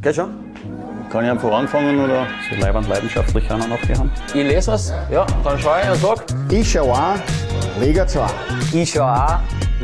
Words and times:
Geh 0.00 0.14
schon? 0.14 0.30
Kann 1.10 1.24
ich 1.24 1.30
einfach 1.30 1.50
anfangen 1.50 1.98
oder? 1.98 2.24
So 2.48 2.60
leibend 2.60 2.88
leidenschaftlich 2.88 3.50
haben 3.50 3.68
noch 3.68 3.98
haben. 3.98 4.10
Ich 4.28 4.34
lese 4.34 4.70
was, 4.70 4.92
ja, 5.10 5.26
dann 5.42 5.58
schaue 5.58 5.80
ich 5.82 5.90
und 5.90 6.00
sag, 6.00 6.24
Ich 6.52 6.70
schau 6.70 6.92
auch 6.92 7.16
Liga 7.80 8.06
2. 8.06 8.26
ich 8.74 8.92
schaue 8.92 9.12
auch 9.12 9.40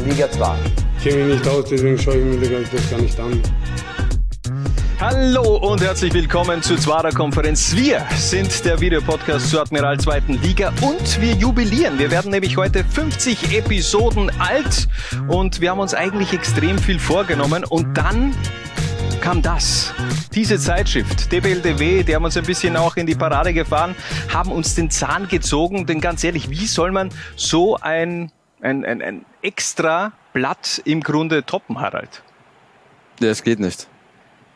Liga 0.06 0.30
2. 0.30 0.54
Ich 0.98 1.04
kenne 1.04 1.24
mich 1.24 1.38
nicht 1.38 1.48
aus, 1.48 1.64
deswegen 1.68 1.98
schaue 1.98 2.16
ich 2.16 2.24
mir 2.40 2.60
das 2.60 2.90
gar 2.90 3.00
nicht 3.00 3.18
an. 3.18 3.42
Hallo 5.00 5.56
und 5.56 5.82
herzlich 5.82 6.14
willkommen 6.14 6.62
zur 6.62 6.78
Zwarer 6.78 7.10
Konferenz. 7.10 7.74
Wir 7.74 8.06
sind 8.16 8.64
der 8.64 8.80
Videopodcast 8.80 9.50
zur 9.50 9.62
Admiral 9.62 9.98
2. 9.98 10.22
Liga 10.42 10.72
und 10.80 11.20
wir 11.20 11.32
jubilieren. 11.32 11.98
Wir 11.98 12.12
werden 12.12 12.30
nämlich 12.30 12.56
heute 12.56 12.84
50 12.84 13.56
Episoden 13.58 14.30
alt 14.38 14.86
und 15.26 15.60
wir 15.60 15.72
haben 15.72 15.80
uns 15.80 15.92
eigentlich 15.92 16.32
extrem 16.32 16.78
viel 16.78 17.00
vorgenommen 17.00 17.64
und 17.64 17.98
dann 17.98 18.32
kam 19.24 19.40
das. 19.40 19.94
Diese 20.34 20.58
Zeitschrift, 20.58 21.30
DBLDW, 21.30 22.02
die 22.02 22.12
haben 22.12 22.24
uns 22.24 22.36
ein 22.36 22.44
bisschen 22.44 22.76
auch 22.76 22.96
in 22.96 23.06
die 23.06 23.14
Parade 23.14 23.54
gefahren, 23.54 23.94
haben 24.32 24.50
uns 24.50 24.74
den 24.74 24.90
Zahn 24.90 25.28
gezogen, 25.28 25.86
denn 25.86 26.00
ganz 26.00 26.24
ehrlich, 26.24 26.50
wie 26.50 26.66
soll 26.66 26.90
man 26.90 27.10
so 27.36 27.76
ein, 27.76 28.32
ein, 28.60 28.84
ein, 28.84 29.00
ein 29.00 29.24
extra 29.42 30.12
Blatt 30.32 30.82
im 30.84 31.02
Grunde 31.02 31.44
toppen, 31.44 31.80
Harald? 31.80 32.24
Ja, 33.20 33.28
es 33.28 33.44
geht 33.44 33.60
nicht. 33.60 33.86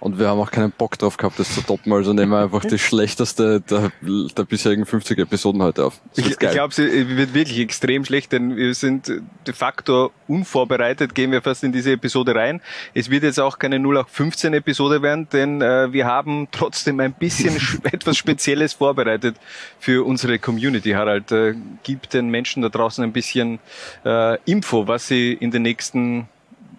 Und 0.00 0.18
wir 0.20 0.28
haben 0.28 0.38
auch 0.38 0.52
keinen 0.52 0.70
Bock 0.70 0.96
drauf 0.96 1.16
gehabt, 1.16 1.40
das 1.40 1.52
zu 1.52 1.60
toppen, 1.60 1.92
also 1.92 2.12
nehmen 2.12 2.30
wir 2.30 2.38
einfach 2.38 2.64
die 2.64 2.78
schlechteste 2.78 3.60
der, 3.60 3.90
der 4.00 4.44
bisherigen 4.44 4.86
50 4.86 5.18
Episoden 5.18 5.60
heute 5.60 5.86
auf. 5.86 6.00
Das 6.14 6.24
Ich, 6.24 6.38
glaube, 6.38 6.72
sie 6.72 7.16
wird 7.16 7.34
wirklich 7.34 7.58
extrem 7.58 8.04
schlecht, 8.04 8.30
denn 8.30 8.56
wir 8.56 8.74
sind 8.74 9.08
de 9.08 9.54
facto 9.54 10.12
unvorbereitet, 10.28 11.16
gehen 11.16 11.32
wir 11.32 11.42
fast 11.42 11.64
in 11.64 11.72
diese 11.72 11.90
Episode 11.92 12.34
rein. 12.36 12.60
Es 12.94 13.10
wird 13.10 13.24
jetzt 13.24 13.40
auch 13.40 13.58
keine 13.58 13.76
0815 13.80 14.54
Episode 14.54 15.02
werden, 15.02 15.28
denn 15.32 15.62
äh, 15.62 15.92
wir 15.92 16.06
haben 16.06 16.46
trotzdem 16.52 17.00
ein 17.00 17.12
bisschen 17.12 17.56
sch- 17.58 17.84
etwas 17.92 18.16
Spezielles 18.16 18.74
vorbereitet 18.74 19.34
für 19.80 20.06
unsere 20.06 20.38
Community. 20.38 20.92
Harald, 20.92 21.32
äh, 21.32 21.54
gib 21.82 22.08
den 22.10 22.28
Menschen 22.28 22.62
da 22.62 22.68
draußen 22.68 23.02
ein 23.02 23.12
bisschen 23.12 23.58
äh, 24.04 24.38
Info, 24.44 24.86
was 24.86 25.08
sie 25.08 25.32
in 25.32 25.50
den 25.50 25.62
nächsten, 25.62 26.28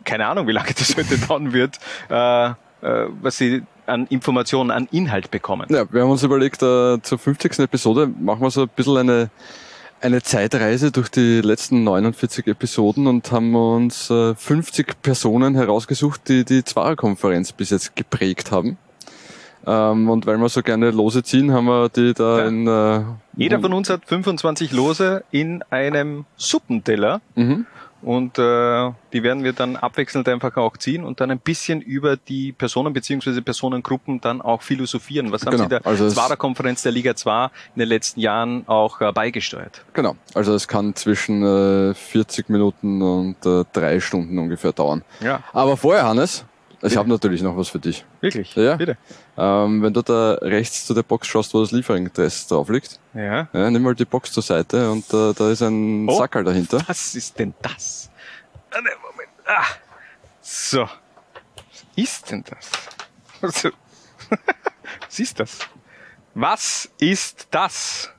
keine 0.06 0.26
Ahnung, 0.28 0.48
wie 0.48 0.54
lange 0.54 0.70
das 0.78 0.96
heute 0.98 1.18
dauern 1.18 1.52
wird, 1.52 1.80
äh, 2.10 2.52
äh, 2.52 2.54
was 2.82 3.38
sie 3.38 3.64
an 3.86 4.06
Informationen, 4.08 4.72
an 4.72 4.88
Inhalt 4.92 5.32
bekommen. 5.32 5.68
Ja, 5.70 5.84
wir 5.92 6.02
haben 6.04 6.12
uns 6.12 6.24
überlegt, 6.24 6.62
äh, 6.62 7.02
zur 7.02 7.18
50. 7.18 7.60
Episode 7.60 8.08
machen 8.20 8.42
wir 8.42 8.52
so 8.52 8.62
ein 8.64 8.70
bisschen 8.76 8.98
eine, 8.98 9.30
eine 10.02 10.22
Zeitreise 10.22 10.92
durch 10.92 11.10
die 11.10 11.42
letzten 11.42 11.84
49 11.84 12.48
Episoden 12.48 13.08
und 13.08 13.32
haben 13.32 13.56
uns 13.56 14.10
äh, 14.10 14.36
50 14.36 15.02
Personen 15.02 15.56
herausgesucht, 15.56 16.22
die 16.30 16.46
die 16.46 16.64
Zwarer-Konferenz 16.64 17.52
bis 17.52 17.72
jetzt 17.72 17.96
geprägt 17.96 18.52
haben. 18.52 18.78
Ähm, 19.68 20.10
und 20.10 20.26
weil 20.26 20.38
wir 20.38 20.48
so 20.50 20.62
gerne 20.62 20.92
Lose 20.92 21.22
ziehen, 21.24 21.52
haben 21.52 21.66
wir 21.66 21.90
die 21.90 22.14
da 22.14 22.40
Ja. 22.40 22.48
in... 22.48 22.68
Äh, 22.68 23.02
Jeder 23.36 23.60
von 23.60 23.74
uns 23.74 23.90
hat 23.90 24.06
25 24.06 24.72
Lose 24.72 25.24
in 25.32 25.64
einem 25.70 26.26
Suppenteller 26.38 27.22
Mhm. 27.36 27.66
Und 28.02 28.38
äh, 28.40 28.92
die 29.14 29.24
werden 29.24 29.44
wir 29.44 29.54
dann 29.54 29.76
abwechselnd 29.76 30.28
einfach 30.30 30.56
auch 30.58 30.78
ziehen 30.78 31.04
und 31.04 31.20
dann 31.22 31.32
ein 31.32 31.40
bisschen 31.40 31.82
über 31.82 32.16
die 32.18 32.52
Personen 32.52 32.94
beziehungsweise 32.94 33.42
Personengruppen 33.42 34.22
dann 34.22 34.42
auch 34.42 34.62
philosophieren. 34.62 35.32
Was 35.32 35.46
haben 35.46 35.52
Genau, 35.52 35.64
Sie 35.64 35.70
der 35.70 35.86
also 35.86 36.06
es- 36.06 36.14
Zwarer 36.14 36.38
Konferenz 36.38 36.82
der 36.84 36.92
Liga 36.92 37.16
2 37.16 37.46
in 37.76 37.80
den 37.80 37.90
letzten 37.90 38.20
Jahren 38.20 38.68
auch 38.68 39.02
äh, 39.02 39.12
beigesteuert? 39.12 39.84
Genau, 39.94 40.16
also 40.34 40.54
es 40.54 40.68
kann 40.68 40.96
zwischen 40.96 41.44
äh, 41.44 41.94
40 41.94 42.50
Minuten 42.50 43.02
und 43.02 43.46
äh, 43.46 43.66
drei 43.74 44.00
Stunden 44.00 44.38
ungefähr 44.40 44.72
dauern. 44.72 45.04
Ja, 45.22 45.42
Aber 45.54 45.76
vorher, 45.78 46.08
Hannes, 46.08 46.46
ich 46.82 46.96
habe 46.98 47.10
natürlich 47.10 47.42
noch 47.42 47.56
was 47.58 47.70
für 47.70 47.80
dich. 47.80 48.06
wirklich. 48.22 48.56
Ja. 48.56 48.76
Bitte. 48.76 48.98
Ähm, 49.38 49.82
wenn 49.82 49.94
du 49.94 50.02
da 50.02 50.34
rechts 50.42 50.86
zu 50.86 50.94
der 50.94 51.04
Box 51.04 51.28
schaust, 51.28 51.54
wo 51.54 51.62
das 51.62 51.72
Lieferinteresse 51.72 52.48
drauf 52.50 52.70
liegt, 52.70 53.00
Ja. 53.14 53.48
ja, 53.52 53.70
nimm 53.72 53.82
mal 53.84 53.96
die 53.96 54.06
Box 54.06 54.32
zur 54.32 54.44
Seite 54.44 54.90
und 54.92 55.06
äh, 55.14 55.34
da 55.34 55.52
ist 55.52 55.62
ein 55.62 56.08
Oh. 56.10 56.18
Sackerl 56.18 56.44
dahinter. 56.44 56.82
Was 56.88 57.16
ist 57.16 57.38
denn 57.40 57.54
das? 57.62 58.10
Ah, 58.72 58.82
ne, 58.82 58.90
Moment. 59.02 59.30
Ah. 59.46 59.66
So. 60.42 60.82
Was 60.84 61.86
ist 61.96 62.32
denn 62.32 62.44
das? 62.50 62.70
Also, 63.42 63.70
Was 65.08 65.20
ist 65.20 65.40
das? 65.40 65.60
Was 66.36 66.90
ist 67.00 67.48
das? 67.52 68.10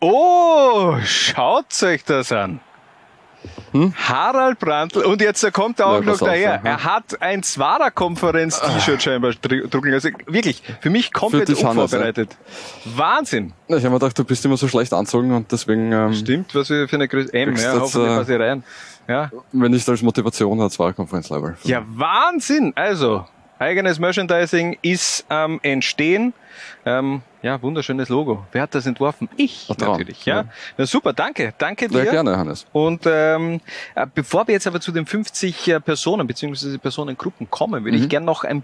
Oh, 0.00 0.96
schaut 1.04 1.82
euch 1.82 2.04
das 2.04 2.30
an. 2.32 2.60
Harald 3.96 4.58
Brandl 4.58 5.02
und 5.04 5.20
jetzt 5.20 5.52
kommt 5.52 5.80
er 5.80 5.86
auch 5.86 6.02
noch 6.02 6.18
daher. 6.18 6.60
Er 6.64 6.84
hat 6.84 7.20
ein 7.20 7.42
Zwarer-Konferenz-T-Shirt 7.42 9.02
scheinbar 9.02 9.32
dr- 9.40 9.68
drucken. 9.68 9.92
Also 9.92 10.08
wirklich, 10.26 10.62
für 10.80 10.90
mich 10.90 11.12
komplett 11.12 11.48
Hannes, 11.48 11.62
unvorbereitet. 11.62 12.36
Wahnsinn. 12.84 13.52
Ich 13.68 13.74
habe 13.76 13.90
mir 13.90 13.98
gedacht, 13.98 14.18
du 14.18 14.24
bist 14.24 14.44
immer 14.44 14.56
so 14.56 14.68
schlecht 14.68 14.92
anzogen 14.92 15.32
und 15.32 15.50
deswegen, 15.52 15.92
ähm, 15.92 16.14
Stimmt, 16.14 16.54
was 16.54 16.70
wir 16.70 16.88
für 16.88 16.96
eine 16.96 17.08
Größe. 17.08 17.32
M, 17.34 17.56
ja, 17.56 17.74
hoffentlich 17.80 18.10
äh, 18.12 18.16
passe 18.16 18.34
ich 18.34 18.40
rein. 18.40 18.64
Ja, 19.08 19.30
wenn 19.52 19.70
nicht 19.70 19.88
als 19.88 20.02
Motivation 20.02 20.60
hat, 20.60 20.76
war 20.78 20.92
Konferenzlevel. 20.92 21.56
Ja, 21.62 21.82
Wahnsinn! 21.88 22.72
Also, 22.74 23.24
eigenes 23.58 23.98
Merchandising 23.98 24.78
ist 24.82 25.24
am 25.28 25.60
Entstehen. 25.62 26.32
Ähm, 26.84 27.22
ja, 27.42 27.60
wunderschönes 27.60 28.08
Logo. 28.08 28.46
Wer 28.52 28.62
hat 28.62 28.74
das 28.74 28.86
entworfen? 28.86 29.28
Ich 29.36 29.66
Traum, 29.66 29.92
natürlich. 29.92 30.24
Ja. 30.24 30.36
ja. 30.42 30.44
Na 30.78 30.86
super, 30.86 31.12
danke. 31.12 31.52
Danke 31.58 31.88
dir. 31.88 32.02
Sehr 32.02 32.10
gerne, 32.12 32.36
Hannes. 32.36 32.66
Und 32.72 33.02
ähm, 33.06 33.60
äh, 33.94 34.06
bevor 34.14 34.46
wir 34.46 34.52
jetzt 34.54 34.66
aber 34.66 34.80
zu 34.80 34.90
den 34.92 35.06
50 35.06 35.68
äh, 35.68 35.80
Personen 35.80 36.26
bzw. 36.26 36.78
Personengruppen 36.78 37.50
kommen, 37.50 37.84
würde 37.84 37.96
Mhm. 37.98 38.02
ich 38.04 38.08
gern 38.08 38.24
noch 38.24 38.44
ein 38.44 38.62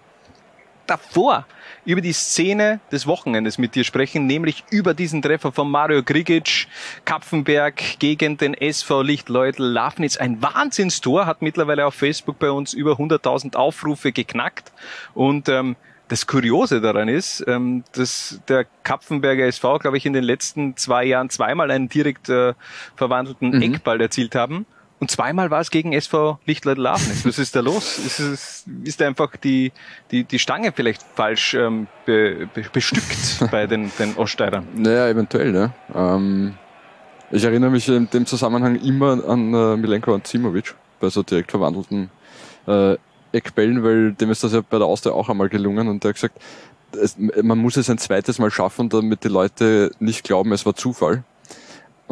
davor 0.86 1.46
über 1.84 2.00
die 2.00 2.12
Szene 2.12 2.80
des 2.90 3.06
Wochenendes 3.06 3.58
mit 3.58 3.74
dir 3.74 3.84
sprechen, 3.84 4.26
nämlich 4.26 4.64
über 4.70 4.94
diesen 4.94 5.22
Treffer 5.22 5.52
von 5.52 5.70
Mario 5.70 6.02
Grigic, 6.02 6.66
Kapfenberg 7.04 7.98
gegen 7.98 8.36
den 8.36 8.54
SV 8.54 9.02
Lichtleutel 9.02 9.66
Lafnitz. 9.66 10.16
Ein 10.16 10.40
Wahnsinnstor, 10.42 11.26
hat 11.26 11.42
mittlerweile 11.42 11.86
auf 11.86 11.94
Facebook 11.94 12.38
bei 12.38 12.50
uns 12.50 12.72
über 12.72 12.92
100.000 12.92 13.56
Aufrufe 13.56 14.12
geknackt 14.12 14.72
und 15.14 15.48
ähm, 15.48 15.76
das 16.08 16.26
Kuriose 16.26 16.82
daran 16.82 17.08
ist, 17.08 17.42
ähm, 17.48 17.84
dass 17.92 18.40
der 18.46 18.66
Kapfenberger 18.82 19.46
SV, 19.46 19.78
glaube 19.78 19.96
ich, 19.96 20.04
in 20.04 20.12
den 20.12 20.24
letzten 20.24 20.76
zwei 20.76 21.04
Jahren 21.04 21.30
zweimal 21.30 21.70
einen 21.70 21.88
direkt 21.88 22.28
äh, 22.28 22.52
verwandelten 22.96 23.50
Mhm. 23.50 23.62
Eckball 23.62 24.00
erzielt 24.00 24.34
haben. 24.34 24.66
Und 25.02 25.10
zweimal 25.10 25.50
war 25.50 25.60
es 25.60 25.72
gegen 25.72 25.92
SV 25.92 26.38
Lichtleutel 26.46 26.84
Lafnitz. 26.84 27.26
Was 27.26 27.36
ist 27.40 27.56
da 27.56 27.60
los? 27.60 27.98
Ist, 27.98 28.20
es, 28.20 28.64
ist 28.84 29.02
einfach 29.02 29.34
die, 29.36 29.72
die, 30.12 30.22
die 30.22 30.38
Stange 30.38 30.70
vielleicht 30.70 31.02
falsch 31.16 31.54
ähm, 31.54 31.88
be, 32.06 32.48
be, 32.54 32.64
bestückt 32.72 33.50
bei 33.50 33.66
den, 33.66 33.90
den 33.98 34.14
Oststeirern? 34.14 34.64
Naja, 34.76 35.08
eventuell, 35.08 35.50
ne? 35.50 35.72
Ähm, 35.92 36.54
ich 37.32 37.42
erinnere 37.42 37.70
mich 37.70 37.88
in 37.88 38.08
dem 38.10 38.26
Zusammenhang 38.26 38.76
immer 38.76 39.28
an 39.28 39.52
äh, 39.52 39.76
Milenko 39.76 40.14
Anzimovic 40.14 40.76
bei 41.00 41.08
so 41.08 41.24
direkt 41.24 41.50
verwandelten 41.50 42.08
äh, 42.68 42.94
Eckbällen, 43.32 43.82
weil 43.82 44.12
dem 44.12 44.30
ist 44.30 44.44
das 44.44 44.52
ja 44.52 44.60
bei 44.60 44.78
der 44.78 44.86
Austria 44.86 45.14
auch 45.14 45.28
einmal 45.28 45.48
gelungen 45.48 45.88
und 45.88 46.04
der 46.04 46.10
hat 46.10 46.14
gesagt, 46.14 46.38
es, 46.92 47.16
man 47.18 47.58
muss 47.58 47.76
es 47.76 47.90
ein 47.90 47.98
zweites 47.98 48.38
Mal 48.38 48.52
schaffen, 48.52 48.88
damit 48.88 49.24
die 49.24 49.28
Leute 49.28 49.90
nicht 49.98 50.22
glauben, 50.22 50.52
es 50.52 50.64
war 50.64 50.76
Zufall. 50.76 51.24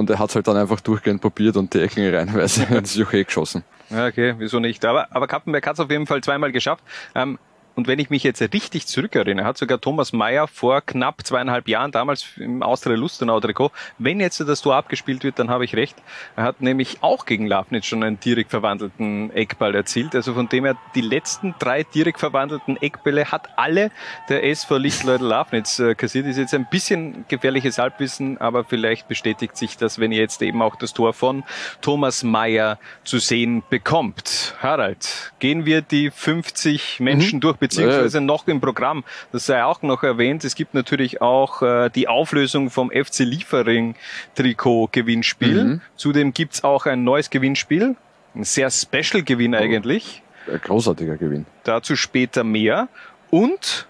Und 0.01 0.09
er 0.09 0.19
hat 0.19 0.31
es 0.31 0.35
halt 0.35 0.49
dann 0.49 0.57
einfach 0.57 0.81
durchgehend 0.81 1.21
probiert 1.21 1.59
und 1.59 1.75
die 1.75 1.81
Ecken 1.83 2.09
reihenweise 2.09 2.65
ins 2.75 2.95
Joche 2.95 3.23
geschossen. 3.23 3.65
Ja, 3.91 4.07
okay, 4.07 4.35
wieso 4.39 4.59
nicht? 4.59 4.83
Aber, 4.87 5.15
aber 5.15 5.27
Kappenberg 5.27 5.67
hat 5.67 5.75
es 5.75 5.81
auf 5.81 5.91
jeden 5.91 6.07
Fall 6.07 6.23
zweimal 6.23 6.53
geschafft. 6.53 6.83
Ähm, 7.15 7.39
und 7.77 7.87
wenn 7.87 7.99
ich 7.99 8.11
mich 8.11 8.23
jetzt 8.25 8.41
richtig 8.41 8.87
zurückerinnere, 8.87 9.47
hat 9.47 9.59
sogar 9.59 9.81
Thomas 9.81 10.13
Mayer 10.13 10.49
vor 10.49 10.81
knapp 10.81 11.25
zweieinhalb 11.25 11.69
Jahren, 11.69 11.93
damals 11.93 12.27
im 12.37 12.63
Austria 12.63 12.97
Lustenau 12.97 13.41
Trikot, 13.41 13.71
wenn 13.99 14.21
jetzt 14.21 14.41
das 14.41 14.61
Tor 14.61 14.75
abgespielt 14.75 15.25
wird, 15.25 15.39
dann 15.39 15.51
habe 15.51 15.65
ich 15.65 15.75
recht. 15.77 15.97
Er 16.37 16.45
hat 16.45 16.61
nämlich 16.61 16.99
auch 17.03 17.27
gegen 17.27 17.47
Lafnitz 17.47 17.87
schon 17.87 18.03
einen 18.03 18.19
direkt 18.19 18.51
verwandelten 18.51 19.31
Eckball 19.31 19.75
erzielt. 19.75 20.15
Also 20.15 20.35
von 20.35 20.49
dem 20.49 20.65
her, 20.65 20.77
die 20.95 21.01
letzten 21.01 21.55
drei 21.59 21.85
direkt 21.85 22.21
verwandelten 22.21 22.77
Eckbälle 22.77 23.31
hat 23.31 23.49
alle 23.57 23.91
der 24.29 24.45
SV 24.45 24.77
Lichtleutel 24.79 25.27
Lafnitz 25.27 25.79
äh, 25.79 25.95
kassiert. 25.95 26.27
Ist 26.27 26.39
jetzt 26.39 26.55
ein 26.55 26.67
bisschen 26.69 27.25
gefährliches 27.29 27.79
Halbwissen, 27.79 28.39
aber 28.39 28.65
vielleicht 28.65 29.09
bestätigt 29.09 29.57
sich 29.57 29.77
das, 29.77 29.99
wenn 29.99 30.13
ihr 30.13 30.21
jetzt 30.21 30.43
eben 30.43 30.61
auch 30.63 30.77
das 30.77 30.93
Tor 30.93 31.13
von 31.13 31.45
Thomas 31.81 32.25
Mayer 32.25 32.79
zu 33.05 33.19
sehen 33.19 33.63
bekommt. 33.71 34.55
Harald, 34.61 35.33
gehen 35.39 35.67
wir 35.67 35.83
die 35.83 36.11
50 36.11 37.01
Menschen 37.01 37.41
durch, 37.41 37.60
beziehungsweise 37.61 38.21
noch 38.21 38.49
im 38.49 38.61
Programm. 38.61 39.05
Das 39.31 39.47
sei 39.47 39.63
auch 39.63 39.83
noch 39.83 40.03
erwähnt. 40.03 40.45
Es 40.45 40.55
gibt 40.55 40.75
natürlich 40.75 41.23
auch 41.23 41.63
äh, 41.63 41.91
die 41.91 42.09
Auflösung 42.09 42.71
vom 42.71 42.91
FC 42.91 43.21
Liefering 43.21 43.95
Trikot 44.35 44.89
Gewinnspiel. 44.93 45.65
Mhm. 45.65 45.81
Zudem 45.97 46.33
gibt's 46.33 46.65
auch 46.65 46.87
ein 46.87 47.05
neues 47.05 47.31
Gewinnspiel. 47.31 47.95
Ein 48.35 48.45
sehr 48.45 48.71
special 48.71 49.23
Gewinn 49.23 49.55
eigentlich. 49.55 50.23
Ein 50.51 50.61
großartiger 50.61 51.17
Gewinn. 51.17 51.47
Dazu 51.65 51.97
später 51.97 52.43
mehr. 52.45 52.89
Und 53.31 53.87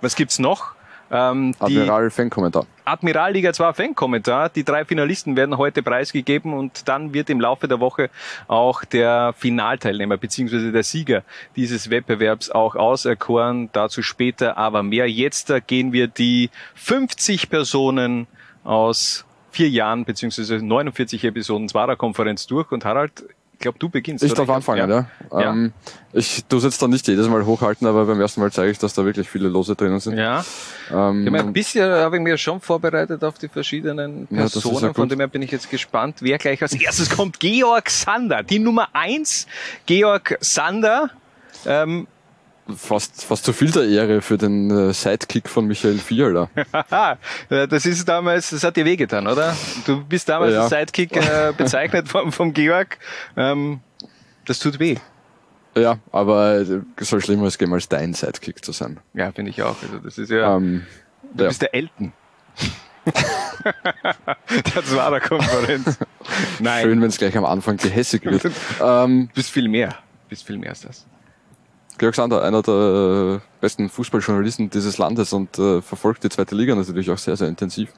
was 0.00 0.14
gibt's 0.14 0.38
noch? 0.38 0.73
Ähm, 1.14 1.54
Admiral 1.60 2.10
Fan-Kommentar. 2.10 2.66
Admiral 2.84 3.32
Liga 3.32 3.52
2 3.52 3.72
Fan-Kommentar. 3.72 4.48
Die 4.48 4.64
drei 4.64 4.84
Finalisten 4.84 5.36
werden 5.36 5.56
heute 5.56 5.80
preisgegeben 5.80 6.52
und 6.52 6.88
dann 6.88 7.14
wird 7.14 7.30
im 7.30 7.40
Laufe 7.40 7.68
der 7.68 7.78
Woche 7.78 8.10
auch 8.48 8.84
der 8.84 9.32
Finalteilnehmer 9.38 10.16
beziehungsweise 10.16 10.72
der 10.72 10.82
Sieger 10.82 11.22
dieses 11.54 11.88
Wettbewerbs 11.88 12.50
auch 12.50 12.74
auserkoren. 12.74 13.70
Dazu 13.72 14.02
später 14.02 14.58
aber 14.58 14.82
mehr. 14.82 15.08
Jetzt 15.08 15.52
gehen 15.68 15.92
wir 15.92 16.08
die 16.08 16.50
50 16.74 17.48
Personen 17.48 18.26
aus 18.64 19.24
vier 19.52 19.68
Jahren 19.68 20.04
beziehungsweise 20.04 20.56
49 20.56 21.22
Episoden 21.22 21.68
Zwarer-Konferenz 21.68 22.48
durch 22.48 22.72
und 22.72 22.84
Harald, 22.84 23.24
ich 23.54 23.60
glaube, 23.60 23.78
du 23.78 23.88
beginnst. 23.88 24.22
Ich 24.22 24.32
oder? 24.32 24.44
darf 24.44 24.56
anfangen, 24.56 24.90
ja. 24.90 25.06
Ja. 25.32 25.50
Ähm, 25.52 25.72
ich 26.12 26.44
tue 26.44 26.58
es 26.58 26.64
jetzt 26.64 26.82
dann 26.82 26.90
nicht 26.90 27.06
jedes 27.08 27.28
Mal 27.28 27.46
hochhalten, 27.46 27.86
aber 27.86 28.04
beim 28.04 28.20
ersten 28.20 28.40
Mal 28.40 28.52
zeige 28.52 28.70
ich, 28.70 28.78
dass 28.78 28.94
da 28.94 29.04
wirklich 29.04 29.28
viele 29.28 29.48
Lose 29.48 29.74
drinnen 29.74 30.00
sind. 30.00 30.18
Ja. 30.18 30.44
Ähm, 30.92 31.24
Ich 31.24 31.30
meine, 31.32 31.44
ein 31.44 31.52
bisschen 31.52 31.90
habe 31.90 32.16
ich 32.16 32.22
mir 32.22 32.36
schon 32.36 32.60
vorbereitet 32.60 33.22
auf 33.24 33.38
die 33.38 33.48
verschiedenen 33.48 34.26
Ja, 34.30 34.38
Personen, 34.42 34.82
ja 34.86 34.92
von 34.92 35.08
dem 35.08 35.20
her 35.20 35.28
bin 35.28 35.42
ich 35.42 35.50
jetzt 35.50 35.70
gespannt, 35.70 36.16
wer 36.20 36.38
gleich 36.38 36.60
als 36.62 36.74
erstes 36.74 37.10
kommt. 37.10 37.40
Georg 37.40 37.88
Sander, 37.90 38.42
die 38.42 38.58
Nummer 38.58 38.88
eins. 38.92 39.46
Georg 39.86 40.36
Sander, 40.40 41.10
ähm, 41.64 42.06
fast, 42.76 43.24
fast 43.24 43.44
zu 43.44 43.52
viel 43.52 43.70
der 43.70 43.84
Ehre 43.88 44.22
für 44.22 44.38
den 44.38 44.70
äh, 44.70 44.92
Sidekick 44.92 45.48
von 45.48 45.66
Michael 45.66 45.98
Fiala. 45.98 46.48
äh, 47.50 47.68
das 47.68 47.86
ist 47.86 48.08
damals, 48.08 48.50
das 48.50 48.64
hat 48.64 48.76
dir 48.76 48.84
wehgetan, 48.84 49.26
oder? 49.26 49.56
Du 49.86 50.04
bist 50.04 50.28
damals 50.28 50.52
Ja. 50.54 50.62
als 50.62 50.70
Sidekick 50.70 51.16
äh, 51.16 51.52
bezeichnet 51.56 52.08
vom, 52.08 52.32
vom 52.32 52.52
Georg. 52.52 52.98
Ähm, 53.36 53.80
das 54.46 54.58
tut 54.58 54.78
weh. 54.78 54.96
ja, 55.76 55.98
aber 56.12 56.60
äh, 56.60 56.80
soll 57.00 57.20
schlimmer 57.22 57.44
als 57.44 57.58
geben, 57.58 57.72
als 57.74 57.88
dein 57.88 58.14
Sidekick 58.14 58.64
zu 58.64 58.72
sein. 58.72 58.98
Ja, 59.14 59.30
finde 59.32 59.50
ich 59.50 59.62
auch. 59.62 59.76
Also 59.82 59.98
das 59.98 60.18
ist 60.18 60.30
ja, 60.30 60.56
Ähm, 60.56 60.86
du 61.34 61.44
ja. 61.44 61.48
bist 61.48 61.62
der 61.62 61.74
Elton. 61.74 62.12
das 64.74 64.94
war 64.96 65.10
der 65.10 65.20
Konferenz. 65.20 65.98
Nein, 66.58 66.82
Schön, 66.84 67.00
wenn 67.02 67.08
es 67.08 67.18
gleich 67.18 67.36
am 67.36 67.44
Anfang 67.44 67.76
gehässig 67.76 68.24
wird. 68.24 68.44
ähm, 68.80 69.28
du 69.28 69.34
bist 69.34 69.50
viel 69.50 69.68
mehr. 69.68 69.88
Du 69.90 70.28
bist 70.30 70.46
viel 70.46 70.56
mehr 70.58 70.70
als 70.70 70.80
das. 70.82 71.06
Georg 71.98 72.14
Sander, 72.14 72.42
einer 72.42 72.62
der 72.62 73.40
äh, 73.40 73.60
besten 73.60 73.88
Fußballjournalisten 73.88 74.70
dieses 74.70 74.98
Landes 74.98 75.32
und 75.32 75.58
äh, 75.58 75.80
verfolgt 75.80 76.24
die 76.24 76.28
zweite 76.28 76.54
Liga 76.54 76.74
natürlich 76.74 77.10
auch 77.10 77.18
sehr, 77.18 77.36
sehr 77.36 77.48
intensiv. 77.48 77.90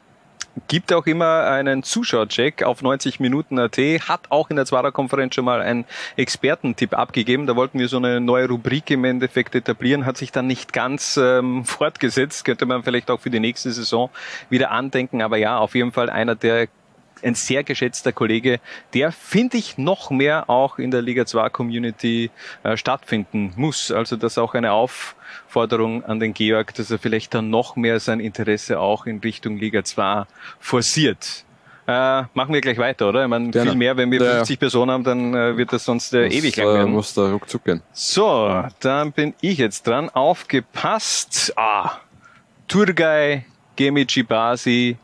Gibt 0.69 0.91
auch 0.95 1.05
immer 1.05 1.45
einen 1.45 1.83
Zuschauercheck 1.83 2.63
auf 2.63 2.81
90 2.81 3.21
Minuten 3.21 3.59
AT, 3.59 3.77
hat 3.77 4.31
auch 4.31 4.49
in 4.49 4.57
der 4.57 4.65
Zwarer-Konferenz 4.65 5.35
schon 5.35 5.45
mal 5.45 5.61
einen 5.61 5.85
Expertentipp 6.17 6.95
abgegeben. 6.95 7.47
Da 7.47 7.57
wollten 7.57 7.79
wir 7.79 7.89
so 7.89 7.99
eine 7.99 8.23
neue 8.23 8.49
Rubrik 8.49 8.91
im 8.91 9.05
Endeffekt 9.05 9.55
etablieren, 9.55 10.07
hat 10.07 10.17
sich 10.17 10.33
dann 10.33 10.47
nicht 10.47 10.73
ganz 10.73 11.19
ähm, 11.23 11.67
fortgesetzt. 11.67 12.47
Könnte 12.47 12.65
man 12.65 12.83
vielleicht 12.85 13.11
auch 13.11 13.21
für 13.21 13.29
die 13.29 13.39
nächste 13.39 13.71
Saison 13.71 14.09
wieder 14.49 14.71
andenken. 14.71 15.21
Aber 15.21 15.37
ja, 15.37 15.59
auf 15.59 15.75
jeden 15.75 15.93
Fall 15.93 16.09
einer 16.09 16.35
der 16.35 16.69
ein 17.23 17.35
sehr 17.35 17.65
geschätzter 17.65 18.13
Kollege, 18.13 18.61
der, 18.95 19.13
finde 19.13 19.57
ich, 19.57 19.79
noch 19.79 20.11
mehr 20.11 20.49
auch 20.51 20.79
in 20.79 20.91
der 20.91 21.03
Liga 21.03 21.27
2 21.27 21.49
Community 21.51 22.31
äh, 22.63 22.77
stattfinden 22.77 23.53
muss. 23.57 23.91
Also 23.91 24.17
das 24.17 24.35
ist 24.35 24.39
auch 24.39 24.55
eine 24.55 24.73
Aufforderung 24.73 26.05
an 26.05 26.21
den 26.21 26.35
Georg, 26.35 26.75
dass 26.75 26.91
er 26.91 26.99
vielleicht 26.99 27.35
dann 27.35 27.51
noch 27.51 27.77
mehr 27.77 28.01
sein 28.01 28.21
Interesse 28.21 28.79
auch 28.81 29.07
in 29.07 29.19
Richtung 29.21 29.57
Liga 29.59 29.83
2 29.85 30.25
forciert. 30.61 31.45
Äh, 31.89 32.25
machen 32.35 32.53
wir 32.53 32.61
gleich 32.61 32.79
weiter, 32.79 33.09
oder? 33.09 33.23
Ich 33.23 33.29
meine, 33.29 33.51
Gerne. 33.51 33.71
viel 33.71 33.79
mehr, 33.79 33.97
wenn 33.97 34.11
wir 34.11 34.21
Ja, 34.21 34.27
ja. 34.27 34.33
50 34.39 34.59
Personen 34.59 34.91
haben, 34.91 35.05
dann 35.05 35.35
äh, 35.35 35.57
wird 35.57 35.73
das 35.73 35.85
sonst 35.85 36.13
äh, 36.15 36.27
ewig 36.27 36.57
lang 36.57 36.67
äh, 36.67 36.75
werden. 36.75 36.93
muss 36.93 37.15
da 37.15 37.31
ruckzuck 37.31 37.63
gehen. 37.65 37.81
So, 37.93 38.65
dann 38.81 39.13
bin 39.13 39.35
ich 39.41 39.59
jetzt 39.59 39.87
dran. 39.87 40.11
Aufgepasst. 40.11 41.53
Ah, 41.57 41.99
Turgay 42.67 43.45
Gemici 43.77 44.25
Basi, 44.25 44.97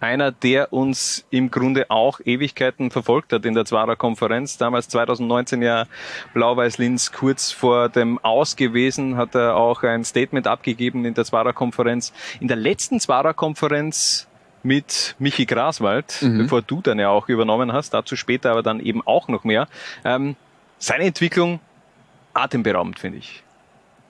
einer, 0.00 0.32
der 0.32 0.72
uns 0.72 1.24
im 1.30 1.50
Grunde 1.50 1.90
auch 1.90 2.20
Ewigkeiten 2.24 2.90
verfolgt 2.90 3.32
hat 3.32 3.44
in 3.44 3.54
der 3.54 3.64
Zwarer 3.64 3.96
Konferenz. 3.96 4.58
Damals 4.58 4.88
2019 4.88 5.62
ja 5.62 5.86
Blau-Weiß-Linz 6.34 7.12
kurz 7.12 7.52
vor 7.52 7.88
dem 7.88 8.18
Aus 8.18 8.56
gewesen, 8.56 9.16
hat 9.16 9.34
er 9.34 9.56
auch 9.56 9.82
ein 9.82 10.04
Statement 10.04 10.46
abgegeben 10.46 11.04
in 11.04 11.14
der 11.14 11.24
Zwarer 11.24 11.52
Konferenz. 11.52 12.12
In 12.40 12.48
der 12.48 12.56
letzten 12.56 13.00
Zwarer 13.00 13.34
Konferenz 13.34 14.26
mit 14.62 15.14
Michi 15.18 15.44
Graswald, 15.44 16.18
bevor 16.20 16.62
du 16.62 16.80
dann 16.80 16.98
ja 16.98 17.10
auch 17.10 17.28
übernommen 17.28 17.72
hast, 17.72 17.92
dazu 17.92 18.16
später 18.16 18.50
aber 18.50 18.62
dann 18.62 18.80
eben 18.80 19.02
auch 19.06 19.28
noch 19.28 19.44
mehr. 19.44 19.68
Ähm, 20.04 20.36
seine 20.78 21.04
Entwicklung 21.04 21.60
atemberaubend, 22.32 22.98
finde 22.98 23.18
ich. 23.18 23.42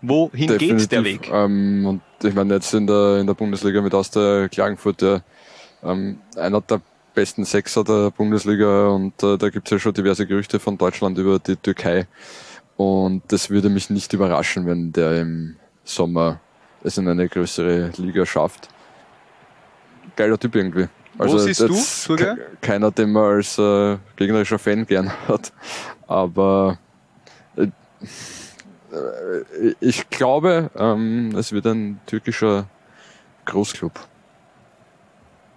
Wohin 0.03 0.59
geht 0.59 0.93
der 0.93 1.05
Weg? 1.05 1.31
Ähm, 1.33 1.87
und 1.87 2.03
ich 2.23 2.35
meine, 2.35 2.55
jetzt 2.55 2.75
in 2.75 2.87
der, 2.87 3.19
in 3.21 3.27
der 3.27 3.35
Bundesliga 3.35 3.81
mit 3.81 3.95
Austria 3.95 4.49
Klagenfurt, 4.49 5.01
der, 5.01 5.23
ähm, 5.85 6.19
einer 6.37 6.61
der 6.61 6.81
besten 7.15 7.45
Sechser 7.45 7.85
der 7.85 8.11
Bundesliga 8.11 8.89
und 8.89 9.23
äh, 9.23 9.37
da 9.39 9.49
gibt's 9.51 9.71
ja 9.71 9.79
schon 9.79 9.95
diverse 9.95 10.27
Gerüchte 10.27 10.59
von 10.59 10.77
Deutschland 10.79 11.17
über 11.19 11.39
die 11.39 11.57
Türkei. 11.57 12.07
Und 12.77 13.23
das 13.29 13.51
würde 13.51 13.69
mich 13.69 13.89
nicht 13.91 14.13
überraschen, 14.13 14.67
wenn 14.67 14.93
der 14.93 15.21
im 15.21 15.57
Sommer 15.85 16.41
es 16.83 16.99
in 16.99 17.07
eine 17.09 17.29
größere 17.29 17.93
Liga 17.99 18.27
schafft. 18.27 18.69
Geiler 20.17 20.39
Typ 20.39 20.57
irgendwie. 20.57 20.89
Also 21.19 21.39
siehst 21.39 21.61
du, 21.61 22.17
ke- 22.17 22.37
Keiner, 22.61 22.91
den 22.91 23.13
man 23.13 23.37
als 23.37 23.57
äh, 23.59 23.97
gegnerischer 24.17 24.59
Fan 24.59 24.85
gern 24.87 25.11
hat. 25.29 25.53
Aber 26.09 26.79
äh, 27.57 27.69
äh, 28.93 29.75
ich 29.81 30.11
glaube, 30.11 30.71
ähm, 30.77 31.35
es 31.37 31.53
wird 31.53 31.67
ein 31.67 32.01
türkischer 32.07 32.67
Großclub. 33.45 33.93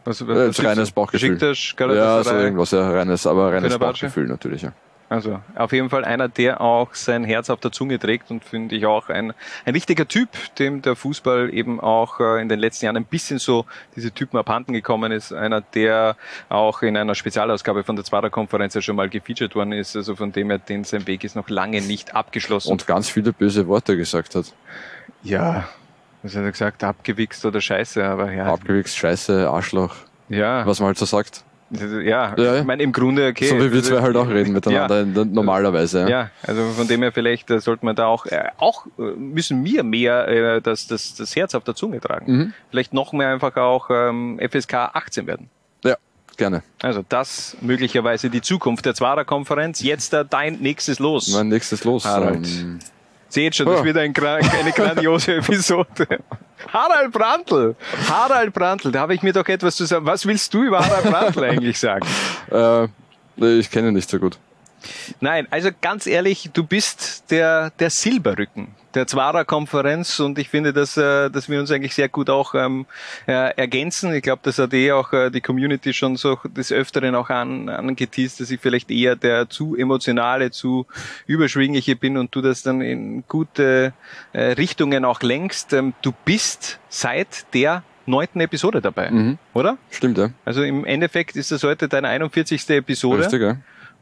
Also, 0.07 0.25
Äh, 0.31 0.45
jetzt 0.45 0.63
reines 0.63 0.91
Bauchgefühl. 0.91 1.35
Besiktas, 1.35 1.75
Ja, 1.77 2.23
so 2.23 2.31
irgendwas, 2.31 2.71
ja, 2.71 2.89
reines, 2.89 3.27
aber 3.27 3.51
reines? 3.51 3.77
Bauchgefühl 3.77 4.27
natürlich, 4.27 4.61
ja. 4.61 4.71
Also 5.09 5.39
auf 5.55 5.71
jeden 5.71 5.89
Fall 5.89 6.03
einer, 6.03 6.27
der 6.27 6.59
auch 6.59 6.93
sein 6.93 7.23
Herz 7.23 7.49
auf 7.49 7.59
der 7.59 7.71
Zunge 7.71 7.97
trägt 7.99 8.29
und 8.29 8.43
finde 8.43 8.75
ich 8.75 8.85
auch 8.85 9.07
ein, 9.09 9.33
ein 9.65 9.73
wichtiger 9.73 10.07
Typ, 10.07 10.29
dem 10.59 10.81
der 10.81 10.95
Fußball 10.97 11.53
eben 11.53 11.79
auch 11.79 12.19
äh, 12.19 12.41
in 12.41 12.49
den 12.49 12.59
letzten 12.59 12.85
Jahren 12.85 12.97
ein 12.97 13.05
bisschen 13.05 13.39
so 13.39 13.65
diese 13.95 14.11
Typen 14.11 14.37
abhanden 14.37 14.73
gekommen 14.73 15.11
ist. 15.13 15.31
Einer, 15.33 15.61
der 15.61 16.17
auch 16.49 16.81
in 16.81 16.97
einer 16.97 17.15
Spezialausgabe 17.15 17.83
von 17.83 17.95
der 17.95 18.03
Zwarer 18.03 18.29
Konferenz 18.29 18.73
ja 18.73 18.81
schon 18.81 18.97
mal 18.97 19.07
gefeatured 19.09 19.55
worden 19.55 19.71
ist. 19.73 19.95
Also 19.95 20.15
von 20.15 20.31
dem 20.33 20.49
her, 20.49 20.59
den 20.59 20.83
sein 20.83 21.07
Weg 21.07 21.23
ist 21.23 21.35
noch 21.35 21.49
lange 21.49 21.81
nicht 21.81 22.13
abgeschlossen. 22.15 22.71
Und 22.71 22.85
ganz 22.87 23.09
viele 23.09 23.31
böse 23.31 23.67
Worte 23.67 23.95
gesagt 23.95 24.35
hat. 24.35 24.53
ja, 25.23 25.67
was 26.23 26.35
hat 26.35 26.43
er 26.43 26.51
gesagt? 26.51 26.83
Abgewichst 26.83 27.45
oder 27.45 27.61
Scheiße, 27.61 28.03
aber 28.03 28.31
ja. 28.31 28.45
Abgewichst, 28.53 28.97
Scheiße, 28.97 29.49
Arschloch, 29.49 29.95
ja, 30.29 30.65
was 30.65 30.79
man 30.79 30.87
halt 30.87 30.97
so 30.97 31.05
sagt. 31.05 31.43
ja, 31.71 32.33
Ja, 32.37 32.55
ich 32.59 32.63
meine 32.63 32.81
im 32.83 32.91
Grunde 32.93 33.27
okay. 33.27 33.47
so 33.47 33.55
wie 33.57 33.69
wir 33.71 33.77
Also, 33.79 33.95
zwei 33.95 34.01
halt 34.01 34.15
auch 34.15 34.29
reden 34.29 34.53
miteinander, 34.53 35.01
n- 35.01 35.33
normalerweise. 35.33 36.01
Ja. 36.03 36.07
Ja, 36.09 36.29
also 36.43 36.63
von 36.71 36.87
dem 36.87 37.01
her 37.01 37.11
vielleicht 37.11 37.51
äh, 37.51 37.59
sollte 37.59 37.83
man 37.85 37.95
da 37.95 38.05
auch, 38.07 38.25
äh, 38.25 38.45
auch 38.57 38.85
äh, 38.97 39.01
müssen 39.01 39.65
wir 39.65 39.83
mehr 39.83 40.27
äh, 40.29 40.61
das, 40.61 40.87
das, 40.87 41.15
das 41.15 41.35
Herz 41.35 41.55
auf 41.55 41.65
der 41.65 41.75
Zunge 41.75 41.99
tragen. 41.99 42.31
Mhm. 42.37 42.53
Vielleicht 42.69 42.93
noch 42.93 43.11
mehr 43.13 43.29
einfach 43.29 43.55
auch 43.57 43.89
ähm, 43.89 44.39
FSK 44.41 44.73
18 44.93 45.27
werden. 45.27 45.49
ja, 45.83 45.97
gerne. 46.37 46.63
Also 46.81 47.03
das 47.09 47.57
möglicherweise 47.61 48.29
die 48.29 48.41
Zukunft 48.41 48.85
der 48.85 48.93
Zwarer 48.95 49.25
Konferenz. 49.25 49.81
Jetzt 49.81 50.13
äh, 50.13 50.23
dein 50.29 50.59
nächstes 50.59 50.99
Los. 50.99 51.27
Mein 51.33 51.49
nächstes 51.49 51.83
Los. 51.83 52.05
Harald. 52.05 52.47
Ähm, 52.47 52.79
Seht 53.29 53.55
schon, 53.55 53.65
das 53.67 53.81
Oh. 53.81 53.83
wird 53.83 53.97
ein, 53.97 54.13
eine 54.15 54.71
grandiose 54.71 55.35
Episode. 55.37 56.19
Harald 56.71 57.11
Brandl. 57.11 57.75
Harald 58.09 58.53
Brandl, 58.53 58.91
da 58.91 59.01
habe 59.01 59.13
ich 59.13 59.21
mir 59.21 59.33
doch 59.33 59.47
etwas 59.47 59.75
zu 59.75 59.85
sagen. 59.85 60.05
Was 60.05 60.25
willst 60.25 60.53
du 60.53 60.63
über 60.63 60.79
Harald 60.79 61.03
Brandl 61.05 61.43
eigentlich 61.43 61.79
sagen? 61.79 62.05
äh, 62.51 62.87
ich 63.59 63.69
kenne 63.69 63.89
ihn 63.89 63.93
nicht 63.93 64.09
so 64.09 64.17
gut. 64.19 64.37
Nein, 65.19 65.47
also 65.51 65.69
ganz 65.81 66.07
ehrlich, 66.07 66.49
du 66.53 66.63
bist 66.63 67.29
der, 67.29 67.71
der 67.79 67.89
Silberrücken 67.89 68.69
der 68.97 69.07
Zwarer 69.07 69.45
Konferenz 69.45 70.19
und 70.19 70.39
ich 70.39 70.49
finde, 70.49 70.73
dass, 70.73 70.97
äh, 70.97 71.29
dass 71.29 71.49
wir 71.49 71.59
uns 71.59 71.71
eigentlich 71.71 71.93
sehr 71.93 72.09
gut 72.09 72.29
auch 72.29 72.55
ähm, 72.55 72.85
äh, 73.27 73.55
ergänzen. 73.55 74.11
Ich 74.13 74.23
glaube, 74.23 74.41
das 74.43 74.57
hat 74.57 74.73
eh 74.73 74.91
auch 74.91 75.13
äh, 75.13 75.29
die 75.29 75.39
Community 75.41 75.93
schon 75.93 76.17
so 76.17 76.39
des 76.45 76.71
Öfteren 76.71 77.13
auch 77.15 77.29
an, 77.29 77.69
angeteased, 77.69 78.39
dass 78.41 78.49
ich 78.51 78.59
vielleicht 78.59 78.89
eher 78.89 79.15
der 79.15 79.49
zu 79.49 79.75
emotionale, 79.75 80.49
zu 80.51 80.87
überschwingliche 81.27 81.95
bin 81.95 82.17
und 82.17 82.33
du 82.35 82.41
das 82.41 82.63
dann 82.63 82.81
in 82.81 83.23
gute 83.27 83.93
äh, 84.33 84.41
Richtungen 84.53 85.05
auch 85.05 85.21
lenkst. 85.21 85.73
Ähm, 85.73 85.93
du 86.01 86.11
bist 86.25 86.79
seit 86.89 87.53
der 87.53 87.83
neunten 88.07 88.39
Episode 88.39 88.81
dabei, 88.81 89.11
Mhm. 89.11 89.37
oder? 89.53 89.77
Stimmt, 89.91 90.17
ja. 90.17 90.29
Also 90.45 90.63
im 90.63 90.85
Endeffekt 90.85 91.35
ist 91.35 91.51
das 91.51 91.63
heute 91.63 91.87
deine 91.87 92.07
41. 92.07 92.67
Episode. 92.69 93.21
Richtig, 93.23 93.41
ja. 93.41 93.57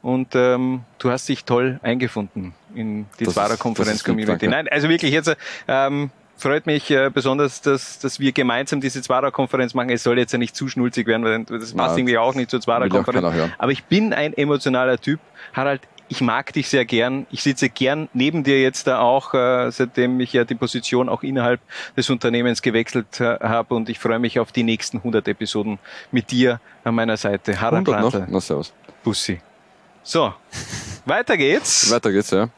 Und 0.06 0.36
ähm, 0.36 0.82
du 1.00 1.10
hast 1.10 1.28
dich 1.28 1.46
toll 1.46 1.80
eingefunden 1.82 2.54
in 2.76 3.08
die 3.20 3.24
Das 3.26 3.34
Zwarer 3.34 3.46
ist- 3.48 3.54
das 3.54 3.60
Konferenz 3.60 3.96
ist 3.96 4.08
lieb, 4.08 4.12
Community. 4.18 4.46
danke. 4.46 4.50
Nein, 4.56 4.68
also 4.68 4.88
wirklich 4.88 5.12
jetzt 5.12 5.36
ähm, 5.68 6.12
freut 6.38 6.68
mich 6.68 6.92
äh, 6.92 7.10
besonders, 7.12 7.62
dass, 7.62 7.98
dass 7.98 8.20
wir 8.20 8.32
gemeinsam 8.32 8.82
diese 8.82 9.02
Zwarer 9.02 9.32
Konferenz 9.32 9.74
machen. 9.74 9.90
Es 9.90 10.04
soll 10.04 10.20
jetzt 10.20 10.32
ja 10.32 10.38
nicht 10.38 10.56
zu 10.56 10.68
schnulzig 10.68 11.08
werden, 11.08 11.24
weil 11.26 11.44
das 11.60 11.74
passt 11.74 11.76
Na, 11.94 11.98
irgendwie 11.98 12.20
auch 12.20 12.36
nicht 12.36 12.52
zur 12.52 12.62
Zwarer 12.62 12.84
will 12.84 12.92
auch 12.92 12.96
Konferenz. 12.98 13.24
keiner 13.24 13.34
hören. 13.36 13.54
Aber 13.58 13.72
ich 13.72 13.86
bin 13.86 14.14
ein 14.14 14.34
emotionaler 14.36 15.00
Typ. 15.00 15.20
Harald, 15.54 15.82
ich 16.08 16.22
mag 16.22 16.54
dich 16.54 16.70
sehr 16.70 16.86
gern. 16.86 17.26
Ich 17.32 17.42
sitze 17.42 17.70
gern 17.70 18.08
neben 18.14 18.44
dir 18.44 18.62
jetzt 18.62 18.86
da 18.86 19.00
auch, 19.00 19.34
äh, 19.34 19.72
seitdem 19.72 20.20
ich 20.20 20.34
ja 20.34 20.44
die 20.44 20.54
Position 20.54 21.10
auch 21.10 21.24
innerhalb 21.24 21.62
des 21.98 22.12
Unternehmens 22.12 22.62
gewechselt 22.62 23.20
äh, 23.20 23.40
habe 23.40 23.74
und 23.74 23.90
ich 23.90 23.98
freue 23.98 24.20
mich 24.20 24.40
auf 24.40 24.52
die 24.52 24.62
nächsten 24.62 24.98
100 24.98 25.28
Episoden 25.28 25.80
mit 26.12 26.30
dir 26.30 26.60
an 26.84 26.94
meiner 26.94 27.18
Seite. 27.18 27.60
Harald 27.60 27.90
100 27.90 28.14
noch? 28.22 28.28
Na, 28.30 28.40
servus. 28.40 28.72
Bussi. 29.04 29.42
So, 30.08 30.32
weiter 31.08 31.36
geht's. 31.36 31.90
Weiter 31.90 32.12
geht's, 32.12 32.30
ja. 32.30 32.50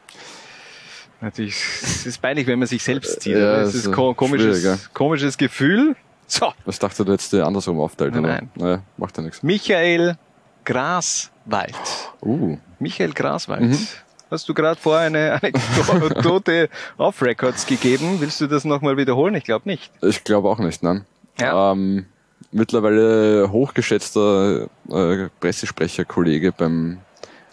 Natürlich, 1.22 1.56
es 1.82 2.04
ist 2.04 2.20
peinlich, 2.20 2.46
wenn 2.46 2.58
man 2.58 2.68
sich 2.68 2.82
selbst 2.82 3.22
zieht. 3.22 3.36
Ja, 3.36 3.62
es 3.62 3.74
ist, 3.74 3.86
ein 3.86 3.94
ko 3.94 4.12
komisches, 4.12 4.60
schwierig, 4.60 4.92
komisches 4.92 5.38
Gefühl. 5.38 5.96
So, 6.26 6.52
Was 6.66 6.78
dachte 6.78 7.06
du 7.06 7.12
jetzt 7.12 7.32
andersrum 7.32 7.80
aufteilt? 7.80 8.12
Nein, 8.12 8.22
nein. 8.22 8.50
Naja, 8.54 8.82
macht 8.98 9.16
ja 9.16 9.22
nichts. 9.22 9.42
Michael 9.42 10.18
Graswald. 10.66 11.74
Uh, 12.20 12.58
Michael 12.80 13.14
Graswald. 13.14 13.62
Mhm. 13.62 13.86
Hast 14.30 14.46
du 14.46 14.52
gerade 14.52 14.78
vor 14.78 14.98
eine 14.98 15.40
Anekdote 15.42 16.68
auf 16.98 17.22
Records 17.22 17.64
gegeben? 17.64 18.20
Willst 18.20 18.42
du 18.42 18.46
das 18.46 18.66
nochmal 18.66 18.98
wiederholen? 18.98 19.34
Ich 19.36 19.44
glaube 19.44 19.66
nicht. 19.66 19.90
ich 20.02 20.22
glaube 20.22 20.50
auch 20.50 20.58
nicht, 20.58 20.82
nein. 20.82 21.06
Ja. 21.40 21.72
Ähm, 21.72 22.04
mittlerweile 22.52 23.50
hochgeschätzter 23.50 24.68
äh, 24.90 25.28
Pressesprecherkollege 25.40 26.52
beim 26.52 26.98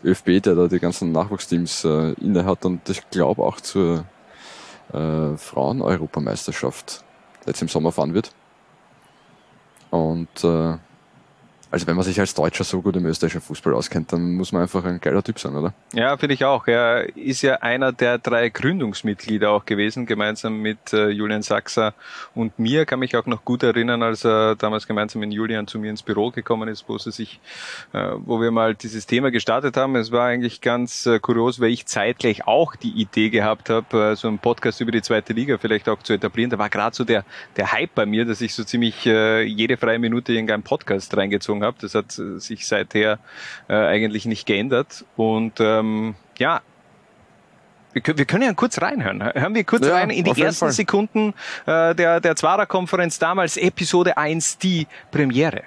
ÖFB, 0.05 0.41
der 0.41 0.55
da 0.55 0.67
die 0.67 0.79
ganzen 0.79 1.11
Nachwuchsteams 1.11 1.83
äh, 1.83 2.13
inne 2.21 2.45
hat 2.45 2.65
und 2.65 2.87
ich 2.89 3.09
glaube 3.09 3.43
auch 3.43 3.59
zur 3.59 4.05
äh, 4.93 5.35
Frauen-Europameisterschaft 5.35 7.03
jetzt 7.45 7.61
im 7.61 7.67
Sommer 7.67 7.91
fahren 7.91 8.13
wird. 8.13 8.31
Und 9.89 10.43
äh, 10.43 10.77
also 11.75 11.87
wenn 11.87 11.97
man 11.97 12.05
sich 12.05 12.17
als 12.21 12.33
Deutscher 12.33 12.63
so 12.63 12.81
gut 12.81 12.95
im 12.95 13.05
österreichischen 13.05 13.41
Fußball 13.41 13.73
auskennt, 13.73 14.13
dann 14.13 14.35
muss 14.35 14.53
man 14.53 14.61
einfach 14.61 14.85
ein 14.85 15.01
geiler 15.01 15.21
Typ 15.21 15.37
sein, 15.39 15.57
oder? 15.57 15.73
Ja, 15.91 16.15
finde 16.15 16.33
ich 16.33 16.45
auch. 16.45 16.67
Er 16.67 17.17
ist 17.17 17.41
ja 17.41 17.55
einer 17.55 17.91
der 17.91 18.17
drei 18.17 18.47
Gründungsmitglieder 18.47 19.51
auch 19.51 19.65
gewesen, 19.65 20.05
gemeinsam 20.05 20.61
mit 20.61 20.93
äh, 20.93 21.09
Julian 21.09 21.41
Sachser 21.41 21.93
und 22.33 22.57
mir. 22.57 22.85
Kann 22.85 22.99
mich 22.99 23.17
auch 23.17 23.25
noch 23.25 23.43
gut 23.43 23.61
erinnern, 23.61 24.03
als 24.03 24.23
er 24.23 24.55
damals 24.55 24.87
gemeinsam 24.87 25.19
mit 25.19 25.33
Julian 25.33 25.67
zu 25.67 25.77
mir 25.77 25.89
ins 25.89 26.01
Büro 26.01 26.31
gekommen 26.31 26.69
ist, 26.69 26.87
wo 26.87 26.97
sie 26.97 27.11
sich, 27.11 27.41
äh, 27.91 28.11
wo 28.19 28.39
wir 28.39 28.51
mal 28.51 28.73
dieses 28.73 29.05
Thema 29.05 29.29
gestartet 29.29 29.75
haben. 29.75 29.97
Es 29.97 30.13
war 30.13 30.27
eigentlich 30.27 30.61
ganz 30.61 31.05
äh, 31.05 31.19
kurios, 31.19 31.59
weil 31.59 31.71
ich 31.71 31.87
zeitgleich 31.87 32.47
auch 32.47 32.77
die 32.77 32.91
Idee 32.91 33.29
gehabt 33.29 33.69
habe, 33.69 34.15
so 34.15 34.29
einen 34.29 34.39
Podcast 34.39 34.79
über 34.79 34.93
die 34.93 35.01
zweite 35.01 35.33
Liga 35.33 35.57
vielleicht 35.57 35.89
auch 35.89 36.01
zu 36.03 36.13
etablieren. 36.13 36.51
Da 36.51 36.57
war 36.57 36.69
gerade 36.69 36.95
so 36.95 37.03
der, 37.03 37.25
der 37.57 37.73
Hype 37.73 37.93
bei 37.95 38.05
mir, 38.05 38.23
dass 38.23 38.39
ich 38.39 38.53
so 38.53 38.63
ziemlich 38.63 39.03
jede 39.03 39.75
freie 39.75 39.99
Minute 39.99 40.31
in 40.31 40.37
irgendeinen 40.37 40.63
Podcast 40.63 41.15
reingezogen 41.17 41.63
habe. 41.63 41.64
Das 41.79 41.95
hat 41.95 42.17
äh, 42.19 42.39
sich 42.39 42.67
seither 42.67 43.19
äh, 43.67 43.73
eigentlich 43.73 44.25
nicht 44.25 44.45
geändert. 44.45 45.05
Und 45.15 45.59
ähm, 45.59 46.15
ja, 46.37 46.61
wir 47.93 48.01
können, 48.01 48.17
wir 48.17 48.25
können 48.25 48.43
ja 48.43 48.53
kurz 48.53 48.81
reinhören. 48.81 49.23
Hören 49.23 49.55
wir 49.55 49.63
kurz 49.63 49.87
Ja, 49.87 49.93
rein 49.93 50.09
in 50.09 50.25
die 50.25 50.41
ersten 50.41 50.65
Fall. 50.65 50.71
Sekunden 50.73 51.33
äh, 51.65 51.95
der, 51.95 52.19
der 52.19 52.35
Zwarer-Konferenz 52.35 53.19
damals, 53.19 53.55
Episode 53.55 54.17
1, 54.17 54.57
die 54.57 54.85
Premiere. 55.11 55.63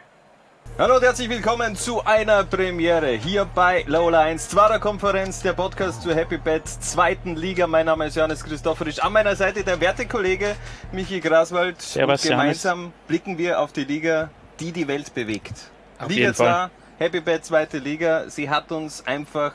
Hallo 0.78 0.96
und 0.96 1.02
herzlich 1.02 1.28
willkommen 1.28 1.74
zu 1.74 2.04
einer 2.04 2.44
Premiere 2.44 3.12
hier 3.12 3.46
bei 3.46 3.82
Lola 3.88 4.20
1 4.20 4.50
Zwarer 4.50 4.78
Konferenz, 4.78 5.40
der 5.40 5.54
Podcast 5.54 6.02
zur 6.02 6.14
Happy 6.14 6.36
Bet 6.36 6.68
zweiten 6.68 7.34
Liga. 7.34 7.66
Mein 7.66 7.86
Name 7.86 8.06
ist 8.06 8.14
Johannes 8.14 8.44
Christophorisch. 8.44 9.00
An 9.00 9.12
meiner 9.12 9.34
Seite 9.34 9.64
der 9.64 9.80
Wertekollege 9.80 10.54
Michi 10.92 11.18
Graswald. 11.18 11.82
Servus, 11.82 12.22
und 12.22 12.30
gemeinsam 12.30 12.92
blicken 13.08 13.38
wir 13.38 13.58
auf 13.58 13.72
die 13.72 13.84
Liga, 13.84 14.30
die 14.60 14.70
die 14.70 14.86
Welt 14.86 15.12
bewegt. 15.14 15.54
Auf 15.98 16.08
Liga 16.08 16.22
jeden 16.22 16.34
Fall. 16.34 16.70
2, 16.98 17.04
Happy 17.04 17.20
Bet 17.20 17.44
zweite 17.44 17.78
Liga. 17.78 18.28
Sie 18.28 18.50
hat 18.50 18.72
uns 18.72 19.06
einfach 19.06 19.52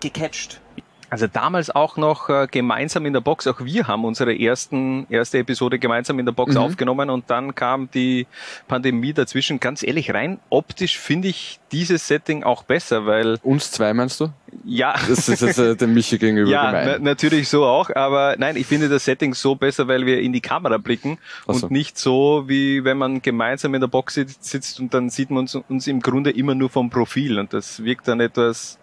gecatcht. 0.00 0.60
Also 1.10 1.26
damals 1.26 1.70
auch 1.70 1.96
noch 1.96 2.28
äh, 2.28 2.46
gemeinsam 2.50 3.06
in 3.06 3.14
der 3.14 3.20
Box. 3.22 3.46
Auch 3.46 3.60
wir 3.64 3.86
haben 3.86 4.04
unsere 4.04 4.38
ersten 4.38 5.06
erste 5.08 5.38
Episode 5.38 5.78
gemeinsam 5.78 6.18
in 6.18 6.26
der 6.26 6.32
Box 6.32 6.54
Mhm. 6.54 6.60
aufgenommen 6.60 7.08
und 7.10 7.30
dann 7.30 7.54
kam 7.54 7.90
die 7.90 8.26
Pandemie 8.66 9.14
dazwischen. 9.14 9.58
Ganz 9.58 9.82
ehrlich, 9.82 10.12
rein 10.12 10.38
optisch 10.50 10.98
finde 10.98 11.28
ich 11.28 11.60
dieses 11.72 12.06
Setting 12.08 12.44
auch 12.44 12.62
besser, 12.62 13.06
weil 13.06 13.38
Uns 13.42 13.70
zwei 13.70 13.94
meinst 13.94 14.20
du? 14.20 14.28
ja. 14.64 14.94
Das 15.08 15.28
ist 15.28 15.40
jetzt 15.40 15.58
äh, 15.58 15.76
dem 15.76 15.94
Michi 15.94 16.18
gegenüber 16.18 16.50
Ja, 16.50 16.72
na, 16.72 16.80
gemein. 16.84 17.02
natürlich 17.02 17.48
so 17.48 17.64
auch, 17.64 17.88
aber 17.94 18.36
nein, 18.38 18.56
ich 18.56 18.66
finde 18.66 18.88
das 18.90 19.04
Setting 19.06 19.32
so 19.34 19.54
besser, 19.54 19.88
weil 19.88 20.04
wir 20.04 20.20
in 20.20 20.32
die 20.34 20.40
Kamera 20.42 20.76
blicken 20.78 21.18
Ach 21.46 21.54
so. 21.54 21.66
und 21.66 21.72
nicht 21.72 21.98
so, 21.98 22.44
wie 22.48 22.84
wenn 22.84 22.98
man 22.98 23.22
gemeinsam 23.22 23.74
in 23.74 23.80
der 23.80 23.88
Box 23.88 24.14
sitzt, 24.14 24.44
sitzt 24.44 24.78
und 24.80 24.92
dann 24.92 25.08
sieht 25.10 25.30
man 25.30 25.40
uns, 25.40 25.54
uns 25.54 25.86
im 25.86 26.00
Grunde 26.00 26.30
immer 26.30 26.54
nur 26.54 26.68
vom 26.70 26.90
Profil 26.90 27.38
und 27.38 27.52
das 27.54 27.82
wirkt 27.82 28.08
dann 28.08 28.20
etwas 28.20 28.78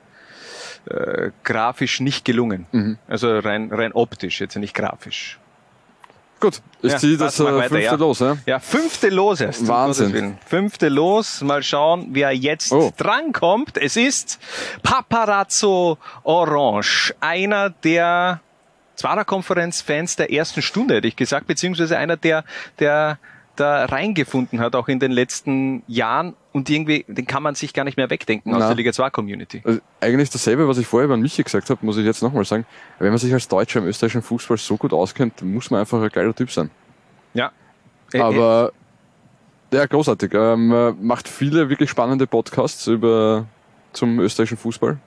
äh, 0.89 1.31
grafisch 1.43 1.99
nicht 1.99 2.25
gelungen. 2.25 2.67
Mhm. 2.71 2.97
Also 3.07 3.37
rein, 3.39 3.71
rein 3.71 3.91
optisch, 3.93 4.39
jetzt 4.41 4.55
nicht 4.55 4.73
grafisch. 4.75 5.39
Gut, 6.41 6.61
ich 6.81 6.91
Ja, 6.91 6.97
ziehe 6.97 7.17
das 7.17 7.39
äh, 7.39 7.45
weiter, 7.45 7.69
fünfte 7.69 7.79
ja. 7.81 7.95
los, 7.95 8.19
ja? 8.19 8.37
Ja, 8.45 8.59
fünfte 8.59 9.09
Los 9.09 9.39
erst. 9.41 9.67
Wahnsinn. 9.67 10.37
Fünfte 10.45 10.89
Los. 10.89 11.41
Mal 11.41 11.63
schauen, 11.63 12.09
wer 12.11 12.31
jetzt 12.33 12.71
Oh. 12.73 12.91
drankommt. 12.97 13.77
Es 13.77 13.95
ist 13.95 14.37
Paparazzo 14.83 15.97
Orange. 16.23 17.15
Einer 17.21 17.69
der 17.69 18.41
Zwarer-Konferenz-Fans 18.95 20.17
der 20.17 20.31
ersten 20.31 20.61
Stunde, 20.61 20.95
hätte 20.95 21.07
ich 21.07 21.15
gesagt, 21.15 21.47
beziehungsweise 21.47 21.97
einer, 21.97 22.17
der, 22.17 22.43
der 22.79 23.17
da 23.55 23.85
reingefunden 23.85 24.59
hat, 24.59 24.75
auch 24.75 24.87
in 24.89 24.99
den 24.99 25.11
letzten 25.11 25.83
Jahren. 25.87 26.35
Und 26.55 26.69
irgendwie, 26.69 27.03
den 27.09 27.27
kann 27.27 27.43
man 27.43 27.53
sich 27.53 27.73
gar 27.73 27.83
nicht 27.83 27.97
mehr 27.97 28.09
wegdenken 28.09 28.53
aus 28.53 28.61
Na. 28.61 28.67
der 28.67 28.77
Liga 28.77 28.93
2 28.93 29.09
Community. 29.09 29.61
Also 29.65 29.81
eigentlich 29.99 30.29
dasselbe, 30.29 30.69
was 30.69 30.77
ich 30.77 30.87
vorher 30.87 31.03
über 31.03 31.17
Michi 31.17 31.43
gesagt 31.43 31.69
habe, 31.69 31.85
muss 31.85 31.97
ich 31.97 32.05
jetzt 32.05 32.23
nochmal 32.23 32.45
sagen. 32.45 32.65
Wenn 32.97 33.09
man 33.09 33.17
sich 33.17 33.33
als 33.33 33.49
Deutscher 33.49 33.79
im 33.81 33.87
österreichischen 33.87 34.21
Fußball 34.21 34.55
so 34.55 34.77
gut 34.77 34.93
auskennt, 34.93 35.41
muss 35.41 35.69
man 35.69 35.81
einfach 35.81 36.01
ein 36.01 36.07
geiler 36.07 36.33
Typ 36.33 36.49
sein. 36.49 36.69
Ja. 37.33 37.51
Äh, 38.13 38.19
Aber 38.21 38.71
ja, 39.73 39.85
großartig. 39.85 40.33
Ähm, 40.33 40.71
äh, 40.71 40.91
macht 40.93 41.27
viele 41.27 41.67
wirklich 41.67 41.89
spannende 41.89 42.25
Podcasts 42.25 42.87
über 42.87 43.47
zum 43.91 44.21
österreichischen 44.21 44.57
Fußball. 44.57 44.97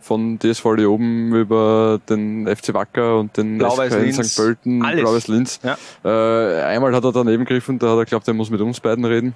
Von 0.00 0.38
DSV 0.38 0.64
Leoben 0.76 1.34
über 1.34 2.00
den 2.08 2.46
FC 2.46 2.72
Wacker 2.72 3.18
und 3.18 3.36
den 3.36 3.58
SK. 3.58 4.22
St. 4.22 4.36
Pölten. 4.36 4.78
Blau-Weiß 4.78 5.26
Linz. 5.26 5.58
Ja. 5.64 5.76
Äh, 6.04 6.62
einmal 6.62 6.94
hat 6.94 7.02
er 7.02 7.10
daneben 7.10 7.44
gegriffen, 7.46 7.80
da 7.80 7.90
hat 7.90 7.98
er 7.98 8.04
glaubt, 8.04 8.28
er 8.28 8.34
muss 8.34 8.48
mit 8.48 8.60
uns 8.60 8.78
beiden 8.78 9.04
reden. 9.04 9.34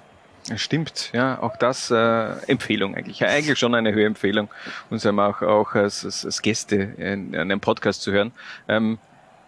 Stimmt, 0.55 1.11
ja, 1.13 1.39
auch 1.41 1.57
das 1.57 1.91
äh, 1.91 2.29
Empfehlung 2.47 2.95
eigentlich. 2.95 3.19
Ja, 3.19 3.27
eigentlich 3.27 3.57
schon 3.59 3.75
eine 3.75 3.93
höhere 3.93 4.07
Empfehlung, 4.07 4.49
uns 4.89 5.05
einmal 5.05 5.31
auch, 5.31 5.41
auch 5.41 5.75
als, 5.75 6.05
als, 6.05 6.25
als 6.25 6.41
Gäste 6.41 6.75
in, 6.75 7.33
in 7.33 7.39
einem 7.39 7.59
Podcast 7.59 8.01
zu 8.01 8.11
hören. 8.11 8.31
Ähm, 8.67 8.97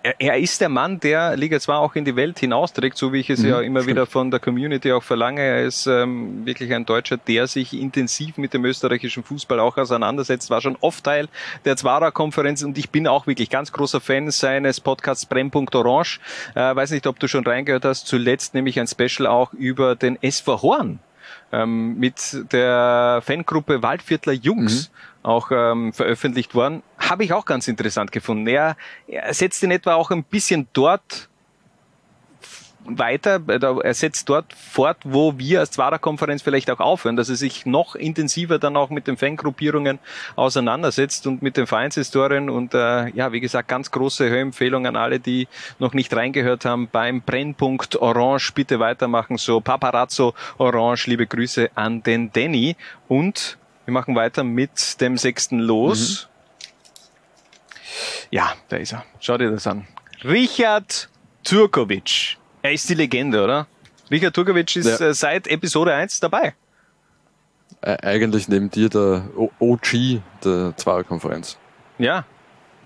er, 0.03 0.15
er 0.19 0.37
ist 0.39 0.59
der 0.61 0.69
Mann, 0.69 0.99
der 0.99 1.35
Liga 1.37 1.59
2 1.59 1.73
auch 1.75 1.95
in 1.95 2.05
die 2.05 2.15
Welt 2.15 2.39
hinausträgt, 2.39 2.97
so 2.97 3.13
wie 3.13 3.19
ich 3.19 3.29
es 3.29 3.39
Mhm, 3.39 3.49
ja 3.49 3.61
immer 3.61 3.81
stimmt. 3.81 3.95
wieder 3.95 4.05
von 4.05 4.31
der 4.31 4.39
Community 4.39 4.91
auch 4.91 5.03
verlange. 5.03 5.41
Er 5.41 5.63
ist 5.63 5.85
ähm, 5.87 6.45
wirklich 6.45 6.73
ein 6.73 6.85
Deutscher, 6.85 7.17
der 7.17 7.47
sich 7.47 7.73
intensiv 7.73 8.37
mit 8.37 8.53
dem 8.53 8.65
österreichischen 8.65 9.23
Fußball 9.23 9.59
auch 9.59 9.77
auseinandersetzt, 9.77 10.49
war 10.49 10.61
schon 10.61 10.77
oft 10.81 11.03
Teil 11.03 11.27
der 11.65 11.77
Zwarer-Konferenz 11.77 12.63
und 12.63 12.77
ich 12.77 12.89
bin 12.89 13.07
auch 13.07 13.27
wirklich 13.27 13.49
ganz 13.49 13.71
großer 13.71 14.01
Fan 14.01 14.31
seines 14.31 14.79
Podcasts 14.81 15.25
Brennpunkt 15.25 15.75
Orange. 15.75 16.19
Äh, 16.55 16.75
weiß 16.75 16.91
nicht, 16.91 17.07
ob 17.07 17.19
du 17.19 17.27
schon 17.27 17.45
reingehört 17.45 17.85
hast, 17.85 18.07
zuletzt 18.07 18.53
nämlich 18.53 18.79
ein 18.79 18.87
Special 18.87 19.27
auch 19.27 19.53
über 19.53 19.95
den 19.95 20.21
SV 20.21 20.61
Horn 20.61 20.99
ähm, 21.51 21.97
mit 21.99 22.45
der 22.51 23.21
Fangruppe 23.25 23.83
Waldviertler 23.83 24.33
Jungs 24.33 24.91
auch 25.23 25.51
ähm, 25.51 25.93
veröffentlicht 25.93 26.55
worden. 26.55 26.83
Habe 26.97 27.23
ich 27.23 27.33
auch 27.33 27.45
ganz 27.45 27.67
interessant 27.67 28.11
gefunden. 28.11 28.47
Er, 28.47 28.75
er 29.07 29.33
setzt 29.33 29.63
in 29.63 29.71
etwa 29.71 29.95
auch 29.95 30.11
ein 30.11 30.23
bisschen 30.23 30.67
dort 30.73 31.29
weiter, 32.85 33.39
äh, 33.47 33.59
er 33.83 33.93
setzt 33.93 34.29
dort 34.29 34.53
fort, 34.53 34.97
wo 35.03 35.37
wir 35.37 35.59
als 35.59 35.71
Zwarer-Konferenz 35.71 36.41
vielleicht 36.41 36.69
auch 36.71 36.79
aufhören, 36.79 37.15
dass 37.15 37.29
er 37.29 37.35
sich 37.35 37.65
noch 37.65 37.95
intensiver 37.95 38.59
dann 38.59 38.75
auch 38.75 38.89
mit 38.89 39.07
den 39.07 39.17
Fangruppierungen 39.17 39.99
auseinandersetzt 40.35 41.27
und 41.27 41.41
mit 41.41 41.57
den 41.57 41.67
Vereinshistorien 41.67 42.49
und 42.49 42.73
äh, 42.73 43.09
ja, 43.09 43.31
wie 43.31 43.39
gesagt, 43.39 43.67
ganz 43.67 43.91
große 43.91 44.29
Hörempfehlung 44.29 44.87
an 44.87 44.95
alle, 44.95 45.19
die 45.19 45.47
noch 45.79 45.93
nicht 45.93 46.15
reingehört 46.15 46.65
haben 46.65 46.89
beim 46.91 47.21
Brennpunkt 47.21 48.01
Orange, 48.01 48.51
bitte 48.53 48.79
weitermachen, 48.79 49.37
so 49.37 49.61
Paparazzo 49.61 50.33
Orange, 50.57 51.07
liebe 51.07 51.27
Grüße 51.27 51.69
an 51.75 52.03
den 52.03 52.31
Danny 52.33 52.75
und 53.07 53.57
wir 53.85 53.93
machen 53.93 54.15
weiter 54.15 54.43
mit 54.43 54.99
dem 55.01 55.17
sechsten 55.17 55.59
Los. 55.59 56.27
Ja, 58.29 58.53
da 58.69 58.77
ist 58.77 58.93
er. 58.93 59.03
Schau 59.19 59.37
dir 59.37 59.51
das 59.51 59.67
an. 59.67 59.87
Richard 60.23 61.09
Turkovic. 61.43 62.37
Er 62.61 62.71
ist 62.73 62.87
die 62.89 62.93
Legende, 62.93 63.43
oder? 63.43 63.67
Richard 64.09 64.35
Turkovic 64.35 64.75
ist 64.75 64.99
Ja. 64.99 65.07
äh, 65.07 65.13
seit 65.13 65.47
Episode 65.47 65.93
1 65.93 66.19
dabei. 66.19 66.53
Eigentlich 67.81 68.47
neben 68.47 68.69
dir 68.69 68.89
der 68.89 69.23
OG 69.59 70.21
der 70.43 70.73
Zwarer-Konferenz. 70.77 71.57
Ja, 71.97 72.25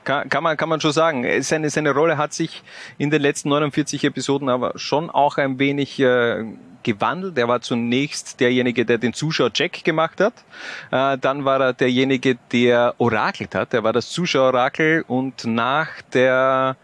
kann, 0.06 0.30
kann, 0.30 0.44
man, 0.44 0.56
kann 0.56 0.70
man 0.70 0.80
schon 0.80 0.94
sagen. 0.94 1.26
Äh, 1.26 1.42
Seine, 1.42 1.70
seine 1.70 1.92
Rolle 1.92 2.18
hat 2.18 2.34
sich 2.34 2.64
in 2.98 3.10
den 3.12 3.22
letzten 3.22 3.50
49 3.50 4.04
Episoden 4.06 4.48
aber 4.48 4.78
schon 4.80 5.10
auch 5.10 5.38
ein 5.38 5.60
wenig 5.60 6.00
äh, 6.00 6.46
gewandelt. 6.86 7.38
Er 7.38 7.50
war 7.50 7.60
zunächst 7.60 8.40
derjenige, 8.40 8.86
der 8.86 8.98
den 8.98 9.14
Zuschauer-Check 9.14 9.84
gemacht 9.84 10.22
hat. 10.22 10.34
Äh, 10.92 11.18
dann 11.18 11.44
war 11.44 11.60
er 11.60 11.74
derjenige, 11.74 12.38
der 12.54 12.96
orakelt 13.00 13.54
hat. 13.56 13.74
Er 13.74 13.84
war 13.84 13.92
das 13.92 14.10
Zuschauer-Orakel 14.12 15.04
und 15.08 15.44
nach 15.44 15.90
der 16.14 16.78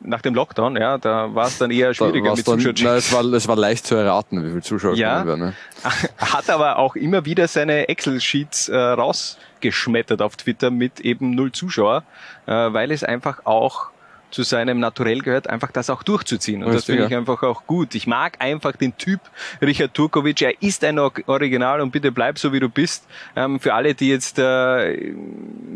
nach 0.00 0.22
dem 0.22 0.32
Lockdown, 0.32 0.76
ja, 0.76 0.96
da 0.96 1.34
war 1.34 1.48
es 1.48 1.58
dann 1.58 1.72
eher 1.72 1.92
schwieriger 1.92 2.34
mit 2.34 2.46
dann, 2.46 2.58
Zuschauer-Check. 2.58 2.86
nein, 2.86 2.96
es, 2.98 3.12
war, 3.12 3.24
es 3.24 3.48
war 3.48 3.56
leicht 3.56 3.84
zu 3.84 3.96
erraten, 3.96 4.44
wie 4.44 4.48
viele 4.48 4.62
Zuschauer 4.62 4.94
Ja. 4.94 5.16
kommen 5.16 5.26
werden. 5.26 5.40
Ne? 5.46 5.54
hat 6.18 6.48
aber 6.50 6.78
auch 6.78 6.94
immer 6.94 7.24
wieder 7.24 7.48
seine 7.48 7.88
Excel-Sheets 7.88 8.68
äh, 8.68 8.76
rausgeschmettert 8.76 10.22
auf 10.22 10.36
Twitter 10.36 10.70
mit 10.70 11.00
eben 11.00 11.32
null 11.32 11.50
Zuschauer, 11.50 12.04
äh, 12.46 12.52
weil 12.52 12.92
es 12.92 13.02
einfach 13.02 13.40
auch 13.44 13.88
zu 14.30 14.42
seinem 14.42 14.80
Naturell 14.80 15.20
gehört, 15.20 15.48
einfach 15.48 15.72
das 15.72 15.90
auch 15.90 16.02
durchzuziehen. 16.02 16.62
Und 16.62 16.68
das 16.68 16.82
Richtig, 16.82 16.94
finde 16.94 17.04
ich 17.06 17.10
ja. 17.12 17.18
einfach 17.18 17.42
auch 17.42 17.66
gut. 17.66 17.94
Ich 17.94 18.06
mag 18.06 18.36
einfach 18.40 18.72
den 18.76 18.96
Typ 18.96 19.20
Richard 19.62 19.94
Turkovic. 19.94 20.42
Er 20.42 20.62
ist 20.62 20.84
ein 20.84 20.98
Or- 20.98 21.12
Original 21.26 21.80
und 21.80 21.90
bitte 21.90 22.12
bleib 22.12 22.38
so, 22.38 22.52
wie 22.52 22.60
du 22.60 22.68
bist. 22.68 23.06
Ähm, 23.36 23.58
für 23.60 23.74
alle, 23.74 23.94
die 23.94 24.08
jetzt 24.08 24.38
äh, 24.38 25.14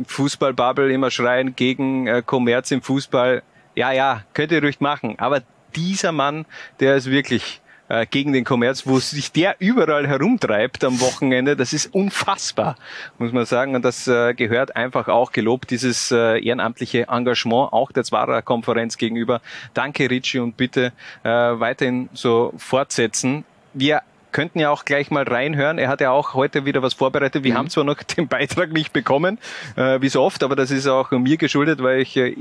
Fußballbubble 0.06 0.92
immer 0.92 1.10
schreien 1.10 1.56
gegen 1.56 2.06
äh, 2.06 2.22
Kommerz 2.24 2.70
im 2.70 2.82
Fußball, 2.82 3.42
ja, 3.74 3.92
ja, 3.92 4.22
könnt 4.34 4.52
ihr 4.52 4.62
ruhig 4.62 4.80
machen. 4.80 5.18
Aber 5.18 5.42
dieser 5.74 6.12
Mann, 6.12 6.44
der 6.80 6.96
ist 6.96 7.10
wirklich 7.10 7.60
äh, 7.88 8.06
gegen 8.06 8.32
den 8.32 8.44
Kommerz, 8.44 8.86
wo 8.86 8.98
sich 8.98 9.32
der 9.32 9.56
überall 9.58 10.06
herumtreibt 10.06 10.84
am 10.84 11.00
Wochenende, 11.00 11.56
das 11.56 11.72
ist 11.72 11.94
unfassbar, 11.94 12.76
muss 13.18 13.32
man 13.32 13.44
sagen. 13.44 13.74
Und 13.74 13.84
das 13.84 14.08
äh, 14.08 14.34
gehört 14.34 14.76
einfach 14.76 15.08
auch 15.08 15.32
gelobt, 15.32 15.70
dieses 15.70 16.10
äh, 16.10 16.38
ehrenamtliche 16.44 17.08
Engagement 17.08 17.72
auch 17.72 17.92
der 17.92 18.04
Zwarer 18.04 18.42
Konferenz 18.42 18.96
gegenüber. 18.96 19.40
Danke, 19.74 20.10
Ricci, 20.10 20.38
und 20.38 20.56
bitte 20.56 20.92
äh, 21.22 21.28
weiterhin 21.28 22.08
so 22.12 22.52
fortsetzen. 22.56 23.44
Wir 23.74 24.02
könnten 24.32 24.58
ja 24.58 24.70
auch 24.70 24.84
gleich 24.84 25.10
mal 25.10 25.24
reinhören. 25.24 25.78
Er 25.78 25.88
hat 25.88 26.00
ja 26.00 26.10
auch 26.10 26.34
heute 26.34 26.64
wieder 26.64 26.82
was 26.82 26.94
vorbereitet. 26.94 27.44
Wir 27.44 27.54
haben 27.54 27.68
zwar 27.68 27.84
noch 27.84 28.02
den 28.02 28.28
Beitrag 28.28 28.72
nicht 28.72 28.92
bekommen, 28.92 29.38
äh, 29.76 30.00
wie 30.00 30.08
so 30.08 30.22
oft, 30.22 30.42
aber 30.42 30.56
das 30.56 30.70
ist 30.70 30.86
auch 30.86 31.10
mir 31.12 31.36
geschuldet, 31.36 31.82
weil 31.82 32.00
ich, 32.00 32.16
äh, 32.16 32.36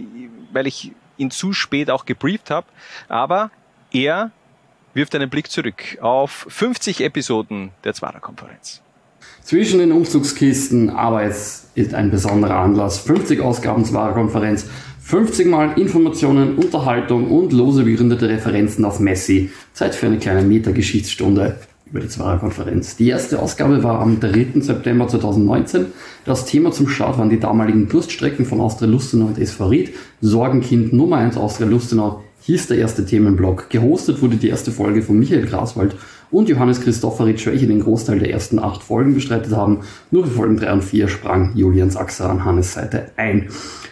weil 0.52 0.68
ich 0.68 0.92
ihn 1.18 1.30
zu 1.30 1.54
spät 1.54 1.92
auch 1.92 2.06
gebrieft 2.06 2.50
habe. 2.50 2.68
Aber 3.08 3.52
er 3.92 4.32
wirft 4.94 5.16
einen 5.16 5.30
Blick 5.30 5.50
zurück 5.50 5.98
auf 6.02 6.46
50 6.50 7.02
Episoden 7.02 7.72
der 7.84 7.94
Zwarer 7.94 8.20
Konferenz. 8.20 8.82
Zwischen 9.44 9.80
den 9.80 9.92
Umzugskisten, 9.92 10.90
aber 10.90 11.24
es 11.24 11.70
ist 11.76 11.94
ein 11.94 12.12
besonderer 12.12 12.58
Anlass. 12.58 13.00
50 13.00 13.42
Ausgaben 13.42 13.86
zur 13.86 14.14
Konferenz, 14.14 14.68
50 15.02 15.48
Mal 15.48 15.80
Informationen, 15.80 16.56
Unterhaltung 16.56 17.30
und 17.32 17.52
lose 17.52 17.84
begründete 17.84 18.30
Referenzen 18.30 18.86
auf 18.86 19.00
Messi. 19.00 19.52
Zeit 19.74 19.96
für 19.96 20.06
eine 20.06 20.20
kleine 20.20 20.44
Metageschichtsstunde 20.44 21.58
über 21.92 22.00
die 22.00 22.08
Zwarer 22.08 22.40
Konferenz. 22.40 22.96
Die 22.96 23.10
erste 23.10 23.40
Ausgabe 23.40 23.84
war 23.84 24.00
am 24.00 24.20
3. 24.20 24.62
September 24.62 25.08
2019. 25.08 25.88
Das 26.24 26.46
Thema 26.46 26.72
zum 26.72 26.88
Start 26.88 27.18
waren 27.18 27.30
die 27.30 27.40
damaligen 27.40 27.90
Durststrecken 27.90 28.46
von 28.46 28.62
Austria 28.62 28.90
Lustenau 28.90 29.26
und 29.26 29.40
SV 29.40 29.68
Ried. 29.68 29.94
Sorgenkind 30.22 30.94
Nummer 30.94 31.18
1 31.18 31.36
Austria 31.36 31.68
Lustenau 31.68 32.24
hieß 32.42 32.68
der 32.68 32.78
erste 32.78 33.06
Themenblock. 33.06 33.70
Gehostet 33.70 34.22
wurde 34.22 34.36
die 34.36 34.50
erste 34.50 34.72
Folge 34.72 35.02
von 35.02 35.20
Michael 35.20 35.46
Graswald 35.46 35.96
und 36.32 36.50
Johannes 36.50 36.82
Christopheritsch, 36.82 37.46
welche 37.46 37.68
den 37.68 37.82
Großteil 37.82 38.20
der 38.20 38.32
ersten 38.32 38.60
acht 38.60 38.84
Folgen 38.84 39.14
bestreitet 39.14 39.56
haben. 39.56 39.82
Nur 40.10 40.26
für 40.26 40.32
Folgen 40.32 40.58
3 40.58 40.74
und 40.74 40.84
4 40.84 41.08
sprang 41.08 41.52
Julian 41.56 41.90
Sachser 41.90 42.30
an 42.30 42.46
Hannes 42.46 42.74
Seite 42.74 43.12
ein. 43.18 43.50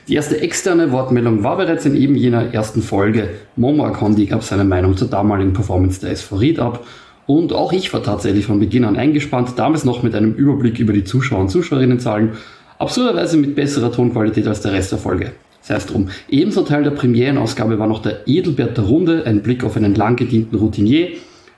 Die 0.08 0.16
erste 0.16 0.42
externe 0.42 0.92
Wortmeldung 0.92 1.44
war 1.44 1.58
bereits 1.58 1.86
in 1.86 1.96
eben 1.96 2.16
jener 2.16 2.54
ersten 2.54 2.82
Folge. 2.82 3.30
Momo 3.56 3.86
Akondi 3.86 4.26
gab 4.26 4.44
seine 4.44 4.64
Meinung 4.64 4.98
zur 4.98 5.10
damaligen 5.10 5.54
Performance 5.54 6.00
der 6.00 6.18
Ried 6.40 6.60
ab. 6.60 6.86
Und 7.28 7.54
auch 7.54 7.72
ich 7.72 7.94
war 7.94 8.02
tatsächlich 8.02 8.48
von 8.48 8.60
Beginn 8.60 8.86
an 8.86 8.96
eingespannt, 8.96 9.54
damals 9.58 9.86
noch 9.86 10.02
mit 10.02 10.16
einem 10.16 10.34
Überblick 10.34 10.80
über 10.80 10.94
die 10.94 11.04
Zuschauer- 11.04 11.42
und 11.42 11.50
Zuschauerinnenzahlen, 11.50 12.32
absurderweise 12.80 13.38
mit 13.38 13.54
besserer 13.54 13.92
Tonqualität 13.92 14.48
als 14.48 14.62
der 14.62 14.72
Rest 14.72 14.92
der 14.92 14.98
Folge. 14.98 15.34
Sei 15.70 15.76
es 15.76 15.86
drum. 15.86 16.10
Ebenso 16.30 16.64
Teil 16.64 16.82
der 16.82 16.90
Premierenausgabe 16.90 17.78
war 17.78 17.86
noch 17.86 18.02
der 18.02 18.28
Edelbert 18.28 18.76
der 18.76 18.86
Runde, 18.86 19.28
ein 19.28 19.44
Blick 19.44 19.64
auf 19.64 19.78
einen 19.78 19.94
lang 19.94 20.16
gedienten 20.16 20.56
Routinier. 20.56 21.10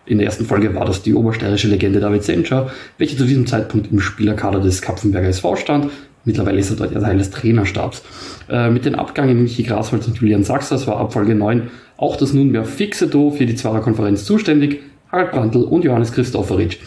In 0.05 0.17
der 0.17 0.27
ersten 0.27 0.43
Folge 0.43 0.75
war 0.75 0.83
das 0.83 1.01
die 1.01 1.13
obersteirische 1.13 1.69
Legende 1.69 2.01
David 2.01 2.23
Sencher, 2.23 2.71
welcher 2.97 3.15
zu 3.15 3.23
diesem 3.23 3.47
Zeitpunkt 3.47 3.89
im 3.89 4.01
Spielerkader 4.01 4.59
des 4.59 4.81
Kapfenberger 4.81 5.29
SV 5.29 5.55
stand. 5.55 5.91
Mittlerweile 6.25 6.59
ist 6.59 6.71
er 6.71 6.75
dort 6.75 6.91
ja 6.91 6.99
Teil 6.99 7.19
des 7.19 7.29
Trainerstabs. 7.29 8.03
Äh, 8.49 8.69
mit 8.69 8.83
den 8.83 8.95
Abgängen 8.95 9.43
Michi 9.43 9.63
Grasholz 9.63 10.05
und 10.07 10.17
Julian 10.17 10.43
Sachsers 10.43 10.87
war 10.87 10.97
ab 10.97 11.13
Folge 11.13 11.33
9 11.33 11.71
auch 11.95 12.17
das 12.17 12.33
nunmehr 12.33 12.65
fixe 12.65 13.07
Do 13.07 13.31
für 13.31 13.45
die 13.45 13.55
Zwarer 13.55 13.79
Konferenz 13.79 14.25
zuständig, 14.25 14.81
Harald 15.09 15.31
Brandl 15.31 15.63
und 15.63 15.85
Johannes 15.85 16.11
Christopheritsch. 16.11 16.79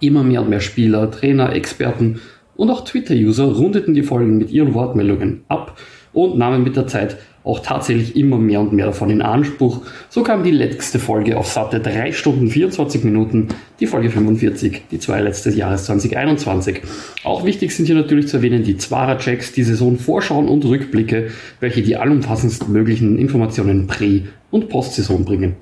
Immer 0.00 0.24
mehr 0.24 0.42
und 0.42 0.50
mehr 0.50 0.58
Spieler, 0.58 1.12
Trainer, 1.12 1.52
Experten 1.52 2.18
und 2.56 2.70
auch 2.70 2.84
Twitter-User 2.84 3.44
rundeten 3.44 3.94
die 3.94 4.02
Folgen 4.02 4.36
mit 4.36 4.50
ihren 4.50 4.74
Wortmeldungen 4.74 5.44
ab 5.46 5.78
und 6.12 6.38
nahmen 6.38 6.62
mit 6.62 6.76
der 6.76 6.86
Zeit 6.86 7.16
auch 7.42 7.60
tatsächlich 7.60 8.16
immer 8.16 8.36
mehr 8.36 8.60
und 8.60 8.72
mehr 8.72 8.86
davon 8.86 9.08
in 9.08 9.22
Anspruch. 9.22 9.80
So 10.10 10.22
kam 10.22 10.44
die 10.44 10.50
letzte 10.50 10.98
Folge 10.98 11.38
auf 11.38 11.46
satte 11.46 11.80
3 11.80 12.12
Stunden 12.12 12.48
24 12.48 13.02
Minuten, 13.04 13.48
die 13.80 13.86
Folge 13.86 14.10
45, 14.10 14.82
die 14.90 14.98
zwei 14.98 15.20
letztes 15.22 15.56
Jahres 15.56 15.86
2021. 15.86 16.82
Auch 17.24 17.44
wichtig 17.44 17.74
sind 17.74 17.86
hier 17.86 17.94
natürlich 17.94 18.28
zu 18.28 18.36
erwähnen 18.38 18.62
die 18.62 18.76
Zwara-Checks, 18.76 19.52
die 19.52 19.62
Saisonvorschauen 19.62 20.48
und 20.48 20.64
Rückblicke, 20.66 21.30
welche 21.60 21.82
die 21.82 21.96
allumfassendsten 21.96 22.70
möglichen 22.70 23.18
Informationen 23.18 23.86
Prä- 23.86 24.24
und 24.50 24.68
Postsaison 24.68 25.24
bringen. 25.24 25.56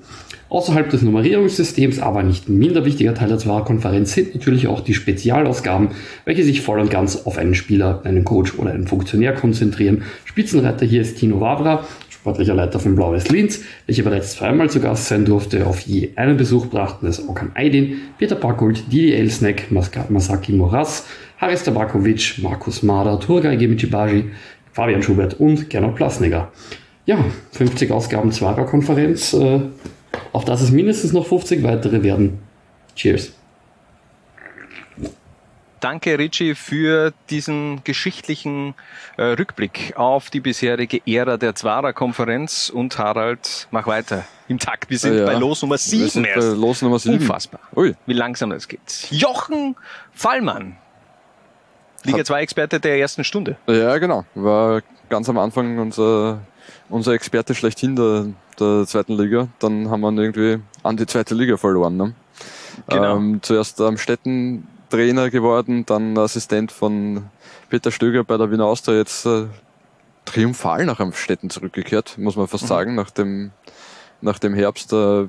Außerhalb 0.49 0.89
des 0.89 1.03
Nummerierungssystems, 1.03 1.99
aber 1.99 2.23
nicht 2.23 2.49
minder 2.49 2.83
wichtiger 2.83 3.13
Teil 3.13 3.29
der 3.29 3.37
Zwarer 3.37 3.63
Konferenz 3.63 4.13
sind 4.13 4.33
natürlich 4.33 4.67
auch 4.67 4.79
die 4.79 4.95
Spezialausgaben, 4.95 5.89
welche 6.25 6.43
sich 6.43 6.61
voll 6.61 6.79
und 6.79 6.89
ganz 6.89 7.27
auf 7.27 7.37
einen 7.37 7.53
Spieler, 7.53 8.01
einen 8.03 8.25
Coach 8.25 8.57
oder 8.57 8.71
einen 8.71 8.87
Funktionär 8.87 9.33
konzentrieren. 9.33 10.01
Spitzenreiter 10.25 10.87
hier 10.87 11.01
ist 11.01 11.19
Tino 11.19 11.39
Wavra, 11.39 11.85
sportlicher 12.09 12.55
Leiter 12.55 12.79
von 12.79 12.95
Blau-Weiß 12.95 13.29
Linz, 13.29 13.61
welcher 13.85 14.01
bereits 14.01 14.31
zweimal 14.31 14.71
zu 14.71 14.79
Gast 14.79 15.05
sein 15.05 15.23
durfte. 15.23 15.67
Auf 15.67 15.81
je 15.81 16.09
einen 16.15 16.35
Besuch 16.35 16.65
brachten 16.65 17.05
es 17.05 17.29
Okan 17.29 17.51
Aydin, 17.53 17.97
Peter 18.17 18.35
Bakult, 18.35 18.91
Didi 18.91 19.13
Elsnek, 19.13 19.67
Masaki 19.71 20.53
Moras, 20.53 21.05
Haris 21.37 21.63
Tabakovic, 21.63 22.39
Markus 22.41 22.81
Mader, 22.81 23.19
Turgay 23.19 23.55
Gemichibaji, 23.55 24.31
Fabian 24.73 25.03
Schubert 25.03 25.39
und 25.39 25.69
Gernot 25.69 25.95
Plasniger. 25.95 26.51
Ja, 27.05 27.23
50 27.51 27.91
Ausgaben 27.91 28.31
Zwarer 28.31 28.65
Konferenz. 28.65 29.33
Äh, 29.33 29.61
auf 30.33 30.45
das 30.45 30.61
es 30.61 30.71
mindestens 30.71 31.13
noch 31.13 31.25
50 31.27 31.63
weitere 31.63 32.03
werden. 32.03 32.39
Cheers. 32.95 33.33
Danke, 35.79 36.19
Ricci, 36.19 36.55
für 36.55 37.13
diesen 37.29 37.81
geschichtlichen 37.85 38.75
äh, 39.15 39.23
Rückblick 39.23 39.93
auf 39.95 40.29
die 40.29 40.41
bisherige 40.41 40.99
Ära 41.07 41.37
der 41.37 41.55
Zwarer 41.55 41.93
Konferenz. 41.93 42.69
Und 42.69 42.97
Harald, 42.97 43.69
mach 43.71 43.87
weiter 43.87 44.25
im 44.49 44.59
Takt. 44.59 44.89
Wir 44.89 44.97
sind 44.99 45.17
Ja. 45.17 45.25
bei 45.25 45.35
Los 45.35 45.61
Nummer 45.61 45.75
Wir 45.75 45.79
7 45.79 46.09
sind 46.09 46.23
bei 46.23 46.29
erst. 46.31 46.57
Los 46.57 46.81
Nummer 46.81 46.99
7. 46.99 47.15
Unfassbar. 47.19 47.61
Ui. 47.77 47.95
Wie 48.05 48.13
langsam 48.13 48.49
das 48.49 48.67
geht. 48.67 49.07
Jochen 49.09 49.77
Fallmann. 50.11 50.75
Liga 52.03 52.25
2 52.25 52.41
Experte 52.41 52.81
der 52.81 52.99
ersten 52.99 53.23
Stunde. 53.23 53.55
Ja, 53.67 53.97
genau. 53.99 54.25
War 54.35 54.81
ganz 55.09 55.29
am 55.29 55.37
Anfang 55.37 55.79
unser, 55.79 56.39
unser 56.89 57.13
Experte 57.13 57.55
schlechthin 57.55 57.95
der, 57.95 58.27
der 58.59 58.85
zweiten 58.85 59.13
Liga. 59.13 59.47
Dann 59.59 59.89
haben 59.89 60.01
wir 60.01 60.09
ihn 60.09 60.17
irgendwie 60.17 60.63
an 60.83 60.97
die 60.97 61.05
zweite 61.05 61.35
Liga 61.35 61.57
verloren. 61.57 61.97
Ne? 61.97 62.13
Genau. 62.87 63.17
Ähm, 63.17 63.39
zuerst 63.41 63.79
am 63.81 63.97
Städten 63.97 64.67
Trainer 64.89 65.29
geworden, 65.29 65.85
dann 65.85 66.17
Assistent 66.17 66.71
von 66.71 67.25
Peter 67.69 67.91
Stöger 67.91 68.23
bei 68.23 68.37
der 68.37 68.51
Wiener 68.51 68.65
Austria, 68.65 68.97
jetzt 68.97 69.25
äh, 69.25 69.45
triumphal 70.25 70.85
nach 70.85 70.99
Amstetten 70.99 71.49
zurückgekehrt, 71.49 72.17
muss 72.17 72.35
man 72.35 72.45
Mhm. 72.45 72.49
fast 72.49 72.67
sagen, 72.67 72.95
nach 72.95 73.11
dem, 73.11 73.51
nach 74.21 74.39
dem 74.39 74.53
Herbst. 74.53 74.91
Äh, 74.93 75.27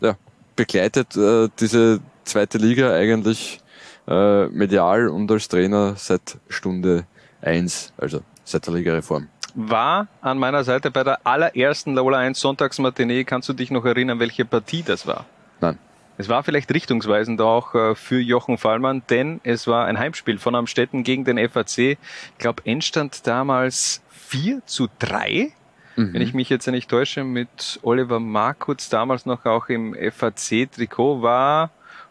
ja, 0.00 0.16
begleitet 0.56 1.16
äh, 1.16 1.48
diese 1.58 2.00
zweite 2.24 2.58
Liga 2.58 2.92
eigentlich 2.92 3.60
äh, 4.06 4.46
medial 4.46 5.08
und 5.08 5.30
als 5.30 5.48
Trainer 5.48 5.94
seit 5.96 6.38
Stunde 6.48 7.04
eins, 7.42 7.92
also 7.98 8.20
seit 8.44 8.66
der 8.66 8.74
Ligareform. 8.74 9.28
War 9.54 10.06
an 10.20 10.38
meiner 10.38 10.64
Seite 10.64 10.90
bei 10.90 11.04
der 11.04 11.20
allerersten 11.24 11.94
Lola 11.94 12.18
1 12.18 12.38
Sonntagsmatinee. 12.40 13.24
Kannst 13.24 13.48
du 13.48 13.52
dich 13.52 13.70
noch 13.70 13.84
erinnern, 13.84 14.18
welche 14.20 14.44
Partie 14.44 14.82
das 14.82 15.06
war? 15.06 15.26
Nein. 15.60 15.78
Es 16.18 16.28
war 16.28 16.42
vielleicht 16.42 16.72
richtungsweisend 16.72 17.40
auch 17.40 17.74
äh, 17.74 17.94
für 17.94 18.20
Jochen 18.20 18.58
Fallmann, 18.58 19.02
denn 19.08 19.40
es 19.42 19.66
war 19.66 19.86
ein 19.86 19.98
Heimspiel 19.98 20.38
von 20.38 20.54
Amstetten 20.54 21.02
gegen 21.02 21.24
den 21.24 21.38
FAC. 21.48 21.78
Ich 21.78 21.98
glaube, 22.38 22.62
Endstand 22.66 23.26
damals 23.26 24.02
4 24.10 24.60
zu 24.66 24.88
3, 24.98 25.52
Mhm. 25.96 26.14
wenn 26.14 26.22
ich 26.22 26.34
mich 26.34 26.48
jetzt 26.48 26.66
nicht 26.68 26.88
täusche, 26.88 27.24
mit 27.24 27.80
Oliver 27.82 28.20
Markutz 28.20 28.88
damals 28.90 29.26
noch 29.26 29.44
auch 29.44 29.68
im 29.68 29.92
FAC-Trikot. 29.94 31.20
War, 31.22 31.70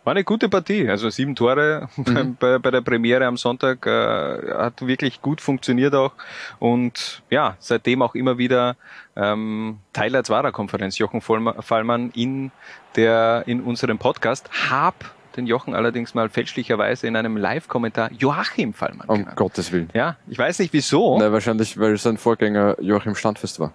War 0.10 0.16
eine 0.16 0.24
gute 0.24 0.50
Partie. 0.50 0.90
Also 0.90 1.12
sieben 1.12 1.36
Tore 1.36 1.88
Mhm. 1.98 2.36
bei, 2.40 2.58
bei 2.58 2.72
der 2.72 2.82
Premiere 2.82 3.28
am 3.28 3.38
Sonntag 3.38 3.86
äh, 3.86 4.54
hat 4.58 4.88
wirklich 4.88 5.22
gut 5.22 5.40
funktioniert 5.40 5.94
auch. 5.94 6.14
Und 6.58 7.22
ja, 7.30 7.56
seitdem 7.60 8.02
auch 8.02 8.16
immer 8.16 8.40
wieder 8.40 8.76
ähm, 9.16 9.78
Teil 9.94 10.12
der 10.12 10.24
Zwarer-Konferenz, 10.24 10.98
Jochen 10.98 11.22
Fallmann 11.22 12.10
in 12.16 12.50
der 12.96 13.44
in 13.46 13.62
unserem 13.62 14.00
Podcast. 14.00 14.50
Hab 14.72 14.96
den 15.38 15.46
Jochen 15.46 15.76
allerdings 15.76 16.16
mal 16.16 16.28
fälschlicherweise 16.28 17.06
in 17.06 17.16
einem 17.16 17.38
Live-Kommentar 17.38 18.12
Joachim 18.12 18.74
Fallmann 18.74 19.08
Um 19.10 19.20
genannt. 19.20 19.38
Gottes 19.38 19.72
Willen. 19.72 19.92
Ja, 19.94 20.16
ich 20.28 20.40
weiß 20.40 20.58
nicht 20.58 20.74
wieso. 20.74 21.20
Na, 21.20 21.32
wahrscheinlich, 21.32 21.80
weil 21.80 21.96
sein 21.98 22.18
Vorgänger 22.18 22.78
Joachim 22.82 23.14
Standfest 23.14 23.60
war. 23.60 23.74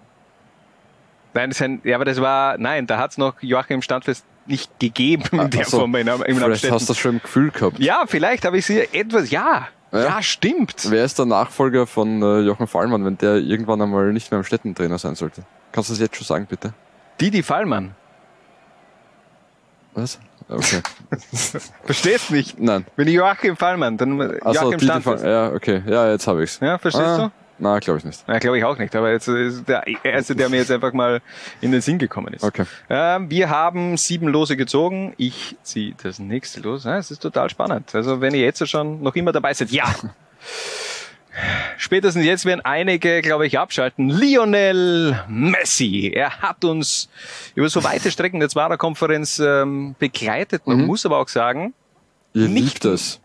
Nein, 1.33 1.49
das 1.51 1.61
ein, 1.61 1.79
ja, 1.85 1.95
aber 1.95 2.03
das 2.03 2.19
war, 2.19 2.57
nein, 2.57 2.87
da 2.87 2.97
hat's 2.97 3.17
noch 3.17 3.41
Joachim 3.41 3.81
Standfest 3.81 4.25
nicht 4.45 4.79
gegeben 4.79 5.23
in 5.39 5.49
der 5.49 5.61
Ach 5.61 5.69
so, 5.69 5.79
Form 5.79 5.95
in, 5.95 6.07
Vielleicht 6.07 6.43
Amstetten. 6.43 6.73
hast 6.73 6.89
du 6.89 6.93
das 6.93 6.97
schon 6.97 7.15
im 7.15 7.21
Gefühl 7.21 7.51
gehabt. 7.51 7.79
Ja, 7.79 8.03
vielleicht 8.07 8.45
habe 8.45 8.57
ich 8.57 8.65
sie 8.65 8.81
etwas, 8.93 9.31
ja, 9.31 9.67
ja, 9.91 9.99
Ja. 9.99 10.21
stimmt. 10.21 10.89
Wer 10.89 11.05
ist 11.05 11.17
der 11.17 11.25
Nachfolger 11.25 11.87
von 11.87 12.21
äh, 12.21 12.39
Jochen 12.41 12.67
Fallmann, 12.67 13.05
wenn 13.05 13.17
der 13.17 13.37
irgendwann 13.37 13.81
einmal 13.81 14.11
nicht 14.13 14.31
mehr 14.31 14.39
am 14.39 14.43
Städtentrainer 14.43 14.97
sein 14.97 15.15
sollte? 15.15 15.43
Kannst 15.71 15.89
du 15.89 15.93
das 15.93 15.99
jetzt 15.99 16.15
schon 16.15 16.25
sagen, 16.25 16.45
bitte? 16.49 16.73
Didi 17.19 17.43
Fallmann. 17.43 17.95
Was? 19.93 20.19
Okay. 20.49 20.81
Verstehst 21.85 22.29
nicht? 22.29 22.59
Nein. 22.59 22.85
Wenn 22.95 23.07
ich 23.07 23.15
Joachim 23.15 23.55
Fallmann, 23.55 23.97
dann 23.97 24.19
Joachim 24.19 24.77
die 24.77 24.85
Standfest. 24.85 25.23
Fall, 25.23 25.31
ja, 25.31 25.51
okay. 25.51 25.81
Ja, 25.87 26.11
jetzt 26.11 26.27
habe 26.27 26.43
ich's. 26.43 26.59
Ja, 26.59 26.77
verstehst 26.77 27.05
ah, 27.07 27.17
du? 27.17 27.31
Na, 27.57 27.79
glaube 27.79 27.99
ich 27.99 28.05
nicht. 28.05 28.23
Na, 28.27 28.37
glaube 28.39 28.57
ich 28.57 28.63
auch 28.65 28.77
nicht, 28.77 28.93
aber 28.95 29.11
jetzt 29.11 29.27
ist 29.29 29.67
der 29.67 29.83
erste, 30.03 30.35
der 30.35 30.49
mir 30.49 30.57
jetzt 30.57 30.71
einfach 30.71 30.91
mal 30.91 31.21
in 31.61 31.71
den 31.71 31.79
Sinn 31.81 31.97
gekommen 31.99 32.33
ist. 32.33 32.43
Okay. 32.43 32.65
Ähm, 32.89 33.29
wir 33.29 33.49
haben 33.49 33.95
sieben 33.97 34.27
Lose 34.27 34.57
gezogen. 34.57 35.13
Ich 35.17 35.55
ziehe 35.63 35.95
das 36.03 36.19
nächste 36.19 36.59
los. 36.59 36.83
Ja, 36.83 36.97
es 36.97 37.11
ist 37.11 37.21
total 37.21 37.49
spannend. 37.49 37.95
Also 37.95 38.19
wenn 38.19 38.33
ihr 38.33 38.41
jetzt 38.41 38.67
schon 38.67 39.01
noch 39.01 39.15
immer 39.15 39.31
dabei 39.31 39.53
seid, 39.53 39.71
ja. 39.71 39.85
Spätestens 41.77 42.23
jetzt 42.25 42.45
werden 42.45 42.61
einige, 42.63 43.21
glaube 43.21 43.45
ich, 43.45 43.59
abschalten. 43.59 44.09
Lionel 44.09 45.21
Messi. 45.27 46.11
Er 46.15 46.37
hat 46.41 46.63
uns 46.63 47.09
über 47.55 47.67
so 47.67 47.83
weite 47.83 48.09
Strecken 48.09 48.39
der 48.39 48.47
Zwarer-Konferenz 48.47 49.39
ähm, 49.39 49.95
begleitet. 49.99 50.65
Man 50.65 50.85
muss 50.85 51.05
aber 51.05 51.17
auch 51.19 51.27
sagen, 51.27 51.73
Ihr 52.33 52.47
Nicht- 52.47 52.83
liebt 52.83 52.85
es. 52.85 53.19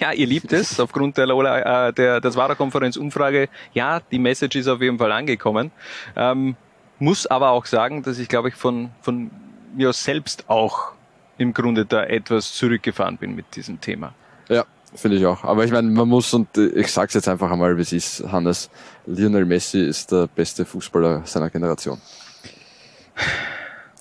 Ja, 0.00 0.12
ihr 0.12 0.26
liebt 0.26 0.52
es 0.52 0.80
aufgrund 0.84 1.16
der, 1.16 1.26
Lola, 1.26 1.88
äh, 1.88 1.92
der, 1.92 2.20
der 2.20 2.30
Zwarer-Konferenz-Umfrage. 2.30 3.48
Ja, 3.72 4.00
die 4.00 4.18
Message 4.18 4.56
ist 4.56 4.68
auf 4.68 4.80
jeden 4.80 4.98
Fall 4.98 5.12
angekommen. 5.12 5.70
Ähm, 6.16 6.56
muss 6.98 7.26
aber 7.26 7.50
auch 7.50 7.66
sagen, 7.66 8.02
dass 8.02 8.18
ich, 8.18 8.28
glaube 8.28 8.48
ich, 8.48 8.54
von, 8.54 8.90
von 9.02 9.30
mir 9.74 9.92
selbst 9.92 10.48
auch 10.48 10.92
im 11.38 11.52
Grunde 11.52 11.84
da 11.84 12.04
etwas 12.04 12.52
zurückgefahren 12.54 13.16
bin 13.16 13.34
mit 13.34 13.56
diesem 13.56 13.80
Thema. 13.80 14.14
Ja, 14.48 14.64
finde 14.94 15.16
ich 15.16 15.26
auch. 15.26 15.42
Aber 15.44 15.64
ich 15.64 15.72
meine, 15.72 15.90
man 15.90 16.08
muss, 16.08 16.32
und 16.32 16.56
ich 16.56 16.92
sag's 16.92 17.14
jetzt 17.14 17.28
einfach 17.28 17.50
einmal, 17.50 17.76
wie 17.76 17.82
es 17.82 17.92
ist, 17.92 18.24
Hannes, 18.30 18.70
Lionel 19.06 19.44
Messi 19.44 19.80
ist 19.80 20.12
der 20.12 20.28
beste 20.28 20.64
Fußballer 20.64 21.22
seiner 21.24 21.50
Generation. 21.50 22.00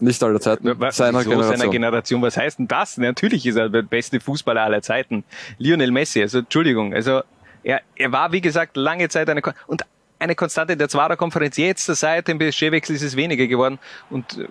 Nicht 0.03 0.21
aller 0.23 0.39
Zeiten, 0.41 0.79
Wa- 0.79 0.91
seiner 0.91 1.19
wieso 1.19 1.29
Generation. 1.31 1.57
seiner 1.57 1.71
Generation. 1.71 2.21
Was 2.21 2.37
heißt 2.37 2.59
denn 2.59 2.67
das? 2.67 2.97
Natürlich 2.97 3.45
ist 3.45 3.55
er 3.55 3.69
der 3.69 3.81
beste 3.83 4.19
Fußballer 4.19 4.61
aller 4.61 4.81
Zeiten. 4.81 5.23
Lionel 5.57 5.91
Messi, 5.91 6.21
also 6.21 6.39
Entschuldigung, 6.39 6.93
also 6.93 7.21
er, 7.63 7.81
er 7.95 8.11
war, 8.11 8.31
wie 8.31 8.41
gesagt, 8.41 8.75
lange 8.75 9.07
Zeit 9.09 9.29
eine 9.29 9.41
Kon 9.41 9.53
und 9.67 9.83
eine 10.19 10.35
Konstante 10.35 10.75
der 10.77 10.89
Zwarer-Konferenz. 10.89 11.57
Jetzt 11.57 11.85
seit 11.85 12.27
dem 12.27 12.37
PSG-Wechsel 12.39 12.95
ist 12.95 13.01
es 13.03 13.15
weniger 13.15 13.47
geworden. 13.47 13.79
Und 14.09 14.37
äh, 14.37 14.47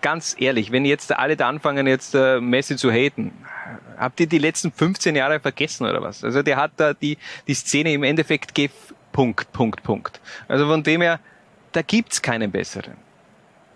ganz 0.00 0.36
ehrlich, 0.38 0.70
wenn 0.72 0.84
jetzt 0.84 1.12
alle 1.12 1.36
da 1.36 1.48
anfangen, 1.48 1.86
jetzt 1.86 2.14
äh, 2.14 2.40
Messi 2.40 2.76
zu 2.76 2.90
haten, 2.90 3.32
habt 3.98 4.20
ihr 4.20 4.26
die 4.26 4.38
letzten 4.38 4.70
15 4.72 5.16
Jahre 5.16 5.40
vergessen 5.40 5.86
oder 5.86 6.02
was? 6.02 6.24
Also 6.24 6.42
der 6.42 6.56
hat 6.56 6.72
da 6.76 6.94
die, 6.94 7.16
die 7.46 7.54
Szene 7.54 7.92
im 7.92 8.02
Endeffekt 8.02 8.54
gef 8.54 8.70
Punkt, 9.12 9.50
Punkt, 9.52 9.82
Punkt. 9.82 10.20
Also 10.46 10.66
von 10.66 10.82
dem 10.82 11.00
her, 11.00 11.20
da 11.72 11.82
gibt's 11.82 12.20
keinen 12.22 12.50
besseren. 12.50 12.94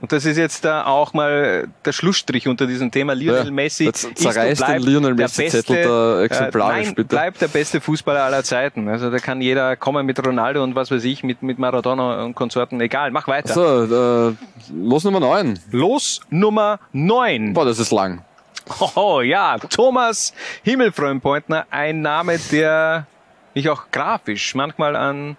Und 0.02 0.10
das 0.10 0.24
ist 0.24 0.36
jetzt 0.36 0.64
da 0.64 0.84
auch 0.84 1.12
mal 1.12 1.68
der 1.84 1.92
Schlussstrich 1.92 2.48
unter 2.48 2.66
diesem 2.66 2.90
Thema. 2.90 3.14
Lionel 3.14 3.44
Ja, 3.44 3.50
Messi 3.52 3.86
ist 3.86 4.04
und 4.04 4.18
den 4.18 4.56
bleibt 4.56 4.82
Lionel 4.82 5.14
der 5.14 5.26
Messi 5.26 5.42
beste, 5.42 5.64
Zettel 5.64 5.84
da 5.84 6.22
exemplarisch, 6.24 6.76
äh, 6.76 6.84
nein, 6.86 6.94
bitte. 6.96 7.08
bleibt 7.08 7.40
der 7.40 7.46
beste 7.46 7.80
Fußballer 7.80 8.24
aller 8.24 8.42
Zeiten. 8.42 8.88
Also 8.88 9.12
da 9.12 9.18
kann 9.18 9.40
jeder 9.40 9.76
kommen 9.76 10.04
mit 10.04 10.18
Ronaldo 10.26 10.64
und 10.64 10.74
was 10.74 10.90
weiß 10.90 11.04
ich, 11.04 11.22
mit, 11.22 11.44
mit 11.44 11.60
Maradona 11.60 12.24
und 12.24 12.34
Konsorten. 12.34 12.80
Egal, 12.80 13.12
mach 13.12 13.28
weiter. 13.28 13.54
So, 13.54 14.30
äh, 14.30 14.34
los 14.74 15.04
Nummer 15.04 15.20
9. 15.20 15.60
Los 15.70 16.20
Nummer 16.30 16.80
9. 16.92 17.52
Boah, 17.52 17.64
das 17.64 17.78
ist 17.78 17.92
lang. 17.92 18.24
Oh 18.96 19.20
ja, 19.20 19.56
Thomas 19.58 20.34
Himmelfreundpointner, 20.64 21.66
ein 21.70 22.02
Name, 22.02 22.40
der 22.50 23.06
mich 23.54 23.68
auch 23.68 23.84
grafisch 23.92 24.56
manchmal 24.56 24.96
an 24.96 25.36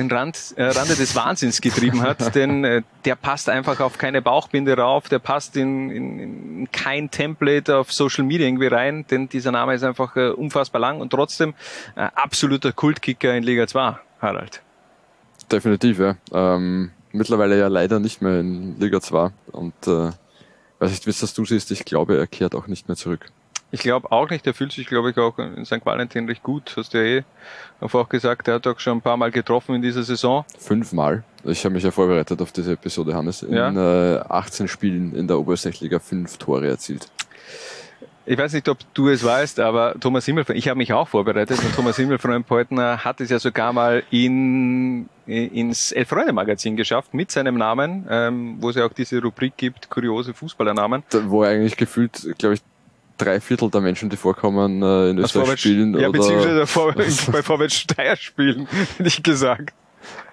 den 0.00 0.10
Rand, 0.10 0.54
äh, 0.56 0.64
Rande 0.64 0.96
des 0.96 1.14
Wahnsinns 1.14 1.60
getrieben 1.60 2.02
hat, 2.02 2.34
denn 2.34 2.64
äh, 2.64 2.82
der 3.04 3.14
passt 3.14 3.48
einfach 3.48 3.80
auf 3.80 3.98
keine 3.98 4.22
Bauchbinde 4.22 4.76
rauf, 4.76 5.08
der 5.08 5.18
passt 5.18 5.56
in, 5.56 5.90
in, 5.90 6.18
in 6.18 6.72
kein 6.72 7.10
Template 7.10 7.76
auf 7.76 7.92
Social 7.92 8.24
Media 8.24 8.46
irgendwie 8.46 8.66
rein, 8.66 9.04
denn 9.10 9.28
dieser 9.28 9.52
Name 9.52 9.74
ist 9.74 9.84
einfach 9.84 10.16
äh, 10.16 10.30
unfassbar 10.30 10.80
lang 10.80 11.00
und 11.00 11.10
trotzdem 11.10 11.54
äh, 11.96 12.08
absoluter 12.14 12.72
Kultkicker 12.72 13.34
in 13.36 13.44
Liga 13.44 13.66
2, 13.66 13.98
Harald. 14.20 14.62
Definitiv, 15.50 15.98
ja. 15.98 16.16
Ähm, 16.32 16.90
mittlerweile 17.12 17.58
ja 17.58 17.68
leider 17.68 17.98
nicht 17.98 18.22
mehr 18.22 18.40
in 18.40 18.78
Liga 18.78 19.00
2. 19.00 19.30
Und 19.52 19.74
äh, 19.86 20.10
weiß 20.78 20.90
nicht, 20.90 21.06
wie 21.06 21.10
es 21.10 21.20
das 21.20 21.34
du 21.34 21.44
siehst, 21.44 21.70
ich 21.70 21.84
glaube, 21.84 22.16
er 22.16 22.26
kehrt 22.26 22.54
auch 22.54 22.66
nicht 22.66 22.88
mehr 22.88 22.96
zurück. 22.96 23.26
Ich 23.72 23.80
glaube 23.80 24.10
auch 24.10 24.28
nicht, 24.30 24.44
der 24.46 24.54
fühlt 24.54 24.72
sich, 24.72 24.86
glaube 24.86 25.10
ich, 25.10 25.16
auch 25.18 25.38
in 25.38 25.64
St. 25.64 25.84
Valentin 25.84 26.26
recht 26.26 26.42
gut, 26.42 26.74
hast 26.76 26.92
du 26.92 26.98
ja 26.98 27.18
eh 27.20 27.24
einfach 27.80 28.08
gesagt, 28.08 28.46
der 28.48 28.54
hat 28.56 28.66
auch 28.66 28.78
schon 28.80 28.98
ein 28.98 29.00
paar 29.00 29.16
Mal 29.16 29.30
getroffen 29.30 29.76
in 29.76 29.82
dieser 29.82 30.02
Saison. 30.02 30.44
Fünfmal. 30.58 31.22
Ich 31.44 31.64
habe 31.64 31.74
mich 31.74 31.84
ja 31.84 31.90
vorbereitet 31.90 32.42
auf 32.42 32.50
diese 32.52 32.72
Episode, 32.72 33.14
Hannes. 33.14 33.42
In 33.42 33.54
Ja. 33.54 34.16
äh, 34.16 34.20
18 34.28 34.66
Spielen 34.68 35.14
in 35.14 35.28
der 35.28 35.38
Oberösterreich-Liga 35.38 36.00
fünf 36.00 36.36
Tore 36.36 36.66
erzielt. 36.68 37.06
Ich 38.26 38.38
weiß 38.38 38.52
nicht, 38.52 38.68
ob 38.68 38.78
du 38.94 39.08
es 39.08 39.24
weißt, 39.24 39.58
aber 39.60 39.94
Thomas 39.98 40.24
Himmelfreund, 40.26 40.58
ich 40.58 40.68
habe 40.68 40.76
mich 40.78 40.92
auch 40.92 41.08
vorbereitet 41.08 41.58
und 41.64 41.74
Thomas 41.74 41.96
Himmelfreund-Peutner 41.96 43.02
hat 43.04 43.20
es 43.20 43.30
ja 43.30 43.38
sogar 43.38 43.72
mal 43.72 44.02
in, 44.10 45.08
ins 45.26 45.90
Elf-Freunde-Magazin 45.90 46.76
geschafft 46.76 47.14
mit 47.14 47.30
seinem 47.32 47.56
Namen, 47.56 48.06
ähm, 48.10 48.56
wo 48.60 48.70
es 48.70 48.76
ja 48.76 48.84
auch 48.84 48.92
diese 48.92 49.20
Rubrik 49.22 49.56
gibt, 49.56 49.90
kuriose 49.90 50.34
Fußballernamen. 50.34 51.02
Da, 51.10 51.28
wo 51.30 51.42
eigentlich 51.42 51.76
gefühlt, 51.76 52.34
glaube 52.38 52.54
ich, 52.56 52.60
drei 53.20 53.40
Viertel 53.40 53.70
der 53.70 53.80
Menschen, 53.80 54.10
die 54.10 54.16
vorkommen, 54.16 54.82
äh, 54.82 55.10
in 55.10 55.18
Österreich 55.18 55.44
Vorwärts, 55.44 55.60
spielen 55.60 55.94
ja, 55.94 56.08
oder, 56.08 56.18
beziehungsweise 56.18 56.66
vor, 56.66 56.92
bei 57.32 57.42
Vorwärts 57.42 57.76
Steyr 57.76 58.16
spielen, 58.16 58.66
hätte 58.96 59.08
ich 59.08 59.22
gesagt. 59.22 59.72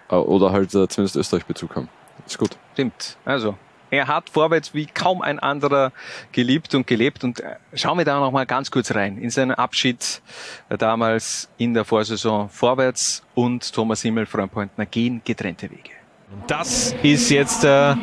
äh, 0.10 0.16
oder 0.16 0.52
halt 0.52 0.74
äh, 0.76 0.88
zumindest 0.88 1.16
Österreich-Bezug 1.16 1.76
haben. 1.76 1.90
Ist 2.26 2.38
gut. 2.38 2.58
Stimmt. 2.74 3.18
Also, 3.26 3.56
er 3.90 4.08
hat 4.08 4.30
Vorwärts 4.30 4.74
wie 4.74 4.86
kaum 4.86 5.22
ein 5.22 5.40
anderer 5.40 5.92
geliebt 6.32 6.76
und 6.76 6.88
gelebt. 6.88 7.24
Und 7.24 7.40
äh, 7.40 7.56
schauen 7.74 7.98
wir 7.98 8.06
da 8.06 8.20
noch 8.20 8.32
mal 8.32 8.46
ganz 8.46 8.72
kurz 8.72 8.94
rein 8.94 9.18
in 9.18 9.30
seinen 9.30 9.52
Abschied 9.52 10.22
äh, 10.70 10.78
damals 10.78 11.50
in 11.58 11.74
der 11.74 11.86
Vorsaison. 11.86 12.50
Vorwärts 12.50 13.24
und 13.34 13.72
Thomas 13.74 14.02
Himmel, 14.02 14.26
Freundpointner 14.26 14.86
gehen 14.86 15.22
getrennte 15.24 15.70
Wege. 15.72 15.97
Das 16.46 16.94
ist 17.04 17.30
jetzt 17.30 17.64
äh, 17.64 17.96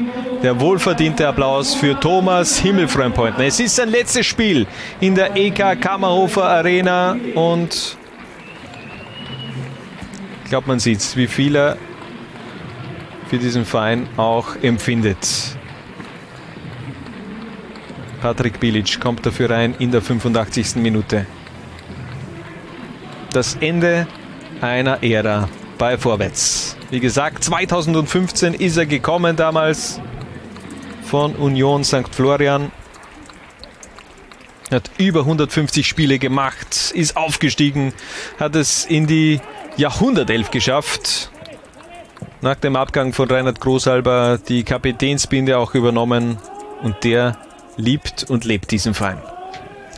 der 0.42 0.58
wohlverdiente 0.58 1.28
Applaus 1.28 1.74
für 1.74 1.98
Thomas 2.00 2.58
Himmelfreundpointner. 2.58 3.44
Es 3.44 3.60
ist 3.60 3.76
sein 3.76 3.90
letztes 3.90 4.24
Spiel 4.24 4.66
in 5.00 5.14
der 5.14 5.37
EK 5.37 5.78
Kammerhofer 5.78 6.44
Arena 6.44 7.16
und 7.34 7.98
ich 10.42 10.50
glaube, 10.50 10.68
man 10.68 10.78
sieht 10.78 11.16
wie 11.16 11.26
viel 11.26 11.54
er 11.54 11.76
für 13.28 13.37
diesen 13.37 13.66
Verein 13.66 14.08
auch 14.16 14.56
empfindet. 14.62 15.18
Patrick 18.22 18.58
Bilic 18.58 19.00
kommt 19.00 19.26
dafür 19.26 19.50
rein 19.50 19.74
in 19.78 19.90
der 19.90 20.00
85. 20.00 20.76
Minute. 20.76 21.26
Das 23.32 23.56
Ende 23.60 24.06
einer 24.62 25.02
Ära 25.02 25.46
bei 25.78 25.98
Vorwärts. 25.98 26.76
Wie 26.90 27.00
gesagt, 27.00 27.44
2015 27.44 28.54
ist 28.54 28.76
er 28.76 28.87
gekommen 28.87 29.37
damals 29.37 30.00
von 31.04 31.34
Union 31.37 31.84
St. 31.84 32.12
Florian. 32.12 32.70
Hat 34.70 34.90
über 34.98 35.20
150 35.20 35.87
Spiele 35.87 36.18
gemacht, 36.18 36.92
ist 36.94 37.16
aufgestiegen, 37.16 37.92
hat 38.38 38.56
es 38.56 38.84
in 38.84 39.06
die 39.06 39.40
Jahrhundertelf 39.76 40.50
geschafft. 40.50 41.30
Nach 42.40 42.56
dem 42.56 42.76
Abgang 42.76 43.12
von 43.12 43.30
Reinhard 43.30 43.60
Großalber 43.60 44.38
die 44.38 44.64
Kapitänsbinde 44.64 45.58
auch 45.58 45.74
übernommen 45.74 46.38
und 46.82 47.04
der 47.04 47.38
liebt 47.76 48.24
und 48.28 48.44
lebt 48.44 48.70
diesen 48.70 48.94
Verein. 48.94 49.18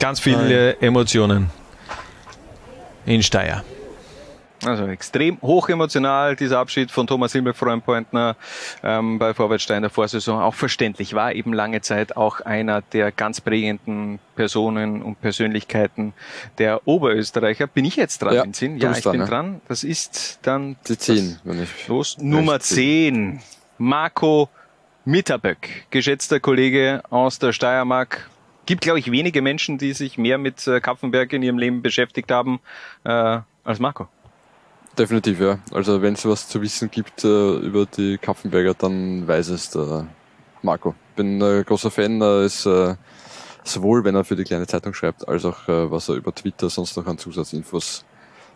Ganz 0.01 0.21
viele 0.21 0.77
Emotionen 0.81 1.51
in 3.07 3.23
Steyr. 3.23 3.65
Also 4.67 4.87
extrem 4.87 5.41
hochemotional, 5.43 6.35
dieser 6.35 6.59
Abschied 6.59 6.91
von 6.91 7.07
Thomas 7.07 7.33
Himmelfreundpointner 7.33 8.37
ähm, 8.83 9.19
bei 9.19 9.33
Vorwärtsstein 9.33 9.83
der 9.83 9.91
Vorsaison. 9.91 10.41
Auch 10.43 10.55
verständlich, 10.55 11.15
war 11.15 11.33
eben 11.33 11.53
lange 11.53 11.83
Zeit 11.83 12.17
auch 12.17 12.41
einer 12.41 12.83
der 12.83 13.13
ganz 13.13 13.41
prägenden 13.41 14.19
Personen 14.35 15.03
und 15.03 15.21
Persönlichkeiten 15.21 16.15
der 16.59 16.87
Oberösterreicher. 16.87 17.69
Bin 17.69 17.85
ich 17.85 17.97
jetzt 17.97 18.23
dran, 18.23 18.35
Ja, 18.35 18.45
du 18.45 18.67
Ja, 18.67 18.93
ich 18.93 19.03
dran, 19.03 19.13
bin 19.13 19.21
ja. 19.21 19.27
dran. 19.27 19.61
Das 19.69 19.85
ist 19.85 20.41
dann 20.43 20.77
Die 20.89 20.99
10, 20.99 21.39
wenn 21.45 21.63
ich. 21.63 21.89
Los, 21.89 22.19
Nummer 22.19 22.55
recht 22.55 22.65
10. 22.65 23.41
Marco 23.79 24.49
Mitterböck, 25.05 25.87
geschätzter 25.91 26.41
Kollege 26.41 27.03
aus 27.11 27.39
der 27.39 27.53
Steiermark. 27.53 28.29
Gibt, 28.67 28.83
glaube 28.83 28.99
ich, 28.99 29.13
wenige 29.13 29.43
Menschen, 29.43 29.79
die 29.79 29.93
sich 29.93 30.19
mehr 30.19 30.39
mit 30.39 30.67
äh, 30.67 30.81
Kapfenberg 30.81 31.33
in 31.33 31.43
ihrem 31.45 31.59
Leben 31.59 31.83
beschäftigt 31.83 32.33
haben 32.33 32.59
äh, 33.05 33.39
als 33.63 33.79
Marco. 33.79 34.09
Definitiv, 34.99 35.41
ja. 35.41 35.59
Also 35.73 36.01
wenn 36.01 36.15
es 36.15 36.25
was 36.25 36.49
zu 36.49 36.63
wissen 36.63 36.91
gibt 36.91 37.23
äh, 37.25 37.57
über 37.57 37.85
die 37.85 38.17
Kapfenberger, 38.17 38.75
dann 38.75 39.29
weiß 39.29 39.49
es 39.49 39.71
der 39.71 40.07
Marco. 40.63 40.95
Bin 41.17 41.43
ein 41.43 41.65
großer 41.65 41.91
Fan, 41.91 42.21
äh, 42.23 42.47
ist 42.47 42.65
äh, 42.65 42.95
sowohl 43.63 44.05
wenn 44.05 44.15
er 44.15 44.25
für 44.25 44.37
die 44.37 44.45
kleine 44.45 44.67
Zeitung 44.67 44.95
schreibt, 44.95 45.29
als 45.29 45.45
auch 45.45 45.69
äh, 45.69 45.91
was 45.91 46.09
er 46.09 46.15
über 46.15 46.35
Twitter 46.35 46.71
sonst 46.71 46.97
noch 46.97 47.07
an 47.07 47.19
Zusatzinfos 47.19 48.05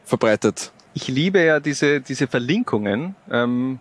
verbreitet. 0.05 0.72
Ich 0.94 1.09
liebe 1.09 1.42
ja 1.42 1.61
diese, 1.61 2.00
diese 2.00 2.26
Verlinkungen 2.26 3.14
ähm, 3.31 3.79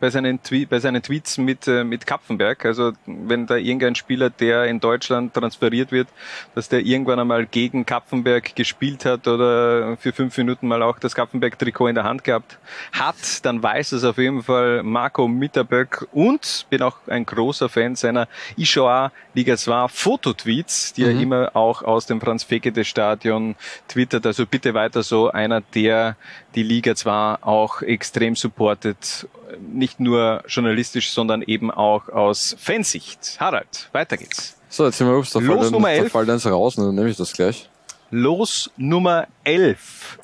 bei, 0.00 0.10
seinen 0.10 0.42
Twe 0.42 0.66
bei 0.66 0.78
seinen 0.78 1.02
Tweets 1.02 1.38
mit, 1.38 1.66
äh, 1.66 1.84
mit 1.84 2.06
Kapfenberg. 2.06 2.64
Also 2.64 2.92
wenn 3.06 3.46
da 3.46 3.56
irgendein 3.56 3.94
Spieler, 3.94 4.30
der 4.30 4.64
in 4.64 4.80
Deutschland 4.80 5.34
transferiert 5.34 5.92
wird, 5.92 6.08
dass 6.54 6.68
der 6.68 6.80
irgendwann 6.80 7.18
einmal 7.18 7.46
gegen 7.46 7.86
Kapfenberg 7.86 8.54
gespielt 8.54 9.04
hat 9.04 9.26
oder 9.28 9.96
für 9.96 10.12
fünf 10.12 10.36
Minuten 10.38 10.68
mal 10.68 10.82
auch 10.82 10.98
das 10.98 11.14
Kapfenberg-Trikot 11.14 11.88
in 11.88 11.94
der 11.94 12.04
Hand 12.04 12.24
gehabt 12.24 12.58
hat, 12.92 13.44
dann 13.44 13.62
weiß 13.62 13.92
es 13.92 14.04
auf 14.04 14.18
jeden 14.18 14.42
Fall 14.42 14.82
Marco 14.82 15.28
Mitterböck 15.28 16.06
und 16.12 16.66
bin 16.70 16.82
auch 16.82 16.96
ein 17.06 17.26
großer 17.26 17.68
Fan 17.68 17.96
seiner 17.96 18.28
Ishoa 18.56 19.12
Liga 19.34 19.56
2 19.56 19.88
Fototweets, 19.88 20.92
die 20.94 21.04
er 21.04 21.10
immer 21.10 21.54
auch 21.54 21.82
aus 21.82 22.06
dem 22.06 22.20
Franz-Fekete-Stadion 22.20 23.54
twittert. 23.88 24.26
Also 24.26 24.46
bitte 24.46 24.74
weiter 24.74 25.02
so 25.02 25.30
einer, 25.30 25.60
der 25.60 26.16
die 26.54 26.62
Liga 26.62 26.94
2 26.94 27.38
auch 27.42 27.82
extrem 27.82 28.36
supportet. 28.36 29.28
Nicht 29.60 30.00
nur 30.00 30.42
journalistisch, 30.46 31.10
sondern 31.10 31.42
eben 31.42 31.70
auch 31.70 32.08
aus 32.08 32.56
Fansicht. 32.58 33.36
Harald, 33.38 33.88
weiter 33.92 34.16
geht's. 34.16 34.56
So, 34.68 34.84
jetzt 34.84 34.98
sind 34.98 35.08
wir, 35.08 35.16
ups, 35.16 35.30
da 35.30 35.38
Los 35.38 35.48
fällt, 35.48 35.66
ein, 35.66 35.72
Nummer 35.72 35.88
da 35.88 35.94
11. 35.94 36.12
fällt 36.12 36.30
eins 36.30 36.46
raus, 36.46 36.76
dann 36.76 36.94
nehme 36.94 37.08
ich 37.08 37.16
das 37.16 37.32
gleich. 37.32 37.68
Los 38.10 38.70
Nummer 38.76 39.26
11. 39.44 40.18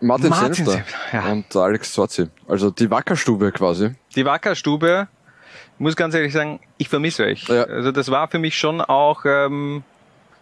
Martin, 0.00 0.30
Martin 0.30 0.54
Senfter 0.54 0.72
Senfter, 0.72 0.98
ja. 1.12 1.32
und 1.32 1.54
Alex 1.54 1.92
Zorzi. 1.92 2.28
Also 2.48 2.70
die 2.70 2.90
Wackerstube 2.90 3.52
quasi. 3.52 3.94
Die 4.16 4.24
Wackerstube, 4.24 5.06
ich 5.74 5.80
muss 5.80 5.94
ganz 5.94 6.14
ehrlich 6.14 6.32
sagen, 6.32 6.58
ich 6.78 6.88
vermisse 6.88 7.24
euch. 7.24 7.48
Ja. 7.48 7.64
Also 7.64 7.92
das 7.92 8.10
war 8.10 8.26
für 8.26 8.40
mich 8.40 8.58
schon 8.58 8.80
auch, 8.80 9.24
ähm, 9.24 9.84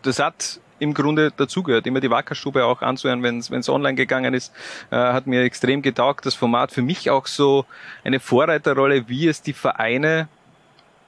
das 0.03 0.19
hat 0.19 0.61
im 0.81 0.95
Grunde 0.95 1.33
dazugehört, 1.37 1.87
immer 1.87 2.01
die 2.01 2.11
Wackerstube 2.11 2.65
auch 2.65 2.83
anzuhören, 2.83 3.23
wenn 3.23 3.39
es 3.39 3.69
online 3.69 3.95
gegangen 3.95 4.35
ist, 4.35 4.53
äh, 4.91 4.97
hat 4.97 5.27
mir 5.27 5.43
extrem 5.43 5.83
getaugt. 5.83 6.27
Das 6.27 6.35
Format 6.35 6.73
für 6.73 6.83
mich 6.83 7.11
auch 7.11 7.27
so 7.27 7.67
eine 8.05 8.19
Vorreiterrolle, 8.21 9.09
wie 9.09 9.29
es 9.29 9.43
die 9.43 9.53
Vereine 9.53 10.29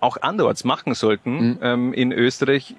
auch 0.01 0.17
anderorts 0.21 0.65
machen 0.65 0.95
sollten. 0.95 1.59
Ähm, 1.63 1.93
in 1.93 2.13
Österreich 2.13 2.75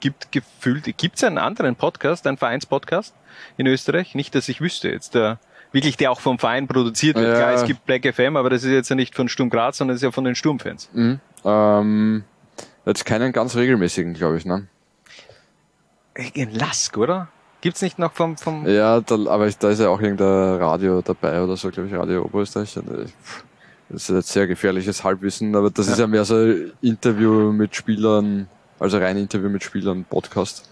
gibt 0.00 0.32
gefühlt, 0.32 0.96
gibt 0.96 1.16
es 1.16 1.24
einen 1.24 1.38
anderen 1.38 1.76
Podcast, 1.76 2.26
einen 2.26 2.36
Vereinspodcast 2.36 3.14
in 3.56 3.66
Österreich? 3.66 4.14
Nicht, 4.14 4.34
dass 4.34 4.48
ich 4.48 4.60
wüsste 4.60 4.88
jetzt. 4.88 5.14
Der, 5.14 5.38
wirklich, 5.72 5.96
der 5.96 6.10
auch 6.10 6.20
vom 6.20 6.38
Verein 6.38 6.68
produziert 6.68 7.16
wird. 7.16 7.28
Ja. 7.28 7.34
Klar, 7.34 7.52
es 7.52 7.64
gibt 7.64 7.84
Black 7.84 8.06
FM, 8.06 8.36
aber 8.36 8.50
das 8.50 8.64
ist 8.64 8.70
jetzt 8.70 8.88
ja 8.88 8.96
nicht 8.96 9.14
von 9.14 9.28
Sturm 9.28 9.50
Graz, 9.50 9.78
sondern 9.78 9.94
das 9.94 10.00
ist 10.00 10.04
ja 10.04 10.12
von 10.12 10.24
den 10.24 10.34
Sturmfans. 10.34 10.88
Mhm. 10.92 11.20
Ähm, 11.44 12.24
jetzt 12.86 13.04
keinen 13.04 13.32
ganz 13.32 13.56
regelmäßigen, 13.56 14.14
glaube 14.14 14.38
ich, 14.38 14.44
ne? 14.44 14.66
In 16.34 16.52
Lask, 16.52 16.96
oder? 16.96 17.28
Gibt's 17.60 17.82
nicht 17.82 17.98
noch 17.98 18.12
vom, 18.12 18.36
vom 18.36 18.66
Ja, 18.66 19.00
da, 19.00 19.14
aber 19.28 19.46
ich, 19.48 19.58
da 19.58 19.70
ist 19.70 19.80
ja 19.80 19.88
auch 19.88 20.00
irgendein 20.00 20.60
Radio 20.62 21.00
dabei 21.00 21.42
oder 21.42 21.56
so, 21.56 21.70
glaube 21.70 21.88
ich, 21.88 21.94
Radio 21.94 22.24
Oberösterreich. 22.24 22.76
Äh, 22.76 22.80
Das 23.90 24.02
ist 24.02 24.08
jetzt 24.10 24.28
sehr 24.28 24.46
gefährliches 24.46 25.02
Halbwissen, 25.02 25.56
aber 25.56 25.70
das 25.70 25.88
ist 25.88 25.98
ja 25.98 26.06
mehr 26.06 26.24
so 26.24 26.36
ein 26.36 26.72
Interview 26.82 27.52
mit 27.52 27.74
Spielern, 27.74 28.46
also 28.78 28.98
rein 28.98 29.16
Interview 29.16 29.48
mit 29.48 29.64
Spielern, 29.64 30.04
Podcast. 30.04 30.68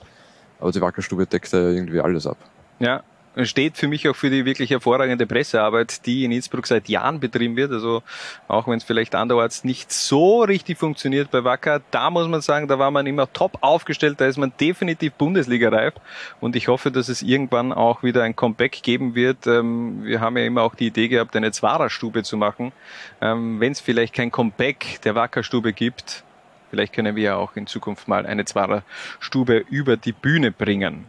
Aber 0.60 0.70
die 0.70 0.80
Wackerstube 0.80 1.26
deckt 1.26 1.50
ja 1.52 1.58
irgendwie 1.70 2.00
alles 2.00 2.26
ab. 2.26 2.36
Ja, 2.78 3.02
steht 3.44 3.76
für 3.76 3.88
mich 3.88 4.08
auch 4.08 4.16
für 4.16 4.30
die 4.30 4.44
wirklich 4.44 4.70
hervorragende 4.70 5.26
Pressearbeit, 5.26 6.06
die 6.06 6.24
in 6.24 6.32
Innsbruck 6.32 6.66
seit 6.66 6.88
Jahren 6.88 7.20
betrieben 7.20 7.56
wird. 7.56 7.70
Also 7.70 8.02
auch 8.48 8.66
wenn 8.66 8.78
es 8.78 8.84
vielleicht 8.84 9.14
anderorts 9.14 9.64
nicht 9.64 9.92
so 9.92 10.42
richtig 10.42 10.78
funktioniert 10.78 11.30
bei 11.30 11.44
Wacker, 11.44 11.82
da 11.90 12.10
muss 12.10 12.28
man 12.28 12.40
sagen, 12.40 12.68
da 12.68 12.78
war 12.78 12.90
man 12.90 13.06
immer 13.06 13.30
top 13.32 13.58
aufgestellt, 13.60 14.20
da 14.20 14.26
ist 14.26 14.38
man 14.38 14.52
definitiv 14.58 15.12
Bundesliga-reif 15.14 15.94
und 16.40 16.56
ich 16.56 16.68
hoffe, 16.68 16.90
dass 16.90 17.08
es 17.08 17.22
irgendwann 17.22 17.72
auch 17.72 18.02
wieder 18.02 18.22
ein 18.22 18.34
Comeback 18.34 18.82
geben 18.82 19.14
wird. 19.14 19.46
Ähm, 19.46 20.04
wir 20.04 20.20
haben 20.20 20.36
ja 20.36 20.44
immer 20.44 20.62
auch 20.62 20.74
die 20.74 20.86
Idee 20.86 21.08
gehabt, 21.08 21.36
eine 21.36 21.52
Zwarer-Stube 21.52 22.22
zu 22.22 22.36
machen. 22.36 22.72
Ähm, 23.20 23.60
wenn 23.60 23.72
es 23.72 23.80
vielleicht 23.80 24.14
kein 24.14 24.30
Comeback 24.30 25.00
der 25.04 25.14
Wacker-Stube 25.14 25.72
gibt, 25.72 26.24
vielleicht 26.70 26.92
können 26.92 27.16
wir 27.16 27.22
ja 27.22 27.36
auch 27.36 27.56
in 27.56 27.66
Zukunft 27.66 28.08
mal 28.08 28.26
eine 28.26 28.44
Zwarer-Stube 28.44 29.64
über 29.70 29.96
die 29.96 30.12
Bühne 30.12 30.52
bringen. 30.52 31.06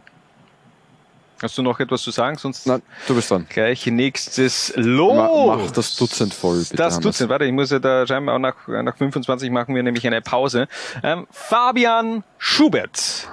Hast 1.40 1.56
du 1.56 1.62
noch 1.62 1.78
etwas 1.78 2.02
zu 2.02 2.10
sagen? 2.10 2.36
Sonst 2.36 2.66
Nein, 2.66 2.82
du 3.06 3.14
bist 3.14 3.30
dran. 3.30 3.46
gleich 3.48 3.86
nächstes 3.86 4.72
Los. 4.76 5.14
Ma- 5.14 5.56
mach 5.56 5.70
das 5.70 5.94
Dutzend 5.96 6.34
voll, 6.34 6.58
bitte, 6.58 6.76
Das. 6.76 6.98
Dutzend, 6.98 7.30
warte, 7.30 7.44
ich 7.44 7.52
muss 7.52 7.70
ja 7.70 7.78
da 7.78 8.06
scheinbar 8.06 8.34
auch 8.34 8.38
nach, 8.40 8.56
nach 8.66 8.96
25 8.96 9.50
machen 9.50 9.74
wir 9.74 9.82
nämlich 9.84 10.04
eine 10.06 10.20
Pause. 10.20 10.66
Ähm, 11.02 11.26
Fabian 11.30 12.24
Schubert. 12.38 13.28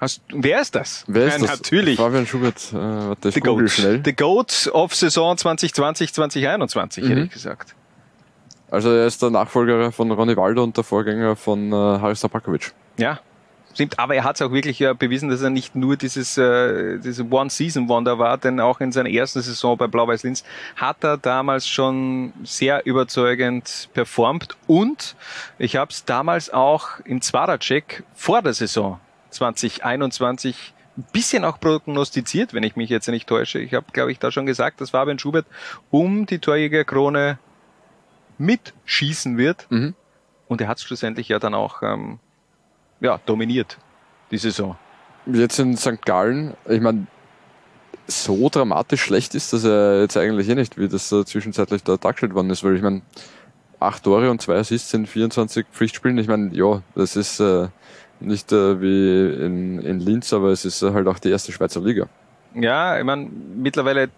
Hast, 0.00 0.22
wer 0.32 0.60
ist 0.60 0.74
das? 0.74 1.04
Wer 1.06 1.26
ist 1.26 1.32
Nein, 1.38 1.42
das? 1.42 1.50
Natürlich. 1.60 1.96
Fabian 1.98 2.26
Schubert, 2.26 2.56
äh, 2.72 2.76
warte, 2.76 3.28
ich 3.28 3.34
The 3.34 3.40
Goat. 3.40 3.70
schnell. 3.70 4.00
The 4.04 4.12
Goat 4.16 4.70
of 4.72 4.94
Saison 4.94 5.36
2020, 5.36 6.12
2021, 6.14 7.04
hätte 7.04 7.14
Mhm. 7.16 7.24
ich 7.26 7.30
gesagt. 7.30 7.74
Also 8.70 8.90
er 8.90 9.06
ist 9.06 9.20
der 9.22 9.28
Nachfolger 9.30 9.92
von 9.92 10.10
Ronny 10.10 10.34
Waldo 10.36 10.64
und 10.64 10.76
der 10.76 10.82
Vorgänger 10.82 11.36
von 11.36 11.70
äh, 11.72 11.74
Haris 11.76 12.20
Tabakovic. 12.20 12.72
Ja, 12.96 13.20
stimmt. 13.74 13.98
Aber 13.98 14.14
er 14.14 14.24
hat 14.24 14.36
es 14.36 14.42
auch 14.42 14.52
wirklich 14.52 14.78
ja 14.78 14.92
bewiesen, 14.92 15.28
dass 15.28 15.42
er 15.42 15.50
nicht 15.50 15.74
nur 15.74 15.96
dieses 15.96 16.38
äh, 16.38 16.98
diese 16.98 17.24
One-Season-Wonder 17.28 18.18
war, 18.18 18.38
denn 18.38 18.60
auch 18.60 18.80
in 18.80 18.92
seiner 18.92 19.10
ersten 19.10 19.42
Saison 19.42 19.76
bei 19.76 19.86
Blau-Weiß 19.86 20.22
Linz 20.22 20.44
hat 20.76 21.04
er 21.04 21.16
damals 21.16 21.68
schon 21.68 22.32
sehr 22.44 22.86
überzeugend 22.86 23.88
performt 23.94 24.56
und 24.66 25.16
ich 25.58 25.76
habe 25.76 25.90
es 25.90 26.04
damals 26.04 26.50
auch 26.50 27.00
im 27.04 27.20
Zwarer-Check 27.20 28.04
vor 28.14 28.42
der 28.42 28.54
Saison 28.54 29.00
2021 29.30 30.74
ein 30.96 31.04
bisschen 31.12 31.44
auch 31.44 31.58
prognostiziert, 31.58 32.52
wenn 32.52 32.62
ich 32.62 32.76
mich 32.76 32.90
jetzt 32.90 33.08
nicht 33.08 33.26
täusche. 33.26 33.58
Ich 33.58 33.72
habe, 33.74 33.86
glaube 33.92 34.12
ich, 34.12 34.18
da 34.18 34.30
schon 34.30 34.46
gesagt, 34.46 34.80
dass 34.80 34.90
Fabian 34.90 35.18
Schubert 35.18 35.46
um 35.90 36.26
die 36.26 36.38
Torjägerkrone 36.38 37.38
mitschießen 38.38 39.38
wird. 39.38 39.66
Mhm. 39.70 39.94
Und 40.48 40.60
er 40.60 40.68
hat 40.68 40.78
es 40.78 40.84
schlussendlich 40.84 41.28
ja 41.28 41.38
dann 41.38 41.54
auch 41.54 41.82
ähm, 41.82 42.18
ja, 43.02 43.20
dominiert, 43.26 43.76
die 44.30 44.38
Saison. 44.38 44.76
Jetzt 45.26 45.58
in 45.58 45.76
St. 45.76 46.04
Gallen, 46.04 46.54
ich 46.68 46.80
meine, 46.80 47.06
so 48.06 48.48
dramatisch 48.48 49.02
schlecht 49.02 49.34
ist 49.34 49.52
das 49.52 49.64
ja 49.64 50.00
jetzt 50.00 50.16
eigentlich 50.16 50.48
eh 50.48 50.54
nicht, 50.54 50.78
wie 50.78 50.88
das 50.88 51.08
zwischenzeitlich 51.08 51.84
da 51.84 51.96
dargestellt 51.96 52.34
worden 52.34 52.50
ist, 52.50 52.64
weil 52.64 52.76
ich 52.76 52.82
meine, 52.82 53.02
acht 53.78 54.02
Tore 54.04 54.30
und 54.30 54.40
zwei 54.40 54.56
Assists 54.56 54.92
in 54.94 55.06
24 55.06 55.66
Pflichtspielen, 55.72 56.18
ich 56.18 56.28
meine, 56.28 56.54
ja, 56.54 56.82
das 56.94 57.16
ist 57.16 57.40
äh, 57.40 57.68
nicht 58.20 58.52
äh, 58.52 58.80
wie 58.80 59.44
in, 59.44 59.80
in 59.80 60.00
Linz, 60.00 60.32
aber 60.32 60.50
es 60.50 60.64
ist 60.64 60.82
äh, 60.82 60.92
halt 60.92 61.06
auch 61.06 61.18
die 61.18 61.30
erste 61.30 61.52
Schweizer 61.52 61.80
Liga. 61.80 62.08
Ja, 62.54 62.98
ich 62.98 63.04
meine, 63.04 63.28
mittlerweile 63.56 64.10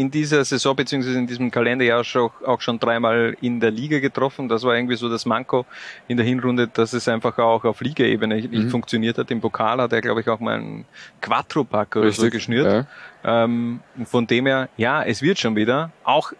in 0.00 0.10
dieser 0.10 0.42
Saison 0.46 0.74
beziehungsweise 0.74 1.18
in 1.18 1.26
diesem 1.26 1.50
Kalenderjahr 1.50 2.04
schon, 2.04 2.30
auch 2.46 2.62
schon 2.62 2.78
dreimal 2.78 3.36
in 3.42 3.60
der 3.60 3.70
Liga 3.70 3.98
getroffen. 3.98 4.48
Das 4.48 4.62
war 4.62 4.74
irgendwie 4.74 4.96
so 4.96 5.10
das 5.10 5.26
Manko 5.26 5.66
in 6.08 6.16
der 6.16 6.24
Hinrunde, 6.24 6.68
dass 6.68 6.94
es 6.94 7.06
einfach 7.06 7.36
auch 7.38 7.64
auf 7.64 7.82
Ligaebene 7.82 8.36
nicht 8.36 8.50
Mhm. 8.50 8.70
funktioniert 8.70 9.18
hat. 9.18 9.30
Im 9.30 9.42
Pokal 9.42 9.78
hat 9.78 9.92
er, 9.92 10.00
glaube 10.00 10.22
ich, 10.22 10.28
auch 10.30 10.40
mal 10.40 10.54
einen 10.56 10.86
Quattro-Pack 11.20 11.96
oder 11.96 12.12
so 12.12 12.30
geschnürt. 12.30 12.86
Ja. 13.24 13.44
Ähm, 13.44 13.80
von 14.06 14.26
dem 14.26 14.46
her, 14.46 14.70
ja, 14.78 15.02
es 15.02 15.20
wird 15.20 15.38
schon 15.38 15.54
wieder. 15.54 15.90
Auch 16.02 16.32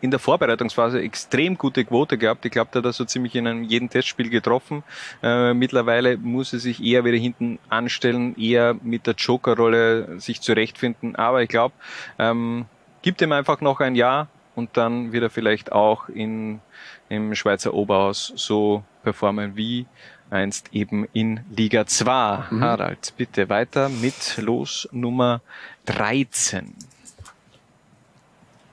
in 0.00 0.10
der 0.12 0.20
Vorbereitungsphase 0.20 1.00
extrem 1.00 1.58
gute 1.58 1.84
Quote 1.84 2.18
gehabt. 2.18 2.44
Ich 2.44 2.52
glaube, 2.52 2.70
da 2.72 2.78
hat 2.78 2.84
er 2.86 2.92
so 2.92 3.04
ziemlich 3.04 3.34
in 3.34 3.48
einem, 3.48 3.64
jedem 3.64 3.88
Testspiel 3.90 4.30
getroffen. 4.30 4.84
Äh, 5.24 5.54
mittlerweile 5.54 6.16
muss 6.18 6.52
er 6.52 6.60
sich 6.60 6.80
eher 6.82 7.04
wieder 7.04 7.18
hinten 7.18 7.58
anstellen, 7.68 8.36
eher 8.38 8.76
mit 8.82 9.06
der 9.08 9.14
Joker-Rolle 9.14 10.20
sich 10.20 10.40
zurechtfinden. 10.40 11.16
Aber 11.16 11.42
ich 11.42 11.48
glaube, 11.48 11.74
ähm, 12.18 12.66
gibt 13.02 13.20
ihm 13.20 13.32
einfach 13.32 13.60
noch 13.60 13.80
ein 13.80 13.94
Jahr 13.94 14.28
und 14.54 14.76
dann 14.76 15.12
wird 15.12 15.24
er 15.24 15.30
vielleicht 15.30 15.72
auch 15.72 16.08
in, 16.08 16.60
im 17.08 17.34
Schweizer 17.34 17.74
Oberhaus 17.74 18.32
so 18.36 18.84
performen 19.02 19.56
wie 19.56 19.86
einst 20.30 20.68
eben 20.72 21.06
in 21.12 21.40
Liga 21.54 21.86
2. 21.86 22.44
Mhm. 22.50 22.60
Harald, 22.62 23.12
bitte 23.16 23.48
weiter 23.48 23.88
mit 23.88 24.38
Los 24.38 24.88
Nummer 24.92 25.42
13. 25.86 26.74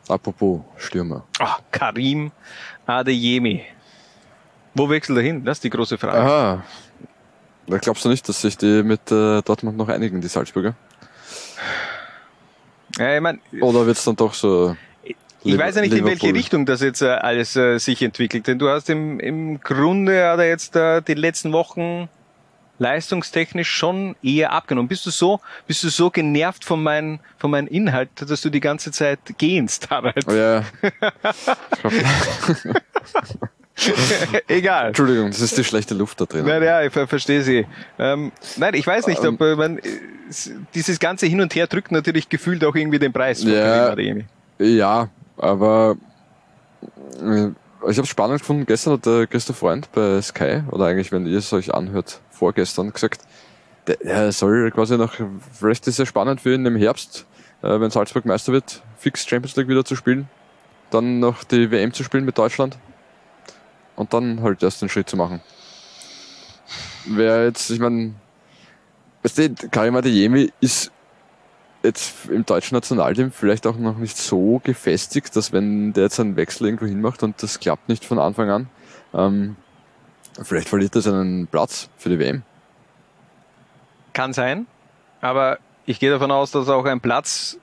Apropos 0.07 0.61
Stürmer. 0.77 1.25
Ah, 1.39 1.57
Karim 1.71 2.31
Adeyemi. 2.85 3.63
Wo 4.73 4.89
wechselt 4.89 5.17
er 5.17 5.23
hin? 5.23 5.43
Das 5.43 5.57
ist 5.57 5.63
die 5.63 5.69
große 5.69 5.97
Frage. 5.97 6.17
Aha. 6.17 6.63
Da 7.67 7.77
glaubst 7.77 8.05
du 8.05 8.09
nicht, 8.09 8.27
dass 8.27 8.41
sich 8.41 8.57
die 8.57 8.81
mit 8.81 9.11
äh, 9.11 9.41
Dortmund 9.43 9.77
noch 9.77 9.89
einigen, 9.89 10.21
die 10.21 10.27
Salzburger? 10.27 10.73
Ja, 12.99 13.15
ich 13.15 13.21
mein, 13.21 13.39
Oder 13.61 13.87
wird's 13.87 14.03
dann 14.03 14.15
doch 14.15 14.33
so 14.33 14.75
ich 15.43 15.57
weiß 15.57 15.75
ja 15.75 15.81
nicht, 15.81 15.93
in 15.93 16.03
welche 16.03 16.27
Liverpool? 16.27 16.37
Richtung 16.37 16.65
das 16.65 16.81
jetzt 16.81 17.01
äh, 17.01 17.07
alles 17.07 17.55
äh, 17.55 17.77
sich 17.77 18.01
entwickelt. 18.01 18.47
Denn 18.47 18.59
du 18.59 18.69
hast 18.69 18.89
im, 18.89 19.19
im 19.19 19.61
Grunde 19.61 20.27
hat 20.27 20.39
er 20.39 20.47
jetzt 20.47 20.75
äh, 20.75 21.01
die 21.01 21.13
letzten 21.13 21.53
Wochen 21.53 22.09
leistungstechnisch 22.77 23.69
schon 23.69 24.15
eher 24.23 24.51
abgenommen. 24.51 24.87
Bist 24.87 25.05
du 25.05 25.11
so, 25.11 25.39
bist 25.67 25.83
du 25.83 25.89
so 25.89 26.09
genervt 26.09 26.65
von 26.65 26.81
meinem 26.81 27.19
von 27.37 27.51
meinem 27.51 27.67
Inhalt, 27.67 28.09
dass 28.17 28.41
du 28.41 28.49
die 28.49 28.61
ganze 28.61 28.91
Zeit 28.91 29.19
gehst, 29.37 29.89
Harald? 29.89 30.25
Ja. 30.31 30.63
Egal. 34.47 34.87
Entschuldigung, 34.87 35.27
das 35.27 35.41
ist 35.41 35.57
die 35.57 35.63
schlechte 35.63 35.93
Luft 35.93 36.19
da 36.21 36.25
drin. 36.25 36.45
Nein, 36.45 36.63
ja, 36.63 36.83
ich 36.83 36.91
ver 36.91 37.07
verstehe 37.07 37.41
sie. 37.41 37.65
Ähm, 37.97 38.31
nein, 38.57 38.73
ich 38.73 38.85
weiß 38.85 39.07
nicht, 39.07 39.23
Ähm. 39.23 39.35
ob 39.35 39.41
äh, 39.41 39.55
man, 39.55 39.77
äh, 39.79 39.81
dieses 40.75 40.99
ganze 40.99 41.25
Hin 41.25 41.41
und 41.41 41.53
Her 41.55 41.67
drückt 41.67 41.91
natürlich 41.91 42.29
gefühlt 42.29 42.63
auch 42.63 42.75
irgendwie 42.75 42.99
den 42.99 43.13
Preis. 43.13 43.43
Ja. 43.43 43.95
Ja, 44.59 45.09
aber 45.37 45.95
äh, 47.21 47.47
ich 47.89 47.97
habe 47.97 48.01
es 48.01 48.09
spannend 48.09 48.39
gefunden. 48.39 48.65
Gestern 48.65 48.93
hat 48.93 49.05
der 49.05 49.27
Christoph 49.27 49.57
Freund 49.57 49.91
bei 49.91 50.21
Sky, 50.21 50.63
oder 50.71 50.85
eigentlich, 50.85 51.11
wenn 51.11 51.25
ihr 51.25 51.37
es 51.37 51.51
euch 51.53 51.73
anhört, 51.73 52.19
vorgestern 52.31 52.91
gesagt, 52.91 53.21
der, 53.87 53.97
der 53.97 54.31
soll 54.31 54.69
quasi 54.71 54.97
noch, 54.97 55.13
vielleicht 55.53 55.87
ist 55.87 55.93
es 55.93 55.97
ja 55.97 56.05
spannend 56.05 56.41
für 56.41 56.53
ihn 56.53 56.65
im 56.65 56.75
Herbst, 56.75 57.25
äh, 57.61 57.79
wenn 57.79 57.89
Salzburg 57.89 58.25
Meister 58.25 58.51
wird, 58.51 58.81
fix 58.97 59.25
Champions 59.25 59.55
League 59.55 59.69
wieder 59.69 59.85
zu 59.85 59.95
spielen, 59.95 60.27
dann 60.91 61.19
noch 61.19 61.43
die 61.43 61.71
WM 61.71 61.93
zu 61.93 62.03
spielen 62.03 62.25
mit 62.25 62.37
Deutschland 62.37 62.77
und 63.99 64.13
dann 64.13 64.41
halt 64.41 64.63
erst 64.63 64.81
den 64.81 64.87
Schritt 64.87 65.09
zu 65.09 65.17
machen. 65.17 65.41
Wer 67.05 67.43
jetzt, 67.43 67.69
ich 67.69 67.79
meine, 67.79 68.13
weißt 69.23 69.37
du, 69.37 69.55
Karim 69.69 69.97
Adeyemi 69.97 70.53
ist 70.61 70.89
jetzt 71.83 72.29
im 72.29 72.45
deutschen 72.45 72.75
Nationalteam 72.75 73.31
vielleicht 73.33 73.67
auch 73.67 73.75
noch 73.75 73.97
nicht 73.97 74.15
so 74.15 74.61
gefestigt, 74.63 75.35
dass 75.35 75.51
wenn 75.51 75.91
der 75.91 76.03
jetzt 76.03 76.19
einen 76.19 76.37
Wechsel 76.37 76.67
irgendwo 76.67 76.85
hinmacht 76.85 77.23
und 77.23 77.43
das 77.43 77.59
klappt 77.59 77.89
nicht 77.89 78.05
von 78.05 78.19
Anfang 78.19 78.49
an, 78.49 78.69
ähm, 79.13 79.57
vielleicht 80.41 80.69
verliert 80.69 80.95
er 80.95 81.01
seinen 81.01 81.47
Platz 81.47 81.89
für 81.97 82.07
die 82.07 82.19
WM. 82.19 82.43
Kann 84.13 84.31
sein, 84.31 84.65
aber 85.19 85.59
ich 85.85 85.99
gehe 85.99 86.09
davon 86.09 86.31
aus, 86.31 86.51
dass 86.51 86.69
auch 86.69 86.85
ein 86.85 87.01
Platz 87.01 87.57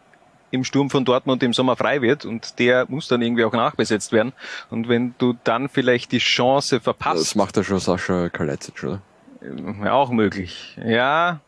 im 0.51 0.65
Sturm 0.65 0.91
von 0.91 1.05
Dortmund 1.05 1.43
im 1.43 1.53
Sommer 1.53 1.77
frei 1.77 2.03
wird 2.03 2.25
und 2.25 2.59
der 2.59 2.87
muss 2.89 3.09
dann 3.09 3.23
irgendwie 3.23 3.45
auch 3.45 3.53
nachbesetzt 3.53 4.13
werden. 4.13 4.33
Und 4.71 4.89
wenn 4.89 5.15
du 5.19 5.35
dann 5.45 5.69
vielleicht 5.69 6.13
die 6.13 6.19
Chance 6.19 6.77
Das 6.77 6.85
verpasst, 6.85 7.37
macht 7.37 7.57
ja 7.57 7.65
schon 7.65 7.79
Sascha 7.79 8.29
Kalajdzic, 8.29 8.85
oder? 8.85 9.03
Auch 9.91 10.11
möglich. 10.11 10.77
Ja. 10.85 11.41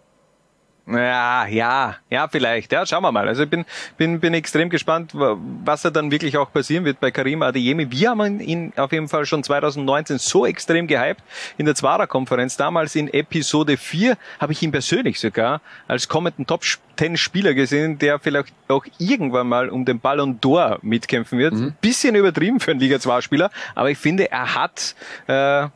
Ja, 0.90 1.46
ja, 1.46 1.96
ja, 2.08 2.28
vielleicht. 2.28 2.72
Ja, 2.72 2.86
schauen 2.86 3.02
wir 3.02 3.12
mal. 3.12 3.28
Also 3.28 3.42
ich 3.42 3.50
bin, 3.50 3.66
bin, 3.98 4.20
bin 4.20 4.32
extrem 4.32 4.70
gespannt, 4.70 5.14
wa- 5.14 5.36
was 5.64 5.82
da 5.82 5.90
dann 5.90 6.10
wirklich 6.10 6.38
auch 6.38 6.50
passieren 6.52 6.84
wird 6.86 6.98
bei 6.98 7.10
Karim 7.10 7.42
Adeyemi. 7.42 7.90
Wir 7.90 8.10
haben 8.10 8.40
ihn 8.40 8.72
auf 8.76 8.90
jeden 8.92 9.08
Fall 9.08 9.26
schon 9.26 9.42
2019 9.44 10.16
so 10.18 10.46
extrem 10.46 10.86
gehypt 10.86 11.22
in 11.58 11.66
der 11.66 11.74
Zwarer-Konferenz. 11.74 12.56
Damals 12.56 12.94
in 12.96 13.12
Episode 13.12 13.76
4 13.76 14.16
habe 14.40 14.52
ich 14.52 14.62
ihn 14.62 14.72
persönlich 14.72 15.20
sogar 15.20 15.60
als 15.88 16.08
kommenden 16.08 16.46
Top 16.46 16.62
10 16.96 17.16
Spieler 17.18 17.52
gesehen, 17.52 17.98
der 17.98 18.18
vielleicht 18.18 18.54
auch 18.68 18.86
irgendwann 18.98 19.46
mal 19.48 19.68
um 19.68 19.84
den 19.84 20.00
Ballon 20.00 20.40
d'Or 20.40 20.78
mitkämpfen 20.80 21.38
wird. 21.38 21.52
Bisschen 21.82 22.14
übertrieben 22.14 22.60
für 22.60 22.70
einen 22.70 22.80
Liga 22.80 22.98
2 22.98 23.20
Spieler, 23.20 23.50
aber 23.74 23.90
ich 23.90 23.98
finde, 23.98 24.30
er 24.30 24.54
hat, 24.54 24.94
äh, 25.26 25.66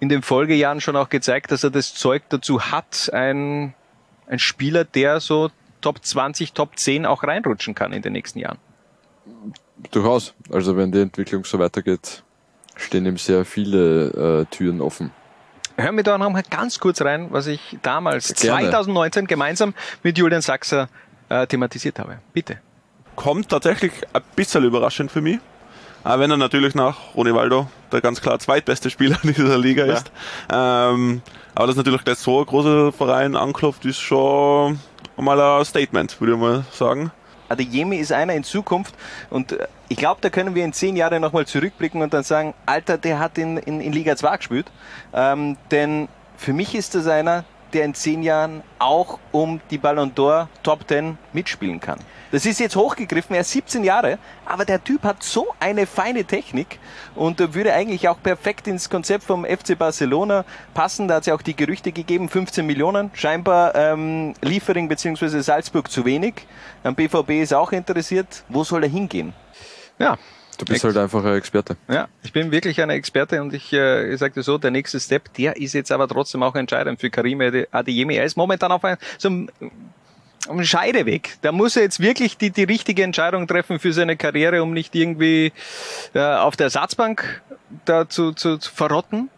in 0.00 0.08
den 0.08 0.22
Folgejahren 0.22 0.80
schon 0.80 0.96
auch 0.96 1.08
gezeigt, 1.08 1.50
dass 1.52 1.62
er 1.64 1.70
das 1.70 1.94
Zeug 1.94 2.22
dazu 2.30 2.60
hat, 2.70 3.10
ein, 3.12 3.74
ein 4.26 4.38
Spieler, 4.38 4.84
der 4.84 5.20
so 5.20 5.50
Top 5.80 6.04
20, 6.04 6.52
Top 6.52 6.78
10 6.78 7.06
auch 7.06 7.22
reinrutschen 7.22 7.74
kann 7.74 7.92
in 7.92 8.02
den 8.02 8.12
nächsten 8.12 8.38
Jahren. 8.38 8.58
Durchaus. 9.90 10.34
Also 10.50 10.76
wenn 10.76 10.90
die 10.90 11.00
Entwicklung 11.00 11.44
so 11.44 11.58
weitergeht, 11.58 12.22
stehen 12.76 13.06
ihm 13.06 13.18
sehr 13.18 13.44
viele 13.44 14.42
äh, 14.42 14.44
Türen 14.46 14.80
offen. 14.80 15.12
Hören 15.76 15.96
wir 15.96 16.04
da 16.04 16.16
noch 16.16 16.30
mal 16.30 16.42
ganz 16.48 16.78
kurz 16.78 17.02
rein, 17.02 17.28
was 17.30 17.46
ich 17.46 17.78
damals 17.82 18.34
Gerne. 18.34 18.70
2019 18.70 19.26
gemeinsam 19.26 19.74
mit 20.02 20.16
Julian 20.16 20.40
Sachser 20.40 20.88
äh, 21.28 21.46
thematisiert 21.46 21.98
habe. 21.98 22.18
Bitte. 22.32 22.58
kommt 23.14 23.48
tatsächlich 23.48 23.92
ein 24.12 24.22
bisschen 24.34 24.64
überraschend 24.64 25.10
für 25.10 25.20
mich. 25.20 25.38
Auch 26.04 26.18
wenn 26.18 26.30
er 26.30 26.36
natürlich 26.36 26.74
nach 26.74 27.14
Ronivaldo 27.14 27.68
der 27.92 28.00
ganz 28.00 28.20
klar 28.20 28.38
zweitbeste 28.38 28.90
Spieler 28.90 29.18
in 29.22 29.32
dieser 29.34 29.58
Liga 29.58 29.84
ist. 29.84 30.10
Ähm, 30.50 31.22
aber 31.56 31.66
dass 31.66 31.76
natürlich 31.76 32.04
gleich 32.04 32.18
so 32.18 32.38
ein 32.38 32.46
großer 32.46 32.92
Verein 32.92 33.34
anklopft, 33.34 33.84
ist 33.86 33.98
schon 33.98 34.78
mal 35.16 35.40
ein 35.40 35.64
Statement, 35.64 36.20
würde 36.20 36.34
ich 36.34 36.38
mal 36.38 36.64
sagen. 36.70 37.10
Adeyemi 37.48 37.96
ist 37.96 38.12
einer 38.12 38.34
in 38.34 38.44
Zukunft 38.44 38.94
und 39.30 39.52
äh, 39.52 39.66
ich 39.88 39.96
glaube, 39.96 40.20
da 40.20 40.28
können 40.28 40.54
wir 40.54 40.64
in 40.64 40.72
zehn 40.72 40.96
Jahre 40.96 41.18
nochmal 41.18 41.46
zurückblicken 41.46 42.02
und 42.02 42.12
dann 42.12 42.24
sagen, 42.24 42.54
Alter, 42.66 42.98
der 42.98 43.18
hat 43.18 43.38
in, 43.38 43.56
in, 43.56 43.80
in 43.80 43.92
Liga 43.92 44.16
2 44.16 44.36
gespielt. 44.36 44.66
Ähm, 45.14 45.56
denn 45.70 46.08
für 46.36 46.52
mich 46.52 46.74
ist 46.74 46.94
das 46.94 47.06
einer, 47.06 47.44
der 47.72 47.84
in 47.84 47.94
zehn 47.94 48.22
Jahren 48.22 48.62
auch 48.78 49.18
um 49.32 49.60
die 49.70 49.78
Ballon 49.78 50.14
d'Or 50.14 50.48
Top 50.62 50.88
10 50.88 51.18
mitspielen 51.32 51.80
kann. 51.80 51.98
Das 52.32 52.44
ist 52.44 52.58
jetzt 52.58 52.74
hochgegriffen, 52.74 53.34
er 53.34 53.42
ist 53.42 53.52
17 53.52 53.84
Jahre, 53.84 54.18
aber 54.44 54.64
der 54.64 54.82
Typ 54.82 55.04
hat 55.04 55.22
so 55.22 55.46
eine 55.60 55.86
feine 55.86 56.24
Technik 56.24 56.80
und 57.14 57.54
würde 57.54 57.72
eigentlich 57.72 58.08
auch 58.08 58.20
perfekt 58.20 58.66
ins 58.66 58.90
Konzept 58.90 59.24
vom 59.24 59.44
FC 59.44 59.78
Barcelona 59.78 60.44
passen. 60.74 61.06
Da 61.06 61.14
hat 61.14 61.22
es 61.22 61.26
ja 61.28 61.34
auch 61.34 61.42
die 61.42 61.54
Gerüchte 61.54 61.92
gegeben, 61.92 62.28
15 62.28 62.66
Millionen, 62.66 63.10
scheinbar 63.14 63.74
ähm, 63.76 64.34
Liefering 64.42 64.88
bzw. 64.88 65.40
Salzburg 65.40 65.90
zu 65.90 66.04
wenig. 66.04 66.34
Am 66.82 66.94
BVB 66.94 67.42
ist 67.42 67.54
auch 67.54 67.72
interessiert. 67.72 68.44
Wo 68.48 68.64
soll 68.64 68.82
er 68.82 68.90
hingehen? 68.90 69.32
Ja, 69.98 70.18
Du 70.58 70.64
bist 70.64 70.84
halt 70.84 70.96
einfach 70.96 71.24
ein 71.24 71.36
Experte. 71.36 71.76
ja, 71.88 72.08
ich 72.22 72.32
bin 72.32 72.50
wirklich 72.50 72.80
ein 72.80 72.90
Experte 72.90 73.40
und 73.42 73.52
ich, 73.54 73.72
äh, 73.72 74.12
ich 74.12 74.18
sagte 74.18 74.42
so, 74.42 74.58
der 74.58 74.70
nächste 74.70 74.98
Step, 75.00 75.32
der 75.34 75.56
ist 75.56 75.72
jetzt 75.74 75.92
aber 75.92 76.08
trotzdem 76.08 76.42
auch 76.42 76.54
entscheidend 76.54 77.00
für 77.00 77.10
Karim 77.10 77.40
Ade- 77.40 77.68
Adeyemi. 77.70 78.14
Er 78.16 78.24
ist 78.24 78.36
momentan 78.36 78.72
auf 78.72 78.84
ein, 78.84 78.96
so 79.18 79.28
einem, 79.28 79.50
einem 80.48 80.64
Scheideweg. 80.64 81.36
Da 81.42 81.52
muss 81.52 81.76
er 81.76 81.82
jetzt 81.82 82.00
wirklich 82.00 82.36
die, 82.38 82.50
die 82.50 82.64
richtige 82.64 83.02
Entscheidung 83.02 83.46
treffen 83.46 83.78
für 83.78 83.92
seine 83.92 84.16
Karriere, 84.16 84.62
um 84.62 84.72
nicht 84.72 84.94
irgendwie 84.94 85.52
äh, 86.14 86.20
auf 86.20 86.56
der 86.56 86.64
Ersatzbank 86.66 87.42
da 87.84 88.08
zu, 88.08 88.32
zu, 88.32 88.56
zu 88.58 88.72
verrotten, 88.72 89.28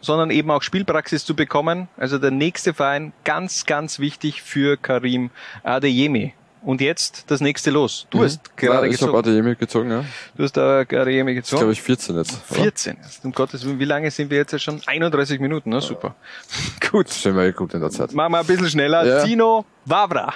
sondern 0.00 0.30
eben 0.30 0.50
auch 0.50 0.62
Spielpraxis 0.62 1.24
zu 1.26 1.36
bekommen. 1.36 1.88
Also 1.98 2.18
der 2.18 2.30
nächste 2.30 2.72
Verein, 2.72 3.12
ganz, 3.24 3.66
ganz 3.66 3.98
wichtig 3.98 4.40
für 4.42 4.76
Karim 4.78 5.30
Adeyemi. 5.62 6.32
Und 6.62 6.80
jetzt 6.82 7.24
das 7.30 7.40
nächste 7.40 7.70
los. 7.70 8.06
Du 8.10 8.22
hast 8.22 8.54
gerade 8.56 8.86
ja, 8.86 8.92
ich 8.92 9.00
habe 9.00 9.12
gezogen. 9.12 9.16
Adeyemi 9.18 9.54
gezogen, 9.54 9.90
ja. 9.90 10.04
Du 10.36 10.42
hast 10.42 10.52
da 10.56 10.80
Adeyemi 10.80 11.30
Ich 11.32 11.36
gezogen. 11.38 11.60
glaube 11.60 11.72
ich 11.72 11.80
14 11.80 12.16
jetzt. 12.18 12.32
oder? 12.50 12.62
14 12.62 12.96
erst. 13.02 13.24
Um 13.24 13.32
Gottes 13.32 13.64
Willen, 13.64 13.78
wie 13.78 13.84
lange 13.86 14.10
sind 14.10 14.30
wir 14.30 14.36
jetzt 14.38 14.60
schon? 14.60 14.80
31 14.86 15.40
Minuten, 15.40 15.70
ne? 15.70 15.80
Super. 15.80 16.14
Gut. 16.90 17.08
Sind 17.08 17.34
wir 17.36 17.44
eh 17.44 17.52
gut 17.52 17.72
in 17.72 17.80
der 17.80 17.90
Zeit. 17.90 18.12
Machen 18.12 18.32
wir 18.32 18.40
ein 18.40 18.46
bisschen 18.46 18.68
schneller. 18.68 19.06
Ja. 19.06 19.24
Tino 19.24 19.64
Wavra. 19.86 20.34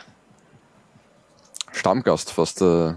Stammgast 1.73 2.31
fast. 2.33 2.63
Äh, 2.63 2.91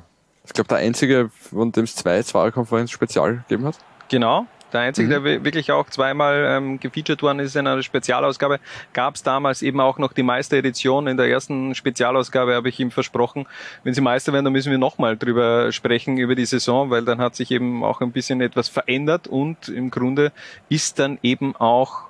ich 0.45 0.53
glaube 0.53 0.69
der 0.69 0.77
einzige, 0.77 1.29
von 1.29 1.71
dem 1.71 1.83
es 1.83 1.95
zwei 1.95 2.21
Zwarer-Konferenz 2.23 2.91
Spezial 2.91 3.37
gegeben 3.47 3.65
hat. 3.65 3.75
Genau. 4.09 4.45
Der 4.73 4.81
einzige, 4.81 5.07
Mhm. 5.07 5.11
der 5.11 5.23
wi- 5.23 5.43
wirklich 5.45 5.71
auch 5.71 5.89
zweimal 5.89 6.45
ähm, 6.49 6.79
gefeatured 6.79 7.21
worden 7.23 7.39
ist 7.39 7.55
in 7.55 7.65
einer 7.67 7.81
Spezialausgabe, 7.81 8.59
gab 8.93 9.15
es 9.15 9.23
damals 9.23 9.61
eben 9.61 9.79
auch 9.79 9.97
noch 9.97 10.11
die 10.13 10.23
Meisteredition. 10.23 11.07
In 11.07 11.15
der 11.17 11.29
ersten 11.29 11.73
Spezialausgabe 11.73 12.53
habe 12.55 12.67
ich 12.69 12.79
ihm 12.79 12.91
versprochen, 12.91 13.47
wenn 13.83 13.93
sie 13.93 14.01
Meister 14.01 14.33
werden, 14.33 14.43
dann 14.45 14.53
müssen 14.53 14.71
wir 14.71 14.77
nochmal 14.77 15.15
drüber 15.15 15.71
sprechen, 15.71 16.17
über 16.17 16.35
die 16.35 16.45
Saison, 16.45 16.89
weil 16.89 17.05
dann 17.05 17.19
hat 17.21 17.35
sich 17.35 17.51
eben 17.51 17.83
auch 17.83 18.01
ein 18.01 18.11
bisschen 18.11 18.41
etwas 18.41 18.67
verändert 18.67 19.27
und 19.27 19.69
im 19.69 19.89
Grunde 19.89 20.31
ist 20.67 20.99
dann 20.99 21.17
eben 21.23 21.55
auch 21.55 22.03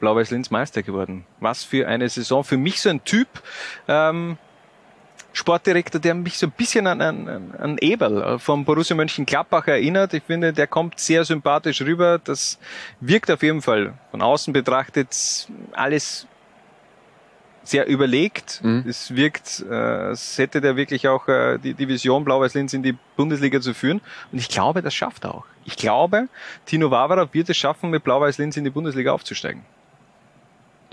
Blau-Weiß 0.00 0.30
Linz 0.30 0.50
Meister 0.50 0.82
geworden. 0.82 1.26
Was 1.40 1.62
für 1.64 1.86
eine 1.86 2.08
Saison. 2.08 2.42
Für 2.42 2.56
mich 2.56 2.80
so 2.80 2.88
ein 2.88 3.04
Typ, 3.04 3.28
ähm, 3.86 4.38
Sportdirektor, 5.32 6.00
der 6.00 6.14
mich 6.14 6.38
so 6.38 6.46
ein 6.46 6.52
bisschen 6.52 6.86
an, 6.86 7.00
an, 7.00 7.54
an 7.58 7.78
Eberl 7.78 8.22
äh, 8.22 8.38
vom 8.38 8.64
Borussia 8.64 8.96
Mönchengladbach 8.96 9.66
erinnert. 9.68 10.12
Ich 10.14 10.24
finde, 10.24 10.52
der 10.52 10.66
kommt 10.66 10.98
sehr 10.98 11.24
sympathisch 11.24 11.80
rüber. 11.82 12.18
Das 12.18 12.58
wirkt 13.00 13.30
auf 13.30 13.42
jeden 13.42 13.62
Fall 13.62 13.94
von 14.10 14.22
außen 14.22 14.52
betrachtet 14.52 15.48
alles 15.72 16.26
sehr 17.62 17.86
überlegt. 17.86 18.60
Mhm. 18.62 18.84
Es 18.88 19.14
wirkt, 19.14 19.64
äh, 19.68 19.74
als 19.74 20.38
hätte 20.38 20.60
der 20.60 20.76
wirklich 20.76 21.06
auch 21.08 21.28
äh, 21.28 21.58
die 21.58 21.74
Division 21.74 22.24
Blau-Weiß-Linz 22.24 22.72
in 22.72 22.82
die 22.82 22.96
Bundesliga 23.16 23.60
zu 23.60 23.74
führen. 23.74 24.00
Und 24.32 24.38
ich 24.38 24.48
glaube, 24.48 24.82
das 24.82 24.94
schafft 24.94 25.24
er 25.24 25.34
auch. 25.34 25.44
Ich 25.64 25.76
glaube, 25.76 26.28
Tino 26.66 26.90
Wavara 26.90 27.28
wird 27.32 27.48
es 27.50 27.56
schaffen, 27.56 27.90
mit 27.90 28.02
Blau-Weiß-Linz 28.02 28.56
in 28.56 28.64
die 28.64 28.70
Bundesliga 28.70 29.12
aufzusteigen. 29.12 29.62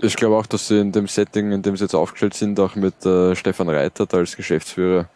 Ich 0.00 0.16
glaube 0.16 0.36
auch, 0.36 0.46
dass 0.46 0.68
sie 0.68 0.80
in 0.80 0.92
dem 0.92 1.08
Setting, 1.08 1.50
in 1.50 1.62
dem 1.62 1.76
sie 1.76 1.84
jetzt 1.84 1.94
aufgestellt 1.94 2.34
sind, 2.34 2.58
auch 2.60 2.76
mit 2.76 3.04
äh, 3.04 3.34
Stefan 3.34 3.68
Reitert 3.68 4.14
als 4.14 4.36
Geschäftsführer, 4.36 5.08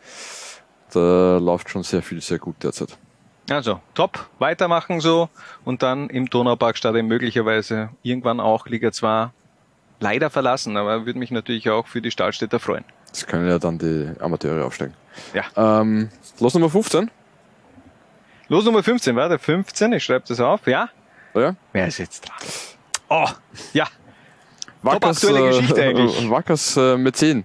da 0.92 1.38
läuft 1.38 1.70
schon 1.70 1.84
sehr 1.84 2.02
viel 2.02 2.20
sehr 2.20 2.38
gut 2.38 2.56
derzeit. 2.62 2.96
Also, 3.50 3.80
top, 3.94 4.28
weitermachen 4.38 5.00
so 5.00 5.28
und 5.64 5.82
dann 5.82 6.08
im 6.10 6.28
Donauparkstadion 6.28 7.06
möglicherweise 7.06 7.90
irgendwann 8.02 8.40
auch 8.40 8.66
Liga 8.66 8.92
2 8.92 9.30
leider 10.00 10.30
verlassen, 10.30 10.76
aber 10.76 11.06
würde 11.06 11.18
mich 11.18 11.30
natürlich 11.30 11.70
auch 11.70 11.86
für 11.86 12.00
die 12.00 12.10
Stahlstädter 12.10 12.58
freuen. 12.58 12.84
Das 13.10 13.26
können 13.26 13.48
ja 13.48 13.58
dann 13.58 13.78
die 13.78 14.10
Amateure 14.20 14.64
aufsteigen. 14.64 14.94
Ja. 15.34 15.80
Ähm, 15.80 16.08
Los 16.40 16.54
Nummer 16.54 16.70
15. 16.70 17.10
Los 18.48 18.64
Nummer 18.64 18.82
15, 18.82 19.14
warte, 19.16 19.38
15, 19.38 19.92
ich 19.92 20.04
schreibe 20.04 20.24
das 20.26 20.40
auf, 20.40 20.66
ja? 20.66 20.88
Ja. 21.34 21.54
Wer 21.72 21.86
ist 21.86 21.98
jetzt 21.98 22.28
dran? 22.28 22.36
Oh, 23.08 23.28
ja, 23.72 23.86
Wackers, 24.82 25.24
aktuelle 25.24 25.48
Geschichte 25.48 25.82
eigentlich. 25.88 26.30
Wackers 26.30 26.76
äh, 26.76 26.96
Mäzen. 26.96 27.44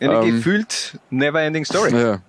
eine 0.00 0.14
Ähm, 0.14 0.36
gefühlt 0.36 0.98
never-ending 1.10 1.64
Story. 1.64 1.92
Ja. 1.94 2.20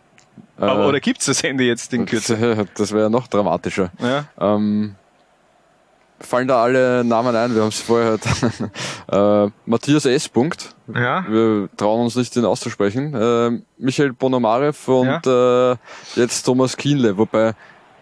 Aber, 0.58 0.84
Äh, 0.84 0.88
oder 0.88 1.00
gibt's 1.00 1.26
das 1.26 1.44
Ende 1.44 1.64
jetzt 1.64 1.94
in 1.94 2.06
Kürze? 2.06 2.68
Das, 2.76 2.92
wäre 2.92 3.10
noch 3.10 3.28
dramatischer. 3.28 3.92
Ja. 4.00 4.26
Ähm, 4.40 4.96
fallen 6.20 6.48
da 6.48 6.62
alle 6.62 7.04
Namen 7.04 7.36
ein? 7.36 7.56
Wir 7.56 7.62
haben 7.62 7.70
es 7.70 7.82
vorher 7.82 8.18
gehört. 8.18 9.48
äh, 9.48 9.52
Matthias 9.66 10.06
S. 10.06 10.30
Punkt. 10.30 10.76
Ja. 10.94 11.26
Wir 11.28 11.70
trauen 11.78 12.02
uns 12.02 12.16
nicht, 12.16 12.36
den 12.36 12.46
auszusprechen. 12.46 13.14
Äh, 13.14 13.62
Michael 13.78 14.14
Bonomarev 14.14 14.88
und 14.88 15.26
äh, 15.26 15.76
jetzt 16.16 16.44
Thomas 16.44 16.78
Kienle. 16.78 17.18
Wobei, 17.18 17.54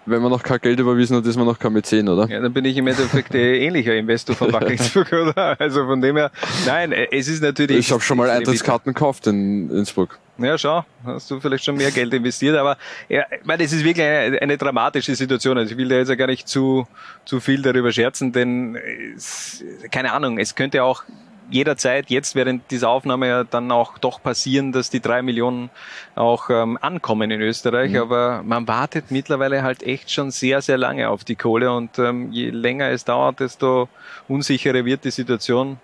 wenn 0.10 0.22
man 0.22 0.32
noch 0.32 0.44
kein 0.44 0.60
Geld 0.60 0.80
überwiesen 0.80 1.18
hat, 1.18 1.26
ist 1.26 1.38
man 1.38 1.46
noch 1.46 1.60
kein 1.60 1.74
Mäzen, 1.74 2.08
oder? 2.08 2.28
Ja, 2.28 2.40
dann 2.40 2.54
bin 2.54 2.66
ich 2.66 2.78
im 2.78 2.88
Endeffekt 2.88 3.34
äh, 3.36 3.58
ähnlicher 3.66 3.96
Investor 3.96 4.36
von 4.36 4.52
Wackelsburg, 4.52 5.12
oder? 5.12 5.60
Also 5.60 5.86
von 5.86 6.02
dem 6.02 6.18
her, 6.18 6.32
nein, 6.66 6.92
es 6.92 7.28
ist 7.28 7.42
natürlich. 7.42 7.78
Ich 7.78 7.92
habe 7.92 8.02
schon 8.02 8.18
mal 8.18 8.30
Eintrittskarten 8.30 8.94
gekauft 8.94 9.28
in 9.28 9.70
Innsbruck. 9.70 10.18
Ja, 10.38 10.58
schau, 10.58 10.86
hast 11.04 11.30
du 11.30 11.40
vielleicht 11.40 11.66
schon 11.66 11.76
mehr 11.76 11.92
Geld 11.92 12.14
investiert, 12.14 12.56
aber 12.56 12.78
ja, 13.10 13.26
ich 13.30 13.46
meine, 13.46 13.64
es 13.64 13.74
ist 13.74 13.84
wirklich 13.84 14.06
eine, 14.06 14.42
eine 14.42 14.58
dramatische 14.58 15.14
Situation. 15.14 15.58
Also 15.58 15.72
ich 15.72 15.78
will 15.78 15.90
da 15.90 15.96
jetzt 15.96 16.08
ja 16.08 16.16
gar 16.16 16.28
nicht 16.28 16.48
zu, 16.48 16.88
zu 17.26 17.42
viel 17.42 17.62
darüber 17.62 17.92
scherzen, 17.92 18.32
denn 18.32 18.78
es, 19.16 19.64
keine 19.92 20.14
Ahnung, 20.14 20.40
es 20.40 20.56
könnte 20.56 20.84
auch 20.84 21.04
jederzeit 21.50 22.10
jetzt 22.10 22.36
während 22.36 22.70
dieser 22.72 22.90
Aufnahme 22.90 23.28
ja 23.28 23.44
dann 23.44 23.72
auch 23.72 23.98
doch 23.98 24.22
passieren, 24.22 24.72
dass 24.72 24.90
die 24.90 25.00
drei 25.00 25.22
Millionen 25.22 25.70
auch 26.16 26.50
ähm, 26.50 26.78
ankommen 26.82 27.32
in 27.32 27.42
Österreich. 27.42 27.98
Aber 27.98 28.44
man 28.44 28.68
wartet 28.68 29.12
mittlerweile 29.12 29.64
halt 29.64 29.84
echt 29.84 30.12
schon 30.12 30.32
sehr, 30.32 30.62
sehr 30.62 30.78
lange 30.78 31.10
auf 31.10 31.24
die 31.24 31.36
Kohle 31.36 31.72
und 31.74 32.00
ähm, 32.00 32.32
je 32.32 32.50
länger 32.50 32.90
es 32.90 33.06
dauert, 33.06 33.40
desto 33.40 33.90
unsicherer 34.28 34.86
wird 34.86 35.06
die 35.06 35.12
Situation 35.12 35.80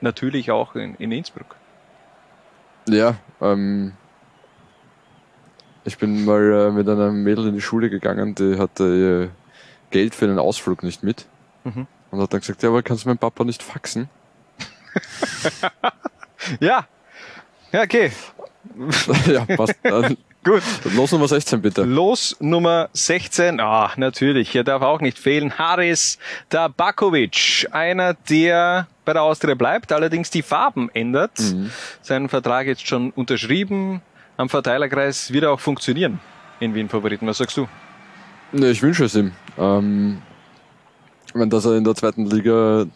natürlich 0.00 0.50
auch 0.50 0.74
in, 0.74 0.94
in 0.96 1.12
Innsbruck. 1.12 1.56
Ja, 2.88 3.16
ähm, 3.40 3.92
ich 5.84 5.98
bin 5.98 6.24
mal 6.24 6.68
äh, 6.68 6.70
mit 6.70 6.88
einer 6.88 7.10
Mädel 7.10 7.48
in 7.48 7.54
die 7.54 7.60
Schule 7.60 7.90
gegangen, 7.90 8.34
die 8.34 8.58
hatte 8.58 8.84
ihr 8.84 9.30
Geld 9.90 10.14
für 10.14 10.26
einen 10.26 10.38
Ausflug 10.38 10.82
nicht 10.82 11.02
mit. 11.02 11.26
Mhm. 11.64 11.86
Und 12.10 12.20
hat 12.20 12.32
dann 12.32 12.40
gesagt, 12.40 12.62
ja, 12.62 12.70
aber 12.70 12.82
kannst 12.82 13.04
du 13.04 13.08
meinen 13.08 13.18
Papa 13.18 13.44
nicht 13.44 13.62
faxen? 13.62 14.08
Ja, 16.60 16.86
ja, 17.72 17.82
okay. 17.82 18.10
ja, 19.26 19.44
passt. 19.56 19.74
Dann 19.82 20.16
Gut. 20.44 20.62
los 20.94 21.12
Nummer 21.12 21.28
16 21.28 21.60
bitte. 21.60 21.82
Los 21.82 22.34
Nummer 22.40 22.88
16, 22.94 23.60
ah, 23.60 23.92
natürlich, 23.96 24.56
er 24.56 24.64
darf 24.64 24.80
auch 24.80 25.02
nicht 25.02 25.18
fehlen. 25.18 25.58
Haris 25.58 26.18
Tabakovic, 26.48 27.68
einer, 27.72 28.14
der 28.14 28.88
bei 29.04 29.12
der 29.12 29.22
Austria 29.22 29.54
bleibt, 29.54 29.92
allerdings 29.92 30.30
die 30.30 30.40
Farben 30.40 30.88
ändert. 30.94 31.32
Seinen 32.00 32.30
Vertrag 32.30 32.66
jetzt 32.66 32.86
schon 32.86 33.10
unterschrieben. 33.10 34.00
Am 34.38 34.48
Verteilerkreis 34.48 35.30
wird 35.30 35.44
er 35.44 35.52
auch 35.52 35.60
funktionieren 35.60 36.20
in 36.58 36.74
Wien 36.74 36.88
Favoriten. 36.88 37.26
Was 37.26 37.36
sagst 37.36 37.58
du? 37.58 37.68
Ne, 38.52 38.70
ich 38.70 38.80
wünsche 38.80 39.04
es 39.04 39.14
ihm. 39.14 39.32
Ähm, 39.58 40.22
wenn 41.34 41.50
dass 41.50 41.64
er 41.64 41.76
in 41.76 41.84
der 41.84 41.94
zweiten 41.94 42.26
Liga 42.26 42.82
äh, 42.82 42.86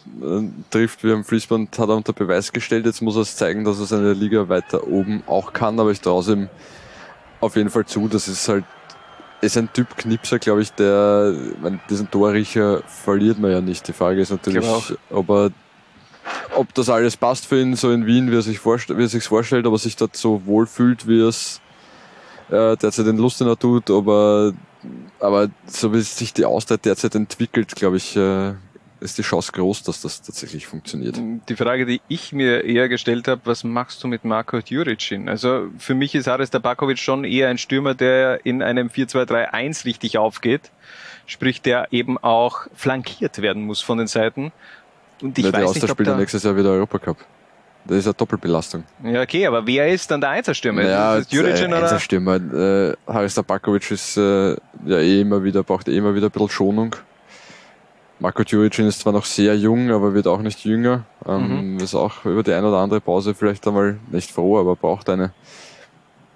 trifft 0.71 1.05
wie 1.05 1.13
am 1.13 1.25
Fließband, 1.25 1.79
hat 1.79 1.89
er 1.89 1.97
unter 1.97 2.13
Beweis 2.13 2.53
gestellt. 2.53 2.87
Jetzt 2.87 3.03
muss 3.03 3.17
er 3.17 3.23
es 3.23 3.37
zeigen, 3.37 3.65
dass 3.65 3.79
er 3.79 3.87
seine 3.87 4.13
Liga 4.13 4.49
weiter 4.49 4.87
oben 4.87 5.23
auch 5.27 5.53
kann, 5.53 5.79
aber 5.79 5.91
ich 5.91 6.01
traue 6.01 6.21
es 6.21 6.29
ihm 6.29 6.49
auf 7.41 7.57
jeden 7.57 7.71
Fall 7.71 7.85
zu. 7.87 8.09
Das 8.09 8.29
ist 8.29 8.49
halt, 8.49 8.65
ist 9.41 9.57
ein 9.57 9.73
Typ 9.73 9.97
Knipser, 9.97 10.39
glaube 10.39 10.63
ich, 10.63 10.73
der, 10.73 11.35
meine, 11.61 11.81
diesen 11.91 12.11
Torriecher 12.11 12.83
verliert 12.87 13.39
man 13.39 13.51
ja 13.51 13.61
nicht. 13.61 13.87
Die 13.87 13.93
Frage 13.93 14.21
ist 14.21 14.31
natürlich, 14.31 14.67
auch. 14.67 14.91
ob 15.11 15.29
er, 15.31 15.51
ob 16.57 16.73
das 16.75 16.89
alles 16.89 17.17
passt 17.17 17.47
für 17.47 17.61
ihn, 17.61 17.77
so 17.77 17.91
in 17.91 18.07
Wien, 18.07 18.31
wie 18.31 18.37
er 18.37 18.43
sich 18.43 18.59
vorstellt, 18.59 18.99
wie 18.99 19.05
er 19.05 19.09
sich 19.09 19.25
vorstellt, 19.25 19.67
ob 19.67 19.75
er 19.75 19.79
sich 19.79 19.97
dort 19.97 20.17
so 20.17 20.43
wohlfühlt, 20.47 21.07
wie 21.07 21.21
er 21.21 21.29
es 21.29 21.61
äh, 22.51 22.77
derzeit 22.77 23.07
in 23.07 23.19
Lustenau 23.19 23.55
tut, 23.55 23.91
ob 23.91 24.09
er 24.09 24.53
aber 25.21 25.49
so 25.67 25.93
wie 25.93 26.01
sich 26.01 26.33
die 26.33 26.45
Auszeit 26.45 26.85
derzeit 26.85 27.15
entwickelt, 27.15 27.75
glaube 27.77 27.97
ich, 27.97 28.17
äh, 28.17 28.55
ist 29.05 29.19
die 29.19 29.23
Chance 29.23 29.53
groß, 29.53 29.83
dass 29.83 30.01
das 30.01 30.23
tatsächlich 30.23 30.67
funktioniert. 30.67 31.21
Die 31.49 31.57
Frage, 31.57 31.85
die 31.85 32.01
ich 32.09 32.33
mir 32.33 32.65
eher 32.65 32.89
gestellt 32.89 33.29
habe, 33.29 33.43
was 33.45 33.63
machst 33.63 34.03
du 34.03 34.09
mit 34.09 34.25
Marko 34.25 34.61
Djuricin? 34.61 35.29
Also 35.29 35.69
für 35.79 35.95
mich 35.95 36.15
ist 36.15 36.27
Haris 36.27 36.51
Tabakovic 36.51 36.99
schon 36.99 37.25
eher 37.25 37.49
ein 37.49 37.59
Stürmer, 37.59 37.95
der 37.95 38.47
in 38.47 38.63
einem 38.63 38.89
4-2-3-1 38.89 39.85
richtig 39.85 40.17
aufgeht. 40.17 40.71
Sprich, 41.27 41.61
der 41.61 41.89
eben 41.91 42.17
auch 42.19 42.67
flankiert 42.75 43.43
werden 43.43 43.65
muss 43.65 43.83
von 43.83 43.99
den 43.99 44.07
Seiten. 44.07 44.53
Und 45.21 45.39
ich 45.39 45.45
die 45.45 45.53
weiß 45.53 45.61
nicht, 45.61 45.69
Auster 45.69 45.85
ob 45.85 45.91
spielt 45.91 46.07
ja 46.09 46.15
da, 46.15 46.21
nächstes 46.21 46.43
Jahr 46.43 46.57
wieder 46.57 46.71
Europacup. 46.71 47.19
Das 47.87 47.99
ist 47.99 48.07
eine 48.07 48.15
Doppelbelastung. 48.15 48.85
Ja, 49.03 49.21
okay, 49.21 49.47
aber 49.47 49.67
wer 49.67 49.89
ist 49.89 50.11
dann 50.11 50.21
der 50.21 50.31
Einzelstürmer? 50.31 50.83
Ja, 50.83 51.17
ist 51.17 51.31
das 51.33 51.61
äh, 51.61 51.67
oder? 51.67 51.83
Einzelstürmer. 51.83 52.37
Äh, 52.37 52.95
Haris 53.07 53.35
Tabakovic 53.35 53.91
ist 53.91 54.17
äh, 54.17 54.53
ja 54.53 54.99
eh 54.99 55.21
immer 55.21 55.45
wieder, 55.45 55.63
braucht 55.63 55.89
eh 55.89 55.97
immer 55.97 56.15
wieder 56.15 56.29
ein 56.29 56.31
bisschen 56.31 56.49
Schonung. 56.49 56.97
Marco 58.21 58.43
Djuricin 58.43 58.87
ist 58.87 59.01
zwar 59.01 59.13
noch 59.13 59.25
sehr 59.27 59.57
jung, 59.57 59.91
aber 59.91 60.15
wird 60.15 60.27
auch 60.27 60.41
nicht 60.41 60.65
jünger. 60.65 61.05
Ähm, 61.27 61.79
Ist 61.79 61.95
auch 61.95 62.25
über 62.25 62.43
die 62.43 62.53
eine 62.53 62.69
oder 62.69 62.79
andere 62.79 63.01
Pause 63.01 63.35
vielleicht 63.35 63.67
einmal 63.67 63.99
nicht 64.11 64.31
froh, 64.31 64.59
aber 64.59 64.77
braucht 64.77 65.11
eine. 65.11 65.33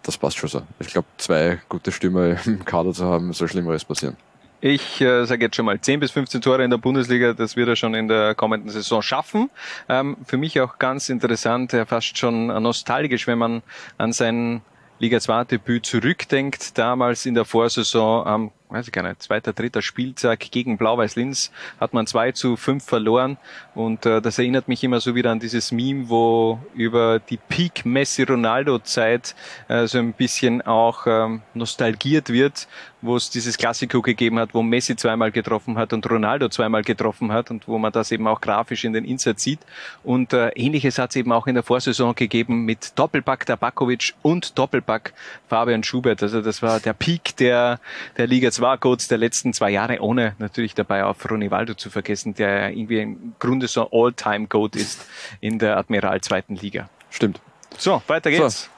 Das 0.02 0.18
passt 0.18 0.36
schon 0.36 0.50
so. 0.50 0.62
Ich 0.80 0.88
glaube, 0.88 1.06
zwei 1.16 1.60
gute 1.68 1.92
Stürmer 1.92 2.36
im 2.46 2.64
Kader 2.64 2.92
zu 2.92 3.04
haben, 3.04 3.32
soll 3.32 3.48
Schlimmeres 3.48 3.84
passieren. 3.84 4.16
Ich 4.60 5.00
äh, 5.00 5.24
sage 5.24 5.44
jetzt 5.44 5.54
schon 5.54 5.66
mal 5.66 5.80
10 5.80 6.00
bis 6.00 6.10
15 6.10 6.40
Tore 6.40 6.64
in 6.64 6.70
der 6.70 6.78
Bundesliga, 6.78 7.32
das 7.32 7.54
wird 7.54 7.68
er 7.68 7.76
schon 7.76 7.94
in 7.94 8.08
der 8.08 8.34
kommenden 8.34 8.70
Saison 8.70 9.02
schaffen. 9.02 9.50
Ähm, 9.88 10.16
für 10.26 10.36
mich 10.36 10.60
auch 10.60 10.78
ganz 10.78 11.08
interessant, 11.10 11.72
äh, 11.74 11.86
fast 11.86 12.18
schon 12.18 12.48
nostalgisch, 12.48 13.28
wenn 13.28 13.38
man 13.38 13.62
an 13.98 14.12
sein 14.12 14.62
Liga 14.98 15.20
2 15.20 15.44
Debüt 15.44 15.86
zurückdenkt, 15.86 16.76
damals 16.76 17.24
in 17.24 17.34
der 17.34 17.44
Vorsaison 17.44 18.26
am, 18.26 18.50
weiß 18.70 18.86
ich 18.86 18.92
gar 18.92 19.02
nicht, 19.02 19.22
zweiter, 19.22 19.52
dritter 19.52 19.82
Spieltag 19.82 20.40
gegen 20.50 20.76
Blau-Weiß 20.76 21.16
Linz 21.16 21.50
hat 21.80 21.94
man 21.94 22.06
2 22.06 22.32
zu 22.32 22.56
5 22.56 22.84
verloren 22.84 23.38
und 23.74 24.04
äh, 24.06 24.20
das 24.20 24.38
erinnert 24.38 24.68
mich 24.68 24.84
immer 24.84 25.00
so 25.00 25.14
wieder 25.14 25.30
an 25.30 25.40
dieses 25.40 25.72
Meme, 25.72 26.08
wo 26.08 26.60
über 26.74 27.18
die 27.18 27.38
Peak 27.38 27.86
Messi 27.86 28.24
Ronaldo 28.24 28.78
Zeit 28.80 29.34
äh, 29.68 29.86
so 29.86 29.98
ein 29.98 30.12
bisschen 30.12 30.62
auch 30.62 31.06
ähm, 31.06 31.42
nostalgiert 31.54 32.30
wird, 32.30 32.68
wo 33.00 33.16
es 33.16 33.30
dieses 33.30 33.56
Klassiko 33.56 34.02
gegeben 34.02 34.38
hat, 34.38 34.54
wo 34.54 34.62
Messi 34.62 34.96
zweimal 34.96 35.30
getroffen 35.30 35.78
hat 35.78 35.92
und 35.92 36.08
Ronaldo 36.10 36.48
zweimal 36.48 36.82
getroffen 36.82 37.32
hat 37.32 37.50
und 37.50 37.68
wo 37.68 37.78
man 37.78 37.92
das 37.92 38.10
eben 38.10 38.26
auch 38.26 38.40
grafisch 38.40 38.84
in 38.84 38.92
den 38.92 39.04
Inserts 39.04 39.42
sieht. 39.42 39.60
Und 40.02 40.32
äh, 40.32 40.48
ähnliches 40.50 40.98
hat 40.98 41.10
es 41.10 41.16
eben 41.16 41.32
auch 41.32 41.46
in 41.46 41.54
der 41.54 41.62
Vorsaison 41.62 42.14
gegeben 42.14 42.64
mit 42.64 42.98
Doppelpack 42.98 43.46
Tabakovic 43.46 44.14
und 44.22 44.58
Doppelpack 44.58 45.12
Fabian 45.48 45.82
Schubert. 45.84 46.22
Also 46.22 46.42
das 46.42 46.62
war 46.62 46.80
der 46.80 46.92
Peak 46.92 47.36
der, 47.36 47.80
der 48.16 48.26
Liga 48.26 48.50
2 48.58 48.76
Codes 48.78 49.06
der 49.06 49.18
letzten 49.18 49.52
zwei 49.52 49.70
Jahre, 49.70 50.00
ohne 50.00 50.34
natürlich 50.38 50.74
dabei 50.74 51.04
auf 51.04 51.30
Ronivaldo 51.30 51.74
zu 51.74 51.90
vergessen, 51.90 52.34
der 52.34 52.70
irgendwie 52.70 53.00
im 53.00 53.34
Grunde 53.38 53.68
so 53.68 53.88
All-Time-Goat 53.92 54.74
ist 54.74 55.06
in 55.40 55.60
der 55.60 55.76
Admiral 55.76 56.20
zweiten 56.22 56.56
Liga. 56.56 56.90
Stimmt. 57.08 57.40
So, 57.76 58.02
weiter 58.08 58.32
geht's. 58.32 58.68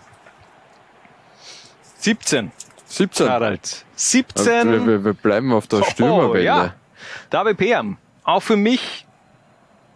17. 1.96 2.52
17. 2.84 3.28
Harald. 3.30 3.62
Wir, 3.62 3.96
17. 3.96 4.86
wir, 4.86 5.02
wir 5.02 5.14
bleiben 5.14 5.50
auf 5.54 5.66
der 5.66 5.82
Stürmerwelle. 5.84 6.42
Oh, 6.42 6.44
ja. 6.44 6.74
David 7.30 7.56
Peam. 7.56 7.96
Auch 8.24 8.42
für 8.42 8.56
mich 8.56 9.06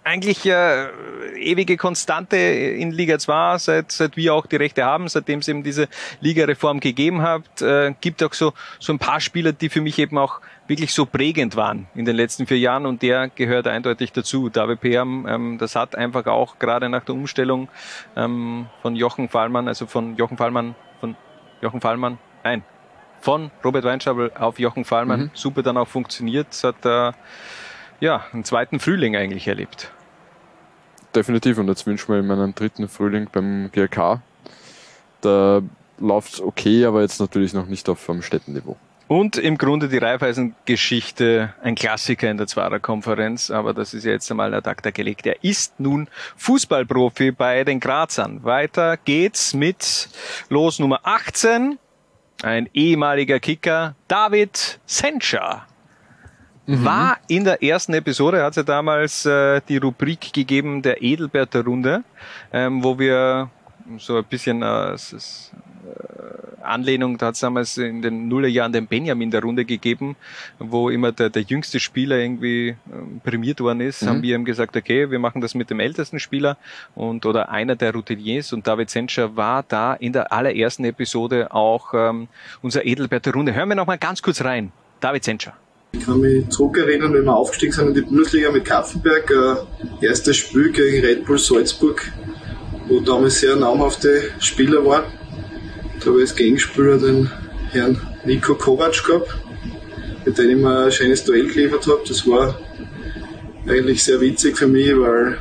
eigentlich 0.04 0.44
äh, 0.46 0.88
ewige 1.38 1.76
Konstante 1.76 2.36
in 2.36 2.92
Liga 2.92 3.18
2, 3.18 3.58
seit, 3.58 3.92
seit 3.92 4.16
wir 4.16 4.34
auch 4.34 4.46
die 4.46 4.56
Rechte 4.56 4.84
haben, 4.84 5.08
seitdem 5.08 5.40
es 5.40 5.48
eben 5.48 5.62
diese 5.62 5.88
Ligareform 6.20 6.80
gegeben 6.80 7.22
hat. 7.22 7.62
Äh, 7.62 7.94
gibt 8.00 8.22
auch 8.22 8.34
so, 8.34 8.52
so 8.78 8.92
ein 8.92 8.98
paar 8.98 9.20
Spieler, 9.20 9.52
die 9.52 9.68
für 9.68 9.80
mich 9.80 9.98
eben 9.98 10.18
auch 10.18 10.40
wirklich 10.68 10.92
so 10.94 11.06
prägend 11.06 11.56
waren 11.56 11.86
in 11.94 12.04
den 12.04 12.16
letzten 12.16 12.46
vier 12.46 12.58
Jahren 12.58 12.86
und 12.86 13.02
der 13.02 13.28
gehört 13.28 13.66
eindeutig 13.66 14.12
dazu. 14.12 14.48
David 14.50 14.80
Peam, 14.80 15.26
ähm, 15.28 15.58
das 15.58 15.74
hat 15.74 15.96
einfach 15.96 16.26
auch 16.26 16.58
gerade 16.58 16.88
nach 16.88 17.04
der 17.04 17.14
Umstellung 17.14 17.68
ähm, 18.16 18.66
von 18.82 18.96
Jochen 18.96 19.28
Fallmann, 19.28 19.68
also 19.68 19.86
von 19.86 20.16
Jochen 20.16 20.36
Fallmann, 20.36 20.74
von 21.00 21.16
Jochen 21.60 21.80
Fallmann, 21.80 22.18
nein, 22.42 22.62
von 23.20 23.50
Robert 23.64 23.84
Weinschabel 23.84 24.32
auf 24.34 24.58
Jochen 24.58 24.84
Fallmann 24.84 25.20
Mhm. 25.20 25.30
super 25.32 25.62
dann 25.62 25.78
auch 25.78 25.88
funktioniert. 25.88 26.48
Es 26.50 26.62
hat 26.62 26.84
äh, 26.84 27.12
ja 28.00 28.24
einen 28.32 28.44
zweiten 28.44 28.80
Frühling 28.80 29.16
eigentlich 29.16 29.48
erlebt. 29.48 29.90
definitiv. 31.14 31.58
Und 31.58 31.68
jetzt 31.68 31.86
wünschen 31.86 32.12
wir 32.12 32.20
ihm 32.20 32.30
einen 32.30 32.54
dritten 32.54 32.88
Frühling 32.88 33.28
beim 33.32 33.70
GRK. 33.72 34.20
Da 35.20 35.62
läuft 35.98 36.34
es 36.34 36.40
okay, 36.40 36.84
aber 36.84 37.02
jetzt 37.02 37.20
natürlich 37.20 37.54
noch 37.54 37.66
nicht 37.66 37.88
auf 37.88 38.08
einem 38.10 38.22
Städtenniveau. 38.22 38.76
Und 39.06 39.36
im 39.36 39.58
Grunde 39.58 39.88
die 39.88 39.98
Raiffeisen-Geschichte, 39.98 41.52
ein 41.62 41.74
Klassiker 41.74 42.30
in 42.30 42.38
der 42.38 42.46
Zwarer-Konferenz, 42.46 43.50
aber 43.50 43.74
das 43.74 43.92
ist 43.92 44.04
ja 44.04 44.12
jetzt 44.12 44.30
einmal 44.30 44.50
der 44.50 44.62
Tag 44.62 44.82
gelegt. 44.94 45.26
Er 45.26 45.44
ist 45.44 45.78
nun 45.78 46.08
Fußballprofi 46.36 47.30
bei 47.30 47.64
den 47.64 47.80
Grazern. 47.80 48.42
Weiter 48.44 48.96
geht's 48.96 49.52
mit 49.52 50.08
Los 50.48 50.78
Nummer 50.78 51.00
18, 51.02 51.78
ein 52.42 52.68
ehemaliger 52.72 53.40
Kicker, 53.40 53.94
David 54.08 54.80
Sencha. 56.66 56.84
War 56.84 57.18
in 57.28 57.44
der 57.44 57.62
ersten 57.62 57.94
Episode, 57.94 58.42
hat 58.42 58.50
es 58.50 58.56
ja 58.56 58.62
damals 58.62 59.26
äh, 59.26 59.60
die 59.68 59.76
Rubrik 59.76 60.32
gegeben 60.32 60.80
der 60.82 61.02
Edelberter 61.02 61.64
Runde, 61.64 62.04
ähm, 62.52 62.82
wo 62.82 62.98
wir 62.98 63.50
so 63.98 64.16
ein 64.16 64.24
bisschen 64.24 64.62
äh, 64.62 64.92
es 64.92 65.12
ist, 65.12 65.52
äh, 65.84 66.62
Anlehnung, 66.64 67.18
da 67.18 67.26
hat 67.26 67.34
es 67.34 67.40
damals 67.40 67.76
in 67.76 68.00
den 68.00 68.28
Nullerjahren 68.28 68.72
den 68.72 68.86
Benjamin 68.86 69.30
der 69.30 69.42
Runde 69.42 69.66
gegeben, 69.66 70.16
wo 70.58 70.88
immer 70.88 71.12
der, 71.12 71.28
der 71.28 71.42
jüngste 71.42 71.78
Spieler 71.78 72.16
irgendwie 72.16 72.76
ähm, 72.90 73.20
prämiert 73.22 73.60
worden 73.60 73.82
ist, 73.82 74.00
Mhm. 74.00 74.08
haben 74.08 74.22
wir 74.22 74.34
ihm 74.34 74.46
gesagt, 74.46 74.74
okay, 74.74 75.10
wir 75.10 75.18
machen 75.18 75.42
das 75.42 75.54
mit 75.54 75.68
dem 75.68 75.80
ältesten 75.80 76.18
Spieler 76.18 76.56
und 76.94 77.26
oder 77.26 77.50
einer 77.50 77.76
der 77.76 77.92
Routiniers 77.92 78.54
und 78.54 78.66
David 78.66 78.88
Senscher 78.88 79.36
war 79.36 79.62
da 79.68 79.92
in 79.92 80.14
der 80.14 80.32
allerersten 80.32 80.86
Episode 80.86 81.52
auch 81.52 81.92
ähm, 81.92 82.28
unser 82.62 82.86
Edelbert 82.86 83.26
der 83.26 83.34
Runde. 83.34 83.52
Hören 83.54 83.68
wir 83.68 83.76
noch 83.76 83.86
mal 83.86 83.98
ganz 83.98 84.22
kurz 84.22 84.42
rein. 84.42 84.72
David 85.00 85.24
Senscher. 85.24 85.52
Ich 85.96 86.04
kann 86.04 86.20
mich 86.20 86.48
zurückerinnern, 86.48 87.14
wenn 87.14 87.24
wir 87.24 87.36
aufgestiegen 87.36 87.72
sind 87.72 87.88
in 87.88 87.94
die 87.94 88.00
Bundesliga 88.00 88.50
mit 88.50 88.64
Kaffenberg, 88.64 89.30
äh, 89.30 90.04
erstes 90.04 90.36
Spiel 90.36 90.72
gegen 90.72 91.04
Red 91.06 91.24
Bull 91.24 91.38
Salzburg, 91.38 92.10
wo 92.88 93.00
damals 93.00 93.38
sehr 93.38 93.54
namhafte 93.54 94.30
Spieler 94.40 94.84
waren. 94.84 95.04
Da 96.00 96.06
habe 96.06 96.16
ich 96.16 96.22
als 96.22 96.34
Gegenspieler 96.36 96.98
den 96.98 97.30
Herrn 97.70 98.00
Nico 98.24 98.56
Kovac 98.56 99.04
gehabt, 99.04 99.36
mit 100.24 100.36
dem 100.36 100.50
ich 100.50 100.56
mir 100.56 100.86
ein 100.86 100.92
schönes 100.92 101.22
Duell 101.22 101.46
geliefert 101.46 101.86
habe. 101.86 102.02
Das 102.06 102.26
war 102.26 102.58
eigentlich 103.68 104.02
sehr 104.02 104.20
witzig 104.20 104.58
für 104.58 104.66
mich, 104.66 104.90
weil 104.98 105.38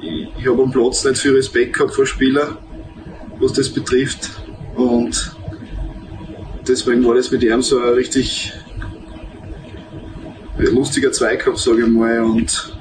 ich, 0.00 0.28
ich 0.38 0.46
habe 0.46 0.62
am 0.62 0.70
Platz 0.70 1.04
nicht 1.04 1.18
viel 1.18 1.34
Respekt 1.34 1.72
gehabt 1.74 1.94
vor 1.94 2.06
Spielern, 2.06 2.58
was 3.40 3.54
das 3.54 3.68
betrifft. 3.70 4.30
Und 4.76 5.34
deswegen 6.66 7.04
war 7.04 7.16
das 7.16 7.32
mit 7.32 7.42
ihm 7.42 7.60
so 7.60 7.80
ein 7.80 7.94
richtig 7.94 8.52
lustiger 10.58 11.12
Zweikampf, 11.12 11.58
sage 11.58 11.82
ich 11.82 11.88
mal, 11.88 12.20
und 12.20 12.76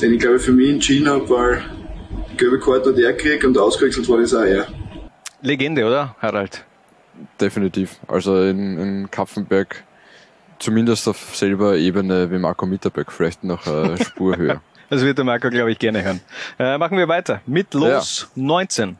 den 0.00 0.14
ich 0.14 0.20
glaube 0.20 0.36
ich 0.36 0.42
für 0.42 0.52
mich 0.52 0.70
entschieden 0.70 1.08
habe, 1.08 1.28
weil 1.28 1.62
die 2.32 2.36
gelbe 2.36 2.58
Karte 2.58 2.90
hat 2.90 2.98
er 2.98 3.12
gekriegt 3.12 3.44
und 3.44 3.56
ausgewechselt 3.58 4.08
wurde 4.08 4.22
es 4.22 4.34
auch 4.34 4.42
er. 4.42 4.66
Legende, 5.42 5.84
oder, 5.84 6.16
Harald? 6.20 6.64
Definitiv. 7.40 7.98
Also 8.08 8.42
in, 8.42 8.78
in 8.78 9.10
Kapfenberg 9.10 9.84
zumindest 10.58 11.08
auf 11.08 11.34
selber 11.34 11.76
Ebene 11.76 12.30
wie 12.30 12.38
Marco 12.38 12.66
Mitterberg, 12.66 13.10
vielleicht 13.10 13.44
noch 13.44 13.66
eine 13.66 13.96
Spur 14.04 14.36
höher. 14.36 14.62
Das 14.88 15.02
wird 15.02 15.18
der 15.18 15.24
Marco, 15.24 15.48
glaube 15.50 15.70
ich, 15.72 15.78
gerne 15.78 16.02
hören. 16.02 16.20
Äh, 16.58 16.76
machen 16.76 16.98
wir 16.98 17.08
weiter 17.08 17.40
mit 17.46 17.72
Los 17.74 18.28
19. 18.34 18.96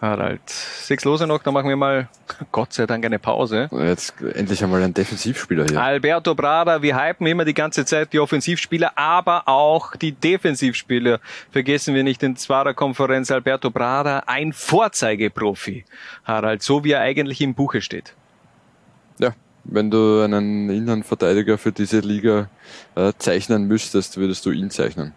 Harald, 0.00 0.40
sechs 0.48 1.04
Lose 1.04 1.26
noch, 1.26 1.42
dann 1.42 1.52
machen 1.52 1.68
wir 1.68 1.76
mal, 1.76 2.08
Gott 2.52 2.72
sei 2.72 2.86
Dank, 2.86 3.04
eine 3.04 3.18
Pause. 3.18 3.68
Jetzt 3.70 4.14
endlich 4.22 4.64
einmal 4.64 4.82
ein 4.82 4.94
Defensivspieler 4.94 5.66
hier. 5.66 5.80
Alberto 5.80 6.34
Brada, 6.34 6.80
wir 6.80 6.98
hypen 6.98 7.26
immer 7.26 7.44
die 7.44 7.52
ganze 7.52 7.84
Zeit 7.84 8.12
die 8.14 8.18
Offensivspieler, 8.18 8.96
aber 8.96 9.46
auch 9.46 9.94
die 9.96 10.12
Defensivspieler. 10.12 11.20
Vergessen 11.50 11.94
wir 11.94 12.02
nicht 12.02 12.22
in 12.22 12.36
Zwarer 12.36 12.72
Konferenz 12.72 13.30
Alberto 13.30 13.70
Brada, 13.70 14.22
ein 14.26 14.54
Vorzeigeprofi. 14.54 15.84
Harald, 16.24 16.62
so 16.62 16.82
wie 16.82 16.92
er 16.92 17.00
eigentlich 17.00 17.42
im 17.42 17.54
Buche 17.54 17.82
steht. 17.82 18.14
Ja, 19.18 19.34
wenn 19.64 19.90
du 19.90 20.22
einen 20.22 20.70
Innenverteidiger 20.70 21.58
für 21.58 21.72
diese 21.72 22.00
Liga 22.00 22.48
äh, 22.94 23.12
zeichnen 23.18 23.68
müsstest, 23.68 24.16
würdest 24.16 24.46
du 24.46 24.50
ihn 24.50 24.70
zeichnen. 24.70 25.12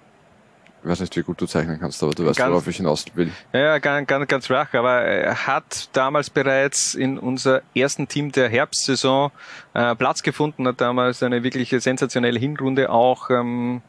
Ich 0.84 0.90
weiß 0.90 1.00
nicht, 1.00 1.16
wie 1.16 1.22
gut 1.24 1.40
du 1.40 1.46
zeichnen 1.46 1.80
kannst, 1.80 2.04
aber 2.04 2.14
du 2.14 2.26
weißt, 2.26 2.38
Ganz- 2.38 2.52
worauf 2.52 2.68
ich 2.68 2.76
hinaus 2.78 3.06
will. 3.16 3.32
Ja, 3.54 3.60
Ja, 3.60 3.78
ganz, 3.80 4.06
ganz, 4.06 4.28
ganz 4.28 4.48
schwach, 4.48 4.74
aber 4.74 5.02
er 5.02 5.48
hat 5.48 5.88
damals 5.94 6.30
bereits 6.30 6.94
in 6.94 7.18
unser 7.18 7.62
ersten 7.74 8.10
Team 8.10 8.34
der 8.34 8.50
Herbstsaison 8.50 9.32
äh, 9.74 9.96
Platz 9.96 10.24
gefunden, 10.24 10.68
hat 10.68 10.82
damals 10.82 11.24
eine 11.24 11.42
wirklich 11.44 11.70
sensationelle 11.70 12.38
Hinrunde 12.38 12.90
auch 12.90 13.30
ähm, 13.30 13.82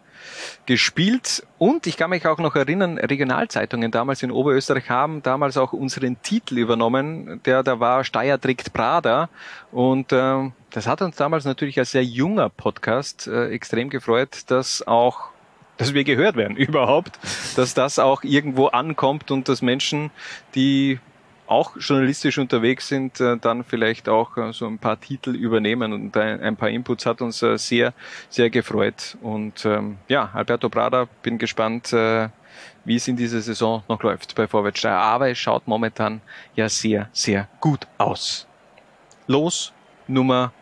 gespielt. 0.66 1.44
Und 1.58 1.86
ich 1.86 1.96
kann 1.96 2.10
mich 2.10 2.26
auch 2.26 2.38
noch 2.38 2.54
erinnern, 2.54 2.98
Regionalzeitungen 2.98 3.90
damals 3.90 4.22
in 4.22 4.30
Oberösterreich 4.30 4.88
haben 4.88 5.22
damals 5.22 5.56
auch 5.56 5.72
unseren 5.72 6.22
Titel 6.22 6.58
übernommen, 6.58 7.40
der 7.44 7.62
da 7.64 7.80
war 7.80 8.04
Steyr 8.04 8.40
trägt 8.40 8.72
Prada. 8.72 9.28
Und 9.72 10.12
ähm, 10.12 10.52
das 10.70 10.86
hat 10.86 11.02
uns 11.02 11.16
damals 11.16 11.44
natürlich 11.44 11.78
als 11.78 11.90
sehr 11.90 12.04
junger 12.04 12.50
Podcast 12.50 13.26
äh, 13.26 13.48
extrem 13.50 13.90
gefreut, 13.90 14.42
dass 14.46 14.86
auch 14.86 15.33
dass 15.76 15.94
wir 15.94 16.04
gehört 16.04 16.36
werden 16.36 16.56
überhaupt, 16.58 17.18
dass 17.56 17.74
das 17.74 17.98
auch 17.98 18.22
irgendwo 18.22 18.66
ankommt 18.66 19.30
und 19.30 19.48
dass 19.48 19.62
Menschen, 19.62 20.10
die 20.54 20.98
auch 21.46 21.76
journalistisch 21.78 22.38
unterwegs 22.38 22.88
sind, 22.88 23.20
äh, 23.20 23.36
dann 23.36 23.64
vielleicht 23.64 24.08
auch 24.08 24.36
äh, 24.36 24.52
so 24.52 24.66
ein 24.66 24.78
paar 24.78 24.98
Titel 24.98 25.34
übernehmen 25.34 25.92
und 25.92 26.16
ein, 26.16 26.56
paar 26.56 26.70
Inputs 26.70 27.04
hat 27.04 27.20
uns 27.20 27.42
äh, 27.42 27.58
sehr, 27.58 27.92
sehr 28.30 28.48
gefreut. 28.50 29.16
Und 29.20 29.64
ähm, 29.66 29.98
ja, 30.08 30.30
Alberto 30.32 30.68
Prada, 30.70 31.06
bin 31.22 31.38
gespannt, 31.38 31.92
äh, 31.92 32.28
wie 32.84 32.96
es 32.96 33.08
in 33.08 33.16
dieser 33.16 33.40
Saison 33.40 33.82
noch 33.88 34.02
läuft 34.02 34.34
bei 34.34 34.46
Vorwärtssteier. 34.46 34.98
Aber 34.98 35.28
es 35.28 35.38
schaut 35.38 35.66
momentan 35.66 36.22
ja 36.54 36.68
sehr, 36.68 37.08
sehr 37.12 37.48
gut 37.60 37.86
aus. 37.98 38.46
Los, 39.26 39.72
Nummer 40.06 40.52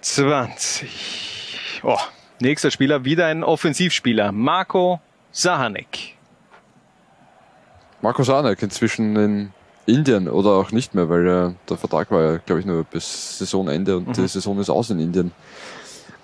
20. 0.00 1.80
Oh, 1.82 1.98
nächster 2.44 2.70
Spieler, 2.70 3.04
wieder 3.04 3.26
ein 3.26 3.42
Offensivspieler. 3.42 4.30
Marco 4.30 5.00
Sahanek. 5.32 6.14
Marco 8.02 8.22
Sanek 8.22 8.62
inzwischen 8.62 9.16
in 9.16 9.50
Indien 9.86 10.28
oder 10.28 10.50
auch 10.50 10.70
nicht 10.70 10.94
mehr, 10.94 11.08
weil 11.08 11.26
äh, 11.26 11.54
der 11.68 11.76
Vertrag 11.76 12.10
war 12.10 12.22
ja, 12.22 12.36
glaube 12.38 12.60
ich, 12.60 12.66
nur 12.66 12.84
bis 12.84 13.38
Saisonende 13.38 13.96
und 13.96 14.08
Mhm. 14.08 14.12
die 14.12 14.28
Saison 14.28 14.58
ist 14.60 14.70
aus 14.70 14.90
in 14.90 15.00
Indien. 15.00 15.32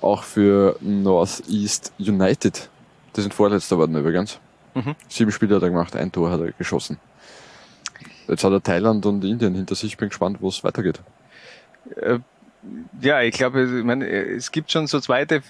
Auch 0.01 0.23
für 0.23 0.77
Northeast 0.81 1.93
United. 1.99 2.68
Die 3.16 3.21
sind 3.23 3.35
Vorletzter 3.35 3.77
worden 3.79 3.97
übrigens. 3.97 4.39
Mhm. 4.75 4.95
Sieben 5.09 5.33
Spiele 5.33 5.57
hat 5.57 5.62
er 5.62 5.71
gemacht, 5.71 5.97
ein 5.97 6.12
Tor 6.12 6.31
hat 6.31 6.41
er 6.41 6.53
geschossen. 6.53 6.99
Jetzt 8.29 8.45
hat 8.45 8.53
er 8.53 8.62
Thailand 8.62 9.05
und 9.07 9.25
Indien 9.25 9.55
hinter 9.55 9.75
sich. 9.75 9.97
Bin 9.97 10.09
gespannt, 10.09 10.39
wo 10.41 10.49
es 10.49 10.62
weitergeht. 10.62 11.01
Ja, 13.01 13.21
ich 13.23 13.35
glaube, 13.35 13.63
ich 13.63 13.85
meine, 13.85 14.07
es 14.07 14.53
gibt 14.53 14.71
schon 14.71 14.87
so 14.87 15.01
zweite 15.01 15.43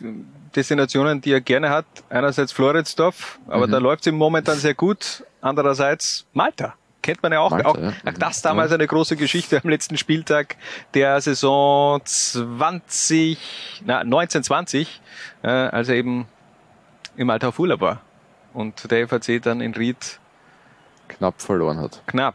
Destinationen, 0.55 1.21
die 1.21 1.33
er 1.33 1.41
gerne 1.41 1.71
hat. 1.71 1.87
Einerseits 2.09 2.53
Floridsdorf, 2.53 3.39
aber 3.49 3.67
Mhm. 3.67 3.73
da 3.73 3.79
läuft 3.79 4.03
es 4.03 4.07
ihm 4.09 4.17
momentan 4.17 4.57
sehr 4.59 4.75
gut. 4.75 5.25
Andererseits 5.41 6.27
Malta. 6.33 6.75
Kennt 7.03 7.23
man 7.23 7.33
ja 7.33 7.41
auch. 7.41 7.51
Malta, 7.51 7.69
auch, 7.69 7.79
ja. 7.79 7.93
das 8.19 8.43
damals 8.43 8.73
eine 8.73 8.87
große 8.87 9.17
Geschichte 9.17 9.61
am 9.63 9.71
letzten 9.71 9.97
Spieltag 9.97 10.57
der 10.95 11.21
Saison 11.21 12.01
20, 12.05 13.39
na, 13.85 14.01
1920, 14.01 15.01
äh, 15.43 15.49
als 15.49 15.89
er 15.89 15.95
eben 15.97 16.27
im 17.17 17.27
Malta 17.27 17.49
auf 17.49 17.59
Urlaub 17.59 17.81
war. 17.81 18.01
Und 18.53 18.91
der 18.91 19.09
FAC 19.09 19.41
dann 19.43 19.61
in 19.61 19.75
Ried 19.75 20.19
Knapp 21.09 21.41
verloren 21.41 21.79
hat. 21.79 22.03
knapp, 22.07 22.35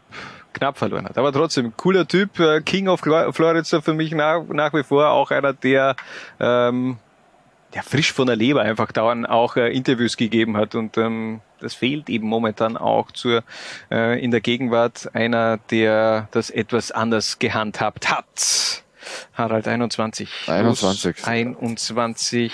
knapp 0.56 0.78
verloren 0.78 1.04
hat. 1.06 1.16
Aber 1.18 1.32
trotzdem, 1.32 1.72
cooler 1.76 2.08
Typ, 2.08 2.40
äh, 2.40 2.60
King 2.60 2.88
of 2.88 3.00
Flor- 3.00 3.32
Florida 3.32 3.62
für 3.80 3.94
mich 3.94 4.12
nach, 4.12 4.42
nach 4.48 4.72
wie 4.74 4.82
vor 4.82 5.10
auch 5.10 5.30
einer, 5.30 5.52
der 5.52 5.94
ähm, 6.40 6.96
ja, 7.74 7.82
frisch 7.82 8.12
von 8.12 8.26
der 8.26 8.36
Leber 8.36 8.62
einfach 8.62 8.90
dauernd 8.92 9.28
auch 9.28 9.56
äh, 9.56 9.68
Interviews 9.72 10.16
gegeben 10.16 10.56
hat 10.56 10.74
und 10.74 10.96
ähm, 10.96 11.40
das 11.60 11.74
fehlt 11.74 12.08
eben 12.08 12.26
momentan 12.26 12.76
auch 12.76 13.10
zur 13.12 13.42
äh, 13.90 14.22
in 14.22 14.30
der 14.30 14.40
Gegenwart 14.40 15.10
einer, 15.14 15.58
der 15.70 16.28
das 16.30 16.50
etwas 16.50 16.90
anders 16.90 17.38
gehandhabt 17.38 18.10
hat. 18.10 18.82
Harald 19.34 19.68
21. 19.68 20.28
21. 20.48 21.14
Plus 21.16 21.24
21. 21.28 22.52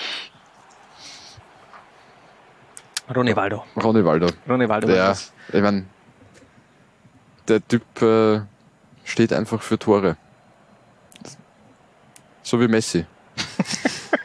Ronny 3.15 3.35
Waldo. 3.37 3.65
Ronny 3.83 4.05
Waldo. 4.05 4.27
Ronny 4.49 4.69
Waldo 4.69 4.87
Der, 4.87 5.17
ich 5.53 5.61
mein, 5.61 5.89
der 7.53 7.69
Typ 7.69 8.03
äh, 8.03 8.41
steht 9.05 9.33
einfach 9.33 9.63
für 9.63 9.79
Tore. 9.79 10.17
So 12.43 12.61
wie 12.61 12.69
Messi. 12.69 13.05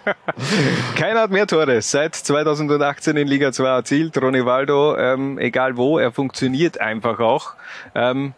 Keiner 0.96 1.22
hat 1.22 1.32
mehr 1.32 1.46
Tore 1.46 1.82
seit 1.82 2.16
2018 2.16 3.18
in 3.18 3.28
Liga 3.28 3.52
2 3.52 3.68
erzielt. 3.68 4.22
Ronny 4.22 4.46
Waldo, 4.46 4.96
ähm, 4.98 5.38
egal 5.40 5.76
wo, 5.76 6.00
er 6.00 6.12
funktioniert 6.14 6.80
einfach 6.80 7.20
auch. 7.20 7.56
Ähm, 7.94 8.34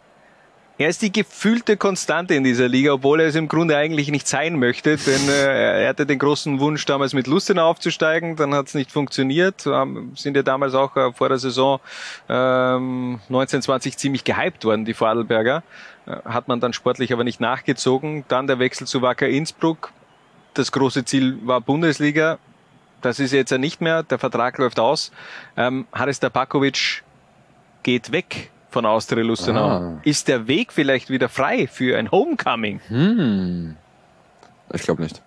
Er 0.80 0.88
ist 0.88 1.02
die 1.02 1.12
gefühlte 1.12 1.76
Konstante 1.76 2.32
in 2.32 2.42
dieser 2.42 2.66
Liga, 2.66 2.94
obwohl 2.94 3.20
er 3.20 3.26
es 3.26 3.34
im 3.34 3.48
Grunde 3.48 3.76
eigentlich 3.76 4.10
nicht 4.10 4.26
sein 4.26 4.58
möchte, 4.58 4.96
denn 4.96 5.28
äh, 5.28 5.82
er 5.82 5.88
hatte 5.90 6.06
den 6.06 6.18
großen 6.18 6.58
Wunsch, 6.58 6.86
damals 6.86 7.12
mit 7.12 7.26
Lustenau 7.26 7.68
aufzusteigen, 7.68 8.34
dann 8.36 8.54
hat 8.54 8.68
es 8.68 8.74
nicht 8.74 8.90
funktioniert, 8.90 9.66
ähm, 9.66 10.12
sind 10.16 10.36
ja 10.36 10.42
damals 10.42 10.72
auch 10.72 10.96
äh, 10.96 11.12
vor 11.12 11.28
der 11.28 11.36
Saison 11.36 11.80
ähm, 12.30 13.20
1920 13.28 13.98
ziemlich 13.98 14.24
gehypt 14.24 14.64
worden, 14.64 14.86
die 14.86 14.94
Vorarlberger, 14.94 15.62
äh, 16.06 16.12
hat 16.24 16.48
man 16.48 16.60
dann 16.60 16.72
sportlich 16.72 17.12
aber 17.12 17.24
nicht 17.24 17.40
nachgezogen, 17.40 18.24
dann 18.28 18.46
der 18.46 18.58
Wechsel 18.58 18.86
zu 18.86 19.02
Wacker 19.02 19.28
Innsbruck, 19.28 19.92
das 20.54 20.72
große 20.72 21.04
Ziel 21.04 21.40
war 21.42 21.60
Bundesliga, 21.60 22.38
das 23.02 23.20
ist 23.20 23.32
jetzt 23.32 23.50
ja 23.50 23.58
nicht 23.58 23.82
mehr, 23.82 24.02
der 24.02 24.18
Vertrag 24.18 24.56
läuft 24.56 24.80
aus, 24.80 25.12
ähm, 25.58 25.86
Haris 25.92 26.20
Tabakovic 26.20 27.02
geht 27.82 28.12
weg 28.12 28.50
von 28.70 28.86
Austria 28.86 29.22
Lustenau. 29.24 29.68
Ah. 29.68 30.00
Ist 30.04 30.28
der 30.28 30.46
Weg 30.46 30.72
vielleicht 30.72 31.10
wieder 31.10 31.28
frei 31.28 31.66
für 31.66 31.98
ein 31.98 32.10
Homecoming? 32.10 32.80
Hm. 32.88 33.76
Ich 34.72 34.82
glaube 34.82 35.02
nicht. 35.02 35.20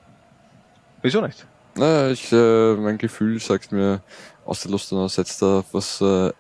Wieso 1.02 1.22
nicht? 1.22 1.46
Naja, 1.76 2.10
ich, 2.12 2.32
äh, 2.32 2.76
mein 2.76 2.98
Gefühl 2.98 3.40
sagt 3.40 3.72
mir, 3.72 4.02
aus 4.46 4.62
der 4.62 4.72
Lustenau 4.72 5.08
setzt 5.08 5.42
da 5.42 5.64
was 5.72 6.00
äh, 6.02 6.32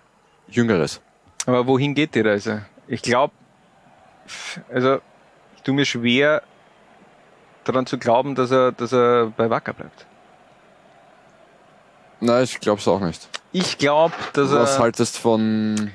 Jüngeres. 0.47 1.01
Aber 1.45 1.68
wohin 1.68 1.93
geht 1.93 2.16
die 2.16 2.22
Reise? 2.22 2.66
Ich 2.88 3.01
glaube, 3.01 3.34
also 4.72 4.99
ich 5.56 5.62
tue 5.64 5.74
mir 5.74 5.86
schwer 5.86 6.43
daran 7.64 7.86
zu 7.86 7.97
glauben, 7.97 8.36
dass 8.36 8.51
er, 8.51 8.72
dass 8.72 8.93
er 8.93 9.34
bei 9.36 9.49
Wacker 9.49 9.74
bleibt. 9.74 10.06
Nein, 12.20 12.43
ich 12.43 12.60
glaube 12.60 12.80
es 12.80 12.88
auch 12.88 13.01
nicht. 13.01 13.28
Ich 13.51 13.78
glaube, 13.78 14.14
dass 14.34 14.51
Was 14.51 14.76
er. 14.76 14.80
haltest 14.80 15.18
von 15.18 15.91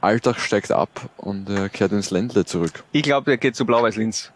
Alltag 0.00 0.38
steigt 0.40 0.72
ab 0.72 1.10
und 1.16 1.48
er 1.48 1.68
kehrt 1.68 1.92
ins 1.92 2.10
Ländle 2.10 2.44
zurück? 2.44 2.84
Ich 2.92 3.02
glaube, 3.02 3.30
er 3.30 3.36
geht 3.36 3.56
zu 3.56 3.64
Blau-Weiß-Linz. 3.64 4.32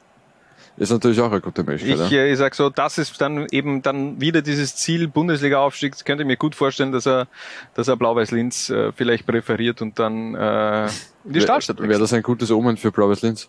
Ist 0.77 0.91
natürlich 0.91 1.21
auch 1.21 1.31
eine 1.31 1.41
gute 1.41 1.62
Möglichkeit. 1.62 2.07
Ich, 2.07 2.11
ja. 2.11 2.23
äh, 2.23 2.33
ich 2.33 2.39
sag 2.39 2.55
so, 2.55 2.69
das 2.69 2.99
ist 2.99 3.21
dann 3.21 3.47
eben 3.51 3.83
dann 3.83 4.21
wieder 4.21 4.43
dieses 4.43 4.75
Ziel 4.75 5.07
Bundesliga-Aufstieg. 5.07 6.05
Könnte 6.05 6.25
ich 6.25 6.27
mir 6.27 6.37
gut 6.37 6.57
vorstellen, 6.57 6.91
dass 6.91 7.07
er, 7.07 7.29
dass 7.75 7.87
er 7.87 7.97
Blau-Weiß-Linz 7.97 8.71
äh, 8.71 8.93
vielleicht 8.93 9.25
präferiert 9.25 9.83
und 9.83 9.99
dann 10.01 10.35
äh, 10.35 10.87
in 11.25 11.33
die 11.33 11.41
Stahlstadt 11.41 11.81
Wäre 11.81 12.01
das 12.01 12.12
ein 12.12 12.23
gutes 12.23 12.51
Omen 12.51 12.77
für 12.77 12.91
Blaues 12.91 13.23
Linz? 13.23 13.49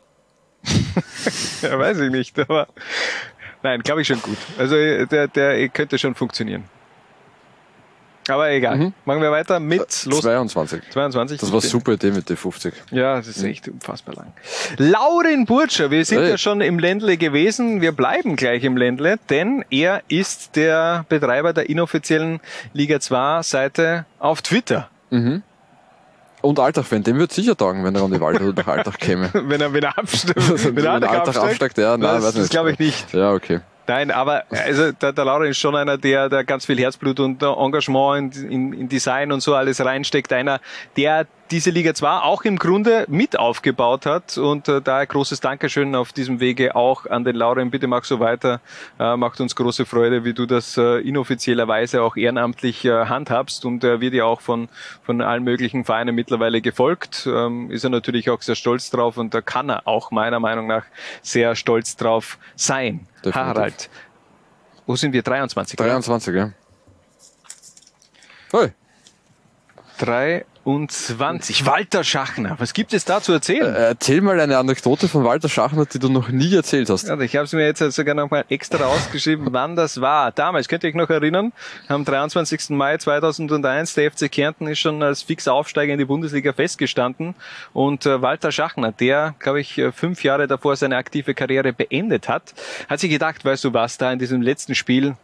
Ja, 1.61 1.79
weiß 1.79 1.99
ich 1.99 2.11
nicht, 2.11 2.37
aber 2.39 2.67
nein, 3.63 3.81
glaube 3.81 4.01
ich 4.01 4.07
schon 4.07 4.21
gut. 4.21 4.37
Also 4.57 4.75
äh, 4.75 5.07
der, 5.07 5.27
der 5.27 5.67
könnte 5.69 5.97
schon 5.97 6.13
funktionieren. 6.13 6.65
Aber 8.27 8.49
egal. 8.49 8.77
Mhm. 8.77 8.93
Machen 9.05 9.21
wir 9.21 9.31
weiter 9.31 9.59
mit 9.59 10.05
los 10.05 10.21
22. 10.21 10.81
22. 10.91 11.39
Das 11.39 11.51
war 11.51 11.61
super 11.61 11.93
Idee 11.93 12.11
mit 12.11 12.27
der 12.29 12.37
50. 12.37 12.73
Ja, 12.91 13.17
das 13.17 13.27
ist 13.27 13.43
echt 13.43 13.67
unfassbar 13.67 14.15
lang. 14.15 14.33
Laurin 14.77 15.45
Burtscher, 15.45 15.91
wir 15.91 16.03
sind 16.05 16.21
Hey. 16.21 16.31
ja 16.31 16.37
schon 16.37 16.61
im 16.61 16.79
Ländle 16.79 17.17
gewesen. 17.17 17.81
Wir 17.81 17.91
bleiben 17.91 18.35
gleich 18.35 18.63
im 18.63 18.77
Ländle, 18.77 19.17
denn 19.29 19.63
er 19.69 20.01
ist 20.07 20.55
der 20.55 21.05
Betreiber 21.07 21.53
der 21.53 21.69
inoffiziellen 21.69 22.39
Liga 22.73 22.99
2 22.99 23.43
Seite 23.43 24.05
auf 24.17 24.41
Twitter. 24.41 24.89
Mhm. 25.11 25.43
Und 26.41 26.59
Alltag-Fan, 26.59 27.03
dem 27.03 27.17
wird 27.17 27.31
sicher 27.31 27.55
taugen, 27.57 27.83
wenn 27.83 27.95
er 27.95 28.03
an 28.03 28.11
die 28.11 28.21
Waldhütte 28.21 28.59
nach 28.61 28.67
Alltag 28.67 28.99
käme. 28.99 29.29
Wenn 29.33 29.61
er, 29.61 29.73
wenn 29.73 29.81
er 29.83 29.97
absteigt. 29.97 30.35
wenn 30.75 30.83
er 30.85 30.91
Alltag 30.93 31.37
absteigt, 31.37 31.77
ja, 31.79 31.97
nein, 31.97 32.01
das, 32.01 32.23
weiß 32.23 32.33
das 32.33 32.35
nicht. 32.43 32.51
glaube 32.51 32.71
ich 32.71 32.79
nicht. 32.79 33.13
Ja, 33.13 33.31
okay. 33.31 33.61
Nein, 33.87 34.09
aber 34.11 34.43
also 34.49 34.91
der, 34.91 35.13
der 35.13 35.25
Laurin 35.25 35.51
ist 35.51 35.59
schon 35.59 35.75
einer, 35.75 35.97
der, 35.97 36.27
der 36.29 36.43
ganz 36.43 36.65
viel 36.65 36.79
Herzblut 36.79 37.19
und 37.19 37.41
Engagement 37.43 38.35
in, 38.35 38.51
in, 38.51 38.73
in 38.73 38.89
Design 38.89 39.31
und 39.31 39.41
so 39.41 39.53
alles 39.53 39.83
reinsteckt. 39.83 40.33
Einer, 40.33 40.59
der 40.97 41.27
diese 41.51 41.69
Liga 41.69 41.93
2 41.93 42.19
auch 42.21 42.43
im 42.43 42.57
Grunde 42.57 43.05
mit 43.07 43.37
aufgebaut 43.37 44.05
hat. 44.05 44.37
Und 44.37 44.67
äh, 44.67 44.81
daher 44.81 45.05
großes 45.05 45.39
Dankeschön 45.39 45.95
auf 45.95 46.11
diesem 46.11 46.39
Wege 46.39 46.75
auch 46.75 47.05
an 47.05 47.23
den 47.23 47.35
Laurin. 47.35 47.69
Bitte 47.71 47.87
mach 47.87 48.03
so 48.03 48.19
weiter. 48.19 48.61
Äh, 48.99 49.15
macht 49.15 49.39
uns 49.39 49.55
große 49.55 49.85
Freude, 49.85 50.23
wie 50.25 50.33
du 50.33 50.45
das 50.45 50.77
äh, 50.77 50.99
inoffiziellerweise 51.07 52.01
auch 52.01 52.15
ehrenamtlich 52.15 52.85
äh, 52.85 53.05
handhabst. 53.05 53.65
Und 53.65 53.83
er 53.83 54.01
wird 54.01 54.13
ja 54.13 54.25
auch 54.25 54.41
von, 54.41 54.69
von 55.03 55.21
allen 55.21 55.43
möglichen 55.43 55.85
Vereinen 55.85 56.15
mittlerweile 56.15 56.61
gefolgt. 56.61 57.27
Ähm, 57.27 57.69
ist 57.69 57.83
er 57.83 57.91
natürlich 57.91 58.29
auch 58.29 58.41
sehr 58.41 58.55
stolz 58.55 58.89
drauf 58.89 59.17
und 59.17 59.33
da 59.33 59.41
kann 59.41 59.69
er 59.69 59.87
auch 59.87 60.11
meiner 60.11 60.39
Meinung 60.39 60.67
nach 60.67 60.85
sehr 61.21 61.55
stolz 61.55 61.95
drauf 61.95 62.39
sein. 62.55 63.07
Definitiv. 63.17 63.35
Harald. 63.35 63.89
Wo 64.87 64.95
sind 64.95 65.13
wir? 65.13 65.21
23. 65.21 65.79
oder? 65.79 65.89
23, 65.89 66.35
ja. 66.35 66.51
Hey, 68.51 68.71
23. 70.65 71.67
Walter 71.67 72.03
Schachner. 72.03 72.55
Was 72.57 72.73
gibt 72.73 72.93
es 72.93 73.05
da 73.05 73.21
zu 73.21 73.31
äh, 73.31 73.35
erzählen? 73.35 73.75
erzähl 73.75 74.21
mal 74.21 74.39
eine 74.39 74.57
Anekdote 74.57 75.07
von 75.07 75.23
Walter 75.23 75.47
Schachner, 75.47 75.85
die 75.85 75.99
du 75.99 76.09
noch 76.09 76.29
nie 76.29 76.55
erzählt 76.55 76.89
hast. 76.89 77.07
Ja, 77.07 77.19
ich 77.19 77.35
habe 77.35 77.45
es 77.45 77.53
mir 77.53 77.65
jetzt 77.65 77.79
sogar 77.91 78.15
noch 78.15 78.31
mal 78.31 78.45
extra 78.49 78.85
ausgeschrieben, 78.85 79.49
wann 79.51 79.75
das 79.75 80.01
war. 80.01 80.31
Damals, 80.31 80.67
könnt 80.67 80.83
ihr 80.83 80.89
euch 80.89 80.95
noch 80.95 81.09
erinnern, 81.11 81.53
am 81.87 82.03
23. 82.03 82.71
Mai 82.71 82.97
2001, 82.97 83.93
der 83.93 84.11
FC 84.11 84.31
Kärnten 84.31 84.65
ist 84.65 84.79
schon 84.79 85.03
als 85.03 85.21
fixer 85.21 85.53
Aufsteiger 85.53 85.93
in 85.93 85.99
die 85.99 86.05
Bundesliga 86.05 86.51
festgestanden 86.51 87.35
und 87.73 88.07
äh, 88.07 88.23
Walter 88.23 88.51
Schachner, 88.51 88.91
der, 88.91 89.35
glaube 89.37 89.61
ich, 89.61 89.77
äh, 89.77 89.91
fünf 89.91 90.23
Jahre 90.23 90.47
davor 90.47 90.75
seine 90.75 90.97
aktive 90.97 91.35
Karriere 91.35 91.73
beendet 91.73 92.27
hat, 92.27 92.55
hat 92.89 92.99
sich 92.99 93.11
gedacht, 93.11 93.45
weißt 93.45 93.63
du 93.65 93.73
was, 93.73 93.99
da 93.99 94.11
in 94.11 94.17
diesem 94.17 94.41
letzten 94.41 94.73
Spiel, 94.73 95.15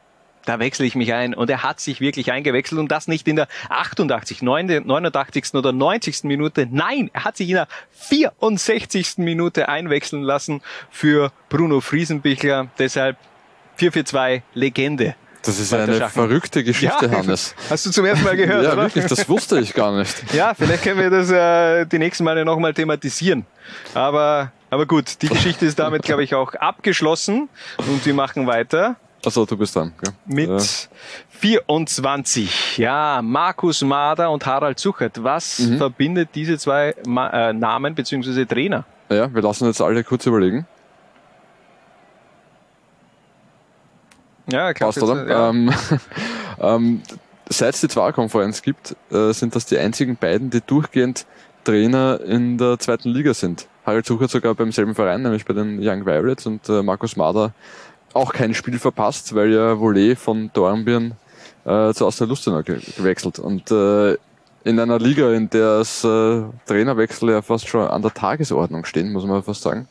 da 0.45 0.59
wechsle 0.59 0.85
ich 0.85 0.95
mich 0.95 1.13
ein. 1.13 1.33
Und 1.33 1.49
er 1.49 1.63
hat 1.63 1.79
sich 1.79 2.01
wirklich 2.01 2.31
eingewechselt 2.31 2.79
und 2.79 2.91
das 2.91 3.07
nicht 3.07 3.27
in 3.27 3.35
der 3.35 3.47
88, 3.69 4.41
89. 4.41 5.53
oder 5.53 5.71
90. 5.71 6.23
Minute. 6.23 6.67
Nein, 6.69 7.09
er 7.13 7.25
hat 7.25 7.37
sich 7.37 7.49
in 7.49 7.55
der 7.55 7.67
64. 7.91 9.17
Minute 9.17 9.69
einwechseln 9.69 10.23
lassen 10.23 10.61
für 10.89 11.31
Bruno 11.49 11.81
Friesenbichler. 11.81 12.67
Deshalb 12.79 13.17
442 13.75 14.43
Legende. 14.53 15.15
Das 15.43 15.59
ist 15.59 15.71
Walter 15.71 15.93
eine 15.95 16.09
verrückte 16.09 16.63
Geschichte, 16.63 17.07
Ja. 17.07 17.11
Hannes. 17.17 17.55
Hast 17.69 17.85
du 17.87 17.89
zum 17.91 18.05
ersten 18.05 18.23
Mal 18.23 18.35
gehört, 18.37 18.63
ja, 18.63 18.73
oder? 18.73 18.83
wirklich, 18.83 19.05
das 19.05 19.27
wusste 19.27 19.59
ich 19.59 19.73
gar 19.73 19.97
nicht. 19.97 20.15
Ja, 20.33 20.53
vielleicht 20.53 20.83
können 20.83 20.99
wir 20.99 21.09
das 21.09 21.31
äh, 21.31 21.85
die 21.87 21.97
nächsten 21.97 22.23
Male 22.23 22.45
nochmal 22.45 22.75
thematisieren. 22.75 23.47
Aber, 23.95 24.51
aber 24.69 24.85
gut, 24.85 25.21
die 25.23 25.29
Geschichte 25.29 25.65
ist 25.65 25.79
damit, 25.79 26.03
glaube 26.03 26.23
ich, 26.23 26.35
auch 26.35 26.53
abgeschlossen. 26.53 27.49
Und 27.77 28.05
wir 28.05 28.13
machen 28.13 28.45
weiter 28.45 28.97
Also 29.23 29.45
du 29.45 29.55
bist 29.57 29.75
dran. 29.75 29.93
Gell? 30.01 30.13
mit 30.25 30.49
Ja. 30.49 30.57
24. 31.29 32.77
Ja, 32.77 33.21
Markus 33.23 33.81
Mader 33.81 34.31
und 34.31 34.45
Harald 34.45 34.79
Zuchert. 34.79 35.23
Was 35.23 35.59
Mhm. 35.59 35.77
verbindet 35.77 36.29
diese 36.35 36.57
zwei 36.57 36.95
Ma 37.07 37.29
äh, 37.49 37.53
Namen 37.53 37.93
bzw. 37.95 38.45
Trainer? 38.45 38.85
Ja, 39.09 39.33
wir 39.33 39.41
lassen 39.41 39.65
jetzt 39.65 39.81
alle 39.81 40.03
kurz 40.03 40.25
überlegen. 40.25 40.65
Ja, 44.51 44.71
glaub 44.73 44.93
Passt, 44.93 45.03
oder? 45.03 45.27
Ja. 45.27 45.49
Ähm, 45.49 45.71
ähm, 46.59 47.01
Seit 47.49 47.73
es 47.75 47.81
die 47.81 47.89
Zwarer-Konferenz 47.89 48.61
gibt, 48.61 48.95
äh, 49.11 49.33
sind 49.33 49.55
das 49.57 49.65
die 49.65 49.77
einzigen 49.77 50.15
beiden, 50.15 50.51
die 50.51 50.61
durchgehend 50.61 51.25
Trainer 51.65 52.21
in 52.21 52.57
der 52.57 52.79
zweiten 52.79 53.09
Liga 53.09 53.33
sind. 53.33 53.67
Harald 53.85 54.05
Suchert 54.05 54.31
sogar 54.31 54.55
beim 54.55 54.71
selben 54.71 54.95
Verein, 54.95 55.21
nämlich 55.21 55.43
bei 55.43 55.53
den 55.53 55.77
Young 55.85 56.05
Violets 56.05 56.45
und 56.45 56.69
äh, 56.69 56.81
Markus 56.81 57.17
Mader 57.17 57.51
auch 58.13 58.33
kein 58.33 58.53
Spiel 58.53 58.79
verpasst, 58.79 59.35
weil 59.35 59.53
ja 59.53 59.79
Volley 59.79 60.15
von 60.15 60.49
Dornbirn 60.53 61.13
äh, 61.65 61.93
zu 61.93 62.05
Austria 62.05 62.27
Lustenau 62.27 62.61
ge 62.63 62.79
gewechselt. 62.97 63.39
Und 63.39 63.71
äh, 63.71 64.17
in 64.63 64.79
einer 64.79 64.99
Liga, 64.99 65.31
in 65.33 65.49
der 65.49 65.79
es 65.79 66.03
äh, 66.03 66.43
Trainerwechsel 66.65 67.29
ja 67.29 67.41
fast 67.41 67.67
schon 67.67 67.87
an 67.87 68.01
der 68.01 68.13
Tagesordnung 68.13 68.85
stehen, 68.85 69.11
muss 69.11 69.25
man 69.25 69.43
fast 69.43 69.61
sagen, 69.61 69.87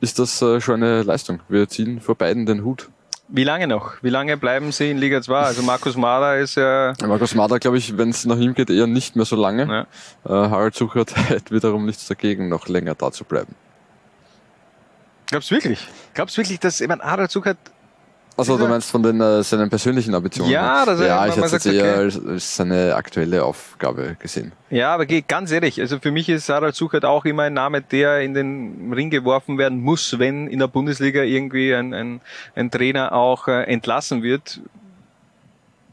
ist 0.00 0.18
das 0.18 0.40
äh, 0.42 0.60
schon 0.60 0.82
eine 0.82 1.02
Leistung. 1.02 1.40
Wir 1.48 1.68
ziehen 1.68 2.00
vor 2.00 2.14
beiden 2.14 2.46
den 2.46 2.64
Hut. 2.64 2.88
Wie 3.28 3.42
lange 3.42 3.66
noch? 3.66 3.94
Wie 4.02 4.08
lange 4.10 4.36
bleiben 4.36 4.70
sie 4.70 4.90
in 4.90 4.98
Liga 4.98 5.20
2? 5.20 5.36
Also 5.36 5.62
Markus 5.62 5.96
Mader 5.96 6.38
ist 6.38 6.54
ja... 6.54 6.92
Markus 7.04 7.34
Mader, 7.34 7.58
glaube 7.58 7.76
ich, 7.76 7.98
wenn 7.98 8.10
es 8.10 8.24
nach 8.24 8.38
ihm 8.38 8.54
geht, 8.54 8.70
eher 8.70 8.86
nicht 8.86 9.16
mehr 9.16 9.24
so 9.24 9.34
lange. 9.34 9.66
Ja. 9.66 10.44
Äh, 10.44 10.48
Harald 10.48 10.76
Suchert 10.76 11.16
hätte 11.28 11.52
wiederum 11.52 11.86
nichts 11.86 12.06
dagegen, 12.06 12.48
noch 12.48 12.68
länger 12.68 12.94
da 12.94 13.10
zu 13.10 13.24
bleiben. 13.24 13.56
Glaubst 15.26 15.50
du 15.50 15.54
wirklich? 15.56 15.86
Glaubst 16.14 16.36
du 16.36 16.42
wirklich, 16.42 16.60
dass... 16.60 16.80
Meine, 16.80 17.02
Harald 17.02 17.30
Zuckert... 17.30 17.58
Also 18.38 18.58
du 18.58 18.68
meinst 18.68 18.90
von 18.90 19.02
den, 19.02 19.18
äh, 19.18 19.42
seinen 19.42 19.70
persönlichen 19.70 20.14
Ambitionen? 20.14 20.50
Ja, 20.50 20.84
das- 20.84 21.00
ja 21.00 21.16
man- 21.20 21.30
ich 21.30 21.36
hätte 21.36 21.56
es 21.56 21.64
eher 21.64 21.94
als, 21.96 22.20
als 22.22 22.56
seine 22.56 22.94
aktuelle 22.94 23.42
Aufgabe 23.42 24.14
gesehen. 24.20 24.52
Ja, 24.68 24.92
aber 24.92 25.06
geh- 25.06 25.24
ganz 25.26 25.50
ehrlich, 25.52 25.80
also 25.80 25.98
für 26.00 26.10
mich 26.10 26.28
ist 26.28 26.50
Harald 26.50 26.74
Suchert 26.74 27.06
auch 27.06 27.24
immer 27.24 27.44
ein 27.44 27.54
Name, 27.54 27.80
der 27.80 28.20
in 28.20 28.34
den 28.34 28.92
Ring 28.92 29.08
geworfen 29.08 29.56
werden 29.56 29.80
muss, 29.80 30.18
wenn 30.18 30.48
in 30.48 30.58
der 30.58 30.66
Bundesliga 30.68 31.22
irgendwie 31.22 31.74
ein, 31.74 31.94
ein, 31.94 32.20
ein 32.54 32.70
Trainer 32.70 33.12
auch 33.14 33.48
äh, 33.48 33.62
entlassen 33.62 34.22
wird. 34.22 34.60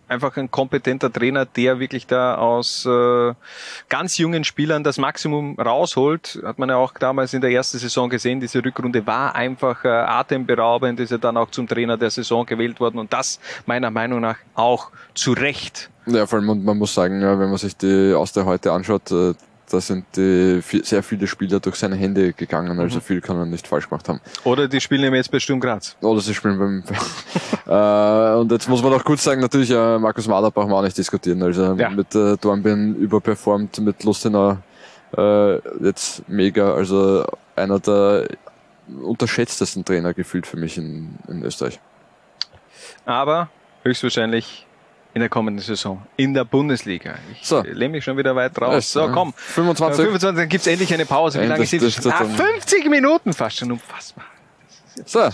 Einfach 0.08 0.36
ein 0.38 0.52
kompetenter 0.52 1.12
Trainer, 1.12 1.46
der 1.46 1.80
wirklich 1.80 2.06
da 2.06 2.36
aus 2.36 2.86
äh, 2.86 3.34
ganz 3.90 4.18
jungen 4.18 4.44
Spielern 4.44 4.84
das 4.84 4.98
Maximum 4.98 5.60
rausholt. 5.60 6.42
Hat 6.44 6.60
man 6.60 6.70
ja 6.70 6.76
auch 6.76 6.94
damals 6.94 7.34
in 7.34 7.42
der 7.42 7.52
ersten 7.52 7.78
Saison 7.80 8.10
gesehen. 8.10 8.40
Diese 8.40 8.64
Rückrunde 8.64 9.08
war 9.08 9.34
einfach 9.36 9.86
äh, 9.86 9.88
atemberaubend, 9.88 11.00
ist 11.00 11.12
ja 11.12 11.18
dann 11.18 11.38
auch 11.38 11.52
zum 11.52 11.68
Trainer 11.68 11.98
der 11.98 12.10
Saison 12.10 12.46
gewählt 12.46 12.80
worden 12.80 13.00
und 13.00 13.14
das 13.14 13.40
meiner 13.66 13.92
Meinung 13.92 14.22
nach 14.22 14.38
auch 14.56 14.92
zu 15.14 15.34
Recht. 15.34 15.90
Ja, 16.06 16.28
vor 16.28 16.40
allem, 16.40 16.50
und 16.50 16.66
man 16.66 16.78
muss 16.78 16.94
sagen, 16.94 17.22
wenn 17.22 17.50
man 17.50 17.58
sich 17.58 17.78
die 17.78 18.14
Austria 18.14 18.46
heute 18.46 18.74
anschaut, 18.74 19.10
äh, 19.12 19.34
da 19.74 19.82
sind 19.82 20.06
die, 20.16 20.62
vi- 20.62 20.84
sehr 20.86 21.02
viele 21.02 21.26
Spieler 21.28 21.60
durch 21.60 21.76
seine 21.76 21.96
Hände 21.96 22.34
gegangen, 22.34 22.80
also 22.80 23.00
viel 23.00 23.22
kann 23.22 23.38
er 23.38 23.46
nicht 23.46 23.68
falsch 23.68 23.90
gemacht 23.90 24.08
haben. 24.08 24.22
Oder 24.44 24.68
die 24.68 24.80
spielen 24.80 25.04
eben 25.04 25.16
jetzt 25.16 25.32
bei 25.32 25.40
Sturm 25.40 25.60
Graz. 25.60 25.98
Oder 26.02 26.22
sie 26.22 26.34
spielen 26.36 26.60
beim. 26.60 26.84
äh, 27.66 28.36
und 28.40 28.52
jetzt 28.52 28.70
muss 28.70 28.84
man 28.84 28.94
auch 28.94 29.04
kurz 29.04 29.24
sagen, 29.24 29.42
natürlich, 29.42 29.72
äh, 29.72 29.98
Markus 29.98 30.28
Mader 30.28 30.52
brauchen 30.52 30.70
wir 30.70 30.76
auch 30.78 30.84
nicht 30.84 30.98
diskutieren. 30.98 31.42
Also 31.42 31.74
Ja. 31.74 31.90
mit 31.90 32.14
äh, 32.14 32.38
Dornbirn 32.38 32.96
überperformt, 32.96 33.80
mit 33.80 34.04
Lustenau 34.04 34.58
äh, 35.18 35.56
jetzt 35.84 36.28
mega. 36.30 36.74
Also 36.76 37.26
einer 37.56 37.80
der 37.80 38.28
unterschätztesten 39.02 39.84
Trainer 39.86 40.14
gefühlt 40.14 40.46
für 40.46 40.58
mich 40.58 40.78
in, 40.78 41.18
in 41.28 41.44
Österreich. 41.44 41.80
Aber 43.06 43.50
höchstwahrscheinlich 43.84 44.66
in 45.14 45.20
der 45.20 45.30
kommenden 45.30 45.64
Saison 45.64 46.02
in 46.18 46.34
der 46.34 46.44
Bundesliga. 46.44 47.16
Ich 47.40 47.48
So. 47.48 47.62
lehne 47.62 47.90
mich 47.90 48.04
schon 48.04 48.18
wieder 48.18 48.36
weit 48.36 48.60
raus. 48.60 48.92
So, 48.92 49.08
ne? 49.08 49.14
komm. 49.14 49.34
25. 49.34 50.00
Äh, 50.00 50.04
25, 50.08 50.38
dann 50.42 50.50
gibt's 50.50 50.68
endlich 50.68 50.94
eine 50.94 51.06
Pause. 51.06 51.42
Wie 51.42 51.46
lange 51.46 51.66
sind 51.66 51.82
dürfte 51.84 52.14
Ah, 52.14 52.20
dann- 52.24 52.36
50 52.36 52.90
Minuten 52.90 53.34
fast 53.34 53.58
schon. 53.58 53.72
Unfassbar. 53.72 54.26
So, 55.06 55.30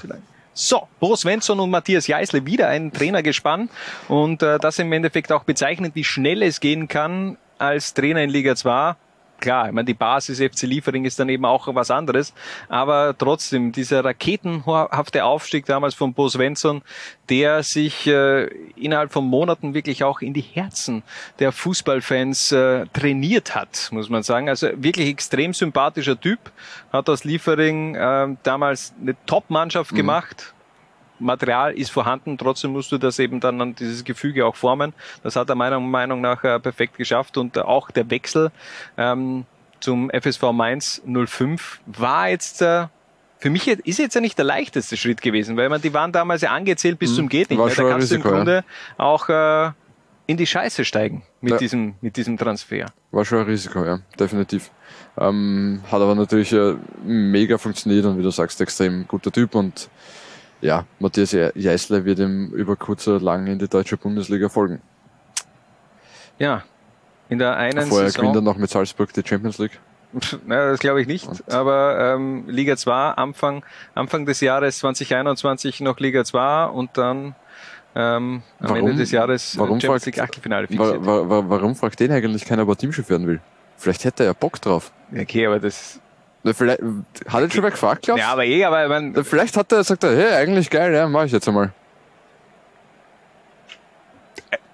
So, 0.53 0.87
Bo 0.99 1.15
Svensson 1.15 1.59
und 1.61 1.69
Matthias 1.69 2.07
Jeißle 2.07 2.45
wieder 2.45 2.67
ein 2.67 2.91
Trainergespann 2.91 3.69
und 4.09 4.43
äh, 4.43 4.57
das 4.59 4.77
im 4.79 4.91
Endeffekt 4.91 5.31
auch 5.31 5.43
bezeichnet, 5.45 5.93
wie 5.95 6.03
schnell 6.03 6.43
es 6.43 6.59
gehen 6.59 6.87
kann 6.89 7.37
als 7.57 7.93
Trainer 7.93 8.21
in 8.23 8.29
Liga 8.29 8.55
2. 8.55 8.95
Klar, 9.39 9.67
ich 9.67 9.73
meine, 9.73 9.85
die 9.85 9.93
Basis 9.93 10.39
FC 10.39 10.63
Liefering 10.63 11.05
ist 11.05 11.19
dann 11.19 11.29
eben 11.29 11.45
auch 11.45 11.73
was 11.73 11.91
anderes, 11.91 12.33
aber 12.67 13.15
trotzdem, 13.17 13.71
dieser 13.71 14.03
raketenhafte 14.03 15.23
Aufstieg 15.23 15.65
damals 15.65 15.95
von 15.95 16.13
Bo 16.13 16.27
Svensson, 16.27 16.81
der 17.29 17.63
sich 17.63 18.07
äh, 18.07 18.45
innerhalb 18.75 19.11
von 19.11 19.25
Monaten 19.25 19.73
wirklich 19.73 20.03
auch 20.03 20.21
in 20.21 20.33
die 20.33 20.41
Herzen 20.41 21.03
der 21.39 21.51
Fußballfans 21.51 22.51
äh, 22.51 22.85
trainiert 22.93 23.55
hat, 23.55 23.89
muss 23.91 24.09
man 24.09 24.23
sagen. 24.23 24.49
Also 24.49 24.69
wirklich 24.75 25.09
extrem 25.09 25.53
sympathischer 25.53 26.19
Typ, 26.19 26.39
hat 26.91 27.09
aus 27.09 27.23
Liefering 27.23 27.95
äh, 27.95 28.35
damals 28.43 28.93
eine 28.99 29.15
Top-Mannschaft 29.25 29.95
gemacht. 29.95 30.53
Material 31.19 31.73
ist 31.73 31.91
vorhanden, 31.91 32.37
trotzdem 32.37 32.71
musst 32.71 32.91
du 32.91 32.97
das 32.97 33.19
eben 33.19 33.39
dann 33.39 33.59
an 33.61 33.75
dieses 33.75 34.03
Gefüge 34.03 34.45
auch 34.45 34.55
formen. 34.55 34.93
Das 35.23 35.35
hat 35.35 35.49
er 35.49 35.55
meiner 35.55 35.79
Meinung 35.79 36.21
nach 36.21 36.43
äh, 36.43 36.59
perfekt 36.59 36.97
geschafft 36.97 37.37
und 37.37 37.57
auch 37.57 37.91
der 37.91 38.09
Wechsel 38.09 38.51
ähm, 38.97 39.45
zum 39.79 40.09
FSV 40.11 40.51
Mainz 40.51 41.01
05 41.05 41.79
war 41.85 42.29
jetzt 42.29 42.61
äh, 42.61 42.87
für 43.41 43.49
mich 43.49 43.67
ist 43.69 43.99
jetzt 43.99 44.15
ja 44.15 44.19
nicht 44.21 44.37
der 44.37 44.43
leichteste 44.45 44.97
Schritt 44.97 45.21
gewesen, 45.21 45.55
weil 45.55 45.69
man 45.69 45.81
die 45.81 45.93
waren 45.93 46.11
damals 46.11 46.41
ja 46.41 46.51
angezählt 46.51 46.99
bis 46.99 47.15
zum 47.15 47.29
geht 47.29 47.49
nicht 47.49 47.57
mehr. 47.57 47.67
Da 47.73 47.83
kannst 47.89 48.11
du 48.11 48.15
im 48.15 48.21
Risiko, 48.21 48.27
ja. 48.29 48.35
Grunde 48.35 48.63
auch 48.97 49.29
äh, 49.29 49.71
in 50.27 50.35
die 50.35 50.45
Scheiße 50.45 50.83
steigen 50.83 51.23
mit 51.39 51.53
Ja. 51.53 51.57
diesem 51.57 51.95
mit 52.01 52.17
diesem 52.17 52.37
Transfer. 52.37 52.87
war 53.11 53.23
schon 53.25 53.39
ein 53.39 53.45
Risiko, 53.45 53.85
ja, 53.85 53.99
definitiv. 54.19 54.69
Ähm, 55.17 55.81
hat 55.89 56.01
aber 56.01 56.15
natürlich 56.15 56.51
äh, 56.51 56.75
mega 57.05 57.57
funktioniert 57.57 58.05
und 58.05 58.17
wie 58.19 58.23
du 58.23 58.29
sagst, 58.29 58.59
extrem 58.59 59.07
guter 59.07 59.31
Typ 59.31 59.55
und 59.55 59.89
ja, 60.61 60.85
Matthias 60.99 61.31
Je- 61.31 61.51
Jeißle 61.55 62.05
wird 62.05 62.19
ihm 62.19 62.47
über 62.53 62.75
kurz 62.75 63.07
oder 63.07 63.19
lang 63.19 63.47
in 63.47 63.59
die 63.59 63.67
deutsche 63.67 63.97
Bundesliga 63.97 64.49
folgen. 64.49 64.81
Ja, 66.37 66.63
in 67.29 67.39
der 67.39 67.57
einen 67.57 67.87
Vorher 67.87 68.09
Saison 68.09 68.21
gewinnt 68.31 68.37
er 68.37 68.41
noch 68.41 68.57
mit 68.57 68.69
Salzburg 68.69 69.13
die 69.13 69.23
Champions 69.25 69.57
League. 69.57 69.79
Na, 70.47 70.69
das 70.71 70.79
glaube 70.79 71.01
ich 71.01 71.07
nicht. 71.07 71.27
Aber 71.51 72.15
ähm, 72.15 72.45
Liga 72.47 72.75
2 72.75 72.91
Anfang, 73.11 73.63
Anfang 73.93 74.25
des 74.25 74.39
Jahres 74.41 74.79
2021 74.79 75.81
noch 75.81 75.99
Liga 75.99 76.23
2 76.23 76.65
und 76.65 76.97
dann 76.97 77.35
ähm, 77.95 78.41
am 78.59 78.69
Warum- 78.69 78.77
Ende 78.77 78.95
des 78.95 79.11
Jahres 79.11 79.55
äh, 79.55 79.59
warum 79.59 79.79
Champions 79.79 80.03
fragt- 80.03 80.05
League 80.15 80.23
Achtelfinale 80.23 80.63
Wa 80.63 80.67
fixiert. 80.85 81.05
wa 81.05 81.29
wa 81.29 81.43
warum 81.47 81.75
fragt 81.75 81.99
den 81.99 82.11
eigentlich 82.11 82.45
keiner, 82.45 82.63
ob 82.63 82.69
er 82.69 82.77
Teamchef 82.77 83.09
werden 83.09 83.27
will? 83.27 83.39
Vielleicht 83.77 84.03
hätte 84.03 84.23
er 84.23 84.27
ja 84.27 84.33
Bock 84.33 84.59
drauf. 84.61 84.91
Okay, 85.15 85.45
aber 85.45 85.59
das. 85.59 85.99
Vielleicht, 86.43 86.79
hat 87.27 87.43
ihn 87.43 87.51
schon 87.51 87.63
wer 87.63 87.71
gefragt, 87.71 88.03
glaubst 88.03 88.21
Ja, 88.21 88.31
aber 88.31 88.45
eh, 88.45 88.63
aber 88.63 88.87
man, 88.87 89.13
du? 89.13 89.23
Vielleicht 89.23 89.57
hat 89.57 89.71
er, 89.71 89.83
sagt 89.83 90.03
er, 90.03 90.15
hey, 90.15 90.33
eigentlich 90.35 90.69
geil, 90.69 90.93
ja, 90.93 91.07
mach 91.07 91.25
ich 91.25 91.31
jetzt 91.31 91.47
einmal. 91.47 91.73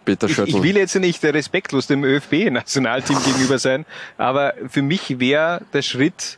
Peter 0.06 0.28
ich, 0.30 0.38
ich 0.38 0.64
will 0.64 0.78
jetzt 0.78 0.96
nicht 0.96 1.24
respektlos 1.24 1.88
dem 1.88 2.04
ÖFB-Nationalteam 2.04 3.18
gegenüber 3.24 3.58
sein, 3.58 3.86
aber 4.18 4.54
für 4.70 4.84
mich 4.84 5.20
wäre 5.20 5.62
der 5.74 5.82
Schritt, 5.82 6.38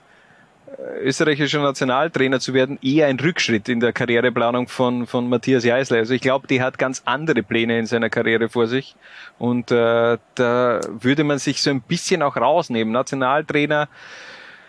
äh, 0.68 1.04
österreichischer 1.04 1.62
Nationaltrainer 1.62 2.40
zu 2.40 2.54
werden, 2.54 2.80
eher 2.82 3.08
ein 3.08 3.20
Rückschritt 3.20 3.68
in 3.68 3.82
der 3.82 3.94
Karriereplanung 3.94 4.68
von, 4.68 5.06
von 5.06 5.28
Matthias 5.28 5.66
Jeißler. 5.66 5.98
Also 5.98 6.14
ich 6.14 6.22
glaube, 6.22 6.48
die 6.48 6.62
hat 6.62 6.78
ganz 6.78 7.02
andere 7.06 7.44
Pläne 7.44 7.78
in 7.78 7.86
seiner 7.86 8.10
Karriere 8.10 8.48
vor 8.48 8.68
sich. 8.68 8.96
Und 9.38 9.72
äh, 9.72 10.18
da 10.36 10.80
würde 10.88 11.24
man 11.26 11.40
sich 11.40 11.62
so 11.62 11.70
ein 11.70 11.82
bisschen 11.82 12.22
auch 12.22 12.38
rausnehmen. 12.38 12.94
Nationaltrainer, 12.94 13.90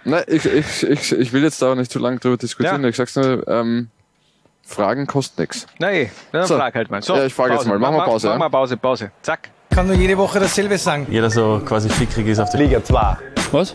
Nein, 0.04 0.24
ich, 0.26 0.44
ich, 0.46 0.82
ich, 0.82 1.12
ich 1.12 1.32
will 1.32 1.42
jetzt 1.42 1.60
da 1.60 1.72
auch 1.72 1.74
nicht 1.74 1.90
zu 1.90 1.98
lange 1.98 2.18
drüber 2.18 2.36
diskutieren. 2.36 2.82
Ja. 2.82 2.88
Ich 2.88 2.96
sag's 2.96 3.16
nur, 3.16 3.46
ähm, 3.48 3.88
Fragen 4.66 5.06
kosten 5.06 5.40
nichts. 5.40 5.66
nein, 5.78 6.10
dann 6.32 6.46
So. 6.46 6.56
frag 6.56 6.74
halt 6.74 6.90
mal. 6.90 7.02
So, 7.02 7.16
Ja, 7.16 7.24
ich 7.24 7.34
frage 7.34 7.54
jetzt 7.54 7.66
mal. 7.66 7.78
Machen 7.78 7.96
wir 7.96 8.04
Pause, 8.04 8.28
Machen 8.28 8.40
ja? 8.40 8.46
wir 8.46 8.50
Pause, 8.50 8.76
Pause. 8.76 9.10
Zack. 9.22 9.48
kann 9.70 9.86
nur 9.86 9.96
jede 9.96 10.16
Woche 10.18 10.38
dasselbe 10.40 10.76
sagen. 10.78 11.06
Jeder 11.10 11.30
so 11.30 11.60
quasi 11.64 11.88
fickrig 11.88 12.26
ist 12.26 12.38
auf 12.38 12.50
der 12.50 12.60
Liga 12.60 12.82
2. 12.84 13.16
Was? 13.52 13.74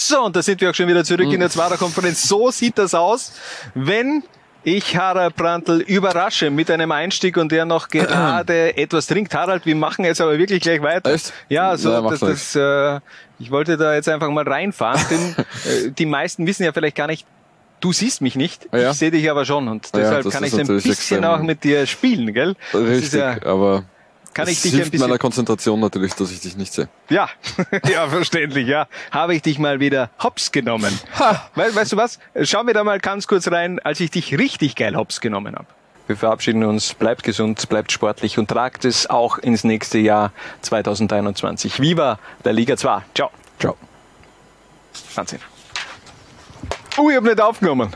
So, 0.00 0.22
und 0.24 0.36
da 0.36 0.42
sind 0.42 0.60
wir 0.60 0.70
auch 0.70 0.74
schon 0.74 0.86
wieder 0.86 1.02
zurück 1.02 1.32
in 1.32 1.40
der 1.40 1.50
Zwarer-Konferenz. 1.50 2.22
So 2.28 2.52
sieht 2.52 2.78
das 2.78 2.94
aus, 2.94 3.32
wenn 3.74 4.22
ich 4.62 4.96
Harald 4.96 5.34
Brandl 5.34 5.80
überrasche 5.80 6.50
mit 6.50 6.70
einem 6.70 6.92
Einstieg 6.92 7.36
und 7.36 7.50
der 7.50 7.64
noch 7.64 7.88
gerade 7.88 8.76
etwas 8.76 9.08
trinkt. 9.08 9.34
Harald, 9.34 9.66
wir 9.66 9.74
machen 9.74 10.04
jetzt 10.04 10.20
aber 10.20 10.38
wirklich 10.38 10.60
gleich 10.62 10.82
weiter. 10.82 11.12
Echt? 11.12 11.32
Ja, 11.48 11.76
so, 11.76 12.00
macht 12.00 12.22
das, 12.22 12.54
das, 12.54 12.56
äh, 12.56 13.00
ich 13.40 13.50
wollte 13.50 13.76
da 13.76 13.94
jetzt 13.94 14.08
einfach 14.08 14.28
mal 14.30 14.46
reinfahren, 14.46 15.00
denn 15.10 15.44
äh, 15.88 15.90
die 15.90 16.06
meisten 16.06 16.46
wissen 16.46 16.62
ja 16.62 16.72
vielleicht 16.72 16.96
gar 16.96 17.08
nicht, 17.08 17.26
du 17.80 17.92
siehst 17.92 18.20
mich 18.20 18.36
nicht, 18.36 18.68
Ja. 18.72 18.92
ich 18.92 18.98
sehe 18.98 19.10
dich 19.10 19.28
aber 19.28 19.44
schon 19.44 19.66
und 19.66 19.86
Ja, 19.94 19.98
deshalb 20.00 20.24
das 20.24 20.32
kann 20.32 20.44
ich 20.44 20.54
ein 20.54 20.66
bisschen 20.68 20.92
extrem. 20.92 21.24
auch 21.24 21.40
mit 21.40 21.64
dir 21.64 21.86
spielen, 21.86 22.32
gell? 22.32 22.54
Richtig, 22.72 23.14
ja, 23.14 23.36
aber 23.44 23.82
kann 24.38 24.48
ich 24.48 24.62
dich 24.62 24.72
ein 24.72 24.76
hilft 24.76 24.92
bisschen 24.92 25.06
meiner 25.06 25.18
Konzentration 25.18 25.80
natürlich, 25.80 26.14
dass 26.14 26.30
ich 26.30 26.40
dich 26.40 26.56
nicht 26.56 26.72
sehe. 26.72 26.88
ja, 27.10 27.28
ja, 27.90 28.08
verständlich, 28.08 28.66
ja. 28.66 28.86
Habe 29.10 29.34
ich 29.34 29.42
dich 29.42 29.58
mal 29.58 29.80
wieder 29.80 30.10
hops 30.22 30.52
genommen. 30.52 30.98
We 31.54 31.74
weißt 31.74 31.92
du 31.92 31.96
was? 31.96 32.18
Schau 32.42 32.62
mir 32.64 32.72
da 32.72 32.84
mal 32.84 32.98
ganz 33.00 33.26
kurz 33.26 33.50
rein, 33.50 33.78
als 33.80 34.00
ich 34.00 34.10
dich 34.10 34.38
richtig 34.38 34.76
geil 34.76 34.96
hops 34.96 35.20
genommen 35.20 35.54
habe. 35.54 35.66
Wir 36.06 36.16
verabschieden 36.16 36.64
uns. 36.64 36.94
Bleibt 36.94 37.22
gesund, 37.22 37.68
bleibt 37.68 37.92
sportlich 37.92 38.38
und 38.38 38.48
tragt 38.48 38.86
es 38.86 39.10
auch 39.10 39.36
ins 39.36 39.62
nächste 39.64 39.98
Jahr 39.98 40.32
2021. 40.62 41.80
Viva 41.82 42.18
der 42.44 42.54
Liga 42.54 42.78
2. 42.78 43.02
Ciao. 43.14 43.30
Ciao. 43.60 43.76
Wahnsinn. 45.14 45.40
Uh, 46.96 47.10
ich 47.10 47.16
hab 47.16 47.24
nicht 47.24 47.40
aufgenommen. 47.40 47.94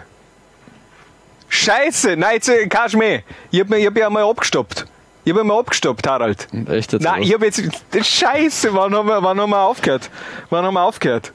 Scheiße, 1.48 2.16
nein, 2.16 2.34
jetzt 2.34 2.48
äh, 2.48 2.66
kannst 2.66 2.94
du 2.94 2.98
mehr. 2.98 3.22
Ich 3.50 3.60
hab, 3.60 3.68
mir- 3.68 3.78
ich 3.78 3.86
hab 3.86 3.96
ja 3.96 4.08
mal 4.10 4.24
abgestoppt. 4.24 4.86
Ich 5.24 5.30
hab 5.30 5.38
ja 5.38 5.44
mal 5.44 5.58
abgestoppt, 5.60 6.06
Harald. 6.08 6.48
Echt 6.68 6.92
jetzt? 6.92 7.02
Nein, 7.02 7.22
ich 7.22 7.32
habe 7.32 7.46
jetzt. 7.46 7.62
Scheiße, 7.92 8.74
wann 8.74 8.94
haben, 8.94 9.06
wir, 9.08 9.22
wann 9.22 9.40
haben 9.40 9.50
wir 9.50 9.60
aufgehört? 9.60 10.10
Wann 10.50 10.64
haben 10.64 10.74
wir 10.74 10.82
aufgehört? 10.82 11.32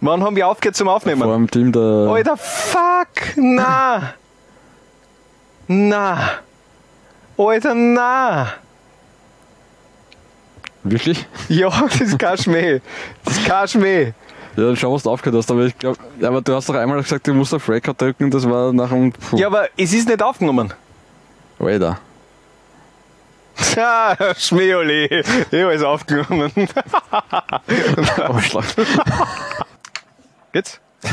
Wann 0.00 0.22
haben 0.22 0.36
wir 0.36 0.48
aufgehört 0.48 0.76
zum 0.76 0.88
Aufnehmen? 0.88 1.22
Vor 1.22 1.34
dem 1.34 1.50
Team 1.50 1.72
der. 1.72 1.82
Alter, 1.82 2.36
fuck! 2.36 3.36
Na! 3.36 4.14
Na! 5.66 6.30
Alter, 7.36 7.74
na! 7.74 8.54
Wirklich? 10.84 11.26
Ja, 11.48 11.68
das 11.68 12.00
ist 12.00 12.18
kein 12.18 12.38
Schmäh. 12.38 12.80
Das 13.24 13.38
ist 13.38 13.46
kein 13.46 13.68
Schmäh. 13.68 14.12
Ja, 14.56 14.64
dann 14.66 14.76
schau, 14.76 14.92
was 14.92 15.02
du 15.02 15.10
aufgehört 15.10 15.38
hast. 15.38 15.50
Aber 15.50 15.64
ich 15.64 15.78
glaube, 15.78 15.98
ja, 16.20 16.28
aber 16.28 16.40
du 16.40 16.54
hast 16.54 16.68
doch 16.68 16.74
einmal 16.74 17.02
gesagt, 17.02 17.26
du 17.26 17.34
musst 17.34 17.52
auf 17.52 17.68
Record 17.68 18.00
drücken. 18.00 18.30
Das 18.30 18.48
war 18.48 18.72
nach 18.72 18.90
dem. 18.90 19.12
Puh. 19.12 19.36
Ja, 19.36 19.48
aber 19.48 19.68
es 19.76 19.92
ist 19.92 20.08
nicht 20.08 20.22
aufgenommen. 20.22 20.72
Alter. 21.58 21.98
Ja, 23.76 24.16
Schmäholi. 24.36 25.06
Ich 25.06 25.26
habe 25.26 25.72
es 25.72 25.82
aufgenommen. 25.82 26.52
Arschloch. 28.16 28.64
Jetzt? 30.52 30.80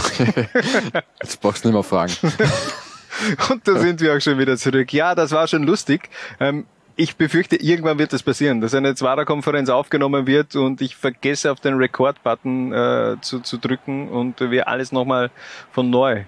Jetzt 1.22 1.42
brauchst 1.42 1.64
du 1.64 1.70
nicht 1.70 1.74
mehr 1.74 1.84
fragen. 1.84 2.14
Und 3.50 3.68
da 3.68 3.80
sind 3.80 4.00
wir 4.02 4.16
auch 4.16 4.22
schon 4.22 4.38
wieder 4.38 4.58
zurück. 4.58 4.94
Ja, 4.94 5.16
das 5.16 5.32
war 5.32 5.48
schon 5.48 5.64
lustig. 5.64 6.10
Ähm, 6.40 6.66
ich 6.96 7.16
befürchte, 7.16 7.56
irgendwann 7.56 7.98
wird 7.98 8.14
das 8.14 8.24
passieren, 8.24 8.62
dass 8.62 8.74
eine 8.74 8.96
Zwarer-Konferenz 8.96 9.70
aufgenommen 9.70 10.28
wird 10.28 10.56
und 10.56 10.82
ich 10.82 10.96
vergesse 10.96 11.52
auf 11.52 11.60
den 11.60 11.76
Record-Button 11.76 12.74
äh, 12.74 13.16
zu, 13.22 13.40
zu 13.40 13.58
drücken 13.58 14.10
und 14.10 14.40
wir 14.40 14.68
alles 14.68 14.92
nochmal 14.92 15.32
von 15.72 15.90
neu 15.90 16.26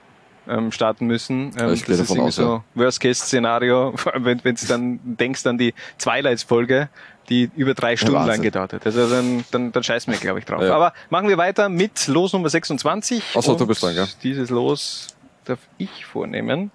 ähm, 0.48 0.72
starten 0.72 1.06
müssen. 1.08 1.52
Ähm, 1.58 1.70
das 1.70 1.82
ist 1.82 1.90
irgendwie 1.90 2.22
aus, 2.22 2.36
so 2.36 2.64
Worst-Case-Szenario, 2.76 3.94
wenn 4.16 4.44
wenn 4.44 4.56
du 4.56 4.66
dann 4.68 5.00
denkst 5.04 5.46
an 5.46 5.58
die 5.58 5.74
Twilight-Folge, 6.00 6.90
die 7.30 7.50
über 7.56 7.74
drei 7.74 7.96
Stunden 7.96 8.16
lang 8.16 8.28
Wahnsinn. 8.28 8.44
gedauert 8.44 8.74
hat. 8.74 8.86
Also 8.86 9.10
dann, 9.10 9.46
dann, 9.52 9.72
dann 9.72 9.84
scheißen 9.84 10.12
wir, 10.12 10.20
glaube 10.20 10.40
ich, 10.40 10.46
drauf. 10.46 10.62
Ja. 10.62 10.76
Aber 10.76 10.94
machen 11.10 11.30
wir 11.30 11.38
weiter 11.38 11.70
mit 11.70 12.08
Los 12.08 12.34
Nummer 12.34 12.50
26. 12.50 13.24
Ach 13.36 13.42
so, 13.42 13.56
du 13.56 13.66
bist 13.66 13.82
dran, 13.82 13.96
gell? 13.96 14.08
Dieses 14.24 14.50
Los 14.50 15.16
darf 15.46 15.60
ich 15.78 16.06
vornehmen. 16.06 16.72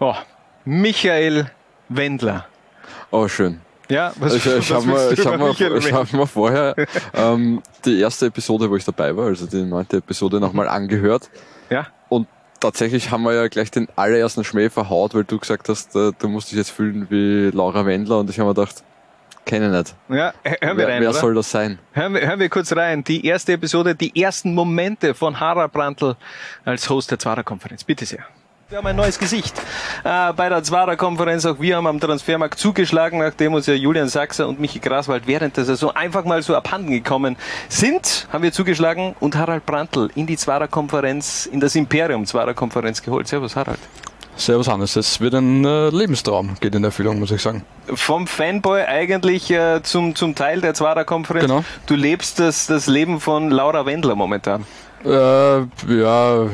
Oh, 0.00 0.14
Michael 0.64 1.50
Wendler. 1.88 2.46
Oh, 3.10 3.28
schön. 3.28 3.60
Ja, 3.90 4.12
was, 4.16 4.34
ich 4.34 4.44
ich 4.44 4.70
habe 4.70 4.84
du 4.84 5.12
ich 5.14 5.26
hab 5.26 5.38
Michael 5.38 5.78
ich 5.78 5.92
hab 5.92 6.12
mal 6.12 6.26
vorher 6.26 6.74
ähm, 7.14 7.62
die 7.86 8.00
erste 8.00 8.26
Episode, 8.26 8.68
wo 8.68 8.76
ich 8.76 8.84
dabei 8.84 9.16
war, 9.16 9.26
also 9.26 9.46
die 9.46 9.62
neunte 9.62 9.96
Episode, 9.98 10.40
nochmal 10.40 10.68
angehört. 10.68 11.30
Ja. 11.70 11.86
Tatsächlich 12.60 13.10
haben 13.10 13.22
wir 13.22 13.34
ja 13.34 13.48
gleich 13.48 13.70
den 13.70 13.88
allerersten 13.94 14.42
Schmäh 14.42 14.68
verhaut, 14.68 15.14
weil 15.14 15.24
du 15.24 15.38
gesagt 15.38 15.68
hast, 15.68 15.94
äh, 15.94 16.12
du 16.18 16.28
musst 16.28 16.50
dich 16.50 16.58
jetzt 16.58 16.70
fühlen 16.70 17.06
wie 17.08 17.50
Laura 17.56 17.86
Wendler 17.86 18.18
und 18.18 18.30
ich 18.30 18.38
habe 18.40 18.48
mir 18.48 18.54
gedacht, 18.54 18.82
kenne 19.44 19.70
nicht. 19.70 19.94
Ja, 20.08 20.34
hören 20.44 20.76
wir 20.76 20.76
wer 20.76 20.88
rein, 20.88 21.02
wer 21.02 21.10
oder? 21.10 21.18
soll 21.18 21.34
das 21.34 21.50
sein? 21.50 21.78
Hören 21.92 22.14
wir, 22.14 22.26
hören 22.26 22.40
wir 22.40 22.48
kurz 22.48 22.72
rein. 22.74 23.04
Die 23.04 23.24
erste 23.24 23.52
Episode, 23.52 23.94
die 23.94 24.20
ersten 24.20 24.54
Momente 24.54 25.14
von 25.14 25.40
Harald 25.40 25.72
Brandl 25.72 26.16
als 26.64 26.88
Host 26.90 27.10
der 27.10 27.18
Zwarer-Konferenz. 27.18 27.84
Bitte 27.84 28.04
sehr. 28.04 28.24
Wir 28.70 28.76
haben 28.76 28.86
ein 28.86 28.96
neues 28.96 29.18
Gesicht 29.18 29.58
äh, 30.04 30.30
bei 30.34 30.50
der 30.50 30.62
Zwarer-Konferenz. 30.62 31.46
Auch 31.46 31.58
wir 31.58 31.76
haben 31.76 31.86
am 31.86 31.98
Transfermarkt 31.98 32.58
zugeschlagen, 32.58 33.18
nachdem 33.18 33.54
uns 33.54 33.66
ja 33.66 33.72
Julian 33.72 34.08
Sachser 34.08 34.46
und 34.46 34.60
Michi 34.60 34.78
Graswald 34.78 35.26
während 35.26 35.56
der 35.56 35.64
Saison 35.64 35.90
einfach 35.92 36.26
mal 36.26 36.42
so 36.42 36.54
abhanden 36.54 36.90
gekommen 36.90 37.36
sind, 37.70 38.28
haben 38.30 38.42
wir 38.42 38.52
zugeschlagen 38.52 39.16
und 39.20 39.36
Harald 39.36 39.64
Brandl 39.64 40.10
in 40.16 40.26
die 40.26 40.36
Zwarer-Konferenz, 40.36 41.46
in 41.46 41.60
das 41.60 41.76
Imperium 41.76 42.26
Zwarer-Konferenz 42.26 43.00
geholt. 43.00 43.26
Servus 43.26 43.56
Harald. 43.56 43.78
Servus 44.36 44.68
Hannes, 44.68 44.96
es 44.96 45.18
wird 45.18 45.32
ein 45.32 45.64
äh, 45.64 45.88
Lebenstraum, 45.88 46.56
geht 46.60 46.74
in 46.74 46.84
Erfüllung, 46.84 47.20
muss 47.20 47.30
ich 47.30 47.40
sagen. 47.40 47.64
Vom 47.94 48.26
Fanboy 48.26 48.82
eigentlich 48.82 49.50
äh, 49.50 49.82
zum, 49.82 50.14
zum 50.14 50.34
Teil 50.34 50.60
der 50.60 50.74
Zwarer-Konferenz. 50.74 51.46
Genau. 51.46 51.64
Du 51.86 51.94
lebst 51.94 52.38
das, 52.38 52.66
das 52.66 52.86
Leben 52.86 53.18
von 53.18 53.50
Laura 53.50 53.86
Wendler 53.86 54.14
momentan. 54.14 54.66
Äh, 55.06 55.08
ja, 55.08 56.48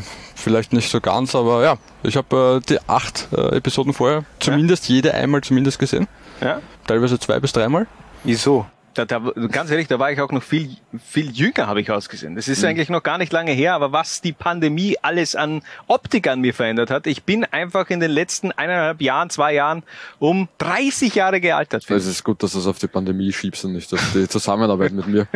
vielleicht 0.45 0.73
nicht 0.73 0.89
so 0.91 1.01
ganz, 1.01 1.35
aber 1.35 1.65
ja, 1.65 1.77
ich 2.05 2.17
habe 2.17 2.61
äh, 2.63 2.67
die 2.69 2.79
acht 2.87 3.29
äh, 3.37 3.57
Episoden 3.57 3.93
vorher 3.93 4.25
zumindest 4.39 4.89
jede 4.89 5.13
einmal 5.15 5.41
zumindest 5.41 5.79
gesehen. 5.81 6.07
Ja. 6.41 6.61
Teilweise 6.87 7.19
zwei 7.19 7.41
bis 7.41 7.53
dreimal. 7.53 7.87
Wieso? 8.23 8.67
Da, 8.95 9.05
da, 9.05 9.19
ganz 9.51 9.73
ehrlich, 9.73 9.89
da 9.89 9.99
war 9.99 10.13
ich 10.13 10.21
auch 10.21 10.31
noch 10.31 10.43
viel, 10.45 10.77
viel 11.05 11.29
jünger, 11.33 11.67
habe 11.67 11.81
ich 11.81 11.91
ausgesehen. 11.91 12.37
Das 12.37 12.47
ist 12.47 12.63
Mhm. 12.63 12.69
eigentlich 12.69 12.89
noch 12.91 13.03
gar 13.03 13.19
nicht 13.19 13.33
lange 13.33 13.51
her, 13.51 13.75
aber 13.75 13.91
was 13.91 14.21
die 14.21 14.31
Pandemie 14.33 14.97
alles 15.03 15.35
an 15.35 15.63
Optik 15.89 16.29
an 16.29 16.41
mir 16.41 16.55
verändert 16.55 16.91
hat, 16.91 17.09
ich 17.09 17.25
bin 17.25 17.45
einfach 17.45 17.91
in 17.91 17.99
den 17.99 18.13
letzten 18.13 18.53
eineinhalb 18.53 19.03
Jahren, 19.03 19.31
zwei 19.31 19.53
Jahren 19.55 19.83
um 20.21 20.47
30 20.59 21.13
Jahre 21.17 21.41
gealtert. 21.41 21.91
Es 21.91 22.07
ist 22.07 22.23
gut, 22.23 22.41
dass 22.45 22.53
du 22.53 22.61
es 22.61 22.69
auf 22.69 22.79
die 22.79 22.87
Pandemie 22.87 23.33
schiebst 23.33 23.65
und 23.65 23.73
nicht 23.73 23.93
auf 23.93 24.01
die 24.15 24.29
Zusammenarbeit 24.29 24.93
mit 24.93 25.09
mir. 25.09 25.27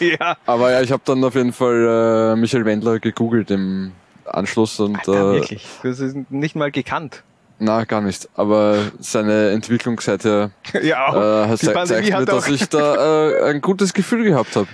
ja. 0.00 0.36
Aber 0.44 0.72
ja, 0.72 0.80
ich 0.80 0.90
habe 0.90 1.02
dann 1.04 1.22
auf 1.22 1.36
jeden 1.36 1.52
Fall 1.52 2.32
äh, 2.34 2.36
Michael 2.36 2.64
Wendler 2.64 2.98
gegoogelt 2.98 3.48
im 3.52 3.92
Anschluss 4.34 4.78
und 4.80 4.98
Ja, 5.06 5.12
äh, 5.12 5.34
wirklich. 5.34 5.66
Das 5.82 6.00
ist 6.00 6.16
nicht 6.30 6.56
mal 6.56 6.70
gekannt. 6.70 7.22
na 7.58 7.84
gar 7.84 8.00
nicht. 8.00 8.28
Aber 8.34 8.78
seine 9.00 9.50
Entwicklungsseite 9.50 10.50
Ja, 10.82 11.50
äh, 11.52 11.56
zeigt 11.56 11.88
mir, 12.06 12.16
hat 12.16 12.28
dass 12.28 12.48
ich 12.48 12.68
da 12.68 13.30
äh, 13.30 13.50
ein 13.50 13.60
gutes 13.60 13.94
Gefühl 13.94 14.24
gehabt 14.24 14.56
habe. 14.56 14.66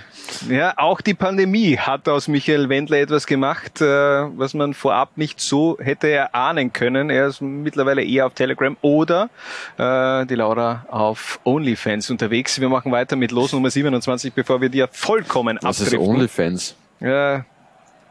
Ja, 0.49 0.73
auch 0.77 1.01
die 1.01 1.13
Pandemie 1.13 1.77
hat 1.77 2.07
aus 2.07 2.29
Michael 2.29 2.69
Wendler 2.69 2.99
etwas 2.99 3.27
gemacht, 3.27 3.81
äh, 3.81 3.85
was 3.85 4.53
man 4.53 4.73
vorab 4.73 5.17
nicht 5.17 5.41
so 5.41 5.77
hätte 5.81 6.09
erahnen 6.09 6.71
können. 6.71 7.09
Er 7.09 7.27
ist 7.27 7.41
mittlerweile 7.41 8.01
eher 8.01 8.27
auf 8.27 8.33
Telegram 8.33 8.77
oder 8.81 9.29
äh, 9.77 10.25
die 10.27 10.35
Laura 10.35 10.85
auf 10.89 11.39
OnlyFans 11.43 12.09
unterwegs. 12.09 12.61
Wir 12.61 12.69
machen 12.69 12.93
weiter 12.93 13.17
mit 13.17 13.31
Los 13.33 13.51
Nummer 13.51 13.69
27, 13.69 14.31
bevor 14.33 14.61
wir 14.61 14.69
dir 14.69 14.87
vollkommen 14.91 15.59
Was 15.61 15.81
ist 15.81 15.87
abdriften. 15.87 16.15
OnlyFans? 16.15 16.75
Ja, 17.01 17.43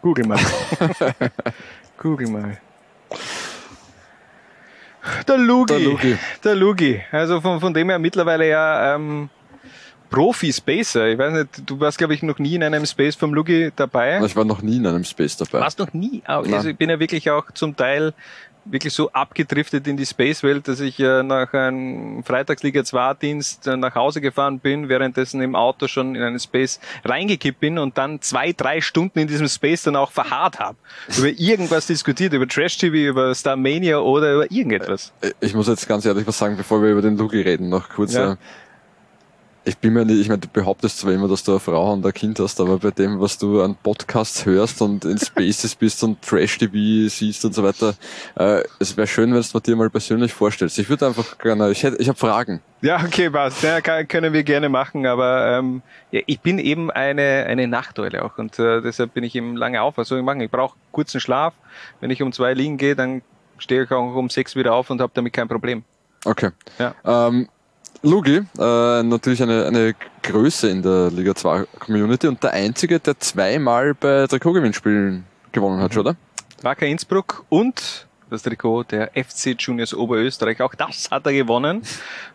google 0.02 0.26
mal. 0.26 0.38
google 1.98 2.28
mal. 2.28 2.58
Der 5.26 5.38
Lugi. 5.38 5.72
Der 5.72 5.80
Lugi. 5.80 6.18
Der 6.44 6.54
Lugi. 6.54 7.00
Also 7.10 7.40
von, 7.40 7.60
von 7.60 7.72
dem 7.72 7.88
her 7.88 7.98
mittlerweile 7.98 8.48
ja 8.48 8.94
ähm, 8.94 9.30
Profi-Spacer. 10.10 11.08
Ich 11.08 11.18
weiß 11.18 11.32
nicht, 11.32 11.70
du 11.70 11.80
warst, 11.80 11.96
glaube 11.98 12.14
ich, 12.14 12.22
noch 12.22 12.38
nie 12.38 12.56
in 12.56 12.62
einem 12.62 12.84
Space 12.84 13.14
vom 13.14 13.32
Lugi 13.32 13.70
dabei. 13.74 14.20
Ich 14.24 14.36
war 14.36 14.44
noch 14.44 14.60
nie 14.60 14.76
in 14.76 14.86
einem 14.86 15.04
Space 15.04 15.36
dabei. 15.36 15.60
Warst 15.60 15.78
noch 15.78 15.92
nie? 15.92 16.22
Ah, 16.26 16.42
Nein. 16.42 16.54
Also 16.54 16.68
ich 16.68 16.76
bin 16.76 16.90
ja 16.90 16.98
wirklich 16.98 17.30
auch 17.30 17.50
zum 17.52 17.76
Teil 17.76 18.12
wirklich 18.64 18.92
so 18.92 19.10
abgedriftet 19.12 19.86
in 19.86 19.96
die 19.96 20.06
Space-Welt, 20.06 20.68
dass 20.68 20.80
ich 20.80 20.98
äh, 21.00 21.22
nach 21.22 21.52
einem 21.52 22.22
Freitagsliga 22.24 22.84
2 22.84 23.14
Dienst 23.14 23.66
äh, 23.66 23.76
nach 23.76 23.94
Hause 23.94 24.20
gefahren 24.20 24.58
bin, 24.58 24.88
währenddessen 24.88 25.40
im 25.40 25.54
Auto 25.54 25.88
schon 25.88 26.14
in 26.14 26.22
einen 26.22 26.38
Space 26.38 26.80
reingekippt 27.04 27.60
bin 27.60 27.78
und 27.78 27.98
dann 27.98 28.20
zwei, 28.20 28.52
drei 28.52 28.80
Stunden 28.80 29.18
in 29.18 29.28
diesem 29.28 29.48
Space 29.48 29.82
dann 29.82 29.96
auch 29.96 30.10
verharrt 30.10 30.58
habe. 30.58 30.76
Über 31.16 31.28
irgendwas 31.28 31.86
diskutiert, 31.86 32.32
über 32.32 32.46
Trash-TV, 32.46 32.94
über 32.94 33.34
Starmania 33.34 33.98
oder 33.98 34.34
über 34.34 34.50
irgendetwas. 34.50 35.12
Ich 35.40 35.54
muss 35.54 35.68
jetzt 35.68 35.88
ganz 35.88 36.04
ehrlich 36.04 36.26
was 36.26 36.38
sagen, 36.38 36.56
bevor 36.56 36.82
wir 36.82 36.90
über 36.90 37.02
den 37.02 37.16
Lugi 37.16 37.40
reden, 37.40 37.68
noch 37.68 37.88
kurz. 37.88 38.14
Ja. 38.14 38.32
Äh, 38.32 38.36
ich 39.64 39.78
bin 39.78 39.92
mir 39.92 40.04
nicht, 40.04 40.20
ich 40.20 40.28
meine, 40.28 40.40
du 40.40 40.48
behauptest 40.48 40.98
zwar 40.98 41.12
immer, 41.12 41.28
dass 41.28 41.44
du 41.44 41.52
eine 41.52 41.60
Frau 41.60 41.92
und 41.92 42.04
ein 42.04 42.12
Kind 42.12 42.38
hast, 42.38 42.60
aber 42.60 42.78
bei 42.78 42.90
dem, 42.90 43.20
was 43.20 43.36
du 43.36 43.62
an 43.62 43.74
Podcasts 43.74 44.46
hörst 44.46 44.80
und 44.80 45.04
in 45.04 45.18
Spaces 45.24 45.74
bist 45.74 46.02
und 46.02 46.22
Trash-TV 46.22 47.08
siehst 47.08 47.44
und 47.44 47.54
so 47.54 47.62
weiter, 47.62 47.94
äh, 48.36 48.62
es 48.78 48.96
wäre 48.96 49.06
schön, 49.06 49.30
wenn 49.30 49.34
du 49.34 49.38
es 49.40 49.52
dir 49.62 49.76
mal 49.76 49.90
persönlich 49.90 50.32
vorstellst. 50.32 50.78
Ich 50.78 50.88
würde 50.88 51.06
einfach 51.06 51.38
gerne, 51.38 51.70
ich 51.70 51.82
hätte, 51.82 51.96
ich 51.98 52.08
habe 52.08 52.18
Fragen. 52.18 52.60
Ja, 52.80 53.02
okay, 53.04 53.28
passt. 53.28 53.62
Ja, 53.62 53.82
kann, 53.82 54.08
können 54.08 54.32
wir 54.32 54.42
gerne 54.42 54.70
machen, 54.70 55.06
aber 55.06 55.58
ähm, 55.58 55.82
ja, 56.10 56.20
ich 56.26 56.40
bin 56.40 56.58
eben 56.58 56.90
eine, 56.90 57.44
eine 57.46 57.68
Nachteule 57.68 58.24
auch 58.24 58.38
und 58.38 58.58
äh, 58.58 58.80
deshalb 58.80 59.12
bin 59.12 59.24
ich 59.24 59.34
eben 59.34 59.56
lange 59.56 59.82
auf. 59.82 59.98
Was 59.98 60.08
soll 60.08 60.18
ich 60.18 60.24
machen? 60.24 60.40
Ich 60.40 60.50
brauche 60.50 60.76
kurzen 60.90 61.20
Schlaf. 61.20 61.52
Wenn 62.00 62.10
ich 62.10 62.22
um 62.22 62.32
zwei 62.32 62.54
liegen 62.54 62.78
gehe, 62.78 62.96
dann 62.96 63.20
stehe 63.58 63.84
ich 63.84 63.90
auch 63.90 64.14
um 64.14 64.30
sechs 64.30 64.56
wieder 64.56 64.72
auf 64.72 64.88
und 64.88 65.02
habe 65.02 65.12
damit 65.14 65.34
kein 65.34 65.48
Problem. 65.48 65.84
Okay. 66.24 66.50
Ja. 66.78 66.94
Ähm, 67.04 67.48
Lugi, 68.02 68.36
äh, 68.58 69.02
natürlich 69.02 69.42
eine, 69.42 69.66
eine 69.66 69.94
Größe 70.22 70.70
in 70.70 70.80
der 70.80 71.10
Liga 71.10 71.34
2 71.34 71.66
Community 71.78 72.28
und 72.28 72.42
der 72.42 72.52
einzige, 72.52 72.98
der 72.98 73.20
zweimal 73.20 73.92
bei 73.92 74.26
Trikotgewinnspielen 74.26 75.26
gewonnen 75.52 75.82
hat, 75.82 75.94
oder? 75.98 76.16
Wacker 76.62 76.86
Innsbruck 76.86 77.44
und 77.50 78.06
das 78.30 78.42
Trikot 78.42 78.84
der 78.84 79.10
FC 79.14 79.54
Juniors 79.58 79.92
Oberösterreich. 79.92 80.62
Auch 80.62 80.74
das 80.74 81.10
hat 81.10 81.26
er 81.26 81.32
gewonnen. 81.32 81.82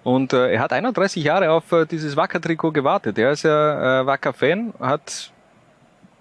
Und 0.03 0.34
äh, 0.34 0.53
er 0.53 0.59
hat 0.59 0.72
31 0.72 1.24
Jahre 1.24 1.49
auf 1.49 1.72
äh, 1.72 1.86
dieses 1.86 2.16
Wacker-Trikot 2.16 2.72
gewartet. 2.72 3.18
Er 3.18 3.32
ist 3.32 3.43
ja 3.43 4.01
äh, 4.01 4.05
Wacker-Fan, 4.05 4.74
hat 4.80 5.32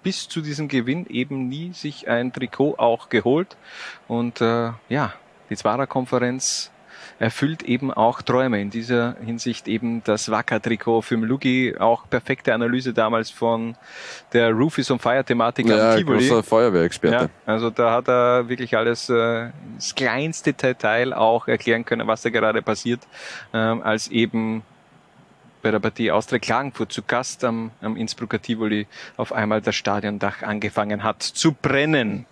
bis 0.01 0.27
zu 0.27 0.41
diesem 0.41 0.67
Gewinn 0.69 1.05
eben 1.07 1.49
nie 1.49 1.71
sich 1.73 2.07
ein 2.07 2.33
Trikot 2.33 2.75
auch 2.77 3.09
geholt. 3.09 3.57
Und 4.07 4.41
äh, 4.41 4.71
ja, 4.89 5.13
die 5.49 5.55
Zwarer-Konferenz 5.55 6.71
erfüllt 7.19 7.63
eben 7.63 7.91
auch 7.93 8.21
Träume. 8.21 8.61
In 8.61 8.69
dieser 8.69 9.15
Hinsicht 9.23 9.67
eben 9.67 10.03
das 10.03 10.29
Wacker-Trikot 10.29 11.01
für 11.01 11.15
Lugi. 11.15 11.75
Auch 11.77 12.09
perfekte 12.09 12.53
Analyse 12.53 12.93
damals 12.93 13.29
von 13.29 13.75
der 14.33 14.51
Roofies 14.51 14.91
on 14.91 14.99
Fire-Thematik 14.99 15.67
Ja, 15.67 15.91
am 15.91 15.97
Tivoli. 15.97 16.27
großer 16.27 16.43
Feuerwehrexperte. 16.43 17.25
Ja, 17.25 17.29
also 17.45 17.69
da 17.69 17.91
hat 17.93 18.09
er 18.09 18.49
wirklich 18.49 18.75
alles, 18.75 19.09
äh, 19.09 19.49
das 19.77 19.95
kleinste 19.95 20.53
Detail 20.53 21.13
auch 21.13 21.47
erklären 21.47 21.85
können, 21.85 22.05
was 22.07 22.21
da 22.21 22.29
gerade 22.29 22.61
passiert, 22.61 23.01
ähm, 23.53 23.81
als 23.81 24.09
eben 24.09 24.63
bei 25.61 25.71
der 25.71 25.79
Partie 25.79 26.11
Austria 26.11 26.37
Klagenfurt 26.37 26.91
zu 26.91 27.01
Gast 27.01 27.43
am, 27.43 27.71
am 27.81 27.95
Innsbrucker 27.97 28.41
Tivoli 28.41 28.87
auf 29.17 29.31
einmal 29.33 29.61
das 29.61 29.75
Stadiondach 29.75 30.43
angefangen 30.43 31.01
hat 31.03 31.23
zu 31.23 31.53
brennen. 31.53 32.25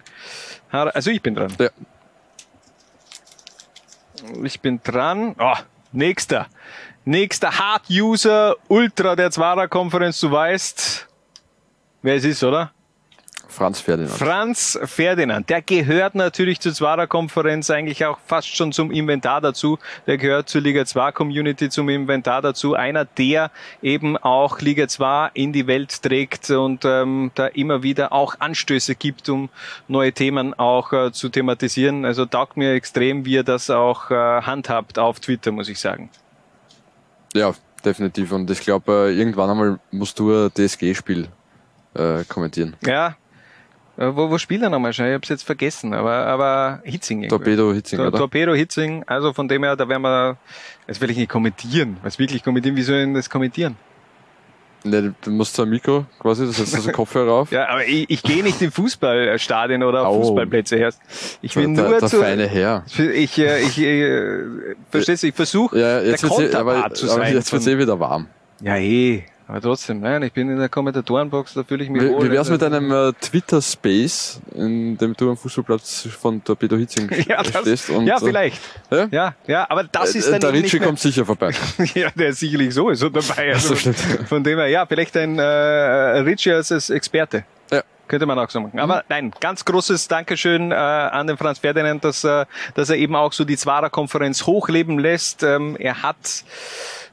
Also 0.69 1.09
ich 1.09 1.21
bin 1.21 1.35
dran. 1.35 1.51
Ja. 1.59 1.69
Ich 4.43 4.59
bin 4.59 4.81
dran. 4.83 5.35
Oh, 5.39 5.55
nächster. 5.91 6.47
Nächster 7.05 7.57
Hard-User 7.59 8.55
Ultra 8.67 9.15
der 9.15 9.31
Zwarer-Konferenz. 9.31 10.19
Du 10.19 10.31
weißt, 10.31 11.07
wer 12.01 12.15
es 12.15 12.23
ist, 12.23 12.43
oder? 12.43 12.71
Franz 13.53 13.79
Ferdinand. 13.79 14.17
Franz 14.17 14.79
Ferdinand, 14.83 15.49
der 15.49 15.61
gehört 15.61 16.15
natürlich 16.15 16.59
zur 16.59 16.73
Zwarer-Konferenz 16.73 17.69
eigentlich 17.69 18.03
auch 18.05 18.17
fast 18.25 18.55
schon 18.55 18.71
zum 18.71 18.91
Inventar 18.91 19.41
dazu. 19.41 19.77
Der 20.07 20.17
gehört 20.17 20.49
zur 20.49 20.61
Liga 20.61 20.85
2 20.85 21.11
Community 21.11 21.69
zum 21.69 21.87
Inventar 21.89 22.41
dazu. 22.41 22.73
Einer, 22.73 23.05
der 23.05 23.51
eben 23.81 24.17
auch 24.17 24.59
Liga 24.59 24.87
2 24.87 25.31
in 25.35 25.53
die 25.53 25.67
Welt 25.67 26.01
trägt 26.01 26.49
und 26.49 26.83
ähm, 26.83 27.31
da 27.35 27.47
immer 27.47 27.83
wieder 27.83 28.11
auch 28.11 28.35
Anstöße 28.39 28.95
gibt, 28.95 29.29
um 29.29 29.49
neue 29.87 30.11
Themen 30.11 30.53
auch 30.55 30.91
äh, 30.91 31.11
zu 31.11 31.29
thematisieren. 31.29 32.05
Also 32.05 32.25
taugt 32.25 32.57
mir 32.57 32.73
extrem, 32.73 33.25
wie 33.25 33.37
er 33.37 33.43
das 33.43 33.69
auch 33.69 34.09
äh, 34.09 34.15
handhabt 34.15 34.97
auf 34.97 35.19
Twitter, 35.19 35.51
muss 35.51 35.69
ich 35.69 35.79
sagen. 35.79 36.09
Ja, 37.33 37.53
definitiv. 37.85 38.31
Und 38.31 38.49
ich 38.49 38.61
glaube, 38.61 39.09
äh, 39.09 39.17
irgendwann 39.17 39.49
einmal 39.49 39.79
musst 39.91 40.19
du 40.19 40.31
ein 40.31 40.51
DSG-Spiel 40.53 41.27
äh, 41.93 42.23
kommentieren. 42.25 42.75
Ja. 42.85 43.15
Äh, 43.97 44.07
Wo, 44.15 44.29
wo 44.29 44.37
spielt 44.39 44.61
er 44.63 44.69
nochmal 44.69 44.91
schon? 44.93 45.05
Ich 45.07 45.13
hab's 45.13 45.29
jetzt 45.29 45.43
vergessen, 45.43 45.93
aber, 45.93 46.25
aber 46.25 46.81
Hitzing. 46.83 47.19
irgendwie. 47.23 47.29
Torpedo 47.29 47.73
Hitzing, 47.73 47.97
Tor- 47.99 48.07
oder? 48.07 48.17
Torpedo 48.17 48.53
Hitzing, 48.55 49.03
also 49.05 49.33
von 49.33 49.47
dem 49.47 49.63
her, 49.63 49.75
da 49.75 49.87
werden 49.87 50.01
wir, 50.01 50.37
das 50.87 50.99
will 50.99 51.11
ich 51.11 51.17
nicht 51.17 51.29
kommentieren. 51.29 51.97
Was 52.01 52.17
wirklich 52.17 52.43
kommentieren? 52.43 52.75
Wie 52.75 52.81
soll 52.81 52.95
ich 52.97 53.03
denn 53.03 53.13
das 53.13 53.29
kommentieren? 53.29 53.75
Ne, 54.85 55.13
du 55.21 55.31
musst 55.31 55.57
ein 55.61 55.69
Mikro 55.69 56.05
quasi, 56.19 56.45
das 56.45 56.57
setzt 56.57 56.75
du 56.75 56.81
so 56.81 56.91
Kopfhörer 56.91 57.31
auf. 57.31 57.51
Ja, 57.53 57.69
aber 57.69 57.85
ich, 57.85 58.09
ich 58.09 58.21
gehe 58.21 58.43
nicht 58.43 58.61
in 58.61 58.69
Fußballstadien 58.69 59.81
oder 59.81 60.01
auf 60.05 60.07
Au. 60.17 60.21
Fußballplätze 60.23 60.75
erst. 60.75 60.99
Ich 61.41 61.53
bin 61.53 61.73
Der- 61.75 61.87
nur 61.89 61.99
der 61.99 62.09
zu. 62.09 62.19
feine 62.19 62.47
Herr. 62.47 62.83
Ich, 62.87 63.37
äh, 63.39 63.59
ich, 63.61 63.79
äh, 63.79 64.43
verstehst 64.91 65.23
du, 65.23 65.27
ich 65.27 65.35
versuche 65.35 65.79
Ja, 65.79 66.01
jetzt 66.01 66.23
der 66.23 66.31
eh, 66.31 66.33
aber, 66.55 66.73
Konterpart 66.73 66.97
zu 66.97 67.05
aber 67.11 67.23
sein. 67.25 67.33
jetzt 67.33 67.53
wird's 67.53 67.67
eh 67.67 67.77
wieder 67.77 67.97
warm. 67.99 68.27
ja, 68.61 68.75
eh. 68.75 69.23
Aber 69.53 69.61
trotzdem, 69.61 69.99
nein, 69.99 70.23
ich 70.23 70.33
bin 70.33 70.49
in 70.49 70.57
der 70.57 70.67
Kommentatorenbox, 70.67 71.53
da 71.53 71.63
fühle 71.63 71.83
ich 71.83 71.89
mich 71.91 72.01
Wie, 72.01 72.09
wohl. 72.09 72.25
wie 72.25 72.31
wär's 72.31 72.49
mit 72.49 72.63
Also- 72.63 72.75
einem 72.75 72.91
äh, 72.91 73.13
Twitter-Space, 73.21 74.41
in 74.55 74.97
dem 74.97 75.15
du 75.15 75.29
am 75.29 75.37
Fußballplatz 75.37 76.07
von 76.19 76.43
Torpedo 76.43 76.75
Hitzing 76.75 77.07
ja, 77.27 77.43
das, 77.43 77.61
stehst? 77.61 77.89
Und, 77.91 78.07
ja, 78.07 78.15
äh, 78.15 78.19
vielleicht. 78.19 78.59
Ja? 78.89 79.07
Ja, 79.11 79.35
ja, 79.45 79.69
aber 79.69 79.83
das 79.83 80.15
ist 80.15 80.25
äh, 80.27 80.31
dann 80.31 80.39
der 80.39 80.49
eben 80.49 80.55
nicht 80.57 80.65
Ritchie 80.65 80.79
mehr, 80.79 80.87
kommt 80.87 80.99
sicher 80.99 81.23
vorbei. 81.23 81.51
Ja, 81.93 82.09
der 82.15 82.29
ist 82.29 82.39
sicherlich 82.39 82.73
sowieso 82.73 83.09
dabei. 83.09 83.53
Also 83.53 83.75
von 84.27 84.43
dem 84.43 84.57
her, 84.57 84.69
ja, 84.69 84.87
vielleicht 84.87 85.15
ein 85.17 85.37
äh, 85.37 85.43
Richie 85.43 86.51
als, 86.51 86.71
als 86.71 86.89
Experte. 86.89 87.43
Könnte 88.07 88.25
man 88.25 88.37
auch 88.37 88.49
so 88.49 88.59
machen. 88.59 88.79
Aber 88.79 89.03
nein, 89.09 89.31
ganz 89.39 89.63
großes 89.65 90.07
Dankeschön 90.09 90.71
äh, 90.71 90.75
an 90.75 91.25
den 91.27 91.37
Franz 91.37 91.59
Ferdinand, 91.59 92.03
dass, 92.03 92.23
äh, 92.23 92.45
dass 92.75 92.89
er 92.89 92.97
eben 92.97 93.15
auch 93.15 93.31
so 93.33 93.45
die 93.45 93.55
Zwarer-Konferenz 93.57 94.45
hochleben 94.45 94.99
lässt. 94.99 95.41
Ähm, 95.43 95.77
er 95.79 96.03
hat 96.03 96.43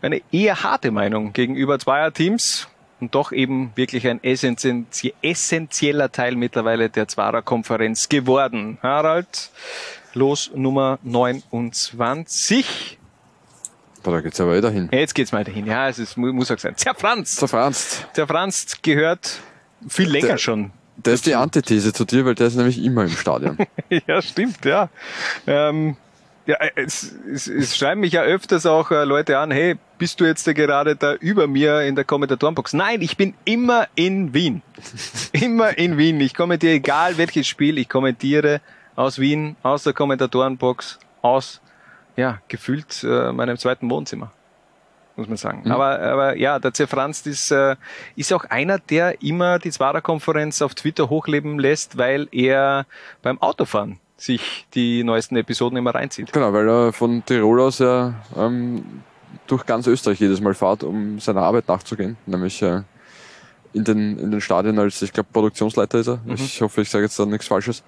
eine 0.03 0.21
eher 0.33 0.63
harte 0.63 0.91
Meinung 0.91 1.33
gegenüber 1.33 1.79
Zweier-Teams 1.79 2.67
und 3.01 3.15
doch 3.15 3.31
eben 3.33 3.73
wirklich 3.77 4.07
ein 4.09 4.21
essentie- 4.21 5.15
essentieller 5.23 6.11
Teil 6.13 6.35
mittlerweile 6.37 6.91
der 6.91 7.07
Zwarer-Konferenz 7.09 8.09
geworden. 8.09 8.79
Harald, 8.83 9.51
los 10.15 10.51
Nummer 10.55 10.99
29. 11.05 12.99
Boah, 14.03 14.13
da 14.15 14.21
geht's 14.23 14.39
ja 14.39 14.47
weiter 14.49 14.71
hin. 14.71 14.89
Jetzt 14.93 15.15
geht's 15.15 15.33
weiterhin. 15.33 15.67
Ja, 15.67 15.89
es 15.89 15.99
ist, 15.99 16.17
mu- 16.17 16.33
muss 16.33 16.51
auch 16.51 16.59
sein. 16.59 16.77
Zerfranst. 16.77 17.37
Zerfranst. 17.39 18.07
Zerfranst 18.15 18.83
gehört 18.83 19.41
viel 19.89 20.11
länger 20.11 20.27
Der- 20.29 20.39
schon. 20.39 20.73
Der 21.05 21.15
ist 21.15 21.27
die 21.27 21.35
Antithese 21.35 21.93
zu 21.93 22.05
dir, 22.05 22.25
weil 22.25 22.35
der 22.35 22.49
ist 22.49 22.57
nämlich 22.57 22.83
immer 22.83 23.03
im 23.03 23.11
Stadion. 23.11 23.59
ja, 24.07 24.21
stimmt, 24.21 24.65
ja. 24.65 24.89
Ähm, 25.47 25.97
ja, 26.47 26.57
es, 26.75 27.15
es, 27.33 27.47
es 27.47 27.77
schreiben 27.77 28.01
mich 28.01 28.13
ja 28.13 28.23
öfters 28.23 28.67
auch 28.67 28.91
äh, 28.91 29.05
Leute 29.05 29.39
an, 29.39 29.51
hey, 29.51 29.77
bist 29.99 30.21
du 30.21 30.25
jetzt 30.25 30.47
da 30.47 30.53
gerade 30.53 30.97
da 30.97 31.15
über 31.15 31.47
mir 31.47 31.83
in 31.83 31.95
der 31.95 32.05
Kommentatorenbox? 32.05 32.73
Nein, 32.73 33.03
ich 33.03 33.17
bin 33.17 33.35
immer 33.45 33.87
in 33.95 34.35
Wien. 34.35 34.63
immer 35.33 35.77
in 35.79 35.97
Wien. 35.97 36.21
Ich 36.21 36.35
kommentiere 36.35 36.75
egal 36.75 37.19
welches 37.19 37.47
Spiel, 37.47 37.79
ich 37.79 37.89
kommentiere 37.89 38.61
aus 38.97 39.19
Wien, 39.19 39.57
aus 39.63 39.85
der 39.85 39.93
Kommentatorenbox, 39.93 40.99
aus, 41.23 41.61
ja, 42.17 42.41
gefühlt 42.49 43.05
äh, 43.05 43.33
meinem 43.33 43.57
zweiten 43.57 43.89
Wohnzimmer. 43.91 44.33
Muss 45.21 45.29
man 45.29 45.37
sagen. 45.37 45.65
Mhm. 45.67 45.73
Aber, 45.73 46.01
aber 46.01 46.37
ja, 46.39 46.59
der 46.59 46.73
Zerfranst 46.73 47.27
ist, 47.27 47.51
äh, 47.51 47.77
ist 48.17 48.33
auch 48.33 48.47
einer, 48.47 48.79
der 48.79 49.23
immer 49.23 49.59
die 49.59 49.71
Zwarer-Konferenz 49.71 50.63
auf 50.63 50.75
Twitter 50.75 51.11
hochleben 51.11 51.59
lässt, 51.59 51.99
weil 51.99 52.27
er 52.33 52.87
beim 53.21 53.39
Autofahren 53.43 54.01
sich 54.17 54.67
die 54.73 55.05
neuesten 55.05 55.37
Episoden 55.37 55.77
immer 55.77 55.95
reinzieht. 55.95 56.33
Genau, 56.33 56.55
weil 56.55 56.67
er 56.67 56.95
von 56.95 57.23
Tirol 57.23 57.61
aus 57.61 57.81
ja 57.81 58.15
ähm, 58.35 59.03
durch 59.47 59.67
ganz 59.67 59.87
Österreich 59.87 60.21
jedes 60.21 60.41
Mal 60.41 60.55
fährt, 60.55 60.85
um 60.85 61.21
seiner 61.21 61.43
Arbeit 61.43 61.69
nachzugehen. 61.69 62.17
Nämlich 62.25 62.63
äh, 62.63 62.81
in, 63.75 63.85
den, 63.85 64.19
in 64.19 64.31
den 64.31 64.41
Stadien 64.41 64.79
als, 64.79 65.03
ich 65.03 65.13
glaube, 65.13 65.29
Produktionsleiter 65.31 65.99
ist 65.99 66.09
er. 66.09 66.21
Mhm. 66.25 66.33
Ich 66.33 66.63
hoffe, 66.63 66.81
ich 66.81 66.89
sage 66.89 67.05
jetzt 67.05 67.19
da 67.19 67.27
nichts 67.27 67.47
Falsches. 67.47 67.83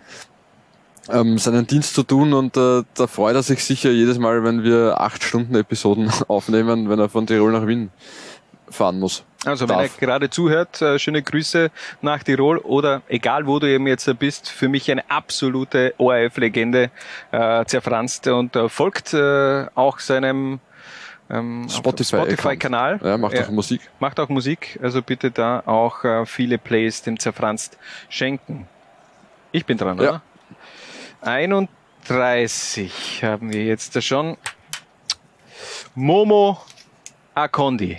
Ähm, 1.10 1.36
seinen 1.38 1.66
Dienst 1.66 1.94
zu 1.94 2.04
tun 2.04 2.32
und 2.32 2.56
äh, 2.56 2.82
da 2.94 3.06
freut 3.08 3.34
er 3.34 3.42
sich 3.42 3.64
sicher 3.64 3.90
jedes 3.90 4.18
Mal, 4.18 4.44
wenn 4.44 4.62
wir 4.62 5.00
acht 5.00 5.24
Stunden 5.24 5.54
Episoden 5.56 6.10
aufnehmen, 6.28 6.88
wenn 6.88 6.98
er 7.00 7.08
von 7.08 7.26
Tirol 7.26 7.50
nach 7.50 7.66
Wien 7.66 7.90
fahren 8.70 9.00
muss. 9.00 9.24
Also 9.44 9.68
wenn 9.68 9.76
er 9.76 9.82
Darf. 9.82 9.98
gerade 9.98 10.30
zuhört, 10.30 10.80
äh, 10.80 11.00
schöne 11.00 11.22
Grüße 11.22 11.70
nach 12.00 12.22
Tirol 12.22 12.58
oder 12.58 13.02
egal 13.08 13.46
wo 13.48 13.58
du 13.58 13.68
eben 13.68 13.88
jetzt 13.88 14.08
bist, 14.20 14.48
für 14.48 14.68
mich 14.68 14.90
eine 14.92 15.10
absolute 15.10 15.94
ORF-Legende, 15.98 16.90
äh, 17.32 17.64
zerfranst 17.64 18.28
und 18.28 18.54
äh, 18.54 18.68
folgt 18.68 19.12
äh, 19.12 19.66
auch 19.74 19.98
seinem 19.98 20.60
ähm. 21.28 21.66
Spotify-Kanal. 21.68 23.00
Ja, 23.02 23.18
macht 23.18 23.36
auch 23.40 23.50
Musik. 23.50 23.80
Macht 23.98 24.20
auch 24.20 24.28
Musik, 24.28 24.78
also 24.80 25.02
bitte 25.02 25.32
da 25.32 25.64
auch 25.66 26.04
äh, 26.04 26.26
viele 26.26 26.58
Plays 26.58 27.02
dem 27.02 27.18
Zerfranst 27.18 27.76
schenken. 28.08 28.68
Ich 29.50 29.66
bin 29.66 29.76
dran, 29.76 29.98
Ja. 29.98 30.02
oder? 30.02 30.22
31 31.22 32.90
haben 33.22 33.52
wir 33.52 33.64
jetzt 33.64 33.94
da 33.94 34.00
schon. 34.00 34.36
Momo 35.94 36.58
Akondi. 37.34 37.96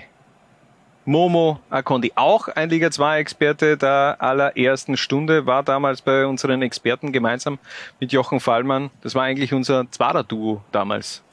Momo 1.05 1.59
Akondi, 1.69 2.11
auch 2.15 2.49
ein 2.49 2.69
Liga 2.69 2.91
2 2.91 3.19
Experte 3.19 3.77
der 3.77 4.17
allerersten 4.19 4.97
Stunde, 4.97 5.45
war 5.45 5.63
damals 5.63 6.01
bei 6.01 6.25
unseren 6.25 6.61
Experten 6.61 7.11
gemeinsam 7.13 7.59
mit 7.99 8.11
Jochen 8.11 8.39
Fallmann. 8.41 8.89
Das 9.01 9.15
war 9.15 9.23
eigentlich 9.23 9.53
unser 9.53 9.89
Zwarer-Duo 9.89 10.61
damals, 10.71 11.23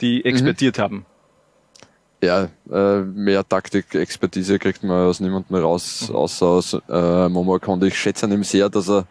die 0.00 0.24
expertiert 0.24 0.78
haben. 0.78 1.06
Ja, 2.22 2.50
äh, 2.70 3.00
mehr 3.00 3.48
Taktik-Expertise 3.48 4.60
kriegt 4.60 4.84
man 4.84 5.08
aus 5.08 5.18
niemandem 5.18 5.56
raus, 5.56 6.08
außer 6.08 6.46
aus 6.46 6.74
äh, 6.88 7.28
Momo 7.28 7.56
Akonde. 7.56 7.88
Ich 7.88 7.98
schätze 7.98 8.26
an 8.26 8.32
ihm 8.32 8.44
sehr, 8.44 8.68
dass 8.68 8.88
er 8.88 9.06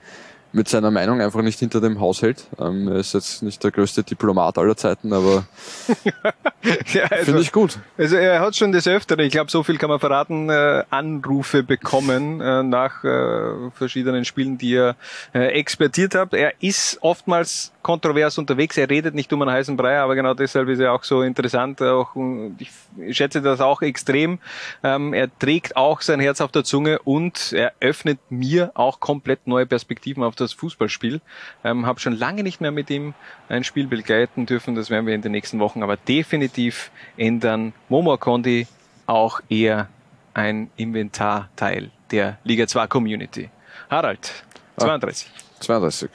mit 0.54 0.68
seiner 0.68 0.92
Meinung 0.92 1.22
einfach 1.22 1.42
nicht 1.42 1.60
hinter 1.60 1.80
dem 1.82 2.00
Haus 2.00 2.22
hält. 2.22 2.48
Ähm, 2.60 2.88
er 2.88 2.96
ist 2.98 3.14
jetzt 3.14 3.42
nicht 3.44 3.64
der 3.64 3.72
größte 3.72 4.04
Diplomat 4.04 4.58
aller 4.58 4.76
Zeiten, 4.76 5.14
aber 5.14 5.46
Ja, 6.94 7.04
also- 7.06 7.26
finde 7.26 7.42
ich 7.42 7.52
gut. 7.52 7.80
Also 7.98 8.16
er 8.18 8.40
hat 8.40 8.56
schon 8.56 8.72
des 8.72 8.88
Öfteren, 8.88 9.26
ich 9.26 9.32
glaube, 9.32 9.50
so 9.50 9.64
viel 9.64 9.78
kann 9.78 9.90
man 9.90 10.00
verraten, 10.00 10.50
äh, 10.50 10.84
Anrufe 10.90 11.64
bekommen 11.64 12.40
äh, 12.42 12.64
nach 12.64 13.04
äh, 13.04 13.72
verschiedenen 13.74 14.26
Spielen, 14.26 14.58
die 14.58 14.76
er 14.76 14.96
äh, 15.34 15.48
expertiert 15.54 16.14
hat. 16.16 16.34
Er 16.34 16.54
ist 16.62 16.98
oftmals 17.02 17.72
kontrovers 17.82 18.38
unterwegs, 18.38 18.78
er 18.78 18.90
redet 18.90 19.16
nicht 19.16 19.34
um 19.34 19.42
einen 19.42 19.52
heißen 19.52 19.76
Brei, 19.76 20.00
aber 20.00 20.14
genau 20.16 20.36
deshalb 20.36 20.70
ist 20.70 20.80
er 20.80 20.94
auch 20.94 21.04
so 21.04 21.24
interessant. 21.24 21.82
Auch, 21.82 22.16
ich 22.60 22.70
schätze 23.18 23.42
das 23.42 23.60
auch 23.60 23.82
extrem. 23.82 24.38
Ähm, 24.84 25.14
er 25.14 25.30
trägt 25.40 25.76
auch 25.76 26.02
sein 26.02 26.20
Herz 26.20 26.42
auf 26.42 26.52
der 26.52 26.64
Zunge 26.64 27.00
und 27.00 27.54
er 27.54 27.74
öffnet 27.80 28.20
mir 28.30 28.72
auch 28.76 29.00
komplett 29.00 29.48
neue 29.48 29.66
Perspektiven 29.66 30.24
auf 30.24 30.36
das 30.42 30.54
Fußballspiel. 30.54 31.22
Ähm, 31.64 31.86
habe 31.86 32.00
schon 32.00 32.14
lange 32.14 32.44
nicht 32.44 32.62
mehr 32.62 32.72
mit 32.72 32.90
ihm 32.90 33.14
ein 33.50 33.64
Spiel 33.64 33.88
begleiten 33.88 34.46
dürfen, 34.46 34.76
das 34.76 34.90
werden 34.90 35.06
wir 35.06 35.16
in 35.16 35.22
den 35.22 35.32
nächsten 35.32 35.60
Wochen 35.60 35.84
aber 35.84 35.98
definitiv 35.98 36.92
ändern. 37.18 37.74
Momo 37.90 38.18
Kondi 38.18 38.68
auch 39.06 39.42
eher 39.50 39.88
ein 40.34 40.70
Inventarteil 40.76 41.92
der 42.12 42.38
Liga 42.44 42.68
2 42.68 42.88
Community. 42.88 43.50
Harald, 43.90 44.44
32. 44.78 45.30
32. 45.60 46.10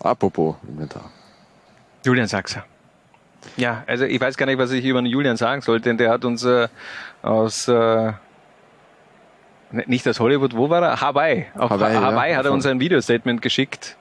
Apropos 0.00 0.56
Inventar. 0.66 1.10
Julian 2.04 2.26
Sachser. 2.26 2.64
Ja, 3.56 3.84
also 3.86 4.04
ich 4.04 4.20
weiß 4.20 4.36
gar 4.36 4.46
nicht, 4.46 4.58
was 4.58 4.70
ich 4.70 4.84
über 4.84 5.00
den 5.00 5.06
Julian 5.06 5.36
sagen 5.36 5.62
soll, 5.62 5.80
denn 5.80 5.98
der 5.98 6.10
hat 6.10 6.24
uns 6.24 6.44
äh, 6.44 6.68
aus 7.22 7.68
äh, 7.68 8.12
nicht 9.72 10.06
aus 10.08 10.20
Hollywood, 10.20 10.56
wo 10.56 10.68
war 10.70 10.82
er? 10.82 11.00
Hawaii. 11.00 11.46
Auf 11.54 11.70
Hawaii, 11.70 11.96
Hawaii, 11.96 12.32
ja. 12.32 12.38
hat 12.38 12.46
er 12.46 12.52
uns 12.52 12.66
ein 12.66 12.80
Videostatement 12.80 13.42
geschickt. 13.42 13.96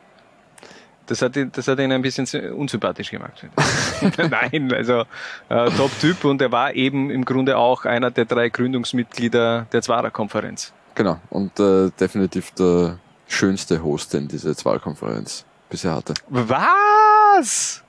Das 1.06 1.24
hat, 1.24 1.36
ihn, 1.36 1.52
das 1.52 1.68
hat 1.68 1.80
ihn 1.80 1.92
ein 1.92 2.04
bisschen 2.04 2.28
unsympathisch 2.54 3.10
gemacht. 3.10 3.46
Nein, 4.30 4.72
also 4.72 5.06
äh, 5.50 5.72
Top-Typ 5.72 6.24
und 6.26 6.42
er 6.42 6.52
war 6.52 6.74
eben 6.76 7.10
im 7.10 7.26
Grunde 7.26 7.58
auch 7.58 7.86
einer 7.86 8.12
der 8.12 8.26
drei 8.26 8.50
Gründungsmitglieder 8.50 9.66
der 9.72 9.82
Zwarer-Konferenz. 9.82 10.72
Genau, 10.94 11.20
und 11.30 11.60
äh, 11.60 11.90
definitiv 12.00 12.52
der 12.52 13.00
schönste 13.28 13.82
Host, 13.84 14.14
den 14.14 14.28
diese 14.28 14.54
Wahlkonferenz 14.66 15.46
bisher 15.70 15.96
hatte. 15.96 16.14
Was? 16.28 17.84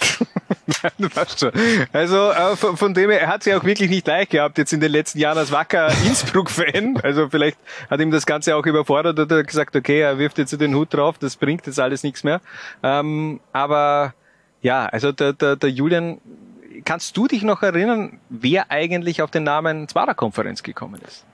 Also 1.92 2.30
äh, 2.30 2.56
von, 2.56 2.76
von 2.76 2.94
dem 2.94 3.10
her, 3.10 3.20
er 3.20 3.28
hat 3.28 3.40
es 3.40 3.46
ja 3.46 3.58
auch 3.58 3.64
wirklich 3.64 3.90
nicht 3.90 4.06
leicht 4.06 4.30
gehabt 4.30 4.58
jetzt 4.58 4.72
in 4.72 4.80
den 4.80 4.92
letzten 4.92 5.18
Jahren 5.18 5.38
als 5.38 5.52
wacker 5.52 5.88
Innsbruck-Fan. 6.06 7.00
Also 7.02 7.28
vielleicht 7.28 7.58
hat 7.90 8.00
ihm 8.00 8.10
das 8.10 8.26
Ganze 8.26 8.56
auch 8.56 8.64
überfordert 8.66 9.18
oder 9.18 9.38
hat 9.38 9.46
gesagt, 9.46 9.76
okay, 9.76 10.00
er 10.00 10.18
wirft 10.18 10.38
jetzt 10.38 10.58
den 10.58 10.74
Hut 10.74 10.94
drauf, 10.94 11.18
das 11.18 11.36
bringt 11.36 11.66
jetzt 11.66 11.80
alles 11.80 12.02
nichts 12.02 12.24
mehr. 12.24 12.40
Ähm, 12.82 13.40
aber 13.52 14.14
ja, 14.62 14.86
also 14.86 15.12
der, 15.12 15.32
der, 15.32 15.56
der 15.56 15.70
Julian, 15.70 16.18
kannst 16.84 17.16
du 17.16 17.26
dich 17.26 17.42
noch 17.42 17.62
erinnern, 17.62 18.18
wer 18.28 18.70
eigentlich 18.70 19.22
auf 19.22 19.30
den 19.30 19.44
Namen 19.44 19.88
Zwarer-Konferenz 19.88 20.62
gekommen 20.62 21.00
ist? 21.06 21.24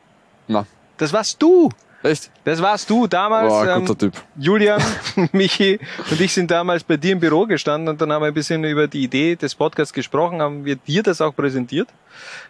Na, 0.49 0.67
Das 0.97 1.13
warst 1.13 1.43
du. 1.43 1.71
Echt? 2.07 2.31
Das 2.45 2.63
warst 2.63 2.89
du 2.89 3.07
damals. 3.07 3.49
Boah, 3.49 3.69
ähm, 3.69 3.85
guter 3.85 3.99
Typ. 3.99 4.15
Julian, 4.39 4.81
Michi 5.33 5.79
und 6.11 6.21
ich 6.21 6.33
sind 6.33 6.51
damals 6.51 6.85
bei 6.85 6.97
dir 6.97 7.13
im 7.13 7.21
Büro 7.21 7.47
gestanden 7.47 7.89
und 7.89 8.01
dann 8.01 8.13
haben 8.13 8.23
wir 8.23 8.29
ein 8.29 8.35
bisschen 8.35 8.65
über 8.65 8.87
die 8.87 9.03
Idee 9.03 9.37
des 9.37 9.55
Podcasts 9.55 9.93
gesprochen, 9.93 10.41
haben 10.41 10.65
wir 10.65 10.77
dir 10.77 11.03
das 11.03 11.21
auch 11.21 11.35
präsentiert 11.35 11.89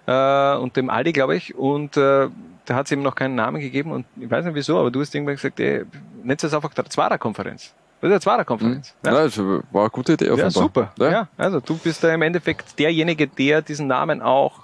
äh, 0.07 0.57
und 0.57 0.76
dem 0.76 0.90
Aldi, 0.90 1.12
glaube 1.12 1.36
ich. 1.36 1.54
Und 1.54 1.96
äh, 1.96 2.28
da 2.66 2.74
hat 2.74 2.86
es 2.86 2.92
eben 2.92 3.02
noch 3.02 3.14
keinen 3.14 3.34
Namen 3.34 3.61
gegeben 3.61 3.92
und 3.92 4.07
ich 4.20 4.30
weiß 4.30 4.44
nicht 4.44 4.54
wieso, 4.54 4.78
aber 4.78 4.90
du 4.90 5.00
hast 5.00 5.14
irgendwann 5.14 5.36
gesagt, 5.36 5.59
ey, 5.61 5.84
nennt 6.22 6.42
es 6.42 6.52
einfach 6.52 6.72
der 6.74 6.84
Zwarer-Konferenz. 6.84 7.74
Das 8.00 8.09
ist 8.09 8.12
eine 8.12 8.20
Zwarer-Konferenz. 8.20 8.94
Ja, 9.04 9.12
das 9.12 9.38
war 9.38 9.62
eine 9.72 9.90
gute 9.90 10.12
Idee 10.14 10.30
auf 10.30 10.38
Ja, 10.38 10.50
super. 10.50 10.92
Ja. 10.98 11.11
Ja. 11.11 11.28
also 11.36 11.61
du 11.61 11.78
bist 11.78 12.04
da 12.04 12.12
im 12.12 12.22
Endeffekt 12.22 12.78
derjenige, 12.78 13.26
der 13.26 13.62
diesen 13.62 13.86
Namen 13.86 14.20
auch 14.20 14.61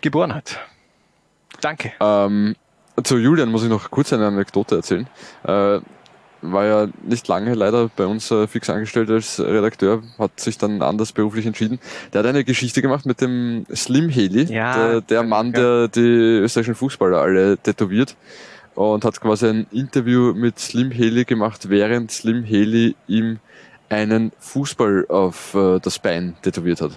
geboren 0.00 0.34
hat. 0.34 0.60
Danke. 1.60 1.92
Ähm, 2.00 2.54
zu 3.02 3.18
Julian 3.18 3.50
muss 3.50 3.62
ich 3.62 3.68
noch 3.68 3.90
kurz 3.90 4.12
eine 4.12 4.26
Anekdote 4.26 4.76
erzählen. 4.76 5.06
Äh, 5.44 5.80
war 6.42 6.64
ja 6.64 6.88
nicht 7.02 7.28
lange 7.28 7.54
leider 7.54 7.90
bei 7.94 8.06
uns 8.06 8.30
äh, 8.30 8.46
fix 8.46 8.70
angestellt 8.70 9.10
als 9.10 9.38
Redakteur, 9.40 10.02
hat 10.18 10.40
sich 10.40 10.56
dann 10.58 10.82
anders 10.82 11.12
beruflich 11.12 11.46
entschieden. 11.46 11.78
Der 12.12 12.20
hat 12.20 12.26
eine 12.26 12.44
Geschichte 12.44 12.82
gemacht 12.82 13.06
mit 13.06 13.20
dem 13.20 13.66
Slim 13.74 14.08
Heli, 14.08 14.44
Ja, 14.44 14.74
der, 14.74 15.00
der 15.02 15.22
Mann, 15.22 15.52
der 15.52 15.88
die 15.88 16.00
österreichischen 16.00 16.74
Fußballer 16.74 17.18
alle 17.20 17.58
tätowiert 17.58 18.16
und 18.74 19.04
hat 19.04 19.20
quasi 19.20 19.48
ein 19.48 19.66
Interview 19.70 20.32
mit 20.32 20.58
Slim 20.58 20.90
Heli 20.90 21.24
gemacht, 21.24 21.68
während 21.68 22.10
Slim 22.10 22.44
Heli 22.44 22.96
ihm 23.06 23.38
einen 23.88 24.32
Fußball 24.38 25.06
auf 25.08 25.54
äh, 25.54 25.78
das 25.80 25.98
Bein 25.98 26.36
tätowiert 26.42 26.80
hat. 26.80 26.92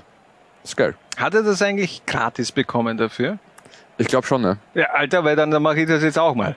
Das 0.62 0.72
ist 0.72 0.78
geil. 0.78 0.96
Hat 1.18 1.34
er 1.34 1.44
das 1.44 1.62
eigentlich 1.62 2.06
gratis 2.06 2.52
bekommen 2.52 2.98
dafür? 2.98 3.40
Ich 3.98 4.08
glaube 4.08 4.26
schon, 4.28 4.42
ne? 4.42 4.58
Ja, 4.74 4.86
Alter, 4.88 5.24
weil 5.24 5.36
dann, 5.36 5.52
dann 5.52 5.62
mache 5.62 5.82
ich 5.82 5.88
das 5.88 6.04
jetzt 6.04 6.18
auch 6.20 6.36
mal. 6.36 6.56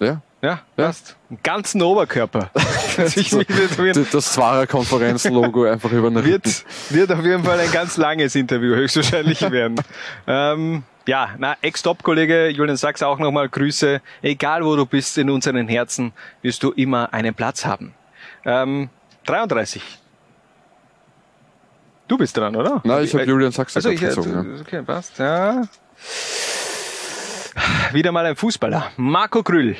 Ja. 0.00 0.20
Ja, 0.42 0.60
passt. 0.76 1.16
Einen 1.30 1.40
ganzen 1.42 1.82
Oberkörper. 1.82 2.50
Tätowieren. 2.96 4.06
Das 4.12 4.32
Zwarer-Konferenz-Logo 4.32 5.64
einfach 5.64 5.90
über 5.90 6.10
den 6.10 6.18
Rücken. 6.18 6.30
wird, 6.44 6.64
wird 6.90 7.12
auf 7.12 7.24
jeden 7.24 7.42
Fall 7.42 7.58
ein 7.58 7.72
ganz 7.72 7.96
langes 7.96 8.34
Interview 8.34 8.74
höchstwahrscheinlich 8.74 9.40
werden. 9.50 9.76
ähm, 10.26 10.82
ja, 11.08 11.30
na, 11.38 11.56
Ex-Top-Kollege 11.62 12.48
Julian 12.50 12.76
Sachs 12.76 13.02
auch 13.02 13.18
nochmal 13.18 13.48
Grüße. 13.48 14.00
Egal 14.22 14.64
wo 14.64 14.76
du 14.76 14.84
bist 14.86 15.16
in 15.18 15.30
unseren 15.30 15.68
Herzen, 15.68 16.12
wirst 16.42 16.62
du 16.62 16.70
immer 16.72 17.12
einen 17.14 17.34
Platz 17.34 17.64
haben. 17.64 17.94
Ähm, 18.44 18.90
33. 19.24 19.82
Du 22.08 22.18
bist 22.18 22.36
dran, 22.36 22.54
oder? 22.54 22.82
Nein, 22.84 23.04
ich 23.04 23.14
habe 23.14 23.24
Julian 23.24 23.52
Sachs 23.52 23.74
Also 23.74 23.88
ich, 23.88 24.02
äh, 24.02 24.06
gezogen. 24.08 24.58
okay, 24.60 24.82
passt, 24.82 25.18
ja. 25.18 25.62
Wieder 27.92 28.12
mal 28.12 28.26
ein 28.26 28.36
Fußballer. 28.36 28.92
Marco 28.96 29.42
Grüll. 29.42 29.76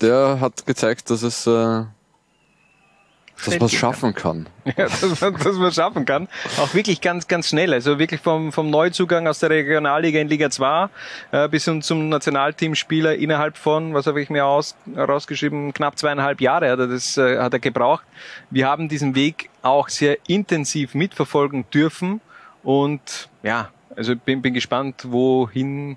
Der 0.00 0.38
hat 0.40 0.64
gezeigt, 0.66 1.10
dass 1.10 1.22
es, 1.22 1.46
äh, 1.46 1.50
dass 3.44 3.58
man 3.58 3.62
es 3.66 3.72
schaffen 3.72 4.14
kann. 4.14 4.48
Ja, 4.76 4.84
dass 4.84 5.20
man, 5.20 5.34
dass 5.34 5.56
man 5.56 5.72
schaffen 5.72 6.04
kann. 6.04 6.28
Auch 6.58 6.72
wirklich 6.74 7.00
ganz, 7.00 7.26
ganz 7.26 7.48
schnell. 7.48 7.74
Also 7.74 7.98
wirklich 7.98 8.20
vom, 8.20 8.52
vom 8.52 8.70
Neuzugang 8.70 9.26
aus 9.26 9.40
der 9.40 9.50
Regionalliga 9.50 10.20
in 10.20 10.28
Liga 10.28 10.48
2 10.48 10.88
äh, 11.32 11.48
bis 11.48 11.64
hin 11.64 11.82
zum 11.82 12.08
Nationalteamspieler 12.08 13.16
innerhalb 13.16 13.58
von, 13.58 13.94
was 13.94 14.06
habe 14.06 14.22
ich 14.22 14.30
mir 14.30 14.46
aus, 14.46 14.76
rausgeschrieben, 14.96 15.74
knapp 15.74 15.98
zweieinhalb 15.98 16.40
Jahre 16.40 16.70
hat 16.70 16.78
er 16.78 16.86
das 16.86 17.18
äh, 17.18 17.38
hat 17.38 17.52
er 17.52 17.58
gebraucht. 17.58 18.04
Wir 18.50 18.68
haben 18.68 18.88
diesen 18.88 19.14
Weg 19.14 19.50
auch 19.62 19.88
sehr 19.88 20.18
intensiv 20.28 20.94
mitverfolgen 20.94 21.64
dürfen 21.70 22.20
und 22.62 23.28
ja, 23.42 23.70
also 23.96 24.16
bin, 24.16 24.42
bin 24.42 24.54
gespannt, 24.54 25.06
wohin 25.08 25.96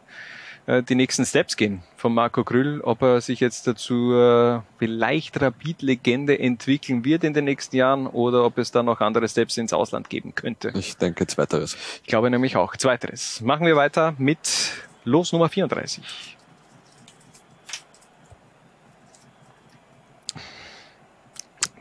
äh, 0.66 0.82
die 0.82 0.96
nächsten 0.96 1.26
Steps 1.26 1.58
gehen 1.58 1.84
von 1.98 2.14
Marco 2.14 2.44
Grüll, 2.44 2.82
ob 2.82 3.02
er 3.02 3.22
sich 3.22 3.40
jetzt 3.40 3.68
dazu 3.68 4.14
äh, 4.14 4.62
vielleicht 4.80 5.42
Rapid-Legende 5.42 6.40
entwickeln 6.40 7.04
wird 7.04 7.24
in 7.24 7.34
den 7.34 7.46
nächsten 7.46 7.76
Jahren 7.76 8.08
oder 8.08 8.46
ob 8.46 8.58
es 8.58 8.72
da 8.72 8.84
noch 8.84 9.02
andere 9.02 9.28
Steps 9.28 9.58
ins 9.58 9.74
Ausland 9.74 10.10
geben 10.10 10.36
könnte. 10.36 10.72
Ich 10.76 10.98
denke, 10.98 11.28
zweiteres. 11.28 11.76
Ich 12.02 12.08
glaube 12.08 12.30
nämlich 12.30 12.56
auch. 12.56 12.76
Zweiteres. 12.78 13.42
Machen 13.42 13.66
wir 13.66 13.76
weiter 13.76 14.14
mit 14.18 14.72
Los 15.04 15.34
Nummer 15.34 15.50
34. 15.50 16.38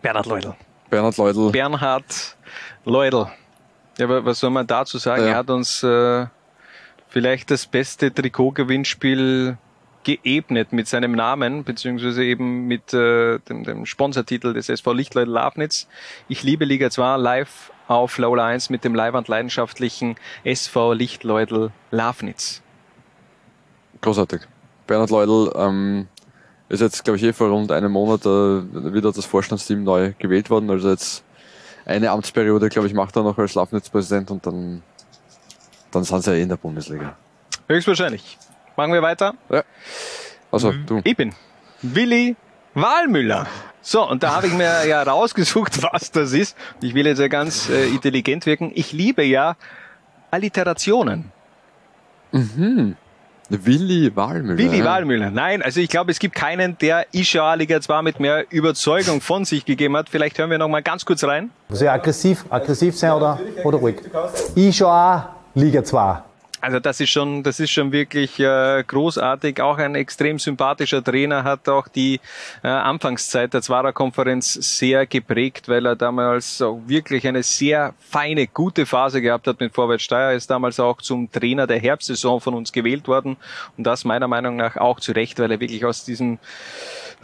Bernhard 0.02 0.26
Leudl. 0.26 0.54
Bernhard 0.90 1.16
Leudl. 1.16 1.52
Bernhard 1.52 2.36
Leudl. 2.84 3.28
Ja, 3.98 4.06
aber 4.06 4.24
was 4.24 4.40
soll 4.40 4.50
man 4.50 4.66
dazu 4.66 4.98
sagen? 4.98 5.22
Ja. 5.22 5.30
Er 5.30 5.36
hat 5.36 5.50
uns 5.50 5.82
äh, 5.82 6.26
vielleicht 7.08 7.50
das 7.50 7.66
beste 7.66 8.12
Trikotgewinnspiel 8.12 9.58
geebnet 10.04 10.72
mit 10.72 10.88
seinem 10.88 11.12
Namen, 11.12 11.64
beziehungsweise 11.64 12.24
eben 12.24 12.66
mit 12.66 12.92
äh, 12.92 13.38
dem, 13.40 13.64
dem 13.64 13.86
Sponsortitel 13.86 14.52
des 14.52 14.68
SV 14.68 14.92
Lichtleut 14.92 15.28
Lafnitz. 15.28 15.86
Ich 16.28 16.42
liebe 16.42 16.64
Liga 16.64 16.90
2 16.90 17.18
live 17.18 17.72
auf 17.88 18.18
Laula 18.18 18.46
1 18.46 18.70
mit 18.70 18.84
dem 18.84 18.94
leibend 18.94 19.28
leidenschaftlichen 19.28 20.16
SV 20.44 20.94
Lichtleudl 20.94 21.70
Lafnitz. 21.90 22.62
Großartig. 24.00 24.42
Bernhard 24.86 25.10
Leudl 25.10 25.52
ähm, 25.54 26.08
ist 26.68 26.80
jetzt, 26.80 27.04
glaube 27.04 27.18
ich, 27.18 27.22
eh 27.22 27.32
vor 27.32 27.48
rund 27.48 27.70
einem 27.70 27.92
Monat 27.92 28.26
äh, 28.26 28.94
wieder 28.94 29.12
das 29.12 29.26
Vorstandsteam 29.26 29.84
neu 29.84 30.14
gewählt 30.18 30.50
worden. 30.50 30.70
Also 30.70 30.90
jetzt 30.90 31.22
eine 31.84 32.10
Amtsperiode, 32.10 32.68
glaube 32.68 32.88
ich, 32.88 32.94
macht 32.94 33.16
er 33.16 33.22
noch 33.22 33.38
als 33.38 33.54
Lafnitz-Präsident 33.54 34.30
und 34.30 34.46
dann, 34.46 34.82
dann 35.90 36.04
sind 36.04 36.22
sie 36.22 36.30
ja 36.30 36.36
eh 36.36 36.42
in 36.42 36.48
der 36.48 36.56
Bundesliga. 36.56 37.16
Höchstwahrscheinlich. 37.68 38.38
Machen 38.76 38.92
wir 38.92 39.02
weiter. 39.02 39.34
Ja. 39.50 39.64
Also, 40.50 40.72
du. 40.72 41.00
Ich 41.04 41.16
bin 41.16 41.34
Willi 41.82 42.36
Wahlmüller. 42.74 43.46
So, 43.80 44.08
und 44.08 44.22
da 44.22 44.36
habe 44.36 44.46
ich 44.46 44.52
mir 44.52 44.86
ja 44.86 45.02
rausgesucht, 45.02 45.82
was 45.92 46.10
das 46.12 46.32
ist. 46.32 46.56
Ich 46.80 46.94
will 46.94 47.06
jetzt 47.06 47.18
ja 47.18 47.28
ganz 47.28 47.68
äh, 47.68 47.86
intelligent 47.88 48.46
wirken. 48.46 48.70
Ich 48.74 48.92
liebe 48.92 49.24
ja 49.24 49.56
Alliterationen. 50.30 51.32
Mhm. 52.30 52.96
Willi 53.52 54.14
Wahlmüller. 54.16 54.58
Willi. 54.58 54.84
Wahlmüller. 54.84 55.30
Nein, 55.30 55.62
also 55.62 55.80
ich 55.80 55.88
glaube, 55.90 56.10
es 56.10 56.18
gibt 56.18 56.34
keinen, 56.34 56.78
der 56.78 57.06
Isha 57.12 57.54
Liga 57.54 57.80
2 57.80 58.02
mit 58.02 58.18
mehr 58.18 58.46
Überzeugung 58.50 59.20
von 59.20 59.44
sich 59.44 59.64
gegeben 59.64 59.96
hat. 59.96 60.08
Vielleicht 60.08 60.38
hören 60.38 60.50
wir 60.50 60.58
noch 60.58 60.68
mal 60.68 60.82
ganz 60.82 61.04
kurz 61.04 61.22
rein. 61.24 61.50
Muss 61.68 61.82
ich 61.82 61.90
aggressiv, 61.90 62.46
aggressiv 62.48 62.96
sein 62.96 63.12
oder, 63.12 63.38
oder 63.64 63.78
ruhig? 63.78 63.96
Auch 64.14 65.22
Liga 65.54 65.84
2. 65.84 66.22
Also 66.62 66.78
das 66.78 67.00
ist 67.00 67.10
schon, 67.10 67.42
das 67.42 67.58
ist 67.58 67.72
schon 67.72 67.90
wirklich 67.90 68.38
äh, 68.38 68.84
großartig. 68.86 69.60
Auch 69.60 69.78
ein 69.78 69.96
extrem 69.96 70.38
sympathischer 70.38 71.02
Trainer 71.02 71.42
hat 71.42 71.68
auch 71.68 71.88
die 71.88 72.20
äh, 72.62 72.68
Anfangszeit 72.68 73.52
der 73.52 73.62
Zwarer 73.62 73.92
Konferenz 73.92 74.52
sehr 74.52 75.04
geprägt, 75.06 75.68
weil 75.68 75.84
er 75.86 75.96
damals 75.96 76.62
auch 76.62 76.80
wirklich 76.86 77.26
eine 77.26 77.42
sehr 77.42 77.94
feine, 77.98 78.46
gute 78.46 78.86
Phase 78.86 79.20
gehabt 79.20 79.48
hat 79.48 79.58
mit 79.58 79.74
Vorwärts 79.74 80.04
Steyr. 80.04 80.34
Ist 80.34 80.50
damals 80.50 80.78
auch 80.78 81.02
zum 81.02 81.32
Trainer 81.32 81.66
der 81.66 81.80
Herbstsaison 81.80 82.40
von 82.40 82.54
uns 82.54 82.70
gewählt 82.70 83.08
worden 83.08 83.36
und 83.76 83.84
das 83.84 84.04
meiner 84.04 84.28
Meinung 84.28 84.54
nach 84.54 84.76
auch 84.76 85.00
zu 85.00 85.10
Recht, 85.10 85.40
weil 85.40 85.50
er 85.50 85.58
wirklich 85.58 85.84
aus 85.84 86.04
diesem 86.04 86.38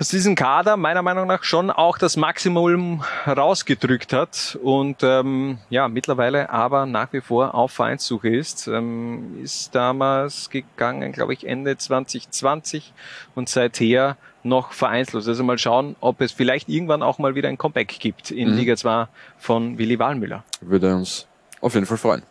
aus 0.01 0.09
diesem 0.09 0.37
Kader 0.37 0.77
meiner 0.77 1.03
Meinung 1.03 1.27
nach 1.27 1.43
schon 1.43 1.73
auch 1.73 1.99
das 1.99 2.17
Maximum 2.17 3.03
rausgedrückt 3.27 4.13
hat 4.13 4.57
und 4.63 4.99
ähm, 5.03 5.59
ja 5.71 5.89
mittlerweile 5.89 6.51
aber 6.51 6.87
nach 6.87 7.13
wie 7.13 7.21
vor 7.21 7.55
auf 7.55 7.73
Vereinssuche 7.73 8.29
ist. 8.29 8.69
Ähm, 8.69 9.28
ist 9.43 9.75
damals 9.75 10.51
gegangen, 10.51 11.13
glaube 11.13 11.33
ich, 11.35 11.47
Ende 11.47 11.77
2020 11.77 12.93
und 13.35 13.49
seither 13.49 14.17
noch 14.43 14.73
vereinslos. 14.73 15.29
Also 15.29 15.45
mal 15.45 15.59
schauen, 15.59 15.97
ob 16.01 16.21
es 16.21 16.33
vielleicht 16.33 16.69
irgendwann 16.69 17.03
auch 17.03 17.19
mal 17.19 17.35
wieder 17.35 17.49
ein 17.49 17.59
Comeback 17.59 17.89
gibt 18.01 18.31
in 18.31 18.51
Mhm. 18.51 18.57
Liga 18.57 18.77
2 18.77 19.09
von 19.39 19.79
Willi 19.79 19.99
Wahlmüller. 19.99 20.45
Würde 20.61 20.95
uns 20.95 21.27
auf 21.61 21.75
jeden 21.75 21.87
Fall 21.87 21.99
freuen. 21.99 22.23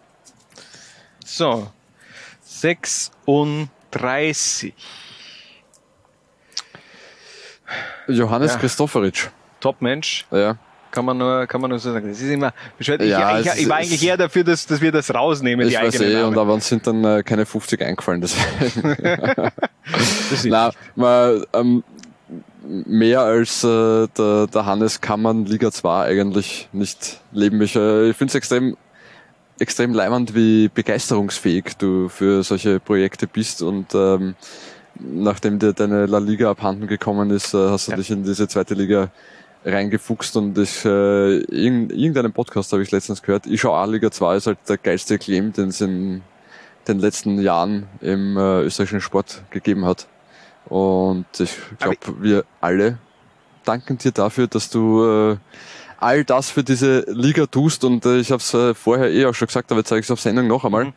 So, 1.26 1.68
36. 2.42 4.74
Johannes 8.08 8.54
Ja. 8.54 8.60
Christoferic. 8.60 9.32
Top-Mensch. 9.60 10.26
Ja. 10.32 10.58
Kann 10.92 11.06
man 11.06 11.18
nur, 11.18 11.46
kann 11.48 11.62
man 11.62 11.70
nur 11.70 11.80
so 11.80 11.92
sagen. 11.92 12.08
Das 12.08 12.20
ist 12.20 12.30
immer 12.30 12.54
bescheuert. 12.78 13.02
Ja, 13.04 13.40
ich, 13.40 13.46
ich, 13.46 13.62
ich 13.62 13.70
war 13.70 13.78
eigentlich 13.78 14.04
eher 14.04 14.18
dafür, 14.18 14.44
dass, 14.44 14.66
dass 14.66 14.82
wir 14.82 14.92
das 14.92 15.14
rausnehmen, 15.14 15.68
Ich 15.68 15.76
die 15.76 15.82
weiß 15.82 16.00
eh, 16.00 16.14
Namen. 16.14 16.30
und 16.30 16.38
aber 16.38 16.54
uns 16.54 16.68
sind 16.68 16.88
dann 16.88 17.04
äh, 17.04 17.24
keine 17.24 17.46
50 17.46 17.82
eingefallen. 17.82 18.22
Deswegen. 18.22 18.98
ist 20.32 20.46
Na, 20.46 20.72
man, 20.96 21.44
ähm, 21.54 21.84
mehr 22.68 23.22
als 23.22 23.64
äh, 23.64 24.08
der, 24.18 24.48
der 24.48 24.66
Hannes 24.66 25.02
kann 25.02 25.22
man 25.22 25.46
Liga 25.46 25.72
2 25.72 26.06
eigentlich 26.06 26.70
nicht 26.74 27.22
leben. 27.32 27.62
Ich, 27.62 27.76
äh, 27.76 28.10
ich 28.10 28.18
finde 28.18 28.32
es 28.32 28.36
extrem, 28.36 28.78
extrem 29.60 29.94
leimend, 29.94 30.36
wie 30.36 30.70
begeisterungsfähig 30.70 31.78
du 31.78 32.10
für 32.10 32.44
solche 32.44 32.80
Projekte 32.80 33.28
bist 33.28 33.62
und 33.62 33.94
ähm, 33.96 34.36
nachdem 35.00 35.60
dir 35.60 35.74
deine 35.74 36.06
La 36.06 36.18
Liga 36.20 36.50
abhanden 36.50 36.88
gekommen 36.88 37.30
ist, 37.32 37.54
äh, 37.54 37.70
hast 37.70 37.88
du 37.88 37.96
dich 37.96 38.12
in 38.12 38.24
diese 38.24 38.48
zweite 38.48 38.74
Liga 38.74 39.10
reingefuchst 39.66 40.38
und 40.38 40.58
ich, 40.58 40.86
äh, 40.86 41.38
irgend, 41.38 41.92
irgendeinen 41.92 42.34
Podcast 42.34 42.72
habe 42.74 42.84
ich 42.84 42.92
letztens 42.92 43.22
gehört, 43.22 43.46
ich 43.48 43.62
schau 43.62 43.74
A 43.74 43.86
Liga 43.86 44.12
2 44.12 44.36
ist 44.38 44.48
halt 44.48 44.60
der 44.68 44.78
geilste 44.78 45.18
Claim, 45.18 45.54
den 45.54 45.70
es 45.70 45.82
in 45.82 46.22
den 46.88 47.00
letzten 47.00 47.40
Jahren 47.40 47.88
im 48.02 48.38
äh, 48.38 48.62
österreichischen 48.62 49.02
Sport 49.02 49.44
gegeben 49.50 49.86
hat. 49.86 50.08
Und 50.66 51.26
ich 51.40 51.56
glaube, 51.80 51.98
wir 52.22 52.46
alle 52.62 52.98
danken 53.64 53.98
dir 53.98 54.12
dafür, 54.12 54.48
dass 54.48 54.70
du 54.70 55.04
äh, 55.04 55.38
all 56.00 56.24
das 56.24 56.50
für 56.50 56.64
diese 56.64 57.06
Liga 57.08 57.46
tust. 57.46 57.84
Und 57.84 58.06
äh, 58.06 58.18
ich 58.18 58.32
habe 58.32 58.42
es 58.42 58.54
äh, 58.54 58.74
vorher 58.74 59.12
eh 59.12 59.26
auch 59.26 59.34
schon 59.34 59.48
gesagt, 59.48 59.72
aber 59.72 59.82
jetzt 59.82 59.90
sage 59.90 60.00
ich 60.00 60.06
es 60.06 60.12
auf 60.12 60.22
Sendung 60.22 60.48
noch 60.48 60.64
einmal. 60.66 60.94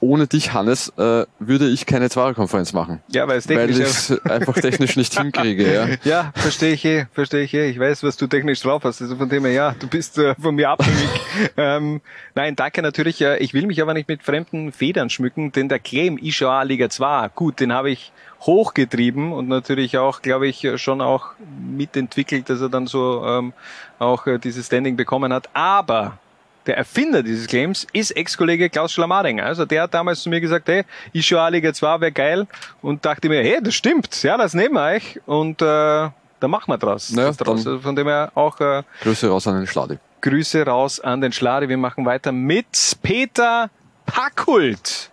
Ohne 0.00 0.26
dich, 0.26 0.52
Hannes, 0.52 0.92
äh, 0.98 1.24
würde 1.38 1.68
ich 1.68 1.86
keine 1.86 2.10
Zweierkonferenz 2.10 2.72
machen. 2.74 3.00
Ja, 3.08 3.26
weil 3.28 3.38
es 3.38 3.48
Weil 3.48 3.68
technisch 3.68 3.78
ich 3.78 4.10
es 4.10 4.26
einfach 4.26 4.54
technisch 4.54 4.96
nicht 4.96 5.18
hinkriege. 5.18 5.72
Ja. 5.72 5.86
Ja, 6.04 6.32
verstehe 6.34 6.74
ich 6.74 6.84
eh, 6.84 7.06
verstehe 7.12 7.42
ich 7.42 7.54
eh. 7.54 7.70
Ich 7.70 7.78
weiß, 7.78 8.02
was 8.02 8.16
du 8.16 8.26
technisch 8.26 8.60
drauf 8.60 8.84
hast. 8.84 9.00
Also 9.00 9.16
von 9.16 9.28
dem 9.28 9.44
her, 9.44 9.52
ja, 9.52 9.74
du 9.78 9.88
bist 9.88 10.18
äh, 10.18 10.34
von 10.34 10.54
mir 10.54 10.70
abhängig. 10.70 11.08
ähm, 11.56 12.00
nein, 12.34 12.54
danke 12.54 12.82
natürlich. 12.82 13.20
Äh, 13.22 13.38
ich 13.38 13.54
will 13.54 13.66
mich 13.66 13.80
aber 13.80 13.94
nicht 13.94 14.08
mit 14.08 14.22
fremden 14.22 14.72
Federn 14.72 15.10
schmücken, 15.10 15.52
denn 15.52 15.68
der 15.68 15.78
Claim 15.78 16.18
Ishoa 16.18 16.62
Liga 16.62 16.90
2, 16.90 17.30
gut, 17.34 17.60
den 17.60 17.72
habe 17.72 17.90
ich 17.90 18.12
hochgetrieben 18.42 19.32
und 19.32 19.48
natürlich 19.48 19.98
auch, 19.98 20.22
glaube 20.22 20.46
ich, 20.46 20.66
schon 20.76 21.00
auch 21.00 21.30
mitentwickelt, 21.38 22.50
dass 22.50 22.60
er 22.60 22.68
dann 22.68 22.86
so 22.86 23.24
ähm, 23.26 23.52
auch 23.98 24.26
äh, 24.26 24.38
dieses 24.38 24.66
Standing 24.66 24.96
bekommen 24.96 25.32
hat. 25.32 25.48
Aber 25.54 26.18
der 26.66 26.76
Erfinder 26.76 27.22
dieses 27.22 27.46
Claims 27.46 27.86
ist 27.92 28.10
Ex-Kollege 28.16 28.68
Klaus 28.70 28.92
Schlamading. 28.92 29.40
Also 29.40 29.64
der 29.64 29.82
hat 29.82 29.94
damals 29.94 30.22
zu 30.22 30.28
mir 30.28 30.40
gesagt, 30.40 30.68
hey, 30.68 30.84
Ishoa 31.12 31.48
Liga 31.48 31.72
2 31.72 32.00
wäre 32.00 32.12
geil 32.12 32.46
und 32.82 33.04
dachte 33.04 33.28
mir, 33.28 33.42
hey, 33.42 33.58
das 33.62 33.74
stimmt, 33.74 34.22
ja, 34.22 34.36
das 34.36 34.54
nehmen 34.54 34.74
wir 34.74 34.94
euch 34.94 35.20
und 35.26 35.62
äh, 35.62 35.64
da 35.64 36.48
machen 36.48 36.70
wir 36.70 36.78
draus. 36.78 37.10
Naja, 37.12 37.32
draus. 37.32 37.66
Also 37.66 37.80
von 37.80 37.96
dem 37.96 38.06
her 38.06 38.30
auch 38.34 38.60
äh, 38.60 38.82
Grüße 39.02 39.28
raus 39.28 39.46
an 39.46 39.56
den 39.56 39.66
Schladi. 39.66 39.98
Grüße 40.20 40.66
raus 40.66 41.00
an 41.00 41.20
den 41.20 41.32
Schlari. 41.32 41.68
Wir 41.68 41.76
machen 41.76 42.04
weiter 42.04 42.32
mit 42.32 42.96
Peter 43.02 43.70
Packult. 44.04 45.10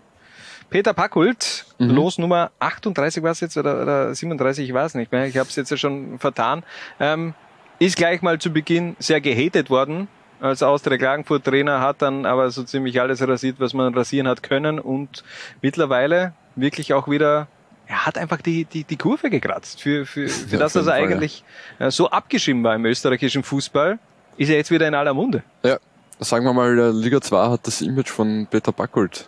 Peter 0.69 0.93
Packult, 0.93 1.65
Mhm. 1.83 1.95
Los 1.95 2.17
Nummer 2.17 2.51
38 2.59 3.23
war 3.23 3.31
es 3.31 3.39
jetzt 3.39 3.57
oder, 3.57 3.81
oder 3.81 4.15
37, 4.15 4.67
ich 4.67 4.73
weiß 4.73 4.95
nicht 4.95 5.11
mehr. 5.11 5.25
Ich 5.25 5.37
habe 5.37 5.49
es 5.49 5.55
jetzt 5.55 5.71
ja 5.71 5.77
schon 5.77 6.19
vertan. 6.19 6.63
Ähm, 6.99 7.33
ist 7.79 7.97
gleich 7.97 8.21
mal 8.21 8.39
zu 8.39 8.51
Beginn 8.51 8.95
sehr 8.99 9.19
gehatet 9.19 9.69
worden 9.69 10.07
als 10.43 10.61
Austria 10.61 10.97
Klagenfurt 10.97 11.43
Trainer, 11.45 11.79
hat 11.79 12.01
dann 12.01 12.25
aber 12.25 12.51
so 12.51 12.63
ziemlich 12.63 12.99
alles 13.01 13.25
rasiert, 13.27 13.55
was 13.59 13.73
man 13.73 13.93
rasieren 13.93 14.27
hat 14.27 14.43
können 14.43 14.79
und 14.79 15.23
mittlerweile 15.61 16.33
wirklich 16.55 16.93
auch 16.93 17.07
wieder 17.07 17.47
er 17.85 18.05
hat 18.05 18.17
einfach 18.17 18.41
die, 18.41 18.63
die, 18.65 18.85
die 18.85 18.95
Kurve 18.95 19.29
gekratzt. 19.29 19.81
Für, 19.81 20.05
für, 20.05 20.27
für 20.29 20.53
Ja, 20.53 20.59
das, 20.59 20.73
dass 20.73 20.87
er 20.87 20.93
Fall, 20.93 21.03
eigentlich 21.03 21.43
äh, 21.79 21.91
so 21.91 22.09
abgeschrieben 22.09 22.63
war 22.63 22.75
im 22.75 22.85
österreichischen 22.85 23.43
Fußball, 23.43 23.99
ist 24.37 24.49
er 24.49 24.55
jetzt 24.55 24.71
wieder 24.71 24.87
in 24.87 24.95
aller 24.95 25.13
Munde. 25.13 25.43
Ja, 25.63 25.77
sagen 26.19 26.45
wir 26.45 26.53
mal, 26.53 26.79
äh, 26.79 26.91
Liga 26.91 27.19
2 27.19 27.49
hat 27.49 27.67
das 27.67 27.81
Image 27.81 28.09
von 28.09 28.47
Peter 28.49 28.71
Backult 28.71 29.27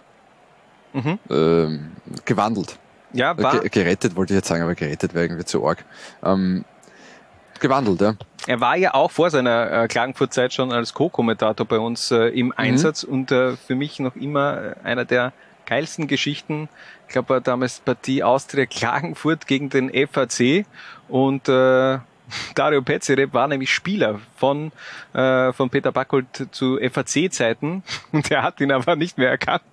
Mhm. 0.93 1.19
ähm, 1.29 1.91
gewandelt. 2.23 2.77
Ja, 3.11 3.37
war- 3.37 3.59
Ge 3.59 3.69
gerettet 3.69 4.15
wollte 4.15 4.33
ich 4.33 4.37
jetzt 4.37 4.47
sagen, 4.47 4.63
aber 4.63 4.75
gerettet 4.75 5.13
wäre 5.13 5.25
irgendwie 5.25 5.45
zu 5.45 5.67
arg. 5.67 5.83
Ähm, 6.23 6.63
gewandelt, 7.59 8.01
ja. 8.01 8.15
Er 8.47 8.61
war 8.61 8.75
ja 8.75 8.93
auch 8.93 9.09
vor 9.09 9.31
seiner 9.31 9.71
äh, 9.71 9.87
Klagenfurt-Zeit 9.87 10.53
schon 10.53 10.71
als 10.71 10.93
Co-Kommentator 10.93 11.65
bei 11.65 11.79
uns 11.79 12.11
äh, 12.11 12.27
im 12.27 12.53
Einsatz 12.55 13.03
und 13.03 13.31
äh, 13.31 13.55
für 13.57 13.75
mich 13.75 13.99
noch 13.99 14.15
immer 14.15 14.61
äh, 14.61 14.75
einer 14.83 15.05
der 15.05 15.33
geilsten 15.65 16.07
Geschichten. 16.07 16.69
Ich 17.07 17.13
glaube, 17.13 17.41
damals 17.41 17.79
Partie 17.79 18.23
Austria 18.23 18.67
Klagenfurt 18.67 19.47
gegen 19.47 19.69
den 19.69 19.89
FAC 19.89 20.65
und 21.07 21.49
äh, 21.49 21.97
Dario 22.55 22.81
Petzereb 22.81 23.33
war 23.33 23.47
nämlich 23.47 23.73
Spieler 23.73 24.19
von, 24.35 24.71
äh, 25.13 25.53
von 25.53 25.69
Peter 25.69 25.91
Backult 25.91 26.47
zu 26.51 26.77
FAC-Zeiten 26.77 27.83
und 28.11 28.31
er 28.31 28.43
hat 28.43 28.59
ihn 28.61 28.71
aber 28.71 28.95
nicht 28.95 29.17
mehr 29.17 29.29
erkannt. 29.29 29.63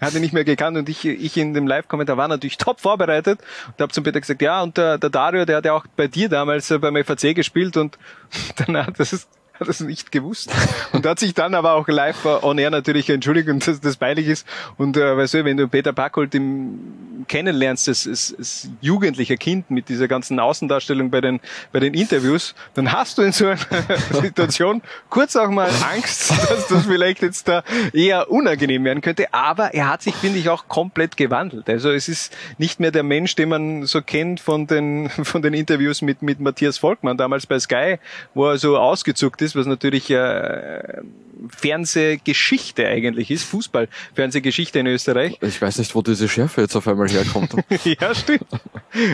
Er 0.00 0.08
hat 0.08 0.14
ihn 0.14 0.20
nicht 0.20 0.34
mehr 0.34 0.44
gekannt 0.44 0.76
und 0.76 0.88
ich, 0.88 1.04
ich 1.04 1.36
in 1.36 1.54
dem 1.54 1.66
Live-Kommentar 1.66 2.16
war 2.16 2.28
natürlich 2.28 2.58
top 2.58 2.80
vorbereitet 2.80 3.40
und 3.68 3.80
habe 3.80 3.92
zum 3.92 4.04
Peter 4.04 4.20
gesagt, 4.20 4.42
ja, 4.42 4.62
und 4.62 4.76
der, 4.76 4.98
der 4.98 5.10
Dario, 5.10 5.44
der 5.44 5.56
hat 5.58 5.64
ja 5.64 5.72
auch 5.72 5.86
bei 5.96 6.08
dir 6.08 6.28
damals 6.28 6.70
äh, 6.70 6.78
beim 6.78 6.96
FAC 7.04 7.34
gespielt 7.34 7.76
und 7.76 7.98
dann 8.56 8.76
hat 8.76 8.98
das 8.98 9.28
hat 9.60 9.68
es 9.68 9.80
nicht 9.80 10.12
gewusst. 10.12 10.50
Und 10.92 11.06
hat 11.06 11.18
sich 11.18 11.34
dann 11.34 11.54
aber 11.54 11.74
auch 11.74 11.88
live 11.88 12.24
on 12.42 12.58
air 12.58 12.70
natürlich 12.70 13.08
entschuldigt 13.10 13.48
und 13.48 13.66
dass 13.66 13.80
das 13.80 13.96
peinlich 13.96 14.26
ist. 14.26 14.46
Und 14.76 14.96
äh, 14.96 15.16
weißt 15.16 15.34
du, 15.34 15.44
wenn 15.44 15.56
du 15.56 15.68
Peter 15.68 15.92
Backholt 15.92 16.34
im, 16.34 17.24
kennenlernst 17.28 17.88
als, 17.88 18.06
als, 18.06 18.34
als 18.38 18.68
jugendlicher 18.80 19.36
Kind 19.36 19.70
mit 19.70 19.88
dieser 19.88 20.08
ganzen 20.08 20.38
Außendarstellung 20.40 21.10
bei 21.10 21.20
den 21.20 21.40
bei 21.72 21.80
den 21.80 21.94
Interviews, 21.94 22.54
dann 22.74 22.92
hast 22.92 23.18
du 23.18 23.22
in 23.22 23.32
so 23.32 23.46
einer 23.46 23.58
Situation 24.20 24.82
kurz 25.08 25.36
auch 25.36 25.50
mal 25.50 25.70
Angst, 25.92 26.30
dass 26.48 26.68
das 26.68 26.86
vielleicht 26.86 27.22
jetzt 27.22 27.48
da 27.48 27.62
eher 27.92 28.30
unangenehm 28.30 28.84
werden 28.84 29.00
könnte, 29.00 29.32
aber 29.32 29.74
er 29.74 29.88
hat 29.88 30.02
sich 30.02 30.14
finde 30.14 30.38
ich 30.38 30.48
auch 30.48 30.68
komplett 30.68 31.16
gewandelt. 31.16 31.68
Also 31.68 31.90
es 31.90 32.08
ist 32.08 32.36
nicht 32.58 32.80
mehr 32.80 32.90
der 32.90 33.02
Mensch, 33.02 33.34
den 33.34 33.48
man 33.48 33.86
so 33.86 34.02
kennt 34.02 34.40
von 34.40 34.66
den 34.66 35.08
von 35.10 35.42
den 35.42 35.54
Interviews 35.54 36.02
mit 36.02 36.22
mit 36.22 36.40
Matthias 36.40 36.78
Volkmann 36.78 37.16
damals 37.16 37.46
bei 37.46 37.58
Sky, 37.58 37.98
wo 38.34 38.48
er 38.48 38.58
so 38.58 38.78
ausgezuckt 38.78 39.42
ist, 39.42 39.51
was 39.56 39.66
natürlich 39.66 40.10
äh, 40.10 41.00
Fernsehgeschichte 41.48 42.86
eigentlich 42.86 43.30
ist, 43.30 43.44
Fußball-Fernsehgeschichte 43.44 44.78
in 44.78 44.86
Österreich. 44.86 45.38
Ich 45.40 45.60
weiß 45.60 45.78
nicht, 45.78 45.94
wo 45.94 46.02
diese 46.02 46.28
Schärfe 46.28 46.62
jetzt 46.62 46.76
auf 46.76 46.86
einmal 46.88 47.08
herkommt. 47.08 47.54
ja, 47.84 48.14
stimmt. 48.14 48.46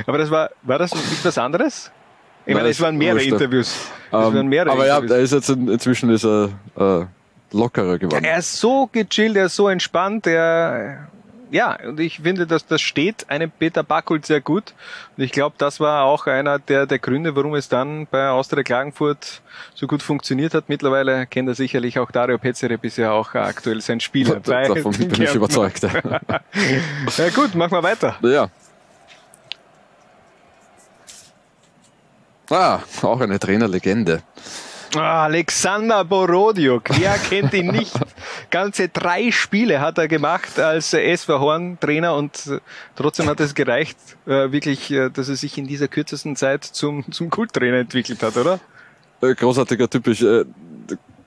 Aber 0.07 0.19
das 0.19 0.31
war, 0.31 0.51
war 0.63 0.79
das 0.79 0.95
nicht 0.95 1.25
was 1.25 1.39
anderes? 1.39 1.91
Ich 2.47 2.55
Nein, 2.55 2.63
meine, 2.63 2.69
es 2.71 2.81
waren 2.81 2.97
mehrere 2.97 3.17
wurscht, 3.17 3.29
ja. 3.29 3.35
Interviews. 3.35 3.69
Es 3.69 4.13
Ähm, 4.13 4.35
waren 4.35 4.47
mehrere 4.49 4.73
aber 4.73 4.87
ja, 4.87 4.97
Interviews. 4.99 5.17
er 5.19 5.23
ist 5.25 5.33
jetzt 5.33 5.49
in, 5.51 5.69
inzwischen 5.69 6.11
ist 6.11 6.25
er 6.25 6.49
äh, 6.77 7.07
lockerer 7.57 7.99
geworden. 7.99 8.25
Er 8.25 8.39
ist 8.39 8.59
so 8.59 8.89
gechillt, 8.91 9.37
er 9.37 9.47
ist 9.47 9.57
so 9.57 9.69
entspannt, 9.69 10.27
er, 10.27 11.09
ja, 11.51 11.79
und 11.87 11.99
ich 12.01 12.21
finde, 12.21 12.47
dass 12.47 12.67
das 12.67 12.81
steht 12.81 13.29
einem 13.31 13.51
Peter 13.51 13.83
Backult 13.83 14.27
sehr 14.27 14.41
gut. 14.41 14.75
Und 15.17 15.25
ich 15.25 15.33
glaube, 15.33 15.57
das 15.59 15.81
war 15.81 16.05
auch 16.05 16.27
einer 16.27 16.59
der, 16.59 16.87
der 16.87 16.99
Gründe, 16.99 17.35
warum 17.37 17.55
es 17.55 17.69
dann 17.69 18.07
bei 18.07 18.29
Austria 18.29 18.63
Klagenfurt 18.63 19.41
so 19.75 19.87
gut 19.87 20.03
funktioniert 20.03 20.55
hat. 20.55 20.69
Mittlerweile 20.69 21.27
kennt 21.27 21.49
er 21.49 21.55
sicherlich 21.55 21.99
auch 21.99 22.11
Dario 22.11 22.39
Petzere, 22.39 22.79
ja 22.97 23.13
auch 23.13 23.35
aktuell 23.35 23.81
sein 23.81 24.01
bei 24.01 24.69
davon 24.69 24.93
bin 24.93 25.23
ich 25.23 25.35
überzeugt, 25.35 25.83
ja 27.19 27.29
gut, 27.35 27.55
machen 27.55 27.73
wir 27.73 27.83
weiter. 27.83 28.17
Ja. 28.23 28.49
Ah, 32.51 32.81
auch 33.03 33.21
eine 33.21 33.39
Trainerlegende. 33.39 34.23
Alexander 34.97 36.05
Borodiuk, 36.05 36.85
wer 36.99 37.19
kennt 37.29 37.53
ihn 37.53 37.67
nicht? 37.67 37.93
Ganze 38.51 38.89
drei 38.89 39.31
Spiele 39.31 39.81
hat 39.81 39.99
er 39.99 40.09
gemacht 40.09 40.59
als 40.59 40.93
SV 40.95 41.41
Horn 41.41 41.79
Trainer 41.81 42.15
und 42.15 42.47
äh, 42.47 42.61
trotzdem 42.97 43.27
hat 43.27 43.41
es 43.41 43.55
gereicht, 43.55 43.99
äh, 44.27 44.51
wirklich, 44.51 44.91
äh, 44.91 45.11
dass 45.11 45.29
er 45.29 45.37
sich 45.37 45.59
in 45.59 45.67
dieser 45.67 45.89
kürzesten 45.89 46.37
Zeit 46.37 46.65
zum, 46.65 47.11
zum 47.13 47.29
Kulttrainer 47.29 47.79
entwickelt 47.79 48.23
hat, 48.23 48.37
oder? 48.37 48.61
Großartiger 49.21 49.91
Typ. 49.91 50.07
Ich 50.07 50.23
äh, 50.23 50.45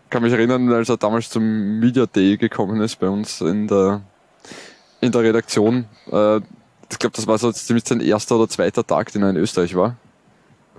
kann 0.10 0.24
mich 0.24 0.34
erinnern, 0.34 0.72
als 0.74 0.90
er 0.90 0.98
damals 0.98 1.30
zum 1.30 1.80
Media 1.80 2.06
Day 2.06 2.38
gekommen 2.38 2.82
ist 2.82 3.00
bei 3.00 3.08
uns 3.08 3.42
in 3.42 3.68
der, 3.68 4.02
in 5.02 5.12
der 5.12 5.22
Redaktion. 5.22 5.86
Ich 6.08 7.00
glaube, 7.00 7.16
das 7.16 7.28
war 7.28 7.38
so 7.38 7.50
ziemlich 7.54 7.86
sein 7.88 8.02
erster 8.02 8.36
oder 8.36 8.50
zweiter 8.50 8.86
Tag, 8.86 9.12
den 9.14 9.24
er 9.24 9.30
in 9.30 9.38
Österreich 9.38 9.74
war. 9.76 9.96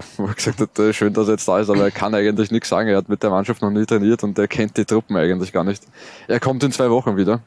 Wo 0.17 0.27
er 0.27 0.35
gesagt 0.35 0.61
hat, 0.61 0.79
äh, 0.79 0.93
schön, 0.93 1.13
dass 1.13 1.29
er 1.29 1.33
jetzt 1.33 1.49
da 1.49 1.59
ist, 1.59 1.71
aber 1.71 1.83
er 1.83 1.91
kann 1.91 2.15
eigentlich 2.15 2.51
nichts 2.51 2.69
sagen. 2.69 2.89
Er 2.89 2.97
hat 2.99 3.09
mit 3.09 3.23
der 3.23 3.31
Mannschaft 3.31 3.63
noch 3.63 3.71
nie 3.71 3.85
trainiert 3.87 4.23
und 4.23 4.39
er 4.39 4.49
kennt 4.49 4.77
die 4.77 4.85
Truppen 4.85 5.17
eigentlich 5.17 5.53
gar 5.53 5.65
nicht. 5.65 5.83
Er 6.29 6.41
kommt 6.41 6.63
in 6.63 6.73
zwei 6.73 6.91
Wochen 6.91 7.17
wieder. 7.17 7.41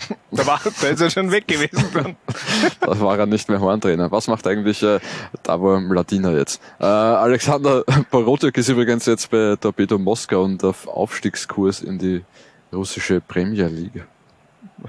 Da, 0.30 0.46
war, 0.46 0.60
da 0.80 0.88
ist 0.88 1.00
er 1.00 1.10
schon 1.10 1.30
weg 1.30 1.46
gewesen 1.46 1.84
dann. 1.92 2.16
Da 2.80 3.00
war 3.00 3.18
er 3.18 3.26
nicht 3.26 3.48
mehr 3.48 3.60
Horntrainer. 3.60 4.10
Was 4.10 4.28
macht 4.28 4.46
eigentlich 4.46 4.82
äh, 4.82 4.98
Davor 5.42 5.80
Mladina 5.80 6.32
jetzt? 6.32 6.60
Äh, 6.80 6.84
Alexander 6.84 7.84
Borotek 8.10 8.56
ist 8.56 8.68
übrigens 8.68 9.06
jetzt 9.06 9.30
bei 9.30 9.56
Torpedo 9.60 9.98
Moskau 9.98 10.44
und 10.44 10.64
auf 10.64 10.88
Aufstiegskurs 10.88 11.82
in 11.82 11.98
die 11.98 12.24
russische 12.72 13.20
Premier 13.20 13.66
League. 13.66 14.04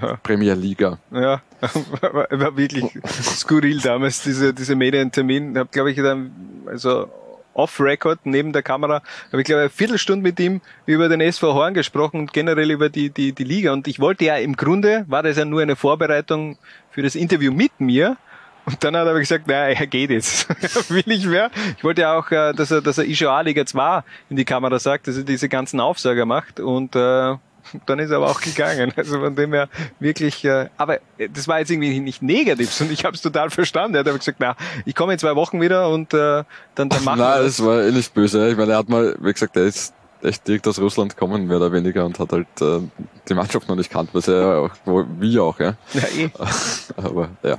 Ja. 0.00 0.16
Premier 0.22 0.54
Liga. 0.54 0.98
Ja, 1.10 1.42
war, 2.00 2.26
war 2.30 2.56
wirklich 2.56 2.84
skurril 3.12 3.80
damals, 3.80 4.22
diese, 4.22 4.54
diese 4.54 4.74
Medientermin. 4.74 5.58
Hab, 5.58 5.72
glaube 5.72 5.90
ich, 5.90 5.96
dann, 5.96 6.32
also 6.66 7.08
off-Record 7.54 8.20
neben 8.24 8.52
der 8.52 8.62
Kamera, 8.62 9.02
habe 9.30 9.42
ich 9.42 9.44
glaube 9.44 9.62
eine 9.62 9.70
Viertelstunde 9.70 10.22
mit 10.22 10.40
ihm 10.40 10.60
über 10.86 11.08
den 11.08 11.20
SV 11.20 11.54
Horn 11.54 11.74
gesprochen 11.74 12.20
und 12.20 12.32
generell 12.32 12.70
über 12.70 12.88
die, 12.88 13.10
die, 13.10 13.32
die 13.32 13.44
Liga. 13.44 13.72
Und 13.72 13.88
ich 13.88 14.00
wollte 14.00 14.24
ja 14.24 14.36
im 14.36 14.56
Grunde, 14.56 15.04
war 15.08 15.22
das 15.22 15.36
ja 15.36 15.44
nur 15.44 15.62
eine 15.62 15.76
Vorbereitung 15.76 16.58
für 16.90 17.02
das 17.02 17.14
Interview 17.14 17.52
mit 17.52 17.78
mir. 17.78 18.16
Und 18.64 18.82
dann 18.84 18.96
hat 18.96 19.06
er 19.06 19.10
aber 19.10 19.18
gesagt, 19.18 19.48
naja, 19.48 19.74
er 19.76 19.86
geht 19.86 20.10
jetzt. 20.10 20.48
Will 20.90 21.02
nicht 21.06 21.26
mehr. 21.26 21.50
Ich 21.76 21.82
wollte 21.82 22.02
ja 22.02 22.16
auch, 22.16 22.30
äh, 22.30 22.52
dass 22.52 22.70
er, 22.70 22.80
dass 22.80 22.96
er 22.96 23.04
ISHA 23.04 23.40
Liga 23.40 23.66
2 23.66 24.04
in 24.30 24.36
die 24.36 24.44
Kamera 24.44 24.78
sagt, 24.78 25.08
dass 25.08 25.16
er 25.16 25.24
diese 25.24 25.48
ganzen 25.48 25.80
Aufsager 25.80 26.26
macht. 26.26 26.60
Und 26.60 26.94
äh, 26.94 27.34
dann 27.86 27.98
ist 27.98 28.10
er 28.10 28.16
aber 28.18 28.30
auch 28.30 28.40
gegangen. 28.40 28.92
Also 28.96 29.20
von 29.20 29.34
dem 29.34 29.52
her 29.52 29.68
wirklich, 30.00 30.44
äh, 30.44 30.68
aber 30.76 30.98
äh, 31.18 31.28
das 31.32 31.48
war 31.48 31.58
jetzt 31.58 31.70
irgendwie 31.70 32.00
nicht 32.00 32.22
negativ, 32.22 32.72
sondern 32.72 32.94
ich 32.94 33.04
habe 33.04 33.14
es 33.14 33.22
total 33.22 33.50
verstanden. 33.50 33.96
Er 33.96 34.00
hat 34.00 34.08
aber 34.08 34.18
gesagt, 34.18 34.38
na, 34.40 34.56
ich 34.84 34.94
komme 34.94 35.12
in 35.14 35.18
zwei 35.18 35.34
Wochen 35.36 35.60
wieder 35.60 35.88
und 35.88 36.12
äh, 36.14 36.44
dann, 36.74 36.88
dann 36.88 37.04
machen 37.04 37.18
wir 37.18 37.28
Nein, 37.34 37.42
das. 37.44 37.64
war 37.64 37.82
eh 37.82 37.90
nicht 37.92 38.12
böse. 38.14 38.48
Ich 38.50 38.56
meine, 38.56 38.72
er 38.72 38.78
hat 38.78 38.88
mal, 38.88 39.16
wie 39.20 39.32
gesagt, 39.32 39.56
er 39.56 39.64
ist 39.64 39.94
echt 40.22 40.46
direkt 40.46 40.66
aus 40.68 40.78
Russland 40.78 41.16
kommen, 41.16 41.46
mehr 41.46 41.56
oder 41.56 41.72
weniger, 41.72 42.04
und 42.04 42.18
hat 42.18 42.32
halt 42.32 42.46
äh, 42.60 42.80
die 43.28 43.34
Mannschaft 43.34 43.68
noch 43.68 43.76
nicht 43.76 43.90
kannt, 43.90 44.10
was 44.12 44.28
er 44.28 44.58
auch, 44.60 44.70
wo, 44.84 45.04
wie 45.18 45.38
auch, 45.38 45.58
ja. 45.58 45.74
Ja, 45.92 46.02
eh. 46.16 46.30
aber 46.96 47.30
ja. 47.42 47.58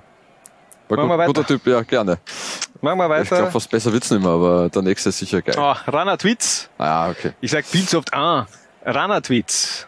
War 0.89 0.97
Machen 0.97 1.09
wir 1.09 1.15
gut, 1.15 1.17
weiter. 1.17 1.34
guter 1.34 1.47
Typ, 1.47 1.67
ja, 1.67 1.81
gerne. 1.81 2.19
Machen 2.81 2.97
wir 2.99 3.21
Ich 3.21 3.27
glaube, 3.27 3.43
weiter. 3.43 3.51
fast 3.51 3.69
besser 3.71 3.91
wird's 3.93 4.11
nicht 4.11 4.21
mehr, 4.21 4.31
aber 4.31 4.69
der 4.69 4.81
nächste 4.81 5.09
ist 5.09 5.19
sicher 5.19 5.41
geil. 5.41 5.55
Oh, 5.57 5.73
Rana 5.91 6.17
Tweets. 6.17 6.69
Ah, 6.77 7.09
okay. 7.09 7.31
Ich 7.41 7.51
sag 7.51 7.65
viel 7.65 7.85
zu 7.88 7.97
oft 7.99 8.13
ah. 8.13 8.45
Rana 8.85 9.21
Tweets. 9.21 9.88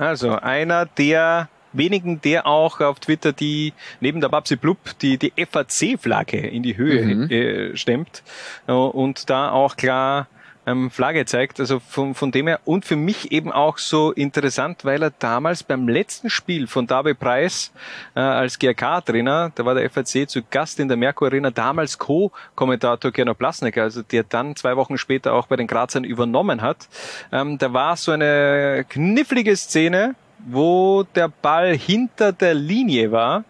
Also 0.00 0.32
einer 0.36 0.86
der 0.86 1.48
wenigen, 1.72 2.20
der 2.20 2.46
auch 2.46 2.80
auf 2.80 2.98
Twitter 3.00 3.32
die 3.32 3.72
neben 4.00 4.20
der 4.20 4.28
Babsi 4.28 4.56
Blub 4.56 4.78
die 5.02 5.18
die 5.18 5.32
FAC-Flagge 5.36 6.38
in 6.38 6.62
die 6.62 6.76
Höhe 6.76 7.04
Mhm. 7.04 7.30
äh, 7.30 7.76
stemmt 7.76 8.22
äh, 8.66 8.72
und 8.72 9.30
da 9.30 9.50
auch 9.52 9.76
klar 9.76 10.26
ähm, 10.66 10.90
Flagge 10.90 11.24
zeigt. 11.24 11.60
Also 11.60 11.80
von, 11.80 12.14
von 12.14 12.30
dem 12.30 12.46
her 12.46 12.60
und 12.64 12.84
für 12.84 12.96
mich 12.96 13.32
eben 13.32 13.52
auch 13.52 13.78
so 13.78 14.12
interessant, 14.12 14.84
weil 14.84 15.02
er 15.02 15.10
damals 15.10 15.62
beim 15.62 15.88
letzten 15.88 16.30
Spiel 16.30 16.66
von 16.66 16.86
David 16.86 17.18
Preis 17.18 17.72
äh, 18.14 18.20
als 18.20 18.58
GRK-Trainer, 18.58 19.52
da 19.54 19.64
war 19.64 19.74
der 19.74 19.88
FAC 19.90 20.28
zu 20.28 20.42
Gast 20.50 20.80
in 20.80 20.88
der 20.88 20.96
Merkur 20.96 21.28
Arena, 21.28 21.50
damals 21.50 21.98
Co-Kommentator 21.98 23.10
Gernot 23.10 23.38
Plasnecker, 23.38 23.82
also 23.82 24.02
der 24.02 24.24
dann 24.24 24.56
zwei 24.56 24.76
Wochen 24.76 24.98
später 24.98 25.32
auch 25.32 25.46
bei 25.46 25.56
den 25.56 25.66
Grazern 25.66 26.04
übernommen 26.04 26.62
hat. 26.62 26.88
Ähm, 27.32 27.58
da 27.58 27.72
war 27.72 27.96
so 27.96 28.12
eine 28.12 28.84
knifflige 28.88 29.56
Szene, 29.56 30.14
wo 30.46 31.04
der 31.14 31.28
Ball 31.28 31.76
hinter 31.76 32.32
der 32.32 32.54
Linie 32.54 33.12
war. 33.12 33.44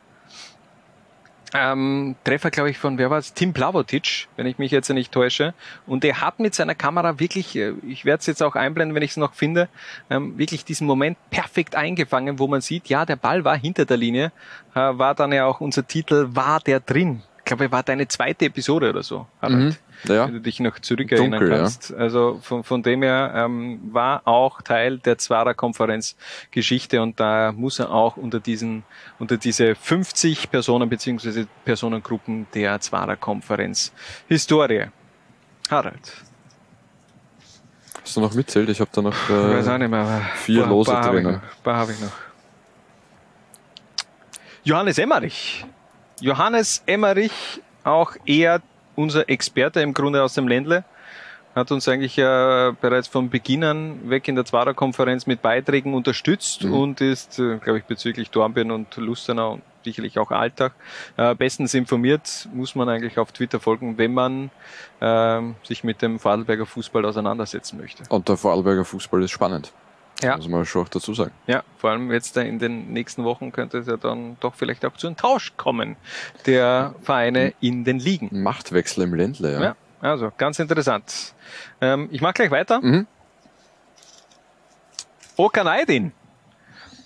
Ähm, 1.52 2.14
Treffer, 2.24 2.50
glaube 2.50 2.70
ich, 2.70 2.78
von, 2.78 2.96
wer 2.98 3.10
war 3.10 3.18
es? 3.18 3.34
Tim 3.34 3.52
Plavotic, 3.52 4.28
wenn 4.36 4.46
ich 4.46 4.58
mich 4.58 4.70
jetzt 4.70 4.88
nicht 4.90 5.12
täusche. 5.12 5.52
Und 5.86 6.04
er 6.04 6.20
hat 6.20 6.38
mit 6.38 6.54
seiner 6.54 6.74
Kamera 6.74 7.18
wirklich, 7.18 7.56
äh, 7.56 7.72
ich 7.86 8.04
werde 8.04 8.20
es 8.20 8.26
jetzt 8.26 8.42
auch 8.42 8.54
einblenden, 8.54 8.94
wenn 8.94 9.02
ich 9.02 9.12
es 9.12 9.16
noch 9.16 9.34
finde, 9.34 9.68
ähm, 10.10 10.38
wirklich 10.38 10.64
diesen 10.64 10.86
Moment 10.86 11.18
perfekt 11.30 11.74
eingefangen, 11.74 12.38
wo 12.38 12.46
man 12.46 12.60
sieht, 12.60 12.88
ja, 12.88 13.04
der 13.04 13.16
Ball 13.16 13.44
war 13.44 13.56
hinter 13.56 13.84
der 13.84 13.96
Linie, 13.96 14.32
äh, 14.74 14.78
war 14.78 15.14
dann 15.14 15.32
ja 15.32 15.46
auch 15.46 15.60
unser 15.60 15.86
Titel, 15.86 16.28
war 16.30 16.60
der 16.60 16.80
drin? 16.80 17.22
Ich 17.50 17.56
glaube, 17.56 17.72
war 17.72 17.82
deine 17.82 18.06
zweite 18.06 18.44
Episode 18.44 18.90
oder 18.90 19.02
so. 19.02 19.26
Harald 19.42 19.58
Mhm. 19.58 19.76
Ja. 20.04 20.26
wenn 20.28 20.34
du 20.34 20.40
dich 20.40 20.60
noch 20.60 20.78
zurückerinnern 20.78 21.32
Dunkel, 21.40 21.50
ja. 21.50 21.56
kannst. 21.58 21.92
Also 21.92 22.38
von, 22.42 22.62
von 22.62 22.80
dem 22.84 23.02
her 23.02 23.32
ähm, 23.34 23.80
war 23.92 24.22
auch 24.24 24.62
Teil 24.62 24.98
der 24.98 25.18
Zwarer 25.18 25.54
Konferenz 25.54 26.14
Geschichte 26.52 27.02
und 27.02 27.18
da 27.18 27.50
muss 27.50 27.80
er 27.80 27.90
auch 27.90 28.16
unter 28.16 28.38
diesen 28.38 28.84
unter 29.18 29.36
diese 29.36 29.74
50 29.74 30.48
Personen 30.52 30.88
beziehungsweise 30.88 31.48
Personengruppen 31.64 32.46
der 32.54 32.78
Zwarer 32.80 33.16
Konferenz 33.16 33.92
Historie. 34.28 34.86
Harald, 35.68 36.12
Hast 38.00 38.16
du 38.16 38.20
noch 38.20 38.32
mitzählt? 38.32 38.68
Ich 38.68 38.78
habe 38.80 38.90
da 38.92 39.02
noch 39.02 39.28
äh, 39.28 39.78
nicht 39.78 39.90
mehr. 39.90 40.20
vier 40.36 40.62
paar- 40.62 40.70
Lose 40.70 40.90
paar 40.92 41.10
drinnen. 41.10 41.32
noch, 41.34 41.62
paar 41.64 41.76
habe 41.78 41.90
ich 41.92 42.00
noch. 42.00 42.12
Johannes 44.62 44.98
Emmerich. 44.98 45.64
Johannes 46.20 46.82
Emmerich, 46.86 47.32
auch 47.84 48.12
eher 48.26 48.60
unser 48.96 49.28
Experte 49.28 49.80
im 49.80 49.94
Grunde 49.94 50.22
aus 50.22 50.34
dem 50.34 50.46
Ländle, 50.48 50.84
hat 51.54 51.72
uns 51.72 51.88
eigentlich 51.88 52.16
äh, 52.16 52.72
bereits 52.80 53.08
von 53.08 53.28
Beginn 53.28 53.64
an 53.64 54.08
weg 54.08 54.28
in 54.28 54.36
der 54.36 54.44
Zwarer-Konferenz 54.44 55.26
mit 55.26 55.42
Beiträgen 55.42 55.94
unterstützt 55.94 56.64
Mhm. 56.64 56.72
und 56.74 57.00
ist, 57.00 57.38
äh, 57.40 57.56
glaube 57.58 57.78
ich, 57.78 57.84
bezüglich 57.84 58.30
Dornbirn 58.30 58.70
und 58.70 58.94
Lustenau 58.96 59.54
und 59.54 59.62
sicherlich 59.82 60.18
auch 60.18 60.30
Alltag 60.30 60.74
äh, 61.16 61.34
bestens 61.34 61.74
informiert, 61.74 62.48
muss 62.52 62.74
man 62.76 62.88
eigentlich 62.88 63.18
auf 63.18 63.32
Twitter 63.32 63.58
folgen, 63.58 63.98
wenn 63.98 64.14
man 64.14 64.50
ähm, 65.00 65.56
sich 65.64 65.82
mit 65.82 66.02
dem 66.02 66.20
Vorarlberger 66.20 66.66
Fußball 66.66 67.04
auseinandersetzen 67.04 67.80
möchte. 67.80 68.04
Und 68.10 68.28
der 68.28 68.36
Vorarlberger 68.36 68.84
Fußball 68.84 69.22
ist 69.22 69.30
spannend. 69.32 69.72
Ja. 70.22 70.36
Muss 70.36 70.48
man 70.48 70.64
schon 70.66 70.84
auch 70.84 70.88
dazu 70.88 71.14
sagen. 71.14 71.32
Ja, 71.46 71.62
vor 71.78 71.90
allem 71.90 72.12
jetzt 72.12 72.36
in 72.36 72.58
den 72.58 72.92
nächsten 72.92 73.24
Wochen 73.24 73.52
könnte 73.52 73.78
es 73.78 73.86
ja 73.86 73.96
dann 73.96 74.36
doch 74.40 74.54
vielleicht 74.54 74.84
auch 74.84 74.96
zu 74.96 75.06
einem 75.06 75.16
Tausch 75.16 75.52
kommen 75.56 75.96
der 76.46 76.94
Vereine 77.02 77.54
in 77.60 77.84
den 77.84 77.98
Ligen. 77.98 78.42
Machtwechsel 78.42 79.04
im 79.04 79.14
Ländle, 79.14 79.52
ja. 79.52 79.62
Ja, 79.62 79.76
also 80.00 80.32
ganz 80.36 80.58
interessant. 80.58 81.34
Ähm, 81.80 82.08
ich 82.12 82.20
mache 82.20 82.34
gleich 82.34 82.50
weiter. 82.50 82.80
Mhm. 82.80 83.06
Okan 85.36 85.66
Aydin. 85.66 86.12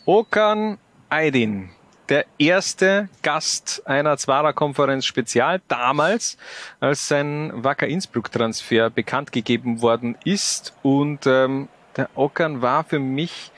Okan 0.06 0.78
Aydin. 1.08 1.70
Der 2.08 2.26
erste 2.36 3.08
Gast 3.22 3.82
einer 3.86 4.18
Zwarer 4.18 4.52
Konferenz 4.52 5.06
Spezial 5.06 5.62
damals, 5.68 6.36
als 6.78 7.08
sein 7.08 7.50
Wacker 7.54 7.86
Innsbruck 7.86 8.30
Transfer 8.30 8.90
bekannt 8.90 9.32
gegeben 9.32 9.80
worden 9.80 10.16
ist. 10.24 10.74
Und 10.82 11.26
ähm, 11.26 11.68
der 11.96 12.08
Okan 12.14 12.62
war 12.62 12.84
für 12.84 12.98
mich, 12.98 13.50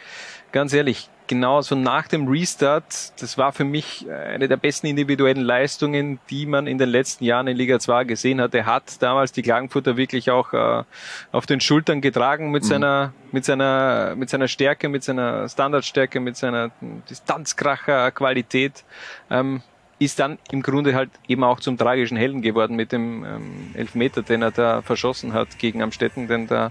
ganz 0.53 0.73
ehrlich, 0.73 1.09
genauso 1.27 1.75
nach 1.75 2.07
dem 2.07 2.29
Restart, 2.29 3.21
das 3.21 3.37
war 3.37 3.53
für 3.53 3.65
mich 3.65 4.07
eine 4.09 4.47
der 4.49 4.57
besten 4.57 4.87
individuellen 4.87 5.43
Leistungen, 5.43 6.21
die 6.31 6.47
man 6.47 6.67
in 6.67 6.79
den 6.79 6.89
letzten 6.89 7.25
Jahren 7.25 7.49
in 7.49 7.57
Liga 7.57 7.79
2 7.81 8.05
gesehen 8.05 8.41
hat. 8.41 8.55
Er 8.55 8.67
hat 8.67 9.03
damals 9.03 9.33
die 9.33 9.43
Klagenfurter 9.43 9.97
wirklich 9.97 10.31
auch 10.31 10.53
äh, 10.53 10.85
auf 11.33 11.47
den 11.47 11.61
Schultern 11.61 12.01
getragen 12.01 12.51
mit 12.51 12.63
Mhm. 12.63 12.69
seiner, 12.69 13.13
mit 13.33 13.45
seiner, 13.45 14.15
mit 14.17 14.31
seiner 14.31 14.49
Stärke, 14.49 14.89
mit 14.89 15.03
seiner 15.03 15.49
Standardstärke, 15.49 16.21
mit 16.21 16.37
seiner 16.37 16.71
Distanzkracher-Qualität. 17.11 18.85
Ähm, 19.31 19.63
ist 19.99 20.19
dann 20.19 20.39
im 20.51 20.63
Grunde 20.63 20.95
halt 20.95 21.11
eben 21.27 21.43
auch 21.43 21.61
zum 21.61 21.79
tragischen 21.79 22.17
Helden 22.17 22.43
geworden 22.43 22.77
mit 22.77 22.93
dem 22.93 23.25
ähm, 23.25 23.71
Elfmeter, 23.75 24.23
den 24.23 24.43
er 24.43 24.51
da 24.51 24.83
verschossen 24.83 25.33
hat 25.33 25.59
gegen 25.59 25.83
Amstetten, 25.83 26.29
denn 26.29 26.47
da 26.47 26.71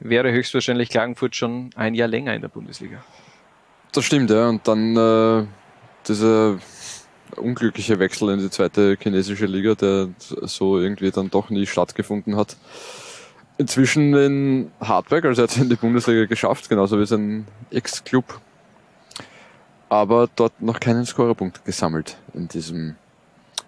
wäre 0.00 0.30
höchstwahrscheinlich 0.32 0.90
Klagenfurt 0.90 1.34
schon 1.34 1.70
ein 1.76 1.94
Jahr 1.94 2.08
länger 2.08 2.34
in 2.34 2.42
der 2.42 2.48
Bundesliga. 2.48 3.02
Das 3.92 4.04
stimmt, 4.04 4.30
ja. 4.30 4.48
Und 4.48 4.68
dann 4.68 4.96
äh, 4.96 5.46
dieser 6.06 6.58
unglückliche 7.36 7.98
Wechsel 7.98 8.30
in 8.30 8.38
die 8.40 8.50
zweite 8.50 8.96
chinesische 9.00 9.46
Liga, 9.46 9.74
der 9.74 10.08
so 10.18 10.78
irgendwie 10.78 11.10
dann 11.10 11.30
doch 11.30 11.48
nie 11.50 11.66
stattgefunden 11.66 12.36
hat. 12.36 12.56
Inzwischen 13.56 14.14
in 14.14 14.70
Hartberg, 14.80 15.24
also 15.24 15.42
er 15.42 15.44
hat 15.44 15.50
es 15.50 15.56
in 15.56 15.68
die 15.68 15.76
Bundesliga 15.76 16.26
geschafft, 16.26 16.68
genauso 16.68 16.98
wie 17.00 17.06
sein 17.06 17.46
Ex-Club. 17.70 18.40
Aber 19.88 20.28
dort 20.36 20.60
noch 20.60 20.80
keinen 20.80 21.06
Scorerpunkt 21.06 21.64
gesammelt 21.64 22.18
in 22.38 22.48
diesem 22.48 22.96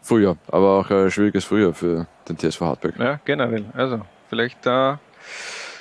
Frühjahr. 0.02 0.36
Aber 0.48 0.78
auch 0.78 0.90
ein 0.90 1.10
schwieriges 1.10 1.44
Frühjahr 1.44 1.74
für 1.74 2.06
den 2.28 2.38
TSV 2.38 2.60
Hartberg. 2.62 2.98
Ja, 2.98 3.20
generell. 3.24 3.64
Also 3.74 4.00
vielleicht 4.28 4.64
da 4.64 4.98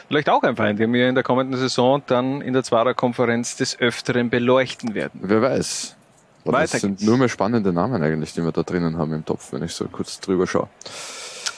vielleicht 0.07 0.29
auch 0.29 0.43
ein 0.43 0.55
Verein, 0.55 0.75
den 0.75 0.91
wir 0.91 1.07
in 1.07 1.15
der 1.15 1.23
kommenden 1.23 1.57
Saison 1.57 2.01
dann 2.07 2.41
in 2.41 2.53
der 2.53 2.63
Zwarer 2.63 2.93
Konferenz 2.93 3.55
des 3.55 3.79
Öfteren 3.79 4.29
beleuchten 4.29 4.93
werden. 4.95 5.21
Wer 5.23 5.41
weiß. 5.41 5.95
Aber 6.43 6.53
Weiter 6.53 6.71
das 6.73 6.81
sind 6.81 6.97
geht's. 6.97 7.03
nur 7.03 7.17
mehr 7.17 7.29
spannende 7.29 7.71
Namen 7.71 8.01
eigentlich, 8.01 8.33
die 8.33 8.43
wir 8.43 8.51
da 8.51 8.63
drinnen 8.63 8.97
haben 8.97 9.13
im 9.13 9.25
Topf, 9.25 9.53
wenn 9.53 9.63
ich 9.63 9.73
so 9.73 9.85
kurz 9.87 10.19
drüber 10.19 10.47
schaue. 10.47 10.67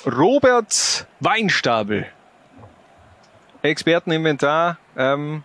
Robert 0.06 1.08
Weinstabel. 1.20 2.08
Experteninventar. 3.62 4.78
Ähm, 4.98 5.44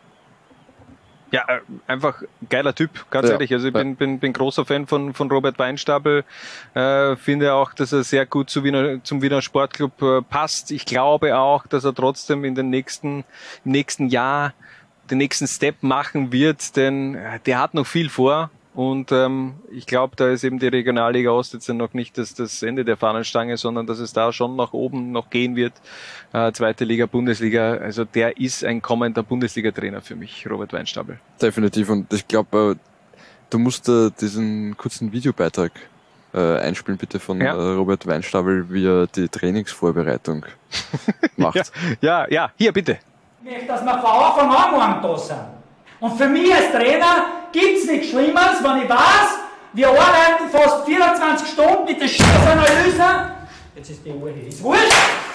ja, 1.30 1.44
äh, 1.48 1.60
einfach 1.86 2.22
geiler 2.48 2.74
Typ, 2.74 3.10
ganz 3.10 3.26
Ja, 3.28 3.34
ehrlich. 3.34 3.52
Also 3.52 3.68
ich 3.68 3.74
ja. 3.74 3.82
bin, 3.82 3.96
bin, 3.96 4.18
bin 4.18 4.32
großer 4.32 4.64
Fan 4.64 4.86
von, 4.86 5.12
von 5.12 5.30
Robert 5.30 5.58
Weinstabel. 5.58 6.24
Äh, 6.74 7.16
finde 7.16 7.54
auch, 7.54 7.72
dass 7.74 7.92
er 7.92 8.04
sehr 8.04 8.26
gut 8.26 8.50
zu 8.50 8.64
Wiener, 8.64 9.02
zum 9.02 9.22
Wiener 9.22 9.42
Sportclub 9.42 10.02
äh, 10.02 10.22
passt. 10.22 10.70
Ich 10.70 10.86
glaube 10.86 11.36
auch, 11.36 11.66
dass 11.66 11.84
er 11.84 11.94
trotzdem 11.94 12.44
in 12.44 12.54
den 12.54 12.70
nächsten, 12.70 13.24
im 13.64 13.72
nächsten 13.72 14.08
Jahr 14.08 14.54
den 15.10 15.18
nächsten 15.18 15.46
Step 15.46 15.82
machen 15.82 16.32
wird, 16.32 16.76
denn 16.76 17.14
äh, 17.14 17.40
der 17.46 17.60
hat 17.60 17.74
noch 17.74 17.86
viel 17.86 18.08
vor. 18.08 18.50
Und 18.76 19.10
ähm, 19.10 19.54
ich 19.70 19.86
glaube, 19.86 20.16
da 20.16 20.28
ist 20.28 20.44
eben 20.44 20.58
die 20.58 20.68
Regionalliga 20.68 21.30
Ost 21.30 21.54
jetzt 21.54 21.66
noch 21.70 21.94
nicht 21.94 22.18
das, 22.18 22.34
das 22.34 22.62
Ende 22.62 22.84
der 22.84 22.98
Fahnenstange, 22.98 23.56
sondern 23.56 23.86
dass 23.86 23.98
es 24.00 24.12
da 24.12 24.32
schon 24.34 24.54
nach 24.54 24.74
oben 24.74 25.12
noch 25.12 25.30
gehen 25.30 25.56
wird. 25.56 25.72
Äh, 26.34 26.52
zweite 26.52 26.84
Liga, 26.84 27.06
Bundesliga. 27.06 27.72
Also 27.78 28.04
der 28.04 28.36
ist 28.38 28.62
ein 28.64 28.82
kommender 28.82 29.22
Bundesliga-Trainer 29.22 30.02
für 30.02 30.14
mich, 30.14 30.46
Robert 30.50 30.74
Weinstabel. 30.74 31.18
Definitiv. 31.40 31.88
Und 31.88 32.12
ich 32.12 32.28
glaube, 32.28 32.76
äh, 32.76 33.18
du 33.48 33.58
musst 33.58 33.88
äh, 33.88 34.10
diesen 34.20 34.76
kurzen 34.76 35.10
Videobeitrag 35.10 35.72
äh, 36.34 36.58
einspielen, 36.58 36.98
bitte 36.98 37.18
von 37.18 37.40
Ja. 37.40 37.54
äh, 37.54 37.74
Robert 37.76 38.06
Weinstabel, 38.06 38.70
wie 38.70 38.84
er 38.86 39.06
die 39.06 39.28
Trainingsvorbereitung 39.28 40.44
macht. 41.38 41.72
Ja, 42.02 42.30
ja, 42.30 42.50
hier 42.58 42.72
bitte. 42.74 42.98
Ich 43.42 43.50
möchte, 43.50 43.66
dass 43.68 43.82
wir 43.82 43.98
von 43.98 44.50
Anfang 44.50 44.80
an 44.82 45.00
da 45.02 45.16
sind. 45.16 45.55
Und 46.00 46.18
für 46.18 46.28
mich 46.28 46.54
als 46.54 46.70
Trainer 46.72 47.26
gibt 47.52 47.78
es 47.78 47.86
nichts 47.86 48.08
Schlimmeres, 48.08 48.62
wenn 48.62 48.82
ich 48.82 48.88
weiß, 48.88 49.38
wir 49.72 49.88
arbeiten 49.88 50.48
fast 50.50 50.84
24 50.86 51.48
Stunden 51.48 51.84
mit 51.84 52.00
der 52.00 52.08
Scheißanalyse. 52.08 53.32
Jetzt 53.74 53.90
ist 53.90 54.04
die 54.04 54.10
Uhr 54.10 54.30
hier. 54.30 54.48
Ist 54.48 54.62
wurscht. 54.62 54.92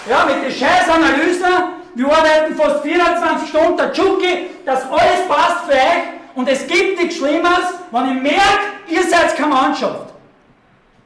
Ja, 0.09 0.25
mit 0.25 0.43
der 0.43 0.51
Scheißanalyse. 0.51 1.45
Wir 1.93 2.05
arbeiten 2.07 2.55
fast 2.55 2.81
24 2.81 3.49
Stunden, 3.49 3.77
der 3.77 3.93
Tschuki, 3.93 4.49
dass 4.65 4.83
alles 4.89 5.27
passt 5.27 5.65
für 5.65 5.73
euch. 5.73 6.21
Und 6.33 6.47
es 6.47 6.65
gibt 6.65 6.99
nichts 6.99 7.17
Schlimmeres, 7.17 7.73
wenn 7.91 8.17
ich 8.17 8.21
merke, 8.23 8.63
ihr 8.88 9.03
seid 9.03 9.35
keine 9.35 9.53
Mannschaft. 9.53 10.13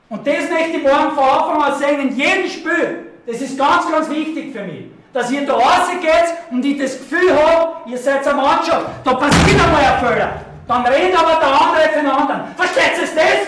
Und 0.09 0.25
das 0.25 0.49
möchte 0.49 0.77
ich 0.77 0.83
morgen 0.83 1.15
von 1.15 1.23
Anfang 1.23 1.63
an 1.63 1.79
sehen, 1.79 1.99
in 2.01 2.15
jedem 2.15 2.47
Spiel. 2.47 3.11
Das 3.25 3.41
ist 3.41 3.57
ganz, 3.57 3.89
ganz 3.89 4.09
wichtig 4.09 4.53
für 4.53 4.63
mich. 4.63 4.85
Dass 5.15 5.31
ihr 5.31 5.45
da 5.45 5.53
rausgeht 5.53 6.27
und 6.51 6.63
ich 6.65 6.77
das 6.77 6.97
Gefühl 6.99 7.31
habe, 7.33 7.89
ihr 7.89 7.97
seid 7.97 8.27
eine 8.27 8.35
Mannschaft. 8.41 8.85
Da 9.05 9.13
passiert 9.13 9.61
einmal 9.63 9.81
ein 9.83 9.99
Fehler. 10.05 10.41
Dann 10.67 10.85
redet 10.85 11.17
aber 11.17 11.39
der 11.39 11.61
andere 11.61 11.89
für 11.93 11.99
den 11.99 12.07
anderen. 12.09 12.41
Versteht 12.57 12.97
ihr 12.97 13.03
das? 13.15 13.47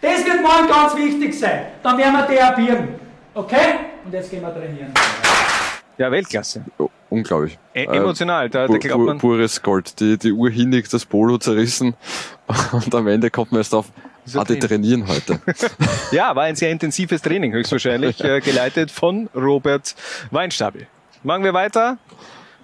Das 0.00 0.24
wird 0.24 0.40
morgen 0.42 0.68
ganz 0.68 0.94
wichtig 0.96 1.36
sein. 1.38 1.66
Dann 1.82 1.98
werden 1.98 2.12
wir 2.12 2.22
deabieren. 2.22 2.88
Okay? 3.34 3.74
Und 4.04 4.12
jetzt 4.14 4.30
gehen 4.30 4.42
wir 4.42 4.54
trainieren. 4.54 4.94
Ja, 5.96 6.08
Weltklasse. 6.12 6.64
Oh, 6.78 6.88
unglaublich. 7.10 7.58
E 7.74 7.82
emotional, 7.86 8.48
da, 8.48 8.68
da 8.68 8.78
glaubt 8.78 9.04
man. 9.06 9.16
pu- 9.16 9.20
Pures 9.22 9.60
Gold. 9.60 9.98
Die, 9.98 10.16
die 10.18 10.30
Uhr 10.32 10.50
hinlegt, 10.50 10.92
das 10.92 11.04
Polo 11.04 11.38
zerrissen 11.38 11.94
und 12.72 12.94
am 12.94 13.08
Ende 13.08 13.28
kommt 13.30 13.50
man 13.50 13.60
erst 13.60 13.74
auf, 13.74 13.86
ah, 14.36 14.44
die 14.44 14.58
trainieren. 14.58 15.06
heute. 15.06 15.40
Ja, 16.10 16.34
war 16.34 16.44
ein 16.44 16.56
sehr 16.56 16.70
intensives 16.70 17.20
Training, 17.22 17.52
höchstwahrscheinlich, 17.52 18.22
äh, 18.24 18.40
geleitet 18.40 18.90
von 18.90 19.28
Robert 19.34 19.94
Weinstabel. 20.30 20.86
Machen 21.22 21.44
wir 21.44 21.52
weiter. 21.52 21.98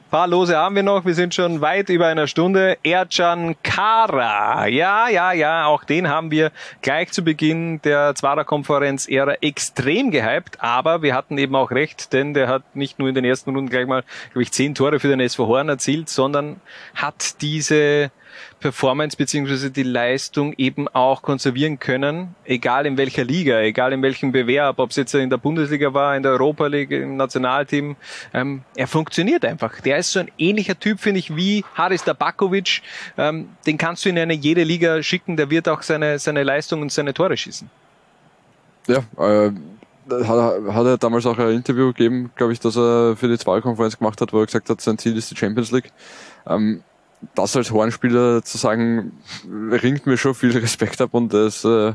Ein 0.07 0.11
paar 0.11 0.29
Lose 0.29 0.57
haben 0.57 0.77
wir 0.77 0.83
noch. 0.85 1.05
Wir 1.05 1.15
sind 1.15 1.35
schon 1.35 1.61
weit 1.61 1.89
über 1.89 2.07
einer 2.07 2.29
Stunde. 2.29 2.79
Ercan 2.85 3.57
Kara. 3.65 4.67
Ja, 4.69 5.09
ja, 5.09 5.33
ja, 5.33 5.67
auch 5.67 5.83
den 5.83 6.09
haben 6.09 6.31
wir 6.31 6.53
gleich 6.83 7.11
zu 7.11 7.23
Beginn 7.23 7.83
der 7.83 8.15
Zwarer-Konferenz-Ära 8.15 9.35
extrem 9.41 10.13
gehypt. 10.13 10.63
Aber 10.63 11.03
wir 11.03 11.15
hatten 11.15 11.37
eben 11.37 11.57
auch 11.57 11.73
recht, 11.73 12.13
denn 12.13 12.33
der 12.33 12.47
hat 12.49 12.77
nicht 12.77 13.01
nur 13.01 13.09
in 13.09 13.17
den 13.17 13.25
ersten 13.25 13.51
Runden 13.51 13.69
gleich 13.69 13.87
mal, 13.87 14.05
glaube 14.31 14.43
ich, 14.45 14.53
zehn 14.53 14.75
Tore 14.75 15.01
für 15.01 15.09
den 15.09 15.21
SV 15.21 15.49
Horn 15.49 15.69
erzielt, 15.69 16.09
sondern 16.09 16.61
hat 16.95 17.43
diese 17.43 18.13
Performance 18.65 19.15
beziehungsweise 19.15 19.71
die 19.71 19.83
Leistung 19.83 20.55
eben 20.57 20.89
auch 20.89 21.21
konservieren 21.21 21.79
können, 21.79 22.35
egal 22.47 22.87
in 22.87 22.97
welcher 22.97 23.23
Liga, 23.23 23.61
egal 23.61 23.93
in 23.93 24.01
welchem 24.01 24.33
Bewerb, 24.33 24.79
ob 24.79 24.89
es 24.89 24.97
jetzt 24.97 25.15
in 25.15 25.29
der 25.29 25.37
Bundesliga 25.37 25.93
war, 25.93 26.17
in 26.17 26.23
der 26.23 26.33
Europa 26.33 26.67
League, 26.69 26.91
im 26.91 27.19
Nationalteam. 27.19 27.97
Ähm, 28.33 28.63
er 28.75 28.87
funktioniert 28.87 29.45
einfach. 29.45 29.83
Der 29.83 29.99
ist 29.99 30.13
so 30.13 30.21
ein 30.21 30.31
ähnlicher 30.39 30.81
Typ, 30.81 30.99
finde 30.99 31.19
ich, 31.19 31.37
wie 31.37 31.63
Haris 31.75 32.05
Tabakovic. 32.05 32.81
Ähm, 33.19 33.51
den 33.67 33.77
kannst 33.77 34.07
du 34.07 34.09
in 34.09 34.19
eine 34.19 34.33
jede 34.33 34.63
Liga 34.63 35.03
schicken, 35.03 35.37
der 35.37 35.51
wird 35.51 35.69
auch 35.69 35.83
seine, 35.83 36.19
seine 36.19 36.43
Leistung 36.43 36.81
und 36.81 36.91
seine 36.91 37.13
Tore 37.13 37.37
schießen. 37.37 37.69
Ja, 38.87 39.01
äh, 39.19 39.51
hat, 40.11 40.75
hat 40.75 40.87
er 40.87 40.97
damals 40.97 41.27
auch 41.27 41.37
ein 41.37 41.51
Interview 41.51 41.89
gegeben, 41.89 42.31
glaube 42.35 42.55
ich, 42.55 42.61
dass 42.61 42.79
er 42.79 43.15
für 43.15 43.29
die 43.29 43.37
Zwahlkonferenz 43.37 43.99
gemacht 43.99 44.23
hat, 44.23 44.33
wo 44.33 44.41
er 44.41 44.47
gesagt 44.47 44.71
hat, 44.71 44.81
sein 44.81 44.97
Ziel 44.97 45.19
ist 45.19 45.31
die 45.31 45.37
Champions 45.37 45.71
League. 45.71 45.93
Ähm, 46.47 46.83
das 47.35 47.57
als 47.57 47.71
Hornspieler 47.71 48.43
zu 48.43 48.59
sagen, 48.59 49.13
ringt 49.71 50.07
mir 50.07 50.17
schon 50.17 50.35
viel 50.35 50.57
Respekt 50.57 51.01
ab 51.01 51.11
und 51.13 51.33
es 51.35 51.65
äh, 51.65 51.93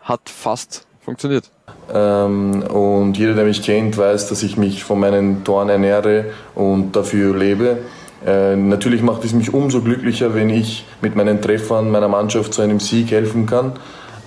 hat 0.00 0.28
fast 0.28 0.86
funktioniert. 1.00 1.50
Ähm, 1.92 2.62
und 2.62 3.16
jeder, 3.16 3.34
der 3.34 3.44
mich 3.44 3.62
kennt, 3.62 3.96
weiß, 3.96 4.28
dass 4.28 4.42
ich 4.42 4.56
mich 4.56 4.84
von 4.84 5.00
meinen 5.00 5.44
Toren 5.44 5.68
ernähre 5.68 6.26
und 6.54 6.94
dafür 6.96 7.36
lebe. 7.36 7.78
Äh, 8.26 8.56
natürlich 8.56 9.02
macht 9.02 9.24
es 9.24 9.32
mich 9.32 9.54
umso 9.54 9.80
glücklicher, 9.80 10.34
wenn 10.34 10.50
ich 10.50 10.84
mit 11.00 11.14
meinen 11.16 11.40
Treffern 11.40 11.90
meiner 11.90 12.08
Mannschaft 12.08 12.52
zu 12.52 12.62
einem 12.62 12.80
Sieg 12.80 13.10
helfen 13.10 13.46
kann. 13.46 13.72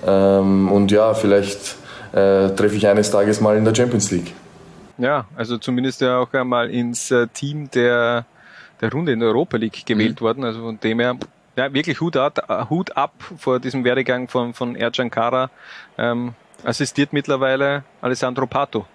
Ähm, 0.05 0.71
und 0.71 0.91
ja, 0.91 1.13
vielleicht 1.13 1.75
äh, 2.13 2.49
treffe 2.49 2.75
ich 2.75 2.87
eines 2.87 3.11
Tages 3.11 3.41
mal 3.41 3.57
in 3.57 3.65
der 3.65 3.75
Champions 3.75 4.11
League. 4.11 4.33
Ja, 4.97 5.25
also 5.35 5.57
zumindest 5.57 6.01
ja 6.01 6.19
auch 6.19 6.33
einmal 6.33 6.69
ins 6.69 7.11
äh, 7.11 7.27
Team 7.27 7.69
der, 7.71 8.25
der 8.81 8.91
Runde 8.91 9.11
in 9.11 9.19
der 9.19 9.29
Europa 9.29 9.57
League 9.57 9.85
gewählt 9.85 10.21
worden. 10.21 10.43
Also 10.43 10.61
von 10.61 10.79
dem 10.79 10.99
her, 10.99 11.17
ja, 11.55 11.73
wirklich 11.73 12.01
Hut 12.01 12.17
ab, 12.17 12.67
Hut 12.69 12.97
ab 12.97 13.13
vor 13.37 13.59
diesem 13.59 13.83
Werdegang 13.83 14.27
von, 14.27 14.53
von 14.53 14.75
Ercan 14.75 15.09
Kara. 15.09 15.49
Ähm, 15.97 16.33
assistiert 16.63 17.13
mittlerweile 17.13 17.83
Alessandro 18.01 18.45
Pato 18.45 18.85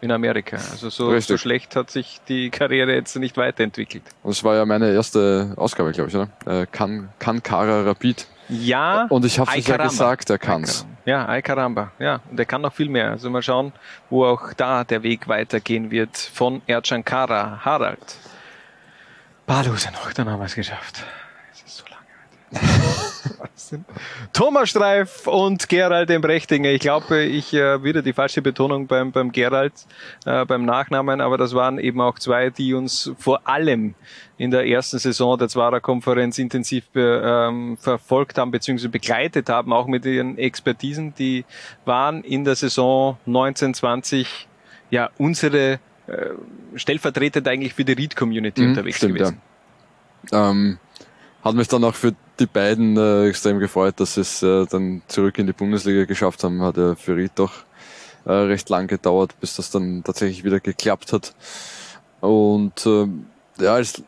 in 0.00 0.10
Amerika. 0.10 0.56
Also 0.56 0.90
so, 0.90 1.18
so 1.20 1.36
schlecht 1.36 1.76
hat 1.76 1.90
sich 1.90 2.20
die 2.28 2.50
Karriere 2.50 2.94
jetzt 2.94 3.16
nicht 3.16 3.36
weiterentwickelt. 3.36 4.04
Und 4.22 4.32
es 4.32 4.44
war 4.44 4.54
ja 4.54 4.64
meine 4.64 4.92
erste 4.92 5.54
Ausgabe, 5.56 5.92
glaube 5.92 6.10
ich, 6.10 6.16
oder? 6.16 6.28
Äh, 6.46 6.66
kann, 6.70 7.08
kann 7.18 7.42
Kara 7.42 7.82
Rapid. 7.82 8.26
Ja. 8.48 9.06
Und 9.08 9.24
ich 9.24 9.38
habe 9.38 9.50
es 9.56 9.66
ja 9.66 9.76
gesagt, 9.76 10.30
er 10.30 10.38
kann's. 10.38 10.86
Ja, 11.04 11.26
ay 11.26 11.40
caramba. 11.40 11.92
Ja, 11.98 12.20
und 12.30 12.38
er 12.38 12.46
kann 12.46 12.62
noch 12.62 12.72
viel 12.72 12.88
mehr. 12.88 13.10
Also 13.10 13.30
mal 13.30 13.42
schauen, 13.42 13.72
wo 14.10 14.24
auch 14.24 14.52
da 14.54 14.84
der 14.84 15.02
Weg 15.02 15.28
weitergehen 15.28 15.90
wird 15.90 16.16
von 16.16 16.62
Ercan 16.66 17.04
Kara. 17.04 17.64
Harald. 17.64 18.16
Paar 19.46 19.64
Lose 19.64 19.88
noch, 19.92 20.12
dann 20.12 20.28
haben 20.28 20.40
wir 20.40 20.46
es 20.46 20.56
geschafft. 20.56 21.04
Es 21.52 21.62
ist 21.62 21.76
so 21.76 21.84
lange 21.88 22.06
heute. 23.70 23.84
Thomas 24.32 24.70
Streif 24.70 25.28
und 25.28 25.68
Gerald 25.68 26.10
im 26.10 26.20
Brechtinger. 26.20 26.70
Ich 26.70 26.80
glaube, 26.80 27.22
ich 27.22 27.54
äh, 27.54 27.80
wieder 27.84 28.02
die 28.02 28.12
falsche 28.12 28.42
Betonung 28.42 28.88
beim, 28.88 29.12
beim 29.12 29.30
Gerald, 29.30 29.72
äh, 30.24 30.44
beim 30.44 30.64
Nachnamen, 30.64 31.20
aber 31.20 31.38
das 31.38 31.54
waren 31.54 31.78
eben 31.78 32.00
auch 32.00 32.18
zwei, 32.18 32.50
die 32.50 32.74
uns 32.74 33.12
vor 33.18 33.46
allem 33.46 33.94
in 34.36 34.50
der 34.50 34.66
ersten 34.66 34.98
Saison 34.98 35.38
der 35.38 35.48
Zwarer 35.48 35.80
Konferenz 35.80 36.38
intensiv 36.38 36.84
ähm, 36.96 37.76
verfolgt 37.76 38.38
haben 38.38 38.50
bzw. 38.50 38.88
begleitet 38.88 39.48
haben, 39.48 39.72
auch 39.72 39.86
mit 39.86 40.04
ihren 40.06 40.38
Expertisen. 40.38 41.14
Die 41.14 41.44
waren 41.84 42.24
in 42.24 42.44
der 42.44 42.56
Saison 42.56 43.16
1920 43.26 44.48
ja 44.90 45.10
unsere 45.18 45.78
stellvertretend 46.74 47.48
eigentlich 47.48 47.74
für 47.74 47.84
die 47.84 47.92
Read-Community 47.92 48.62
Mhm, 48.62 48.68
unterwegs 48.70 48.96
stimmt, 48.98 49.14
gewesen. 49.14 49.40
Ja. 50.30 50.50
Ähm, 50.50 50.78
hat 51.42 51.54
mich 51.54 51.68
dann 51.68 51.84
auch 51.84 51.94
für 51.94 52.14
die 52.38 52.46
beiden 52.46 52.96
äh, 52.96 53.28
extrem 53.28 53.58
gefreut, 53.58 53.94
dass 53.98 54.14
sie 54.14 54.20
es 54.20 54.42
äh, 54.42 54.66
dann 54.66 55.02
zurück 55.06 55.38
in 55.38 55.46
die 55.46 55.52
Bundesliga 55.52 56.04
geschafft 56.04 56.44
haben. 56.44 56.60
Hat 56.62 56.76
ja 56.76 56.94
für 56.94 57.16
Ried 57.16 57.32
doch 57.36 57.52
äh, 58.24 58.32
recht 58.32 58.68
lang 58.68 58.88
gedauert, 58.88 59.34
bis 59.40 59.56
das 59.56 59.70
dann 59.70 60.02
tatsächlich 60.04 60.44
wieder 60.44 60.60
geklappt 60.60 61.12
hat. 61.12 61.34
Und 62.20 62.84
ähm, 62.86 63.26
ja, 63.58 63.74
als 63.74 64.02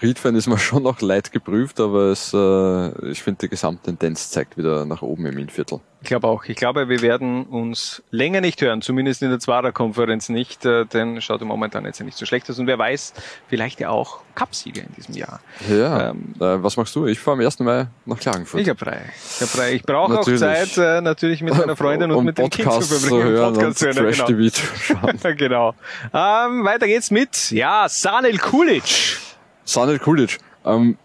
Ried-Fan 0.00 0.34
ist 0.34 0.46
man 0.46 0.58
schon 0.58 0.82
noch 0.82 1.00
leid 1.00 1.32
geprüft, 1.32 1.80
aber 1.80 2.10
es, 2.10 2.32
äh, 2.32 3.10
ich 3.10 3.22
finde, 3.22 3.38
die 3.42 3.48
Gesamttendenz 3.48 4.30
zeigt 4.30 4.56
wieder 4.56 4.84
nach 4.84 5.02
oben 5.02 5.26
im 5.26 5.38
Innviertel. 5.38 5.80
Ich 6.02 6.08
glaube 6.08 6.28
auch. 6.28 6.44
Ich 6.44 6.56
glaube, 6.56 6.88
wir 6.88 7.02
werden 7.02 7.44
uns 7.46 8.02
länger 8.10 8.40
nicht 8.40 8.60
hören, 8.60 8.80
zumindest 8.80 9.22
in 9.22 9.30
der 9.30 9.40
Zwarer-Konferenz 9.40 10.28
nicht, 10.28 10.64
äh, 10.64 10.84
denn 10.84 11.20
schaut 11.20 11.42
im 11.42 11.48
momentan 11.48 11.84
jetzt 11.84 11.98
ja 11.98 12.04
nicht 12.04 12.16
so 12.16 12.26
schlecht 12.26 12.48
aus. 12.48 12.58
Und 12.58 12.66
wer 12.66 12.78
weiß, 12.78 13.12
vielleicht 13.48 13.80
ja 13.80 13.88
auch 13.90 14.20
Cupsieger 14.34 14.82
in 14.82 14.92
diesem 14.96 15.14
Jahr. 15.14 15.40
Ja, 15.68 16.10
Ähm, 16.10 16.34
äh, 16.38 16.62
was 16.62 16.76
machst 16.76 16.94
du? 16.94 17.06
Ich 17.06 17.18
fahre 17.18 17.38
am 17.38 17.44
1. 17.44 17.60
Mai 17.60 17.88
nach 18.04 18.18
Klagenfurt. 18.18 18.60
Ich 18.60 18.68
habe 18.68 18.78
frei. 18.78 19.00
Ich, 19.34 19.40
hab 19.40 19.48
frei. 19.48 19.72
ich 19.72 19.82
brauche 19.82 20.20
auch. 20.20 20.24
Zeit, 20.36 20.76
äh, 20.76 21.00
natürlich 21.00 21.42
mit 21.42 21.56
meiner 21.56 21.76
Freundin 21.76 22.10
und 22.10 22.18
Um 22.18 22.24
mit 22.24 22.38
dem 22.38 22.50
Kind 22.50 22.70
zu 22.70 22.78
Podcasts 22.78 23.00
zu 23.00 23.08
verbringen. 23.08 23.32
hören 23.32 23.54
Podcast 23.54 23.66
und 23.66 23.94
zu 23.94 24.00
hören, 24.02 24.14
Trash-TV 24.14 24.50
zu 24.50 24.66
schauen. 24.76 25.36
genau. 25.36 25.74
Ähm, 26.12 26.64
weiter 26.64 26.86
geht's 26.86 27.10
mit, 27.10 27.50
ja, 27.50 27.88
Sanel 27.88 28.38
Kulic. 28.38 29.18
Sanel 29.66 29.98
Kulic. 29.98 30.38
Ähm, 30.64 30.96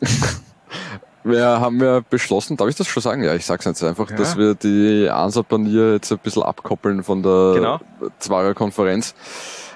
wir 1.24 1.44
haben 1.60 1.80
ja 1.80 2.00
beschlossen, 2.08 2.56
darf 2.56 2.68
ich 2.68 2.76
das 2.76 2.86
schon 2.86 3.02
sagen? 3.02 3.22
Ja, 3.22 3.34
ich 3.34 3.44
sag's 3.44 3.64
jetzt 3.64 3.82
einfach, 3.84 4.10
Ja. 4.10 4.16
dass 4.16 4.36
wir 4.36 4.54
die 4.54 5.08
Ansa-Panier 5.10 5.94
jetzt 5.94 6.10
ein 6.12 6.18
bisschen 6.18 6.42
abkoppeln 6.42 7.02
von 7.02 7.22
der 7.22 7.52
Genau. 7.54 7.80
Zwarer 8.18 8.54
Konferenz. 8.54 9.14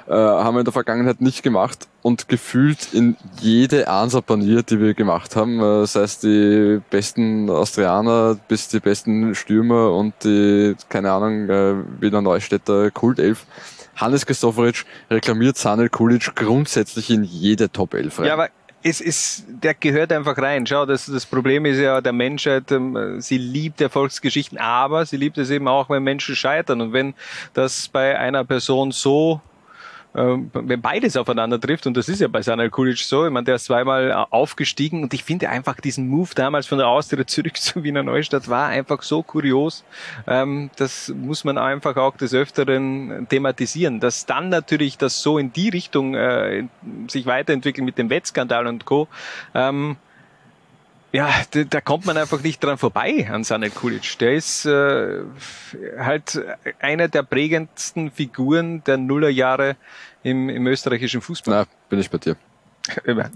Äh, 0.07 0.13
haben 0.15 0.55
wir 0.55 0.61
in 0.61 0.65
der 0.65 0.73
Vergangenheit 0.73 1.21
nicht 1.21 1.43
gemacht 1.43 1.87
und 2.01 2.29
gefühlt 2.29 2.95
in 2.95 3.17
jede 3.43 3.89
Ansa-Panier, 3.89 4.63
die 4.63 4.81
wir 4.81 4.95
gemacht 4.95 5.37
haben, 5.37 5.61
äh, 5.61 5.87
sei 5.87 6.01
es 6.01 6.19
die 6.19 6.81
besten 6.89 7.51
Austrianer 7.51 8.39
bis 8.49 8.69
die 8.69 8.81
besten 8.81 9.35
Stürmer 9.35 9.93
und 9.93 10.15
die, 10.25 10.77
keine 10.89 11.13
Ahnung, 11.13 11.51
äh, 11.51 11.75
Wiener 12.01 12.23
Neustädter 12.23 12.91
Kultelf, 12.91 13.45
Hannes 13.99 14.25
Christoforic 14.25 14.85
reklamiert 15.11 15.57
Sanel 15.57 15.89
Kulic 15.89 16.35
grundsätzlich 16.35 17.11
in 17.11 17.25
jede 17.25 17.71
Top 17.71 17.95
11 17.95 18.21
rein. 18.21 18.27
Ja, 18.27 18.33
aber 18.35 18.49
es 18.83 19.01
ist, 19.01 19.45
der 19.49 19.75
gehört 19.75 20.13
einfach 20.13 20.39
rein. 20.39 20.67
Schau, 20.67 20.87
das, 20.87 21.07
das 21.07 21.27
Problem 21.27 21.67
ist 21.67 21.79
ja 21.79 22.01
der 22.01 22.13
Menschheit, 22.13 22.71
ähm, 22.71 23.21
sie 23.21 23.39
liebt 23.39 23.81
Erfolgsgeschichten, 23.81 24.57
aber 24.57 25.05
sie 25.05 25.17
liebt 25.17 25.37
es 25.37 25.51
eben 25.51 25.67
auch, 25.67 25.91
wenn 25.91 26.05
Menschen 26.05 26.37
scheitern. 26.37 26.81
Und 26.81 26.93
wenn 26.93 27.15
das 27.55 27.89
bei 27.89 28.19
einer 28.19 28.45
Person 28.45 28.93
so 28.93 29.41
wenn 30.15 30.81
beides 30.81 31.17
aufeinander 31.17 31.61
trifft, 31.61 31.87
und 31.87 31.97
das 31.97 32.09
ist 32.09 32.21
ja 32.21 32.29
bei 32.29 32.43
Sanal 32.43 32.71
Kulic 32.71 32.99
so, 32.99 33.27
ich 33.27 33.33
meine, 33.33 33.45
der 33.45 33.57
ist 33.57 33.67
zweimal 33.67 34.11
äh, 34.11 34.15
aufgestiegen 34.15 35.03
und 35.03 35.15
ich 35.15 35.23
finde 35.23 35.49
einfach 35.49 35.81
diesen 35.81 36.09
Move 36.09 36.31
damals 36.35 36.67
von 36.67 36.79
der 36.79 36.89
Austria 36.89 37.27
zurück 37.27 37.57
zu 37.61 37.83
Wiener 37.83 38.03
Neustadt 38.03 38.49
war 38.49 38.69
einfach 38.69 39.03
so 39.03 39.23
kurios. 39.23 39.85
Ähm, 40.27 40.71
das 40.77 41.13
muss 41.15 41.45
man 41.45 41.59
einfach 41.59 41.97
auch 41.97 42.17
des 42.17 42.35
Öfteren 42.35 43.27
thematisieren. 43.29 44.01
Dass 44.01 44.27
dann 44.27 44.49
natürlich 44.49 44.99
das 44.99 45.21
so 45.23 45.39
in 45.39 45.53
die 45.53 45.69
Richtung 45.69 46.15
äh, 46.15 46.65
sich 47.09 47.27
weiterentwickelt 47.27 47.85
mit 47.85 47.99
dem 47.99 48.11
Wettskandal 48.11 48.67
und 48.67 48.85
Co. 48.85 49.09
Ja, 51.13 51.31
da, 51.53 51.65
da 51.65 51.81
kommt 51.81 52.05
man 52.05 52.17
einfach 52.19 52.43
nicht 52.43 52.63
dran 52.63 52.77
vorbei 52.77 53.29
an 53.33 53.43
Sanel 53.45 53.71
Kulic. 53.71 54.19
Der 54.19 54.35
ist 54.35 54.67
äh, 54.67 55.21
halt 55.99 56.41
einer 56.81 57.09
der 57.09 57.23
prägendsten 57.23 58.11
Figuren 58.11 58.85
der 58.85 58.99
Nullerjahre 58.99 59.77
im, 60.23 60.51
im 60.51 60.67
österreichischen 60.67 61.21
Fußball. 61.23 61.55
Na, 61.55 61.67
bin 61.89 61.99
ich 61.99 62.11
bei 62.11 62.19
dir. 62.19 62.37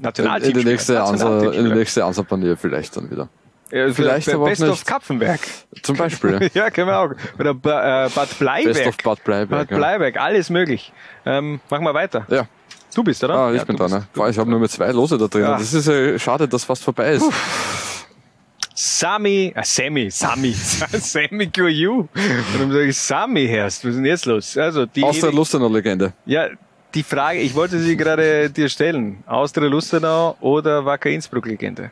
Nationalteam. 0.01 0.51
in 0.53 0.59
die 0.59 0.65
nächste 0.65 1.03
Ansa, 1.03 1.51
in 1.51 1.65
die 1.65 1.75
nächste 1.75 2.05
Ansa-Panier 2.05 2.57
vielleicht 2.57 2.97
dann 2.97 3.11
wieder. 3.11 3.29
Ja, 3.71 3.91
Vielleicht 3.91 4.27
Be- 4.27 4.35
aber 4.35 4.45
auch 4.45 4.49
Best 4.49 4.63
of. 4.65 4.85
Kapfenberg. 4.85 5.41
Zum 5.83 5.97
Beispiel. 5.97 6.51
ja, 6.55 6.69
können 6.69 6.89
wir 6.89 6.99
auch. 6.99 7.11
Oder 7.39 7.51
äh, 7.53 8.11
Bad 8.11 8.39
Bleiberg. 8.39 8.75
Best 8.75 8.87
of 8.87 8.97
Bad 8.99 9.25
Bleiberg. 9.25 9.49
Bad 9.49 9.71
ja. 9.71 9.77
Bleiberg, 9.79 10.17
alles 10.19 10.51
möglich. 10.51 10.93
Ähm, 11.25 11.59
machen 11.71 11.85
wir 11.85 11.95
weiter. 11.95 12.27
Ja. 12.29 12.47
Du 12.95 13.03
bist, 13.03 13.25
oder? 13.25 13.35
Ah, 13.35 13.53
ich 13.53 13.59
ja, 13.59 13.65
bin 13.65 13.77
da, 13.77 13.89
ne? 13.89 14.07
Boah, 14.13 14.29
ich 14.29 14.39
habe 14.39 14.51
nur 14.51 14.61
mit 14.61 14.71
zwei 14.71 14.91
Lose 14.91 15.17
da 15.17 15.27
drin. 15.27 15.43
Ja. 15.43 15.59
Das 15.59 15.73
ist 15.73 15.89
ja 15.89 16.19
schade, 16.19 16.47
dass 16.47 16.65
fast 16.65 16.85
vorbei 16.85 17.13
ist. 17.13 17.25
Sami, 18.75 19.53
äh, 19.55 19.63
Sammy, 19.65 20.11
Sami, 20.11 20.53
Sammy 20.93 21.47
Goyu. 21.47 22.09
Warum 22.53 22.73
sage 22.73 22.87
ich 22.87 22.97
Sami 22.97 23.45
erst? 23.45 23.85
Was 23.85 23.91
ist 23.91 23.97
denn 23.97 24.05
jetzt 24.05 24.27
los? 24.27 24.57
Also, 24.57 24.87
die, 24.87 25.05
Aus 25.05 25.21
der 25.21 25.33
Lustener 25.33 25.71
Legende. 25.71 26.13
ja, 26.27 26.49
die 26.95 27.03
Frage, 27.03 27.39
ich 27.39 27.55
wollte 27.55 27.79
sie 27.79 27.97
gerade 27.97 28.51
dir 28.51 28.69
stellen. 28.69 29.23
Austria 29.27 29.69
Lustenau 29.69 30.37
oder 30.41 30.85
Wacker 30.85 31.09
Innsbruck 31.09 31.47
Legende? 31.47 31.91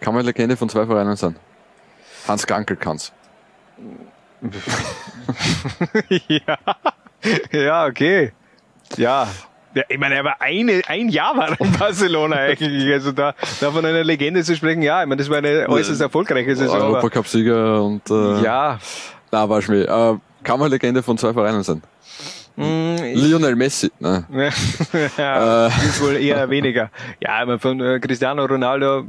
Kann 0.00 0.14
man 0.14 0.24
Legende 0.24 0.56
von 0.56 0.68
zwei 0.68 0.86
Vereinen 0.86 1.16
sein? 1.16 1.36
Hans 2.28 2.46
Gankel 2.46 2.76
kann's. 2.76 3.12
ja. 6.28 6.58
ja, 7.50 7.86
okay. 7.86 8.32
Ja. 8.96 9.28
Ja. 9.76 9.82
Ich 9.88 9.98
meine, 9.98 10.14
er 10.16 10.24
war 10.24 10.36
eine, 10.40 10.82
ein 10.88 11.08
Jahr 11.08 11.36
war 11.36 11.50
er 11.50 11.60
in 11.60 11.72
Barcelona 11.72 12.36
eigentlich. 12.50 12.92
Also 12.92 13.12
da, 13.12 13.34
da 13.60 13.70
von 13.70 13.84
einer 13.84 14.02
Legende 14.02 14.42
zu 14.42 14.56
sprechen, 14.56 14.82
ja, 14.82 15.02
ich 15.02 15.08
meine, 15.08 15.20
das 15.20 15.30
war 15.30 15.38
eine 15.38 15.68
äußerst 15.68 16.00
erfolgreiche 16.00 16.56
Saison. 16.56 16.80
Europacup-Sieger 16.80 17.82
und 17.82 18.10
äh, 18.10 18.42
Ja. 18.42 18.78
Na, 19.30 19.48
war 19.48 19.62
Schmäh. 19.62 19.82
Äh, 19.82 20.16
kann 20.42 20.58
man 20.60 20.70
Legende 20.70 21.02
von 21.02 21.16
zwei 21.18 21.32
Vereinen 21.32 21.62
sein? 21.62 21.82
Mm, 22.56 22.96
ich- 23.04 23.22
Lionel 23.22 23.54
Messi. 23.54 23.90
Ne? 24.00 24.24
ja, 25.18 25.66
Äh. 25.66 25.68
ist 25.68 26.02
wohl 26.02 26.16
eher 26.16 26.48
weniger. 26.56 26.90
Ja, 27.20 27.40
aber 27.42 27.58
von 27.58 27.80
äh, 27.80 28.00
Cristiano 28.00 28.44
Ronaldo, 28.46 29.04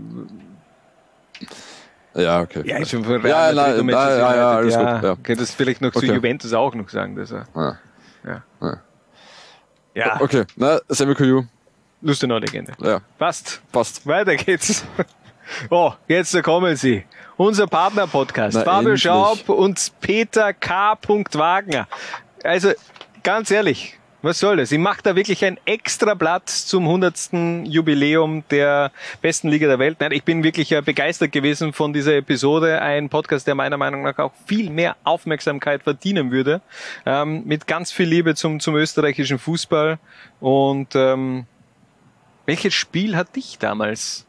Ja, 2.16 2.42
okay. 2.42 2.64
ja, 2.66 2.78
ist 2.78 2.90
schon 2.90 3.04
von 3.06 3.14
Ja, 3.26 3.50
Real 3.50 3.56
Madrid 3.56 3.56
nein, 3.56 3.80
und 3.80 3.86
nein, 3.86 3.96
Manchester 3.96 4.20
ja, 4.20 4.36
ja, 4.36 4.52
alles 4.52 4.76
gut, 4.76 4.86
ja. 4.86 5.16
Könnte 5.24 5.36
das 5.38 5.52
vielleicht 5.54 5.82
noch 5.82 5.92
zu 5.92 6.00
Okay. 6.00 6.14
Juventus 6.16 6.52
auch 6.54 6.74
noch 6.74 6.90
sagen, 6.90 7.16
dass 7.16 7.32
er, 7.32 7.46
Ja. 7.56 7.62
ja. 7.62 7.78
Ja. 9.98 10.22
Okay, 10.22 10.46
na, 10.56 10.80
Sammy 10.90 11.16
Kuyu. 11.16 11.44
Lustenau-Legende. 12.02 12.74
Ja, 12.80 13.02
Passt. 13.18 13.62
passt. 13.72 14.06
Weiter 14.06 14.36
geht's. 14.36 14.86
Oh, 15.70 15.94
jetzt 16.10 16.44
kommen 16.44 16.76
sie. 16.76 17.06
Unser 17.38 17.68
Partner-Podcast. 17.68 18.58
Fabio 18.58 18.80
endlich. 18.80 19.02
Schaub 19.04 19.48
und 19.48 19.94
Peter 20.02 20.52
K. 20.52 20.98
Wagner. 21.08 21.88
Also, 22.44 22.74
ganz 23.24 23.50
ehrlich, 23.50 23.98
was 24.28 24.40
soll 24.40 24.58
das? 24.58 24.74
Ich 24.74 24.78
mache 24.78 25.02
da 25.02 25.16
wirklich 25.16 25.46
ein 25.46 25.58
extra 25.64 26.14
Blatt 26.14 26.50
zum 26.50 26.84
100. 26.84 27.30
Jubiläum 27.64 28.44
der 28.52 28.92
besten 29.22 29.48
Liga 29.48 29.68
der 29.68 29.80
Welt. 29.80 30.02
Nein, 30.02 30.12
ich 30.12 30.24
bin 30.24 30.44
wirklich 30.44 30.74
äh, 30.74 30.82
begeistert 30.82 31.32
gewesen 31.32 31.72
von 31.72 31.94
dieser 31.94 32.18
Episode. 32.18 32.82
Ein 32.82 33.08
Podcast, 33.08 33.48
der 33.48 33.56
meiner 33.56 33.78
Meinung 33.78 34.04
nach 34.04 34.20
auch 34.20 34.34
viel 34.46 34.70
mehr 34.70 34.98
Aufmerksamkeit 35.06 35.84
verdienen 35.84 36.30
würde. 36.30 36.62
Ähm, 37.06 37.44
mit 37.46 37.68
ganz 37.68 37.94
viel 37.94 38.10
Liebe 38.10 38.36
zum, 38.36 38.60
zum 38.60 38.76
österreichischen 38.76 39.40
Fußball. 39.40 39.98
Und 40.42 40.94
ähm, 40.96 41.46
welches 42.46 42.74
Spiel 42.74 43.16
hat 43.16 43.34
dich 43.34 43.58
damals 43.60 44.28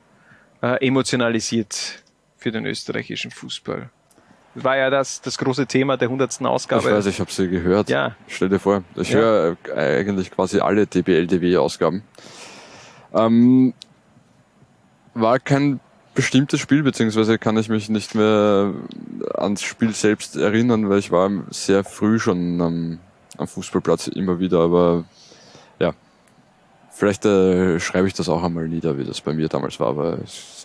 äh, 0.62 0.86
emotionalisiert 0.86 2.04
für 2.36 2.52
den 2.52 2.66
österreichischen 2.66 3.32
Fußball? 3.32 3.90
War 4.64 4.76
ja 4.76 4.90
das, 4.90 5.20
das 5.20 5.38
große 5.38 5.66
Thema 5.66 5.96
der 5.96 6.08
100. 6.08 6.42
Ausgabe. 6.42 6.82
Ich 6.82 6.90
weiß, 6.94 7.06
ich 7.06 7.20
habe 7.20 7.30
sie 7.30 7.48
gehört. 7.48 7.88
Ja. 7.88 8.16
Stell 8.26 8.48
dir 8.48 8.58
vor, 8.58 8.82
ich 8.96 9.10
Ja. 9.10 9.18
höre 9.18 9.56
äh, 9.74 10.00
eigentlich 10.00 10.30
quasi 10.30 10.60
alle 10.60 10.86
DBL-DW-Ausgaben. 10.86 12.02
Ähm, 13.14 13.74
war 15.14 15.38
kein 15.38 15.80
bestimmtes 16.14 16.60
Spiel, 16.60 16.82
beziehungsweise 16.82 17.38
kann 17.38 17.56
ich 17.56 17.68
mich 17.68 17.88
nicht 17.88 18.14
mehr 18.14 18.72
ans 19.34 19.62
Spiel 19.62 19.92
selbst 19.94 20.36
erinnern, 20.36 20.88
weil 20.88 20.98
ich 20.98 21.10
war 21.12 21.30
sehr 21.50 21.84
früh 21.84 22.18
schon 22.18 22.60
am, 22.60 22.98
am 23.36 23.46
Fußballplatz 23.46 24.08
immer 24.08 24.40
wieder, 24.40 24.58
aber 24.60 25.04
ja, 25.78 25.92
vielleicht 26.90 27.24
äh, 27.24 27.78
schreibe 27.78 28.08
ich 28.08 28.14
das 28.14 28.28
auch 28.28 28.42
einmal 28.42 28.66
nieder, 28.68 28.98
wie 28.98 29.04
das 29.04 29.20
bei 29.20 29.32
mir 29.32 29.48
damals 29.48 29.78
war, 29.78 29.88
aber 29.88 30.18
es, 30.24 30.57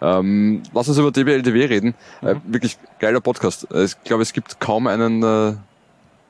ähm, 0.00 0.62
lass 0.72 0.88
uns 0.88 0.98
über 0.98 1.10
DBLDW 1.10 1.64
reden. 1.66 1.94
Äh, 2.22 2.36
wirklich 2.44 2.78
geiler 2.98 3.20
Podcast. 3.20 3.66
Äh, 3.72 3.84
Ich 3.84 4.02
glaube, 4.04 4.22
es 4.22 4.32
gibt 4.32 4.60
kaum 4.60 4.86
einen 4.86 5.22
äh, 5.22 5.54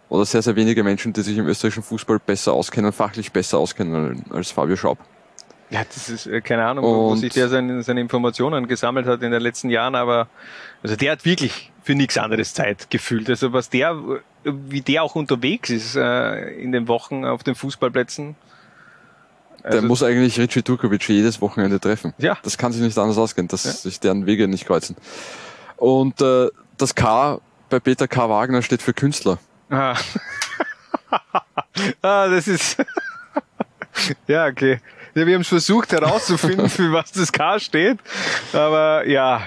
oder 0.09 0.25
sehr, 0.25 0.43
sehr 0.43 0.57
wenige 0.57 0.83
Menschen, 0.83 1.13
die 1.13 1.23
sich 1.23 1.39
im 1.39 1.47
österreichischen 1.47 1.85
Fußball 1.85 2.19
besser 2.19 2.53
auskennen, 2.53 2.93
fachlich 2.93 3.33
besser 3.33 3.59
auskennen 3.59 4.25
als 4.31 4.51
Fabio 4.51 4.77
Schaub. 4.77 4.99
Ja, 5.71 5.85
das 5.85 6.09
ist 6.09 6.27
äh, 6.27 6.41
keine 6.41 6.67
Ahnung, 6.67 6.85
wo, 6.85 7.11
wo 7.11 7.15
sich 7.15 7.33
der 7.33 7.49
seine, 7.49 7.83
seine 7.85 8.01
Informationen 8.01 8.67
gesammelt 8.67 9.07
hat 9.07 9.23
in 9.23 9.31
den 9.31 9.41
letzten 9.41 9.71
Jahren, 9.71 9.95
aber 9.95 10.29
also 10.83 10.97
der 10.97 11.13
hat 11.13 11.25
wirklich 11.25 11.71
für 11.85 11.95
nichts 11.95 12.19
anderes 12.19 12.55
Zeit 12.55 12.91
gefühlt. 12.91 13.31
Also 13.31 13.53
was 13.53 13.71
der, 13.71 13.91
äh, 14.45 14.51
wie 14.69 14.81
der 14.81 15.05
auch 15.05 15.15
unterwegs 15.15 15.71
ist 15.71 15.95
äh, 15.95 16.51
in 16.55 16.73
den 16.73 16.89
Wochen 16.89 17.25
auf 17.25 17.45
den 17.45 17.55
Fußballplätzen. 17.55 18.35
Der 19.63 19.73
Also- 19.73 19.87
muss 19.87 20.03
eigentlich 20.03 20.39
Richie 20.39 20.63
Turkovic 20.63 21.09
jedes 21.09 21.41
Wochenende 21.41 21.81
treffen. 21.81 22.15
Ja. 22.19 22.39
Das 22.43 22.59
kann 22.59 22.73
sich 22.73 22.83
nicht 22.83 22.97
anders 22.99 23.19
ausgehen, 23.19 23.49
dass 23.49 23.63
sich 23.83 24.01
deren 24.01 24.27
Wege 24.27 24.49
nicht 24.49 24.67
kreuzen. 24.67 24.97
Und 25.77 26.21
äh, 26.21 26.49
das 26.77 26.95
K 26.95 27.41
bei 27.69 27.81
Peter 27.81 28.09
K. 28.09 28.29
Wagner 28.29 28.63
steht 28.63 28.83
für 28.83 28.93
Künstler. 28.93 29.39
Ah, 29.71 29.97
ah 32.03 32.29
das 32.29 32.49
ist 32.49 32.77
ja 34.27 34.47
okay. 34.47 34.81
Ja, 35.15 35.27
wir 35.27 35.35
haben 35.35 35.43
es 35.43 35.49
versucht 35.49 35.93
herauszufinden, 35.93 36.69
für 36.71 36.93
was 36.93 37.13
das 37.13 37.33
K 37.33 37.59
steht, 37.59 37.99
aber 38.53 39.07
ja. 39.07 39.43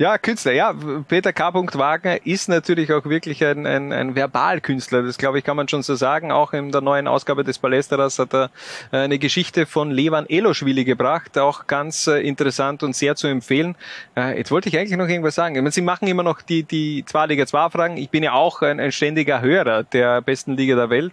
Ja, 0.00 0.16
Künstler, 0.16 0.52
ja. 0.52 0.74
Peter 1.08 1.34
K. 1.34 1.52
Wagner 1.52 2.24
ist 2.24 2.48
natürlich 2.48 2.90
auch 2.90 3.04
wirklich 3.04 3.44
ein, 3.44 3.66
ein, 3.66 3.92
ein 3.92 4.14
Verbalkünstler. 4.14 5.02
Das 5.02 5.18
glaube 5.18 5.38
ich, 5.38 5.44
kann 5.44 5.58
man 5.58 5.68
schon 5.68 5.82
so 5.82 5.94
sagen. 5.94 6.32
Auch 6.32 6.54
in 6.54 6.72
der 6.72 6.80
neuen 6.80 7.06
Ausgabe 7.06 7.44
des 7.44 7.58
Palästeras 7.58 8.18
hat 8.18 8.32
er 8.32 8.50
eine 8.92 9.18
Geschichte 9.18 9.66
von 9.66 9.90
Levan 9.90 10.24
Eloschwili 10.26 10.84
gebracht. 10.84 11.36
Auch 11.36 11.66
ganz 11.66 12.06
äh, 12.06 12.26
interessant 12.26 12.82
und 12.82 12.96
sehr 12.96 13.14
zu 13.14 13.26
empfehlen. 13.26 13.76
Äh, 14.16 14.38
Jetzt 14.38 14.50
wollte 14.50 14.70
ich 14.70 14.78
eigentlich 14.78 14.96
noch 14.96 15.06
irgendwas 15.06 15.34
sagen. 15.34 15.54
Ich 15.54 15.60
meine, 15.60 15.70
Sie 15.70 15.82
machen 15.82 16.08
immer 16.08 16.22
noch 16.22 16.40
die, 16.40 16.62
die 16.62 17.04
Zwei-Liga 17.04 17.44
2-Fragen. 17.44 17.98
Ich 17.98 18.08
bin 18.08 18.22
ja 18.22 18.32
auch 18.32 18.62
ein, 18.62 18.80
ein 18.80 18.92
ständiger 18.92 19.42
Hörer 19.42 19.82
der 19.82 20.22
besten 20.22 20.56
Liga 20.56 20.76
der 20.76 20.88
Welt. 20.88 21.12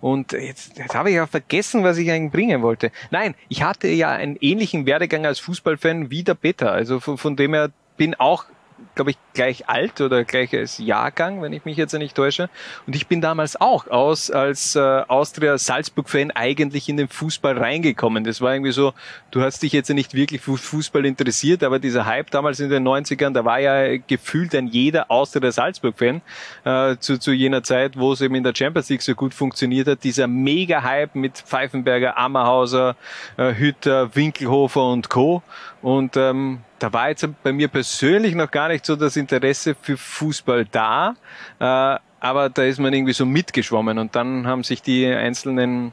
Und 0.00 0.30
jetzt, 0.30 0.78
jetzt 0.78 0.94
habe 0.94 1.10
ich 1.10 1.16
ja 1.16 1.26
vergessen, 1.26 1.82
was 1.82 1.98
ich 1.98 2.08
eigentlich 2.08 2.30
bringen 2.30 2.62
wollte. 2.62 2.92
Nein, 3.10 3.34
ich 3.48 3.64
hatte 3.64 3.88
ja 3.88 4.10
einen 4.10 4.36
ähnlichen 4.40 4.86
Werdegang 4.86 5.26
als 5.26 5.40
Fußballfan 5.40 6.12
wie 6.12 6.22
der 6.22 6.34
Peter. 6.34 6.70
Also 6.70 7.00
von, 7.00 7.18
von 7.18 7.34
dem 7.34 7.52
her 7.52 7.70
bin 7.98 8.14
auch, 8.14 8.46
glaube 8.94 9.10
ich, 9.10 9.18
gleich 9.34 9.68
alt 9.68 10.00
oder 10.00 10.24
gleiches 10.24 10.78
Jahrgang, 10.78 11.42
wenn 11.42 11.52
ich 11.52 11.64
mich 11.64 11.76
jetzt 11.76 11.92
nicht 11.92 12.16
täusche. 12.16 12.48
Und 12.88 12.96
ich 12.96 13.06
bin 13.06 13.20
damals 13.20 13.60
auch 13.60 13.86
aus 13.86 14.32
als 14.32 14.74
äh, 14.74 14.80
Austria 14.80 15.58
Salzburg-Fan 15.58 16.32
eigentlich 16.32 16.88
in 16.88 16.96
den 16.96 17.06
Fußball 17.06 17.56
reingekommen. 17.56 18.24
Das 18.24 18.40
war 18.40 18.52
irgendwie 18.52 18.72
so, 18.72 18.94
du 19.30 19.40
hast 19.40 19.62
dich 19.62 19.72
jetzt 19.72 19.90
nicht 19.90 20.14
wirklich 20.14 20.40
für 20.40 20.56
Fußball 20.56 21.06
interessiert, 21.06 21.62
aber 21.62 21.78
dieser 21.78 22.04
Hype 22.04 22.32
damals 22.32 22.58
in 22.58 22.68
den 22.68 22.86
90ern, 22.86 23.32
da 23.32 23.44
war 23.44 23.60
ja 23.60 23.96
gefühlt 23.98 24.54
ein 24.56 24.66
jeder 24.66 25.08
Austria 25.08 25.52
Salzburg-Fan 25.52 26.20
äh, 26.64 26.96
zu, 26.98 27.18
zu 27.18 27.32
jener 27.32 27.62
Zeit, 27.62 27.96
wo 27.96 28.12
es 28.12 28.20
eben 28.20 28.34
in 28.34 28.42
der 28.42 28.54
Champions 28.56 28.88
League 28.88 29.02
so 29.02 29.14
gut 29.14 29.34
funktioniert 29.34 29.86
hat. 29.86 30.02
Dieser 30.02 30.26
Mega-Hype 30.26 31.14
mit 31.14 31.38
Pfeifenberger, 31.38 32.16
Ammerhauser, 32.16 32.96
äh, 33.36 33.54
Hütter, 33.54 34.16
Winkelhofer 34.16 34.84
und 34.84 35.08
Co. 35.08 35.42
Und 35.82 36.16
ähm, 36.16 36.60
da 36.78 36.92
war 36.92 37.08
jetzt 37.08 37.28
bei 37.42 37.52
mir 37.52 37.68
persönlich 37.68 38.34
noch 38.34 38.50
gar 38.50 38.68
nicht 38.68 38.84
so 38.84 38.96
das 38.96 39.16
Interesse 39.16 39.76
für 39.80 39.96
Fußball 39.96 40.64
da, 40.64 41.14
äh, 41.60 41.98
aber 42.20 42.50
da 42.50 42.64
ist 42.64 42.80
man 42.80 42.92
irgendwie 42.92 43.12
so 43.12 43.24
mitgeschwommen 43.24 43.98
und 43.98 44.16
dann 44.16 44.46
haben 44.46 44.64
sich 44.64 44.82
die 44.82 45.06
einzelnen 45.06 45.92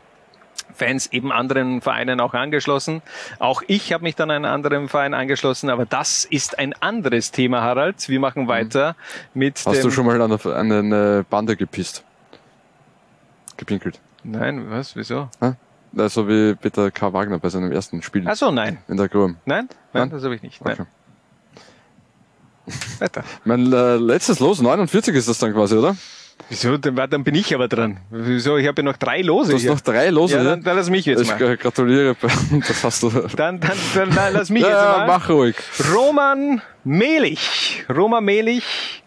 Fans 0.74 1.08
eben 1.08 1.32
anderen 1.32 1.82
Vereinen 1.82 2.20
auch 2.20 2.34
angeschlossen. 2.34 3.02
Auch 3.40 3.62
ich 3.68 3.94
habe 3.94 4.04
mich 4.04 4.16
dann 4.16 4.32
einem 4.32 4.46
anderen 4.46 4.90
Verein 4.90 5.14
angeschlossen, 5.14 5.70
aber 5.70 5.86
das 5.86 6.26
ist 6.26 6.58
ein 6.58 6.74
anderes 6.82 7.32
Thema, 7.32 7.62
Harald. 7.62 8.10
Wir 8.10 8.20
machen 8.20 8.48
weiter 8.48 8.96
mit 9.34 9.58
Hast 9.66 9.76
dem... 9.76 9.84
du 9.84 9.92
schon 9.92 10.06
mal 10.06 10.20
an 10.22 10.32
eine, 10.32 10.56
an 10.56 10.72
eine 10.72 11.26
Bande 11.30 11.56
gepisst? 11.56 12.04
Gepinkelt? 13.58 14.00
Nein, 14.24 14.70
was? 14.70 14.96
Wieso? 14.96 15.30
Hä? 15.40 15.54
Na, 15.96 16.10
So 16.10 16.28
wie 16.28 16.54
Peter 16.56 16.92
K. 16.92 17.14
Wagner 17.14 17.40
bei 17.40 17.50
seinem 17.50 17.72
ersten 17.72 18.02
Spiel. 18.02 18.24
Ach 18.28 18.36
so, 18.36 18.52
nein. 18.52 18.78
In 18.90 18.98
der 18.98 19.08
Grum. 19.08 19.38
Nein? 19.46 19.70
Nein, 19.94 20.02
Nein? 20.04 20.10
das 20.10 20.24
habe 20.24 20.36
ich 20.36 20.44
nicht. 20.44 20.64
Nein. 20.64 20.74
Okay. 20.74 20.86
Weiter. 23.00 23.24
Mein 23.46 23.72
äh, 23.72 23.96
letztes 23.96 24.40
Los, 24.40 24.62
49 24.62 25.16
ist 25.16 25.30
das 25.30 25.38
dann 25.40 25.54
quasi, 25.54 25.76
oder? 25.76 25.96
Wieso? 26.50 26.78
Dann, 26.78 27.24
bin 27.24 27.34
ich 27.34 27.56
aber 27.56 27.70
dran. 27.70 27.98
Wieso? 28.10 28.58
Ich 28.58 28.68
habe 28.68 28.82
ja 28.82 28.84
noch 28.92 28.98
drei 28.98 29.22
Lose 29.22 29.52
Du 29.52 29.56
hast 29.56 29.62
hier. 29.62 29.72
noch 29.72 29.80
drei 29.80 30.10
Lose 30.10 30.36
Ja, 30.36 30.44
dann, 30.44 30.62
dann 30.64 30.76
lass 30.76 30.90
mich 30.90 31.06
jetzt 31.06 31.22
ich 31.22 31.30
mal. 31.30 31.42
äh, 31.42 31.56
gratuliere, 31.58 32.16
das 32.68 32.84
hast 32.84 33.04
du. 33.04 33.10
Dann, 33.10 33.62
dann, 33.62 33.72
dann, 33.94 34.10
dann 34.14 34.34
lass 34.34 34.50
mich 34.50 34.62
ja, 34.64 34.68
jetzt 34.70 34.98
mal. 34.98 35.08
mach 35.08 35.30
ruhig. 35.30 35.56
Roman 35.94 36.62
Melich. 36.84 37.86
Roman 37.90 38.24
Melich 38.26 39.02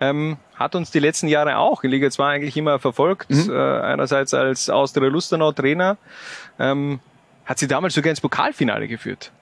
ähm, 0.00 0.36
hat 0.56 0.74
uns 0.74 0.90
die 0.90 0.98
letzten 0.98 1.28
Jahre 1.28 1.56
auch 1.58 1.84
in 1.84 1.90
Liga 1.90 2.10
2 2.10 2.34
eigentlich 2.34 2.56
immer 2.56 2.78
verfolgt. 2.78 3.30
Mhm. 3.30 3.50
Äh, 3.50 3.80
einerseits 3.80 4.34
als 4.34 4.70
Austria 4.70 5.08
Lustenau 5.08 5.52
Trainer. 5.52 5.96
Ähm, 6.58 7.00
hat 7.44 7.58
sie 7.58 7.66
damals 7.66 7.94
sogar 7.94 8.10
ins 8.10 8.20
Pokalfinale 8.20 8.88
geführt. 8.88 9.32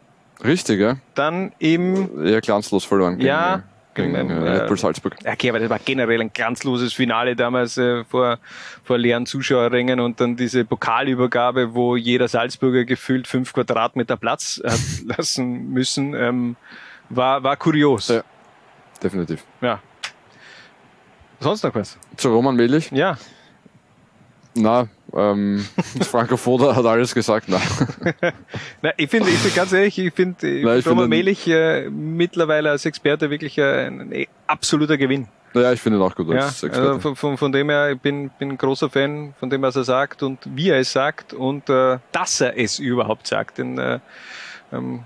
Richtig, 0.44 0.78
ja. 0.80 0.96
Dann 1.14 1.52
im 1.58 2.24
Eher 2.24 2.40
glanzlos 2.40 2.84
verloren 2.84 3.16
gegen, 3.16 3.26
Ja, 3.26 3.62
gegen 3.94 4.14
ähm, 4.14 4.30
äh, 4.30 4.34
äh, 4.34 4.50
Red 4.58 4.68
Bull 4.68 4.76
Salzburg. 4.78 5.16
Ja, 5.24 5.32
Okay, 5.32 5.48
aber 5.48 5.58
das 5.58 5.70
war 5.70 5.78
generell 5.78 6.20
ein 6.20 6.32
glanzloses 6.32 6.92
Finale 6.92 7.34
damals 7.34 7.78
äh, 7.78 8.04
vor, 8.04 8.38
vor 8.84 8.98
leeren 8.98 9.26
Zuschauerrängen 9.26 9.98
und 9.98 10.20
dann 10.20 10.36
diese 10.36 10.64
Pokalübergabe, 10.64 11.74
wo 11.74 11.96
jeder 11.96 12.28
Salzburger 12.28 12.84
gefühlt 12.84 13.26
fünf 13.26 13.52
Quadratmeter 13.52 14.16
Platz 14.16 14.60
hat 14.64 14.78
lassen 15.18 15.70
müssen, 15.72 16.14
ähm, 16.14 16.56
war, 17.08 17.42
war 17.42 17.56
kurios. 17.56 18.08
Ja, 18.08 18.22
definitiv. 19.02 19.42
Ja. 19.60 19.80
Sonst 21.40 21.62
noch 21.64 21.74
was? 21.74 21.98
Zu 22.16 22.30
Roman 22.32 22.56
Melich? 22.56 22.90
Ja. 22.92 23.18
Na, 24.54 24.88
ähm, 25.14 25.66
Franco 26.10 26.36
Foda 26.36 26.74
hat 26.74 26.84
alles 26.86 27.14
gesagt. 27.14 27.46
Na. 27.48 27.60
Na, 28.82 28.92
ich 28.96 29.10
finde, 29.10 29.28
ich 29.30 29.36
find 29.38 29.54
ganz 29.54 29.72
ehrlich, 29.72 29.98
ich 29.98 30.14
finde 30.14 30.46
Nein, 30.46 30.82
find 30.82 30.86
Roman 30.86 31.04
finde- 31.04 31.08
Melich 31.08 31.46
äh, 31.48 31.90
mittlerweile 31.90 32.70
als 32.70 32.86
Experte 32.86 33.28
wirklich 33.30 33.58
äh, 33.58 33.86
ein, 33.86 34.12
ein 34.12 34.26
absoluter 34.46 34.96
Gewinn. 34.96 35.28
Ja, 35.54 35.72
ich 35.72 35.80
finde 35.80 35.98
ihn 35.98 36.02
auch 36.02 36.14
gut 36.14 36.28
Ja, 36.28 36.42
als 36.46 36.62
Experte. 36.62 36.88
also 36.88 37.00
von, 37.00 37.16
von, 37.16 37.38
von 37.38 37.52
dem 37.52 37.68
her, 37.70 37.90
ich 37.92 38.00
bin, 38.00 38.30
bin 38.38 38.50
ein 38.52 38.58
großer 38.58 38.90
Fan 38.90 39.34
von 39.38 39.48
dem, 39.48 39.62
was 39.62 39.76
er 39.76 39.84
sagt 39.84 40.22
und 40.22 40.38
wie 40.54 40.68
er 40.70 40.78
es 40.80 40.92
sagt 40.92 41.32
und 41.34 41.68
äh, 41.70 41.98
dass 42.12 42.40
er 42.40 42.58
es 42.58 42.78
überhaupt 42.78 43.26
sagt. 43.26 43.58
Denn 43.58 43.78
äh, 43.78 44.00
ähm, 44.72 45.04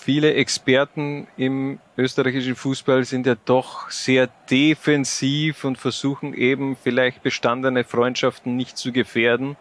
viele 0.00 0.34
Experten 0.34 1.26
im 1.36 1.78
österreichischen 1.96 2.56
Fußball 2.56 3.04
sind 3.04 3.26
ja 3.26 3.34
doch 3.44 3.90
sehr 3.90 4.28
defensiv 4.50 5.64
und 5.64 5.76
versuchen 5.78 6.34
eben 6.34 6.76
vielleicht 6.82 7.22
bestandene 7.22 7.84
Freundschaften 7.84 8.56
nicht 8.56 8.78
zu 8.78 8.92
gefährden. 8.92 9.56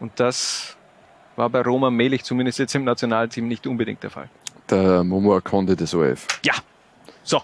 Und 0.00 0.12
das 0.20 0.76
war 1.36 1.48
bei 1.50 1.62
Roman 1.62 1.94
Melich 1.94 2.24
zumindest 2.24 2.58
jetzt 2.58 2.74
im 2.74 2.84
Nationalteam 2.84 3.48
nicht 3.48 3.66
unbedingt 3.66 4.02
der 4.02 4.10
Fall. 4.10 4.28
Der 4.70 5.02
Momo 5.02 5.34
Akonde 5.36 5.74
des 5.74 5.94
OF. 5.94 6.26
Ja, 6.44 6.54
so. 7.24 7.40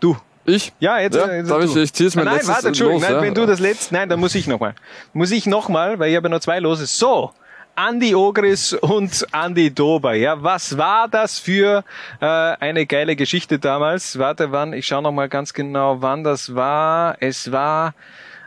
Du. 0.00 0.16
Ich? 0.44 0.72
Ja, 0.80 0.98
jetzt. 0.98 1.14
Ja, 1.16 1.32
jetzt 1.32 1.50
darf 1.50 1.60
du. 1.64 1.70
ich- 1.70 1.76
ich 1.76 1.92
zieh's 1.92 2.14
mein 2.16 2.24
Nein, 2.24 2.34
letztes 2.34 2.54
warte, 2.54 2.66
Entschuldigung. 2.68 3.00
los, 3.02 3.10
nein, 3.10 3.18
ja. 3.18 3.26
wenn 3.26 3.34
du 3.34 3.46
das 3.46 3.60
letzte, 3.60 3.94
nein, 3.94 4.08
dann 4.08 4.18
muss 4.20 4.34
ich 4.34 4.46
nochmal. 4.48 4.74
Muss 5.12 5.30
ich 5.30 5.46
nochmal, 5.46 5.98
weil 6.00 6.10
ich 6.10 6.16
habe 6.16 6.28
ja 6.28 6.34
noch 6.34 6.40
zwei 6.40 6.58
Lose. 6.58 6.86
So. 6.86 7.32
Andi 7.74 8.14
Ogris 8.14 8.74
und 8.74 9.26
Andi 9.32 9.72
Dober. 9.72 10.14
Ja, 10.14 10.42
was 10.42 10.76
war 10.76 11.08
das 11.08 11.38
für 11.38 11.84
äh, 12.20 12.26
eine 12.26 12.84
geile 12.84 13.16
Geschichte 13.16 13.58
damals? 13.58 14.18
Warte, 14.18 14.52
wann? 14.52 14.74
Ich 14.74 14.86
schaue 14.86 15.02
noch 15.02 15.12
mal 15.12 15.28
ganz 15.28 15.54
genau, 15.54 16.02
wann 16.02 16.22
das 16.22 16.54
war. 16.54 17.16
Es 17.20 17.50
war 17.50 17.94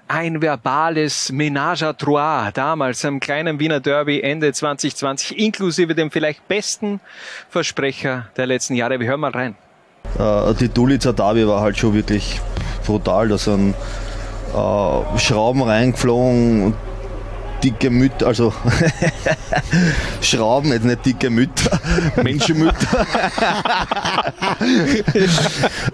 ein 0.07 0.43
verbales 0.43 1.31
Ménage 1.31 1.83
à 1.83 1.93
trois 1.93 2.51
damals 2.53 3.03
am 3.03 3.19
kleinen 3.19 3.59
Wiener 3.59 3.79
Derby 3.79 4.21
Ende 4.21 4.53
2020, 4.53 5.39
inklusive 5.39 5.95
dem 5.95 6.11
vielleicht 6.11 6.47
besten 6.47 6.99
Versprecher 7.49 8.27
der 8.37 8.45
letzten 8.45 8.75
Jahre. 8.75 8.99
Wir 8.99 9.07
hören 9.07 9.21
mal 9.21 9.31
rein. 9.31 9.55
Äh, 10.19 10.53
die 10.53 10.69
Dulitzer 10.69 11.13
Derby 11.13 11.47
war 11.47 11.61
halt 11.61 11.77
schon 11.79 11.95
wirklich 11.95 12.39
brutal. 12.85 13.29
Da 13.29 13.39
sind 13.39 13.73
äh, 14.53 15.17
Schrauben 15.17 15.63
reingeflogen 15.63 16.65
und 16.65 16.75
dicke 17.65 17.89
Mütter, 17.89 18.27
also 18.27 18.53
Schrauben, 20.21 20.71
jetzt 20.71 20.85
nicht 20.85 21.03
dicke 21.05 21.29
Mütter, 21.31 21.79
Menschenmütter. 22.23 23.07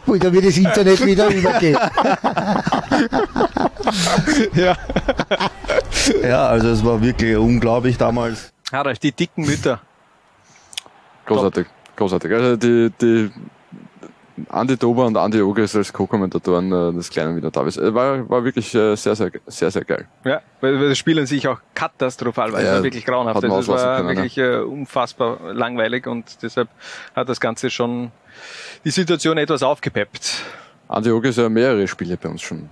Ui, 0.07 0.19
da 0.19 0.34
wird 0.34 0.45
das 0.45 0.57
Internet 0.57 1.06
wieder 1.06 1.27
übergehen. 1.30 1.80
ja. 4.53 4.76
ja, 6.22 6.48
also 6.48 6.69
es 6.69 6.84
war 6.84 7.02
wirklich 7.02 7.38
unglaublich 7.38 7.98
damals. 7.98 8.52
Harald, 8.72 9.02
die 9.02 9.14
dicken 9.14 9.45
Mütter. 9.45 9.80
Großartig, 11.26 11.68
großartig. 11.95 12.31
Also 12.34 12.57
die, 12.57 12.91
die 13.02 13.31
Andi 14.49 14.77
Dober 14.77 15.05
und 15.05 15.18
Andi 15.18 15.41
Ogres 15.41 15.76
als 15.76 15.91
Co-Kommentatoren 15.91 16.72
äh, 16.72 16.93
des 16.93 17.09
kleinen 17.09 17.35
Wiener 17.38 17.51
Davis. 17.51 17.77
Äh, 17.77 17.93
War, 17.93 18.30
war 18.30 18.43
wirklich 18.43 18.73
äh, 18.76 18.95
sehr, 18.95 19.15
sehr, 19.15 19.31
sehr, 19.47 19.72
sehr 19.72 19.85
geil. 19.85 20.07
Ja, 20.23 20.41
weil, 20.61 20.80
weil 20.80 20.89
das 20.89 20.97
Spiel 20.97 21.19
an 21.19 21.26
sich 21.26 21.47
auch 21.47 21.59
katastrophal 21.73 22.51
war. 22.53 22.59
Es 22.59 22.65
Ja, 22.65 22.73
war 22.76 22.84
wirklich 22.84 23.05
grauenhaft. 23.05 23.43
Also 23.43 23.59
es 23.59 23.68
war 23.68 23.97
können, 23.97 24.09
wirklich 24.09 24.38
äh, 24.38 24.57
unfassbar 24.57 25.53
langweilig 25.53 26.07
und 26.07 26.41
deshalb 26.43 26.69
hat 27.15 27.30
das 27.30 27.39
Ganze 27.39 27.69
schon 27.69 28.11
die 28.85 28.91
Situation 28.91 29.38
etwas 29.38 29.63
aufgepeppt. 29.63 30.43
Andi 30.88 31.11
Ogres 31.11 31.38
hat 31.38 31.43
ja 31.43 31.49
mehrere 31.49 31.88
Spiele 31.88 32.18
bei 32.18 32.30
uns 32.30 32.41
schon 32.41 32.69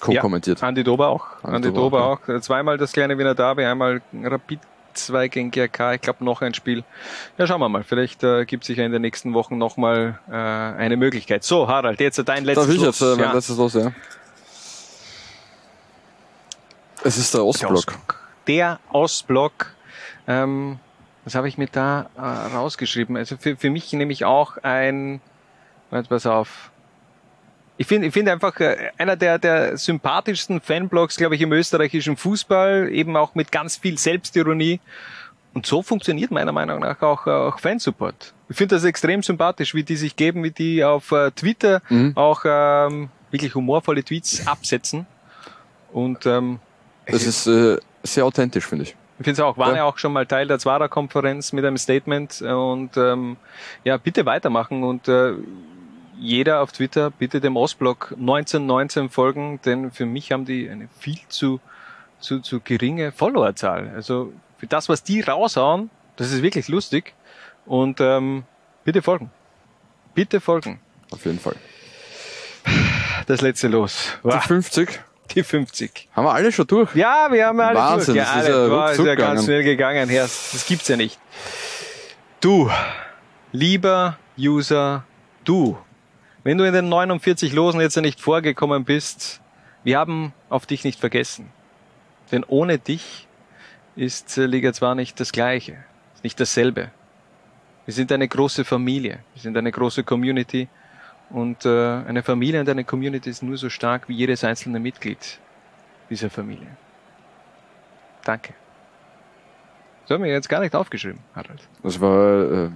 co-kommentiert. 0.00 0.60
Ja, 0.60 0.68
Andi 0.68 0.84
Dober 0.84 1.08
auch. 1.08 1.26
Andi 1.42 1.56
Andi, 1.56 1.68
Dober 1.68 1.80
Dober, 1.80 2.04
auch, 2.06 2.28
auch. 2.28 2.40
Zweimal 2.40 2.78
das 2.78 2.92
kleine 2.92 3.16
Wiener 3.18 3.34
Derby, 3.34 3.64
einmal 3.64 4.02
Rapid 4.22 4.60
2 4.94 5.28
gegen 5.28 5.50
GRK, 5.50 5.94
ich 5.94 6.00
glaube 6.00 6.24
noch 6.24 6.42
ein 6.42 6.54
Spiel. 6.54 6.84
Ja, 7.38 7.46
schauen 7.46 7.60
wir 7.60 7.68
mal. 7.68 7.84
Vielleicht 7.84 8.22
äh, 8.24 8.44
gibt 8.44 8.64
sich 8.64 8.78
ja 8.78 8.84
in 8.84 8.92
den 8.92 9.02
nächsten 9.02 9.34
Wochen 9.34 9.58
nochmal 9.58 10.18
äh, 10.30 10.32
eine 10.34 10.96
Möglichkeit. 10.96 11.44
So, 11.44 11.68
Harald, 11.68 12.00
jetzt 12.00 12.22
dein 12.26 12.44
letztes 12.44 12.66
Darf 12.66 12.74
ich 12.76 12.82
jetzt 12.82 13.00
äh, 13.00 13.04
mein 13.16 13.18
Ja. 13.20 13.32
letztes 13.32 13.56
Los, 13.56 13.74
ja? 13.74 13.92
Es 17.04 17.18
ist 17.18 17.34
der 17.34 17.44
Ostblock. 17.44 17.94
der 18.46 18.78
Ostblock. 18.90 19.74
Ähm, 20.28 20.78
was 21.24 21.34
habe 21.34 21.48
ich 21.48 21.58
mir 21.58 21.68
da 21.70 22.06
äh, 22.16 22.20
rausgeschrieben? 22.56 23.16
Also 23.16 23.36
für, 23.36 23.56
für 23.56 23.70
mich 23.70 23.92
nämlich 23.92 24.24
auch 24.24 24.56
ein, 24.58 25.20
warte, 25.90 26.08
pass 26.08 26.26
auf. 26.26 26.70
Ich 27.78 27.86
finde 27.86 28.06
ich 28.08 28.12
finde 28.12 28.32
einfach 28.32 28.58
äh, 28.60 28.90
einer 28.98 29.16
der, 29.16 29.38
der 29.38 29.76
sympathischsten 29.76 30.60
Fanblogs, 30.60 31.16
glaube 31.16 31.34
ich, 31.34 31.40
im 31.40 31.52
österreichischen 31.52 32.16
Fußball, 32.16 32.88
eben 32.90 33.16
auch 33.16 33.34
mit 33.34 33.50
ganz 33.50 33.76
viel 33.76 33.98
Selbstironie. 33.98 34.80
Und 35.54 35.66
so 35.66 35.82
funktioniert 35.82 36.30
meiner 36.30 36.52
Meinung 36.52 36.80
nach 36.80 37.02
auch, 37.02 37.26
auch 37.26 37.58
Fansupport. 37.58 38.32
Ich 38.48 38.56
finde 38.56 38.76
das 38.76 38.84
extrem 38.84 39.22
sympathisch, 39.22 39.74
wie 39.74 39.82
die 39.82 39.96
sich 39.96 40.16
geben, 40.16 40.42
wie 40.44 40.50
die 40.50 40.84
auf 40.84 41.12
äh, 41.12 41.30
Twitter 41.30 41.82
Mhm. 41.88 42.12
auch 42.16 42.42
ähm, 42.46 43.08
wirklich 43.30 43.54
humorvolle 43.54 44.02
Tweets 44.04 44.46
absetzen. 44.46 45.06
Und 45.92 46.24
ähm, 46.26 46.58
Das 47.06 47.26
ist 47.26 47.46
äh, 47.46 47.76
sehr 48.02 48.24
authentisch, 48.24 48.66
finde 48.66 48.84
ich. 48.84 48.90
ich 49.18 49.24
finde 49.24 49.32
es 49.32 49.40
auch, 49.40 49.58
waren 49.58 49.70
ja. 49.70 49.76
Ja. 49.78 49.84
auch 49.84 49.98
schon 49.98 50.12
mal 50.14 50.24
Teil 50.26 50.46
der 50.46 50.58
Zwarer-Konferenz 50.58 51.52
mit 51.52 51.64
einem 51.64 51.76
Statement 51.76 52.40
und 52.42 52.96
ähm, 52.96 53.36
ja, 53.84 53.96
bitte 53.98 54.24
weitermachen 54.24 54.82
und 54.84 55.06
äh, 55.08 55.32
jeder 56.22 56.60
auf 56.60 56.72
Twitter 56.72 57.10
bitte 57.10 57.40
dem 57.40 57.56
Ostblock 57.56 58.12
1919 58.12 59.10
folgen, 59.10 59.60
denn 59.64 59.90
für 59.90 60.06
mich 60.06 60.30
haben 60.30 60.44
die 60.44 60.68
eine 60.70 60.88
viel 60.98 61.18
zu, 61.28 61.60
zu, 62.20 62.40
zu 62.40 62.60
geringe 62.60 63.12
Followerzahl. 63.12 63.90
Also 63.94 64.32
für 64.56 64.68
das, 64.68 64.88
was 64.88 65.02
die 65.02 65.20
raushauen, 65.20 65.90
das 66.16 66.30
ist 66.30 66.42
wirklich 66.42 66.68
lustig 66.68 67.14
und 67.66 68.00
ähm, 68.00 68.44
bitte 68.84 69.02
folgen. 69.02 69.30
Bitte 70.14 70.40
folgen. 70.40 70.80
Auf 71.10 71.24
jeden 71.24 71.40
Fall. 71.40 71.56
Das 73.26 73.40
letzte 73.40 73.68
Los. 73.68 74.08
Die 74.24 74.38
50? 74.38 75.00
Die 75.34 75.42
50. 75.42 76.08
Haben 76.12 76.24
wir 76.24 76.32
alle 76.32 76.52
schon 76.52 76.66
durch? 76.66 76.94
Ja, 76.94 77.28
wir 77.30 77.46
haben 77.46 77.60
alle 77.60 77.78
Wahnsinn, 77.78 78.14
durch. 78.14 78.26
Ja, 78.26 78.34
das 78.34 78.44
ist 78.44 78.50
alle. 78.52 78.62
ja 78.62 78.68
Boah, 78.68 78.90
ist 78.92 78.98
ja 79.04 79.14
ganz 79.14 79.44
schnell 79.44 79.64
gegangen. 79.64 80.08
Herr, 80.08 80.22
das 80.22 80.64
gibt's 80.68 80.88
ja 80.88 80.96
nicht. 80.96 81.18
Du, 82.40 82.70
lieber 83.52 84.18
User, 84.38 85.04
du, 85.44 85.78
wenn 86.44 86.58
du 86.58 86.64
in 86.64 86.74
den 86.74 86.88
49 86.88 87.52
Losen 87.52 87.80
jetzt 87.80 87.96
nicht 87.96 88.20
vorgekommen 88.20 88.84
bist, 88.84 89.40
wir 89.84 89.98
haben 89.98 90.32
auf 90.48 90.66
dich 90.66 90.84
nicht 90.84 90.98
vergessen. 90.98 91.50
Denn 92.30 92.44
ohne 92.46 92.78
dich 92.78 93.26
ist 93.96 94.38
äh, 94.38 94.46
Liga 94.46 94.72
2 94.72 94.94
nicht 94.94 95.20
das 95.20 95.32
Gleiche, 95.32 95.84
ist 96.14 96.24
nicht 96.24 96.40
dasselbe. 96.40 96.90
Wir 97.84 97.94
sind 97.94 98.12
eine 98.12 98.28
große 98.28 98.64
Familie, 98.64 99.18
wir 99.34 99.42
sind 99.42 99.56
eine 99.56 99.72
große 99.72 100.04
Community 100.04 100.68
und 101.30 101.64
äh, 101.64 101.68
eine 101.68 102.22
Familie 102.22 102.60
und 102.60 102.68
eine 102.68 102.84
Community 102.84 103.28
ist 103.28 103.42
nur 103.42 103.56
so 103.56 103.68
stark 103.68 104.08
wie 104.08 104.14
jedes 104.14 104.44
einzelne 104.44 104.78
Mitglied 104.78 105.40
dieser 106.10 106.30
Familie. 106.30 106.68
Danke. 108.24 108.54
Das 110.02 110.14
haben 110.14 110.24
wir 110.24 110.30
jetzt 110.30 110.48
gar 110.48 110.60
nicht 110.60 110.74
aufgeschrieben, 110.74 111.20
Harald. 111.34 111.60
Das 111.82 112.00
war 112.00 112.66
äh, 112.66 112.70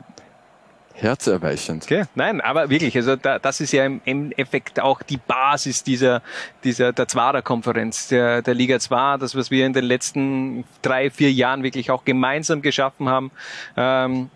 herzerweichend. 0.97 1.85
Okay. 1.85 2.05
Nein, 2.15 2.41
aber 2.41 2.71
wirklich, 2.71 2.97
also 2.97 3.17
da, 3.17 3.39
das 3.39 3.61
ist 3.61 3.73
ja 3.73 3.85
im, 3.85 4.01
im 4.05 4.33
Effekt 4.33 4.81
auch 4.81 5.03
die 5.03 5.19
Basis 5.19 5.83
dieser, 5.83 6.23
dieser 6.65 6.93
der 6.93 7.07
Zwarer-Konferenz, 7.09 8.09
der, 8.09 8.43
der 8.43 8.55
Liga 8.55 8.81
2, 8.81 9.19
das, 9.19 9.37
was 9.37 9.51
wir 9.51 9.67
in 9.67 9.73
den 9.73 9.85
letzten 9.85 10.65
drei, 10.83 11.11
vier 11.11 11.31
Jahren 11.33 11.63
wirklich 11.63 11.91
auch 11.91 12.05
gemeinsam 12.05 12.63
geschaffen 12.63 13.09
haben. 13.09 13.31
Ähm, 13.77 14.31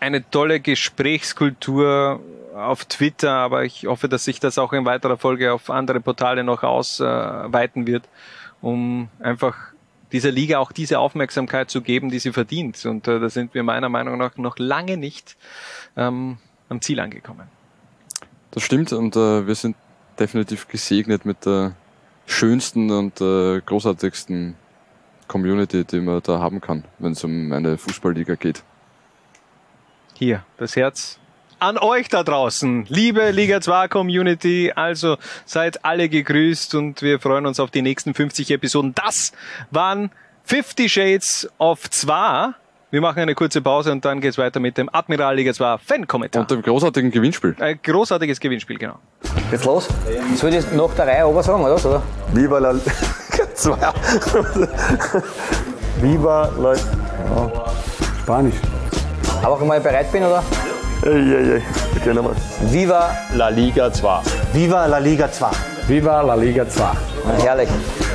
eine 0.00 0.28
tolle 0.30 0.60
Gesprächskultur 0.60 2.20
auf 2.54 2.84
Twitter, 2.84 3.32
aber 3.32 3.64
ich 3.64 3.86
hoffe, 3.86 4.08
dass 4.08 4.24
sich 4.24 4.38
das 4.38 4.58
auch 4.58 4.72
in 4.72 4.84
weiterer 4.84 5.16
Folge 5.16 5.52
auf 5.52 5.70
andere 5.70 6.00
Portale 6.00 6.44
noch 6.44 6.62
ausweiten 6.62 7.86
wird, 7.86 8.04
um 8.60 9.08
einfach 9.20 9.73
dieser 10.14 10.30
Liga 10.30 10.60
auch 10.60 10.70
diese 10.70 11.00
Aufmerksamkeit 11.00 11.70
zu 11.70 11.82
geben, 11.82 12.08
die 12.08 12.20
sie 12.20 12.32
verdient. 12.32 12.86
Und 12.86 13.08
äh, 13.08 13.18
da 13.18 13.28
sind 13.28 13.52
wir 13.52 13.64
meiner 13.64 13.88
Meinung 13.88 14.16
nach 14.16 14.36
noch 14.36 14.58
lange 14.58 14.96
nicht 14.96 15.36
ähm, 15.96 16.38
am 16.68 16.80
Ziel 16.80 17.00
angekommen. 17.00 17.48
Das 18.52 18.62
stimmt 18.62 18.92
und 18.92 19.16
äh, 19.16 19.46
wir 19.46 19.56
sind 19.56 19.76
definitiv 20.18 20.68
gesegnet 20.68 21.24
mit 21.24 21.44
der 21.44 21.74
schönsten 22.26 22.92
und 22.92 23.20
äh, 23.20 23.60
großartigsten 23.60 24.54
Community, 25.26 25.84
die 25.84 26.00
man 26.00 26.22
da 26.22 26.38
haben 26.38 26.60
kann, 26.60 26.84
wenn 27.00 27.12
es 27.12 27.24
um 27.24 27.52
eine 27.52 27.76
Fußballliga 27.76 28.36
geht. 28.36 28.62
Hier, 30.14 30.44
das 30.58 30.76
Herz 30.76 31.18
an 31.58 31.78
euch 31.78 32.08
da 32.08 32.22
draußen, 32.22 32.86
liebe 32.88 33.30
Liga 33.30 33.60
2 33.60 33.88
Community. 33.88 34.72
Also 34.74 35.16
seid 35.44 35.84
alle 35.84 36.08
gegrüßt 36.08 36.74
und 36.74 37.02
wir 37.02 37.20
freuen 37.20 37.46
uns 37.46 37.60
auf 37.60 37.70
die 37.70 37.82
nächsten 37.82 38.14
50 38.14 38.50
Episoden. 38.50 38.94
Das 38.94 39.32
waren 39.70 40.10
50 40.44 40.92
Shades 40.92 41.48
of 41.58 41.88
2. 41.90 42.54
Wir 42.90 43.00
machen 43.00 43.20
eine 43.20 43.34
kurze 43.34 43.60
Pause 43.60 43.90
und 43.90 44.04
dann 44.04 44.20
geht's 44.20 44.38
weiter 44.38 44.60
mit 44.60 44.78
dem 44.78 44.88
Admiral 44.92 45.34
Liga 45.36 45.52
2 45.52 45.78
Fan-Kommentar. 45.78 46.42
Und 46.42 46.50
dem 46.50 46.62
großartigen 46.62 47.10
Gewinnspiel. 47.10 47.56
Ein 47.58 47.80
großartiges 47.82 48.38
Gewinnspiel, 48.38 48.78
genau. 48.78 48.98
Geht's 49.50 49.64
los? 49.64 49.88
Soll 50.36 50.54
ich 50.54 50.70
nach 50.72 50.94
der 50.94 51.06
Reihe 51.06 51.26
oben 51.26 51.42
sagen, 51.42 51.64
oder? 51.64 51.74
oder? 51.74 52.02
Viva 52.32 52.58
la 52.58 52.70
Liga 52.70 53.54
2. 53.54 53.76
Viva 56.00 56.52
la... 56.58 56.74
Spanisch. 58.22 58.56
Aber 59.42 59.58
ich 59.60 59.66
mal 59.66 59.80
bereit 59.80 60.10
bin, 60.12 60.24
oder? 60.24 60.42
Ey, 61.02 61.10
ey, 61.10 61.50
ey. 61.56 61.62
Okay, 61.96 62.14
nochmal. 62.14 62.34
Viva 62.70 63.10
La 63.34 63.48
Liga 63.48 63.92
2. 63.92 64.22
Viva 64.52 64.86
la 64.86 64.98
Liga 64.98 65.30
2. 65.30 65.50
Viva 65.88 66.22
la 66.22 66.34
Liga 66.34 66.66
2. 66.66 66.92
Herrlich. 67.42 67.68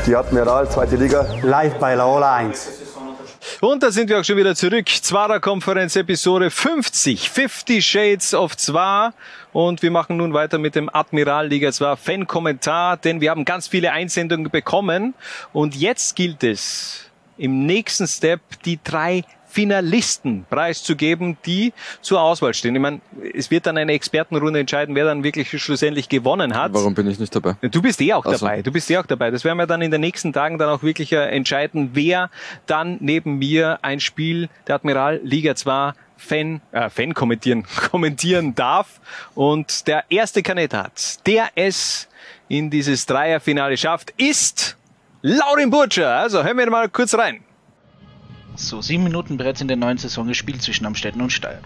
Die 0.07 0.15
Admiral, 0.15 0.69
zweite 0.69 0.95
Liga. 0.95 1.25
Live 1.43 1.75
bei 1.75 1.93
Laola 1.95 2.35
1. 2.35 2.79
Und 3.61 3.83
da 3.83 3.91
sind 3.91 4.09
wir 4.09 4.19
auch 4.19 4.23
schon 4.23 4.37
wieder 4.37 4.55
zurück. 4.55 4.87
Zwarer 4.87 5.39
Konferenz 5.39 5.95
Episode 5.95 6.49
50. 6.49 7.29
50 7.29 7.85
Shades 7.85 8.33
of 8.33 8.57
Zwar. 8.57 9.13
Und 9.51 9.81
wir 9.81 9.91
machen 9.91 10.17
nun 10.17 10.33
weiter 10.33 10.57
mit 10.57 10.75
dem 10.75 10.89
Admiral 10.91 11.47
Liga 11.47 11.71
2 11.71 11.95
Fan-Kommentar, 11.95 12.97
denn 12.97 13.21
wir 13.21 13.31
haben 13.31 13.45
ganz 13.45 13.67
viele 13.67 13.91
Einsendungen 13.91 14.49
bekommen. 14.49 15.13
Und 15.53 15.75
jetzt 15.75 16.15
gilt 16.15 16.43
es, 16.43 17.09
im 17.37 17.65
nächsten 17.65 18.07
Step 18.07 18.41
die 18.65 18.79
drei 18.83 19.23
Finalisten 19.49 20.45
preiszugeben, 20.49 21.37
die 21.45 21.73
zur 22.01 22.21
Auswahl 22.21 22.53
stehen. 22.53 22.75
Ich 22.75 22.81
meine, 22.81 23.01
es 23.33 23.49
wird 23.49 23.65
dann 23.65 23.77
eine 23.77 23.93
Expertenrunde 23.93 24.59
entscheiden, 24.59 24.95
wer 24.95 25.05
dann 25.05 25.23
wirklich 25.23 25.49
schlussendlich 25.61 26.07
gewonnen 26.07 26.55
hat. 26.55 26.73
Warum 26.73 26.93
bin 26.93 27.09
ich 27.09 27.19
nicht 27.19 27.35
dabei? 27.35 27.55
Du 27.61 27.81
bist 27.81 27.99
eh 28.01 28.13
auch 28.13 28.25
Ach 28.25 28.35
so. 28.35 28.45
dabei. 28.45 28.61
Du 28.61 28.71
bist 28.71 28.89
eh 28.91 28.97
auch 28.97 29.05
dabei. 29.07 29.31
Das 29.31 29.43
werden 29.43 29.57
wir 29.57 29.65
dann 29.65 29.81
in 29.81 29.91
den 29.91 30.01
nächsten 30.01 30.33
Tagen 30.33 30.57
dann 30.59 30.69
auch 30.69 30.83
wirklich 30.83 31.11
äh, 31.13 31.25
entscheiden, 31.29 31.91
wer 31.93 32.29
dann 32.67 32.97
neben 32.99 33.39
mir 33.39 33.79
ein 33.81 33.99
Spiel 33.99 34.49
der 34.67 34.75
Admiral 34.75 35.19
Liga 35.23 35.55
2 35.55 35.93
Fan, 36.17 36.61
äh, 36.71 36.89
Fan 36.89 37.13
kommentieren, 37.13 37.65
kommentieren 37.91 38.53
darf. 38.53 38.99
Und 39.35 39.87
der 39.87 40.03
erste 40.09 40.43
Kandidat, 40.43 41.25
der 41.25 41.49
es 41.55 42.07
in 42.49 42.69
dieses 42.69 43.05
Dreierfinale 43.05 43.77
schafft, 43.77 44.13
ist 44.17 44.77
Laurin 45.21 45.69
Burtscher. 45.69 46.15
Also 46.17 46.43
hören 46.43 46.57
wir 46.57 46.69
mal 46.69 46.89
kurz 46.89 47.13
rein. 47.15 47.41
So, 48.61 48.81
sieben 48.81 49.05
Minuten 49.05 49.37
bereits 49.37 49.61
in 49.61 49.69
der 49.69 49.77
neuen 49.77 49.97
Saison 49.97 50.27
gespielt 50.27 50.61
zwischen 50.61 50.85
Amstetten 50.85 51.21
und 51.21 51.31
Steyr. 51.31 51.59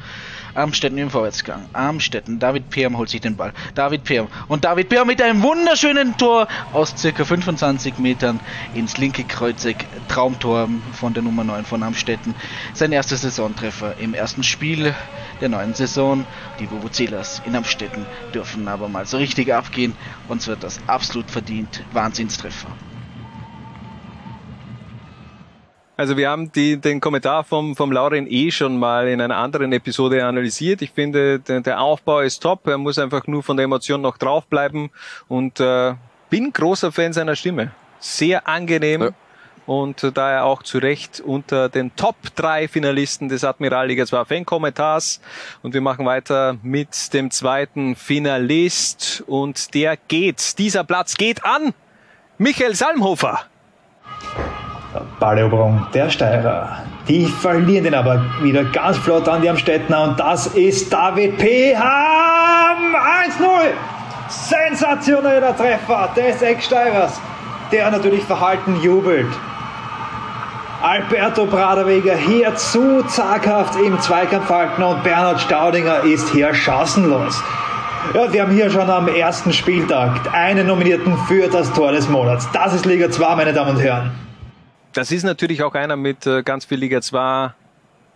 Amstetten 0.54 1.00
im 1.00 1.10
Vorwärtsgang. 1.10 1.68
Amstetten, 1.74 2.38
David 2.38 2.70
Perm 2.70 2.96
holt 2.98 3.10
sich 3.10 3.20
den 3.20 3.36
Ball. 3.36 3.52
David 3.74 4.04
Perm. 4.04 4.28
Und 4.48 4.64
David 4.64 4.90
Perm 4.90 5.08
mit 5.08 5.20
einem 5.20 5.42
wunderschönen 5.42 6.16
Tor 6.18 6.48
aus 6.72 6.94
circa 6.96 7.26
25 7.26 7.98
Metern 7.98 8.40
ins 8.76 9.00
linke 9.00 9.24
Kreuzeck. 9.24 9.88
Traumtor 10.08 10.70
von 10.92 11.16
der 11.16 11.24
Nummer 11.24 11.44
9 11.44 11.66
von 11.66 11.82
Amstetten. 11.82 12.36
Sein 12.76 12.92
erster 12.92 13.18
Saisontreffer 13.18 13.98
im 13.98 14.14
ersten 14.14 14.44
Spiel 14.44 14.94
der 15.42 15.50
neuen 15.50 15.74
Saison. 15.74 16.28
Die 16.60 16.70
Vuvuzelas 16.70 17.42
in 17.44 17.56
Amstetten 17.56 18.06
dürfen 18.36 18.68
aber 18.68 18.88
mal 18.88 19.08
so 19.08 19.18
richtig 19.18 19.52
abgehen. 19.52 19.96
Und 20.28 20.44
zwar 20.44 20.58
das 20.58 20.80
absolut 20.86 21.32
verdient 21.32 21.82
Wahnsinnstreffer. 21.92 22.70
Also 25.96 26.18
wir 26.18 26.30
haben 26.30 26.52
die, 26.52 26.78
den 26.78 27.00
Kommentar 27.00 27.44
vom, 27.44 27.76
vom 27.76 27.92
Lauren 27.92 28.26
eh 28.28 28.50
schon 28.50 28.78
mal 28.78 29.08
in 29.08 29.22
einer 29.22 29.38
anderen 29.38 29.72
Episode 29.74 30.26
analysiert. 30.26 30.82
Ich 30.82 30.92
finde, 30.92 31.40
der, 31.40 31.62
der 31.62 31.82
Aufbau 31.82 32.22
ist 32.22 32.40
top. 32.40 32.68
Er 32.68 32.80
muss 32.80 32.98
einfach 32.98 33.28
nur 33.28 33.44
von 33.44 33.58
der 33.58 33.66
Emotion 33.66 34.02
noch 34.02 34.18
draufbleiben 34.18 34.90
und 35.28 35.60
äh, 35.60 35.94
bin 36.32 36.52
großer 36.52 36.92
Fan 36.92 37.14
seiner 37.14 37.36
Stimme. 37.36 37.72
Sehr 38.00 38.48
angenehm. 38.48 39.14
Und 39.68 40.04
äh, 40.04 40.12
daher 40.12 40.46
auch 40.46 40.64
zu 40.64 40.80
Recht 40.80 41.22
unter 41.22 41.70
den 41.70 41.96
Top 41.96 42.16
3 42.36 42.68
Finalisten 42.68 43.30
des 43.30 43.44
Admiral 43.44 43.88
Liga 43.88 44.06
2 44.08 44.26
Fan-Kommentars. 44.26 45.22
Und 45.62 45.76
wir 45.76 45.82
machen 45.82 46.08
weiter 46.08 46.58
mit 46.64 47.14
dem 47.14 47.30
zweiten 47.30 47.96
Finalist. 47.96 49.24
Und 49.28 49.76
der 49.76 49.96
geht, 49.96 50.58
dieser 50.58 50.84
Platz 50.84 51.14
geht 51.14 51.46
an 51.46 51.74
Michael 52.40 52.74
Salmhofer. 52.74 53.46
Balleroberung 55.20 55.88
der 55.94 56.10
Steirer. 56.10 56.78
Die 57.08 57.26
verlieren 57.26 57.84
den 57.84 57.96
aber 57.96 58.24
wieder 58.42 58.64
ganz 58.66 58.98
flott 58.98 59.28
an 59.28 59.42
die 59.42 59.50
Amstettner 59.50 60.04
und 60.04 60.20
das 60.20 60.48
ist 60.48 60.92
David 60.92 61.38
Peham 61.38 62.96
1-0. 62.96 63.44
Sensationeller 64.30 65.56
Treffer 65.56 66.10
des 66.16 66.42
Ex-Steirers, 66.42 67.20
der 67.72 67.92
natürlich 67.92 68.24
verhalten 68.24 68.80
jubelt. 68.82 69.28
Alberto 70.82 71.46
Braderweger 71.46 72.16
hier 72.16 72.56
zu 72.56 73.04
zaghaft 73.04 73.76
im 73.80 74.00
Zweikampf 74.02 74.50
halten 74.50 74.84
und 74.84 75.04
Bernhard 75.04 75.40
Staudinger 75.40 76.04
ist 76.04 76.30
hier 76.30 76.54
chancenlos. 76.54 77.42
Ja, 78.14 78.32
wir 78.34 78.42
haben 78.42 78.52
hier 78.52 78.70
schon 78.70 78.90
am 78.90 79.08
ersten 79.08 79.54
Spieltag 79.54 80.34
einen 80.34 80.68
Nominierten 80.68 81.18
für 81.28 81.48
das 81.48 81.72
Tor 81.72 81.94
des 81.94 82.10
Monats. 82.10 82.50
Das 82.52 82.74
ist 82.74 82.86
Liga 82.86 83.10
2, 83.10 83.36
meine 83.36 83.54
Damen 83.54 83.78
und 83.78 83.82
Herren. 83.82 84.12
Das 84.94 85.12
ist 85.12 85.24
natürlich 85.24 85.64
auch 85.64 85.74
einer 85.74 85.96
mit 85.96 86.28
äh, 86.28 86.44
ganz 86.44 86.66
viel 86.66 86.78
Liga 86.78 87.02
2 87.02 87.54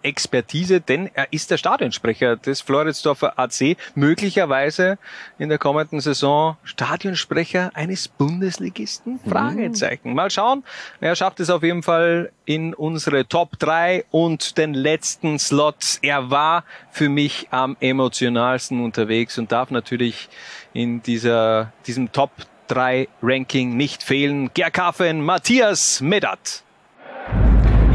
Expertise, 0.04 0.80
denn 0.80 1.10
er 1.14 1.34
ist 1.34 1.50
der 1.50 1.58
Stadionsprecher 1.58 2.36
des 2.36 2.62
Floridsdorfer 2.62 3.38
AC, 3.40 3.78
möglicherweise 3.96 5.00
in 5.40 5.50
der 5.50 5.58
kommenden 5.58 6.02
Saison 6.02 6.56
Stadionsprecher 6.64 7.72
eines 7.74 8.08
Bundesligisten? 8.08 9.20
Fragezeichen. 9.28 10.14
Mal 10.14 10.30
schauen. 10.30 10.64
Er 11.02 11.16
schafft 11.16 11.40
es 11.40 11.50
auf 11.50 11.64
jeden 11.64 11.82
Fall 11.82 12.32
in 12.46 12.76
unsere 12.76 13.28
Top 13.28 13.58
3 13.58 14.06
und 14.12 14.58
den 14.60 14.76
letzten 14.76 15.40
Slot. 15.40 15.98
Er 16.04 16.30
war 16.30 16.64
für 16.92 17.10
mich 17.10 17.48
am 17.50 17.76
emotionalsten 17.80 18.84
unterwegs 18.84 19.38
und 19.38 19.52
darf 19.52 19.72
natürlich 19.72 20.30
in 20.74 21.02
dieser, 21.02 21.74
diesem 21.88 22.12
Top 22.12 22.32
3 22.68 23.08
Ranking 23.22 23.76
nicht 23.76 24.04
fehlen. 24.04 24.52
Gerkafen 24.54 25.22
Matthias 25.22 26.02
Medat. 26.02 26.64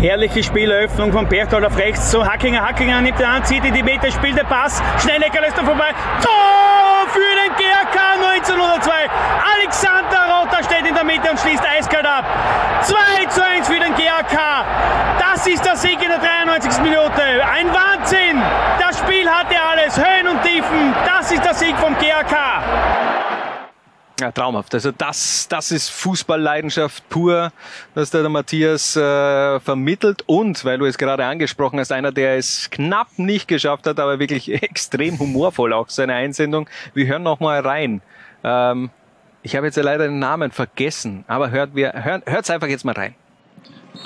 Herrliche 0.03 0.43
Spieleröffnung 0.43 1.13
von 1.13 1.29
Berthold 1.29 1.65
auf 1.65 1.79
rechts 1.79 2.11
zu 2.11 2.27
Hackinger. 2.27 2.67
Hackinger 2.67 3.01
nimmt 3.03 3.21
den 3.21 3.27
an, 3.27 3.45
zieht 3.45 3.65
in 3.65 3.73
die 3.73 3.85
Mitte, 3.85 4.11
spielt 4.11 4.37
den 4.37 4.47
Pass. 4.49 4.83
Schnellecker 5.01 5.41
lässt 5.41 5.57
er 5.57 5.65
vorbei. 5.65 5.91
Tor 6.21 7.07
für 7.07 7.21
den 7.21 7.55
GRK 7.55 7.99
1902. 8.35 8.91
Alexander 9.55 10.41
Rotter 10.41 10.65
steht 10.65 10.89
in 10.89 10.95
der 10.97 11.05
Mitte 11.05 11.31
und 11.31 11.39
schließt 11.39 11.63
eiskalt 11.65 12.05
ab. 12.05 12.25
2 12.83 13.27
zu 13.27 13.47
1 13.47 13.69
für 13.69 13.79
den 13.79 13.95
GRK. 13.95 14.67
Das 15.21 15.47
ist 15.47 15.65
der 15.65 15.77
Sieg 15.77 16.03
in 16.03 16.09
der 16.09 16.19
93. 16.19 16.83
Minute. 16.83 17.23
Ein 17.49 17.69
Wahnsinn. 17.73 18.43
Das 18.81 18.99
Spiel 18.99 19.31
hatte 19.31 19.55
alles. 19.71 19.97
Höhen 19.97 20.27
und 20.27 20.43
Tiefen. 20.43 20.97
Das 21.07 21.31
ist 21.31 21.45
der 21.45 21.55
Sieg 21.55 21.77
vom 21.77 21.95
GRK. 21.97 23.12
Ja, 24.21 24.31
traumhaft. 24.31 24.75
Also 24.75 24.93
das, 24.93 25.49
das 25.49 25.71
ist 25.71 25.89
Fußballleidenschaft 25.91 27.09
pur, 27.09 27.53
was 27.95 28.11
der, 28.11 28.21
der 28.21 28.31
Matthias 28.31 28.95
äh, 28.95 29.59
vermittelt. 29.61 30.23
Und, 30.27 30.65
weil 30.65 30.79
du 30.79 30.85
es 30.85 30.99
gerade 30.99 31.25
angesprochen 31.25 31.81
hast, 31.81 31.93
einer, 31.93 32.13
der 32.13 32.37
es 32.37 32.71
knapp 32.71 33.19
nicht 33.19 33.49
geschafft 33.49 33.87
hat, 33.87 33.99
aber 33.99 34.19
wirklich 34.19 34.53
extrem 34.63 35.19
humorvoll 35.19 35.73
auch 35.73 35.89
seine 35.89 36.15
Einsendung. 36.15 36.69
Wir 36.95 37.07
hören 37.07 37.23
noch 37.23 37.41
mal 37.41 37.61
rein. 37.61 38.03
Ähm, 38.45 38.91
ich 39.43 39.57
habe 39.57 39.67
jetzt 39.67 39.77
ja 39.77 39.83
leider 39.83 40.05
den 40.05 40.21
Namen 40.21 40.53
vergessen, 40.53 41.25
aber 41.27 41.51
hört 41.51 41.75
wir, 41.75 41.93
hört, 41.93 42.31
hört's 42.31 42.51
einfach 42.51 42.69
jetzt 42.69 42.85
mal 42.85 42.95
rein. 42.95 43.15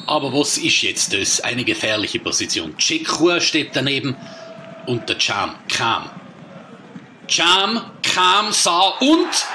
Aber 0.06 0.32
was 0.32 0.56
ist 0.56 0.82
jetzt 0.82 1.12
das? 1.12 1.40
Eine 1.40 1.64
gefährliche 1.64 2.18
Position. 2.20 2.76
Chekur 2.78 3.40
steht 3.40 3.70
daneben 3.74 4.16
und 4.86 5.08
der 5.08 5.18
Cham 5.18 5.54
kam. 5.68 6.10
Cham 7.28 7.80
kam, 8.02 8.52
sah 8.52 8.94
und 9.00 9.46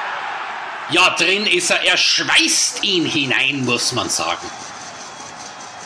ja, 0.92 1.16
drin 1.18 1.46
ist 1.46 1.70
er. 1.70 1.84
Er 1.84 1.98
schweißt 1.98 2.84
ihn 2.84 3.06
hinein, 3.06 3.66
muss 3.66 3.92
man 3.92 4.10
sagen. 4.10 4.48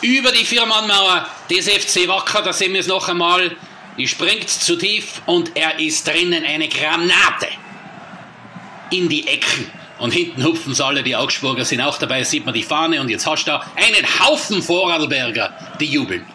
Über 0.02 0.30
die 0.32 0.44
Viermannmauer 0.44 1.26
des 1.50 1.68
FC 1.68 2.06
Wacker, 2.06 2.42
da 2.42 2.52
sehen 2.52 2.72
wir 2.72 2.80
es 2.80 2.86
noch 2.86 3.08
einmal. 3.08 3.56
Die 3.96 4.06
springt 4.06 4.48
zu 4.48 4.76
tief 4.76 5.22
und 5.26 5.56
er 5.56 5.78
ist 5.80 6.06
drinnen 6.06 6.44
eine 6.44 6.68
Granate 6.68 7.48
in 8.90 9.08
die 9.08 9.26
Ecken. 9.26 9.70
Und 9.98 10.12
hinten 10.12 10.44
hupfen 10.44 10.74
sie 10.74 10.84
alle, 10.84 11.02
die 11.02 11.16
Augsburger 11.16 11.64
sind 11.64 11.80
auch 11.80 11.96
dabei, 11.96 12.22
sieht 12.22 12.44
man 12.44 12.52
die 12.52 12.62
Fahne 12.62 13.00
und 13.00 13.08
jetzt 13.08 13.26
hast 13.26 13.46
du 13.46 13.52
einen 13.52 14.06
Haufen 14.20 14.62
Vorarlberger, 14.62 15.76
die 15.80 15.86
jubeln. 15.86 16.26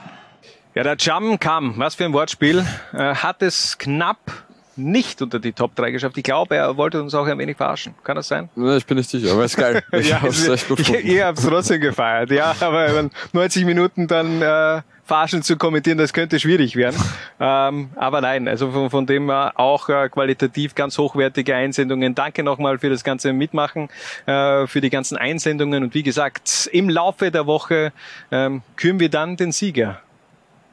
Ja, 0.73 0.83
der 0.83 0.95
Jam 0.97 1.39
kam, 1.39 1.73
was 1.77 1.95
für 1.95 2.05
ein 2.05 2.13
Wortspiel, 2.13 2.65
äh, 2.93 3.13
hat 3.15 3.43
es 3.43 3.77
knapp 3.77 4.45
nicht 4.81 5.21
unter 5.21 5.39
die 5.39 5.53
Top 5.53 5.75
3 5.75 5.91
geschafft. 5.91 6.17
Ich 6.17 6.23
glaube, 6.23 6.55
er 6.55 6.77
wollte 6.77 7.01
uns 7.01 7.13
auch 7.13 7.27
ein 7.27 7.37
wenig 7.37 7.57
verarschen. 7.57 7.93
Kann 8.03 8.15
das 8.15 8.27
sein? 8.27 8.49
Ja, 8.55 8.77
ich 8.77 8.85
bin 8.85 8.97
nicht 8.97 9.09
sicher, 9.09 9.31
aber 9.33 9.45
ist 9.45 9.57
geil. 9.57 9.83
Ich 9.93 10.09
ja, 10.09 10.21
hab's 10.21 10.47
echt 10.47 10.67
gut 10.67 10.77
gefunden. 10.77 11.01
ich 11.05 11.21
hab's 11.21 11.45
trotzdem 11.45 11.81
gefeiert. 11.81 12.31
Ja, 12.31 12.55
aber 12.59 12.95
wenn 12.95 13.11
90 13.33 13.65
Minuten 13.65 14.07
dann 14.07 14.41
äh, 14.41 14.81
Passagen 15.11 15.43
zu 15.43 15.57
kommentieren, 15.57 15.97
das 15.97 16.13
könnte 16.13 16.39
schwierig 16.39 16.77
werden. 16.77 16.95
ähm, 17.39 17.89
aber 17.97 18.21
nein, 18.21 18.47
also 18.47 18.71
von, 18.71 18.89
von 18.89 19.05
dem 19.05 19.29
auch 19.29 19.89
äh, 19.89 20.07
qualitativ 20.07 20.73
ganz 20.73 20.97
hochwertige 20.97 21.53
Einsendungen. 21.53 22.15
Danke 22.15 22.43
nochmal 22.43 22.79
für 22.79 22.89
das 22.89 23.03
ganze 23.03 23.33
Mitmachen, 23.33 23.89
äh, 24.25 24.67
für 24.67 24.79
die 24.79 24.89
ganzen 24.89 25.17
Einsendungen. 25.17 25.83
Und 25.83 25.93
wie 25.93 26.03
gesagt, 26.03 26.69
im 26.71 26.89
Laufe 26.89 27.29
der 27.29 27.45
Woche 27.45 27.91
ähm, 28.31 28.61
küren 28.77 29.01
wir 29.01 29.09
dann 29.09 29.35
den 29.35 29.51
Sieger, 29.51 29.99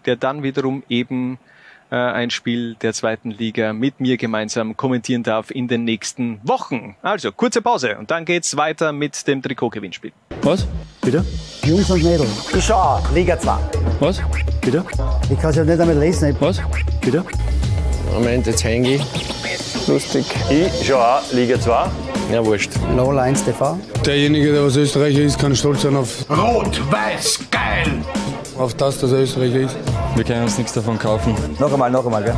der 0.06 0.14
dann 0.14 0.44
wiederum 0.44 0.84
eben 0.88 1.38
äh, 1.90 1.96
ein 1.96 2.30
Spiel 2.30 2.74
der 2.76 2.92
zweiten 2.92 3.30
Liga 3.30 3.72
mit 3.72 4.00
mir 4.00 4.16
gemeinsam 4.16 4.76
kommentieren 4.76 5.22
darf 5.22 5.50
in 5.50 5.68
den 5.68 5.84
nächsten 5.84 6.40
Wochen. 6.42 6.96
Also, 7.02 7.32
kurze 7.32 7.62
Pause 7.62 7.96
und 7.98 8.10
dann 8.10 8.24
geht's 8.24 8.56
weiter 8.56 8.92
mit 8.92 9.26
dem 9.26 9.42
Trikot-Gewinnspiel. 9.42 10.12
Was? 10.42 10.66
Bitte? 11.02 11.24
Jungs 11.64 11.90
und 11.90 12.02
Mädels. 12.02 12.52
Ich 12.54 12.64
schau, 12.64 13.00
Liga 13.14 13.38
2. 13.38 13.56
Was? 14.00 14.20
Bitte? 14.60 14.84
Ich 15.30 15.38
kann 15.40 15.50
es 15.50 15.56
ja 15.56 15.64
nicht 15.64 15.78
damit 15.78 15.98
lesen. 15.98 16.36
Was? 16.40 16.60
Bitte? 17.00 17.24
Moment, 18.12 18.46
jetzt 18.46 18.64
hänge 18.64 18.94
ich. 18.94 19.02
Lustig. 19.86 20.26
Ich 20.50 20.86
schau 20.86 20.98
auch 20.98 21.32
Liga 21.32 21.58
2. 21.60 21.88
Ja, 22.32 22.44
wurscht. 22.44 22.70
Lola 22.94 23.22
1 23.22 23.44
TV. 23.44 23.78
Derjenige, 24.04 24.52
der 24.52 24.64
was 24.64 24.76
Österreicher 24.76 25.20
ist, 25.20 25.38
kann 25.38 25.56
stolz 25.56 25.82
sein 25.82 25.96
auf, 25.96 26.28
Rot-Weiß, 26.28 27.40
geil! 27.50 28.02
Auf 28.58 28.74
das, 28.74 28.98
dass 28.98 29.12
er 29.12 29.20
Österreicher 29.20 29.60
ist. 29.60 29.76
Wir 30.14 30.24
können 30.24 30.42
uns 30.42 30.58
nichts 30.58 30.72
davon 30.72 30.98
kaufen. 30.98 31.34
Noch 31.58 31.72
einmal, 31.72 31.90
noch 31.90 32.04
einmal, 32.04 32.24
gell? 32.24 32.34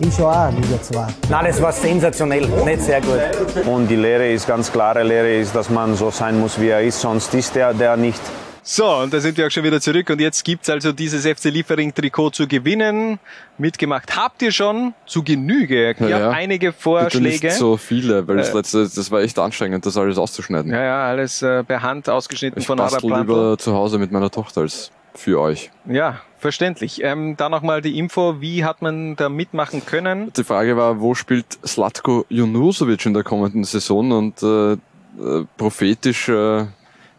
ich 0.00 0.14
schau 0.14 0.28
auch 0.28 0.50
Liga 0.50 0.80
2. 0.82 1.06
Nein, 1.30 1.44
das 1.46 1.62
war 1.62 1.72
sensationell, 1.72 2.46
nicht 2.64 2.82
sehr 2.82 3.00
gut. 3.00 3.20
Und 3.66 3.88
die 3.88 3.96
Lehre 3.96 4.28
ist 4.30 4.46
ganz 4.46 4.70
klare 4.72 5.02
Lehre 5.02 5.34
ist, 5.36 5.54
dass 5.54 5.70
man 5.70 5.94
so 5.94 6.10
sein 6.10 6.38
muss, 6.40 6.60
wie 6.60 6.68
er 6.68 6.82
ist, 6.82 7.00
sonst 7.00 7.32
ist 7.34 7.54
der, 7.54 7.72
der 7.74 7.96
nicht. 7.96 8.20
So, 8.66 8.86
und 8.96 9.12
da 9.12 9.20
sind 9.20 9.36
wir 9.36 9.46
auch 9.46 9.50
schon 9.50 9.62
wieder 9.62 9.78
zurück 9.78 10.08
und 10.08 10.22
jetzt 10.22 10.42
gibt's 10.42 10.70
also 10.70 10.90
dieses 10.90 11.26
FC 11.26 11.44
Liefering 11.50 11.92
Trikot 11.92 12.30
zu 12.30 12.48
gewinnen. 12.48 13.18
Mitgemacht 13.58 14.16
habt 14.16 14.40
ihr 14.40 14.50
schon 14.52 14.94
zu 15.04 15.22
Genüge. 15.22 15.90
Ich 15.90 16.00
Ja, 16.00 16.04
habe 16.14 16.24
ja. 16.24 16.30
einige 16.30 16.68
Bitte 16.68 16.80
Vorschläge. 16.80 17.48
nicht 17.48 17.56
so 17.58 17.76
viele, 17.76 18.26
weil 18.26 18.38
das 18.38 18.48
Äh, 18.48 18.56
letzte, 18.56 18.82
das 18.88 19.10
war 19.10 19.20
echt 19.20 19.38
anstrengend, 19.38 19.84
das 19.84 19.98
alles 19.98 20.16
auszuschneiden. 20.16 20.72
Ja, 20.72 20.82
ja, 20.82 21.04
alles 21.08 21.42
äh, 21.42 21.62
per 21.62 21.82
Hand 21.82 22.08
ausgeschnitten 22.08 22.58
Ich 22.58 22.66
von 22.66 22.78
bastel 22.78 23.00
Plantel. 23.06 23.34
lieber 23.36 23.58
zu 23.58 23.74
Hause 23.74 23.98
mit 23.98 24.10
meiner 24.10 24.30
Tochter 24.30 24.62
als 24.62 24.90
für 25.14 25.40
euch. 25.40 25.70
Ja, 25.86 26.20
verständlich. 26.38 27.02
Ähm, 27.02 27.36
da 27.36 27.48
nochmal 27.48 27.80
die 27.82 27.98
Info, 27.98 28.40
wie 28.40 28.64
hat 28.64 28.82
man 28.82 29.16
da 29.16 29.28
mitmachen 29.28 29.84
können? 29.86 30.32
Die 30.36 30.44
Frage 30.44 30.76
war, 30.76 31.00
wo 31.00 31.14
spielt 31.14 31.46
Slatko 31.64 32.26
Junusovic 32.28 33.06
in 33.06 33.14
der 33.14 33.22
kommenden 33.22 33.64
Saison? 33.64 34.12
Und 34.12 34.42
äh, 34.42 34.72
äh, 34.72 35.46
prophetisch 35.56 36.28
äh, 36.28 36.66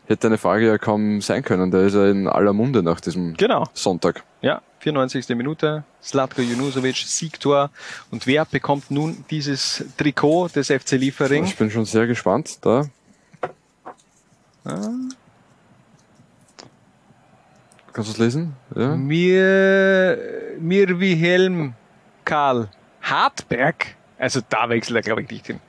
hätte 0.08 0.28
eine 0.28 0.38
Frage 0.38 0.68
ja 0.68 0.78
kaum 0.78 1.22
sein 1.22 1.44
können. 1.44 1.72
Der 1.72 1.82
ist 1.84 1.96
ja 1.96 2.10
in 2.10 2.28
aller 2.28 2.54
Munde 2.54 2.84
nach 2.84 3.00
diesem 3.00 3.36
Genau. 3.36 3.66
Sonntag. 3.74 4.24
Ja, 4.42 4.62
94. 4.80 5.30
Minute, 5.30 5.84
Slatko 6.04 6.42
Junusovic, 6.42 6.98
Siegtor. 6.98 7.72
Und 8.12 8.28
wer 8.28 8.46
bekommt 8.46 8.92
nun 8.92 9.26
dieses 9.32 9.84
Trikot 9.98 10.50
des 10.50 10.68
FC 10.68 10.92
Liefering? 10.92 11.46
Ich 11.46 11.56
bin 11.56 11.72
schon 11.72 11.86
sehr 11.86 12.06
gespannt. 12.06 12.60
Da. 12.62 12.86
Ah, 14.64 14.90
Kannst 17.96 18.10
du 18.10 18.14
es 18.14 18.18
lesen? 18.18 18.54
Ja. 18.76 18.94
Mir, 18.98 20.18
mir 20.60 21.00
Wilhelm 21.00 21.76
Karl 22.26 22.68
Hartberg. 23.02 23.96
Also 24.18 24.42
da 24.50 24.68
wechselt 24.68 24.98
er, 24.98 25.02
glaube 25.02 25.22
ich, 25.22 25.30
nicht 25.30 25.48
hin. 25.48 25.62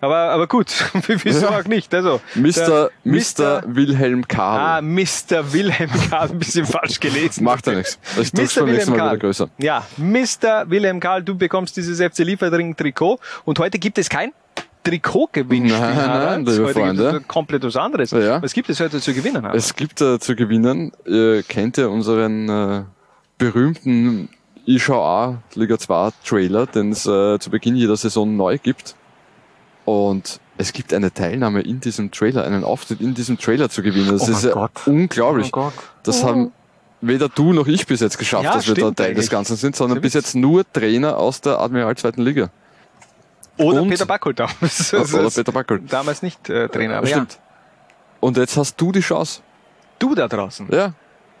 Aber, 0.00 0.16
aber 0.30 0.46
gut, 0.46 0.72
wieso 1.06 1.46
Ja. 1.46 1.58
auch 1.58 1.64
nicht? 1.64 1.92
Also, 1.94 2.22
Mr. 2.34 2.88
Mr. 3.04 3.62
Wilhelm 3.66 4.26
Karl. 4.26 4.60
Ah, 4.60 4.80
Mr. 4.80 5.52
Wilhelm 5.52 5.90
Karl, 6.08 6.30
ein 6.30 6.38
bisschen 6.38 6.64
falsch 6.64 7.00
gelesen. 7.00 7.44
Macht 7.44 7.66
ja 7.66 7.74
nichts. 7.74 7.98
Ich 8.18 8.32
drück's 8.32 8.56
Mr. 8.56 8.62
beim 8.64 8.72
nächsten 8.72 8.90
Mal 8.92 8.96
Karl. 8.98 9.08
wieder 9.10 9.18
größer. 9.20 9.48
Ja, 9.58 9.86
Mr. 9.98 10.70
Wilhelm 10.70 11.00
Karl, 11.00 11.22
du 11.22 11.34
bekommst 11.36 11.76
dieses 11.76 12.00
FC 12.00 12.20
Liefering 12.20 12.74
Trikot 12.76 13.18
und 13.44 13.58
heute 13.58 13.78
gibt 13.78 13.98
es 13.98 14.08
kein 14.08 14.32
Trikotgewinnspiel. 14.84 15.80
Nein, 15.80 15.96
nein, 15.96 16.08
Harald. 16.08 16.48
liebe 16.48 16.68
Freunde. 16.68 17.20
es 17.22 17.28
komplett 17.28 17.64
was 17.64 17.76
anderes. 17.76 18.10
Ja. 18.12 18.42
Was 18.42 18.52
gibt 18.52 18.68
es 18.68 18.78
heute 18.80 19.00
zu 19.00 19.12
gewinnen? 19.12 19.42
Harald? 19.42 19.56
Es 19.58 19.74
gibt 19.74 20.00
äh, 20.00 20.18
zu 20.20 20.36
gewinnen, 20.36 20.92
ihr 21.06 21.42
kennt 21.42 21.76
ja 21.76 21.88
unseren 21.88 22.48
äh, 22.48 22.82
berühmten 23.38 24.28
ISHA 24.66 25.42
Liga 25.54 25.78
2 25.78 26.10
Trailer, 26.24 26.66
den 26.66 26.92
es 26.92 27.06
äh, 27.06 27.38
zu 27.38 27.50
Beginn 27.50 27.76
jeder 27.76 27.96
Saison 27.96 28.36
neu 28.36 28.58
gibt. 28.58 28.94
Und 29.84 30.40
es 30.56 30.72
gibt 30.72 30.94
eine 30.94 31.12
Teilnahme 31.12 31.60
in 31.62 31.80
diesem 31.80 32.10
Trailer, 32.10 32.44
einen 32.44 32.64
Auftritt 32.64 33.00
in 33.00 33.12
diesem 33.14 33.38
Trailer 33.38 33.68
zu 33.68 33.82
gewinnen. 33.82 34.08
Das 34.12 34.28
Oh 34.28 34.32
ist 34.32 34.44
ja 34.44 34.52
Gott. 34.52 34.70
unglaublich. 34.86 35.50
Oh 35.52 35.56
mein 35.60 35.70
Gott. 35.72 35.74
Das 36.04 36.22
Oh. 36.22 36.28
haben 36.28 36.52
weder 37.02 37.28
du 37.28 37.52
noch 37.52 37.66
ich 37.66 37.86
bis 37.86 38.00
jetzt 38.00 38.16
geschafft, 38.18 38.44
Ja, 38.44 38.54
dass 38.54 38.66
wir 38.66 38.74
da 38.74 38.90
Teil 38.92 39.14
des. 39.14 39.28
Ganzen 39.28 39.56
sind, 39.56 39.76
sondern 39.76 40.00
bis 40.00 40.14
jetzt 40.14 40.34
nur 40.34 40.64
Trainer 40.72 41.18
aus 41.18 41.42
der 41.42 41.60
Admiral 41.60 41.96
zweiten 41.96 42.22
Liga. 42.22 42.48
Oder 43.56 43.82
Und- 43.82 43.88
Peter 43.90 44.06
damals. 44.34 44.94
Oder 45.14 45.30
Peter 45.30 45.52
Backel. 45.52 45.80
Damals 45.80 46.22
nicht 46.22 46.48
äh, 46.50 46.68
Trainer. 46.68 46.98
Aber 46.98 47.06
Stimmt. 47.06 47.38
Und 48.20 48.36
jetzt 48.36 48.56
hast 48.56 48.80
du 48.80 48.90
die 48.90 49.00
Chance. 49.00 49.40
Ja, 49.40 49.44
du 49.98 50.14
da 50.14 50.28
draußen. 50.28 50.68
Ja. 50.70 50.92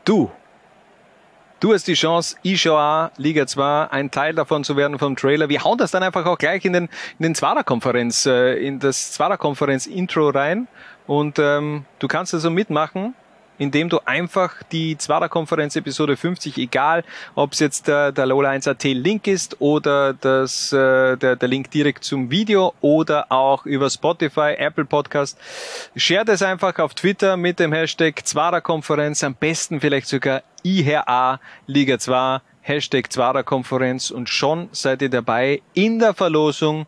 Du. 0.04 0.30
Du 1.60 1.72
hast 1.72 1.86
die 1.86 1.94
Chance, 1.94 2.36
ISHA 2.42 3.10
Liga 3.16 3.46
2, 3.46 3.86
ein 3.90 4.10
Teil 4.10 4.34
davon 4.34 4.64
zu 4.64 4.76
werden 4.76 4.98
vom 4.98 5.16
Trailer. 5.16 5.48
Wir 5.48 5.64
hauen 5.64 5.78
das 5.78 5.92
dann 5.92 6.02
einfach 6.02 6.26
auch 6.26 6.36
gleich 6.36 6.64
in 6.66 6.74
den, 6.74 6.84
in 7.18 7.22
den 7.22 7.34
Zwarer-Konferenz, 7.34 8.26
äh, 8.26 8.54
in 8.56 8.80
das 8.80 9.12
Zwarer-Konferenz-Intro 9.12 10.28
rein. 10.28 10.68
Und 11.06 11.38
ähm, 11.38 11.86
du 12.00 12.08
kannst 12.08 12.34
also 12.34 12.50
mitmachen, 12.50 13.14
indem 13.58 13.88
du 13.88 14.00
einfach 14.04 14.62
die 14.72 14.96
Zwarer-Konferenz 14.98 15.76
Episode 15.76 16.16
50, 16.16 16.58
egal 16.58 17.04
ob 17.34 17.52
es 17.52 17.60
jetzt 17.60 17.88
der, 17.88 18.12
der 18.12 18.26
Lola 18.26 18.50
1.at 18.50 18.82
Link 18.84 19.26
ist 19.26 19.60
oder 19.60 20.14
das, 20.14 20.72
äh, 20.72 21.16
der, 21.16 21.36
der 21.36 21.48
Link 21.48 21.70
direkt 21.70 22.04
zum 22.04 22.30
Video 22.30 22.74
oder 22.80 23.30
auch 23.30 23.66
über 23.66 23.90
Spotify, 23.90 24.54
Apple 24.56 24.84
Podcast, 24.84 25.38
share 25.96 26.24
das 26.24 26.42
einfach 26.42 26.78
auf 26.78 26.94
Twitter 26.94 27.36
mit 27.36 27.58
dem 27.58 27.72
Hashtag 27.72 28.26
Zwarer-Konferenz, 28.26 29.22
am 29.22 29.34
besten 29.34 29.80
vielleicht 29.80 30.08
sogar 30.08 30.42
IHA 30.64 31.40
Liga 31.66 31.98
2, 31.98 32.40
Hashtag 32.62 33.12
Zwarer-Konferenz 33.12 34.10
und 34.10 34.28
schon 34.28 34.68
seid 34.72 35.02
ihr 35.02 35.10
dabei 35.10 35.62
in 35.74 35.98
der 35.98 36.14
Verlosung 36.14 36.86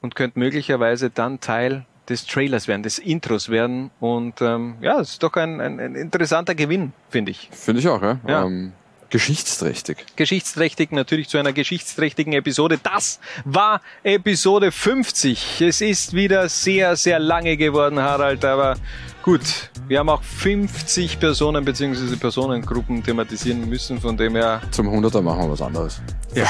und 0.00 0.16
könnt 0.16 0.36
möglicherweise 0.36 1.10
dann 1.10 1.40
Teil 1.40 1.86
des 2.08 2.26
Trailers 2.26 2.68
werden, 2.68 2.82
des 2.82 2.98
Intros 2.98 3.48
werden. 3.48 3.90
Und 4.00 4.40
ähm, 4.40 4.76
ja, 4.80 5.00
es 5.00 5.12
ist 5.12 5.22
doch 5.22 5.34
ein, 5.34 5.60
ein, 5.60 5.80
ein 5.80 5.94
interessanter 5.94 6.54
Gewinn, 6.54 6.92
finde 7.10 7.30
ich. 7.30 7.48
Finde 7.52 7.80
ich 7.80 7.88
auch, 7.88 8.02
ja. 8.02 8.18
Ja. 8.26 8.44
Ähm, 8.44 8.72
geschichtsträchtig. 9.10 10.06
Geschichtsträchtig, 10.16 10.90
natürlich 10.90 11.28
zu 11.28 11.36
einer 11.36 11.52
geschichtsträchtigen 11.52 12.32
Episode. 12.32 12.78
Das 12.82 13.20
war 13.44 13.82
Episode 14.02 14.72
50. 14.72 15.60
Es 15.60 15.82
ist 15.82 16.14
wieder 16.14 16.48
sehr, 16.48 16.96
sehr 16.96 17.18
lange 17.18 17.58
geworden, 17.58 18.00
Harald, 18.00 18.44
aber 18.44 18.76
gut, 19.22 19.70
wir 19.88 19.98
haben 19.98 20.08
auch 20.08 20.22
50 20.22 21.18
Personen 21.18 21.64
bzw. 21.64 22.16
Personengruppen 22.16 23.02
thematisieren 23.02 23.68
müssen, 23.68 24.00
von 24.00 24.16
dem 24.16 24.34
her 24.34 24.60
Zum 24.70 24.88
100er 24.88 25.22
machen 25.22 25.42
wir 25.42 25.50
was 25.50 25.62
anderes. 25.62 26.00
Ja. 26.34 26.46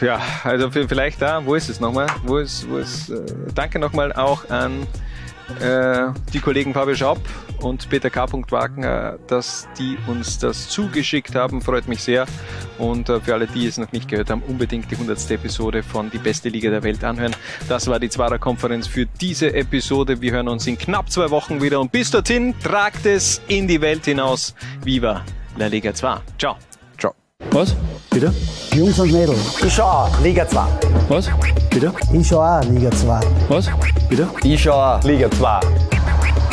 Ja, 0.00 0.20
also 0.44 0.70
vielleicht 0.70 1.20
da, 1.20 1.44
wo 1.44 1.54
ist 1.54 1.68
es 1.68 1.80
nochmal? 1.80 2.06
Wo 2.24 2.38
ist, 2.38 2.68
wo 2.68 2.78
ist, 2.78 3.10
äh, 3.10 3.20
danke 3.54 3.78
nochmal 3.78 4.12
auch 4.12 4.48
an 4.48 4.86
äh, 5.60 6.12
die 6.32 6.40
Kollegen 6.40 6.72
Fabio 6.72 6.94
Schaub 6.94 7.18
und 7.60 7.88
Peter 7.88 8.10
K. 8.10 8.26
Wagner, 8.50 9.18
dass 9.26 9.68
die 9.78 9.96
uns 10.06 10.38
das 10.38 10.68
zugeschickt 10.68 11.34
haben, 11.34 11.60
freut 11.60 11.88
mich 11.88 12.02
sehr. 12.02 12.26
Und 12.78 13.08
äh, 13.08 13.20
für 13.20 13.34
alle, 13.34 13.46
die 13.46 13.66
es 13.66 13.78
noch 13.78 13.92
nicht 13.92 14.08
gehört 14.08 14.30
haben, 14.30 14.42
unbedingt 14.42 14.90
die 14.90 14.94
100. 14.94 15.30
Episode 15.30 15.82
von 15.82 16.10
Die 16.10 16.18
beste 16.18 16.48
Liga 16.48 16.70
der 16.70 16.82
Welt 16.82 17.02
anhören. 17.04 17.34
Das 17.68 17.86
war 17.86 17.98
die 17.98 18.08
Zwarer 18.08 18.38
Konferenz 18.38 18.86
für 18.86 19.06
diese 19.06 19.54
Episode. 19.54 20.20
Wir 20.20 20.32
hören 20.32 20.48
uns 20.48 20.66
in 20.66 20.78
knapp 20.78 21.10
zwei 21.10 21.30
Wochen 21.30 21.60
wieder 21.62 21.80
und 21.80 21.92
bis 21.92 22.10
dorthin 22.10 22.54
tragt 22.60 23.06
es 23.06 23.40
in 23.48 23.66
die 23.68 23.80
Welt 23.80 24.04
hinaus. 24.04 24.54
Viva 24.84 25.24
La 25.56 25.66
Liga 25.66 25.92
2. 25.92 26.18
Ciao. 26.38 26.56
Ciao. 26.98 27.12
Was? 27.50 27.74
Bitte? 28.10 28.32
Jungs 28.74 28.98
und 28.98 29.12
Mädels. 29.12 29.62
Ich 29.64 29.72
schau 29.72 29.84
auch 29.84 30.20
Liga 30.20 30.46
2. 30.46 30.60
Was? 31.08 31.30
Bitte? 31.70 31.92
Ich 32.12 32.28
schau 32.28 32.40
auch 32.40 32.62
Liga 32.64 32.90
2. 32.90 33.20
Was? 33.48 33.68
Bitte? 34.08 34.28
Ich 34.44 34.62
schau 34.62 34.72
auch 34.72 35.02
Liga 35.02 35.30
2. 35.30 35.60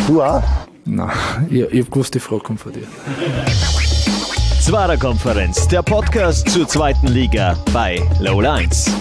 Du 0.08 0.24
auch? 0.24 0.65
Nein, 0.86 1.10
ich, 1.50 1.62
ich 1.62 1.82
hab 1.84 1.92
gewusst, 1.92 2.14
die 2.14 2.20
Frage 2.20 2.44
kommt 2.44 2.60
von 2.60 2.72
dir. 2.72 2.88
Zwarer 4.62 4.98
Konferenz, 4.98 5.68
der 5.68 5.82
Podcast 5.82 6.48
zur 6.50 6.68
zweiten 6.68 7.08
Liga 7.08 7.58
bei 7.74 8.02
Low 8.20 8.40
Lines. 8.40 8.92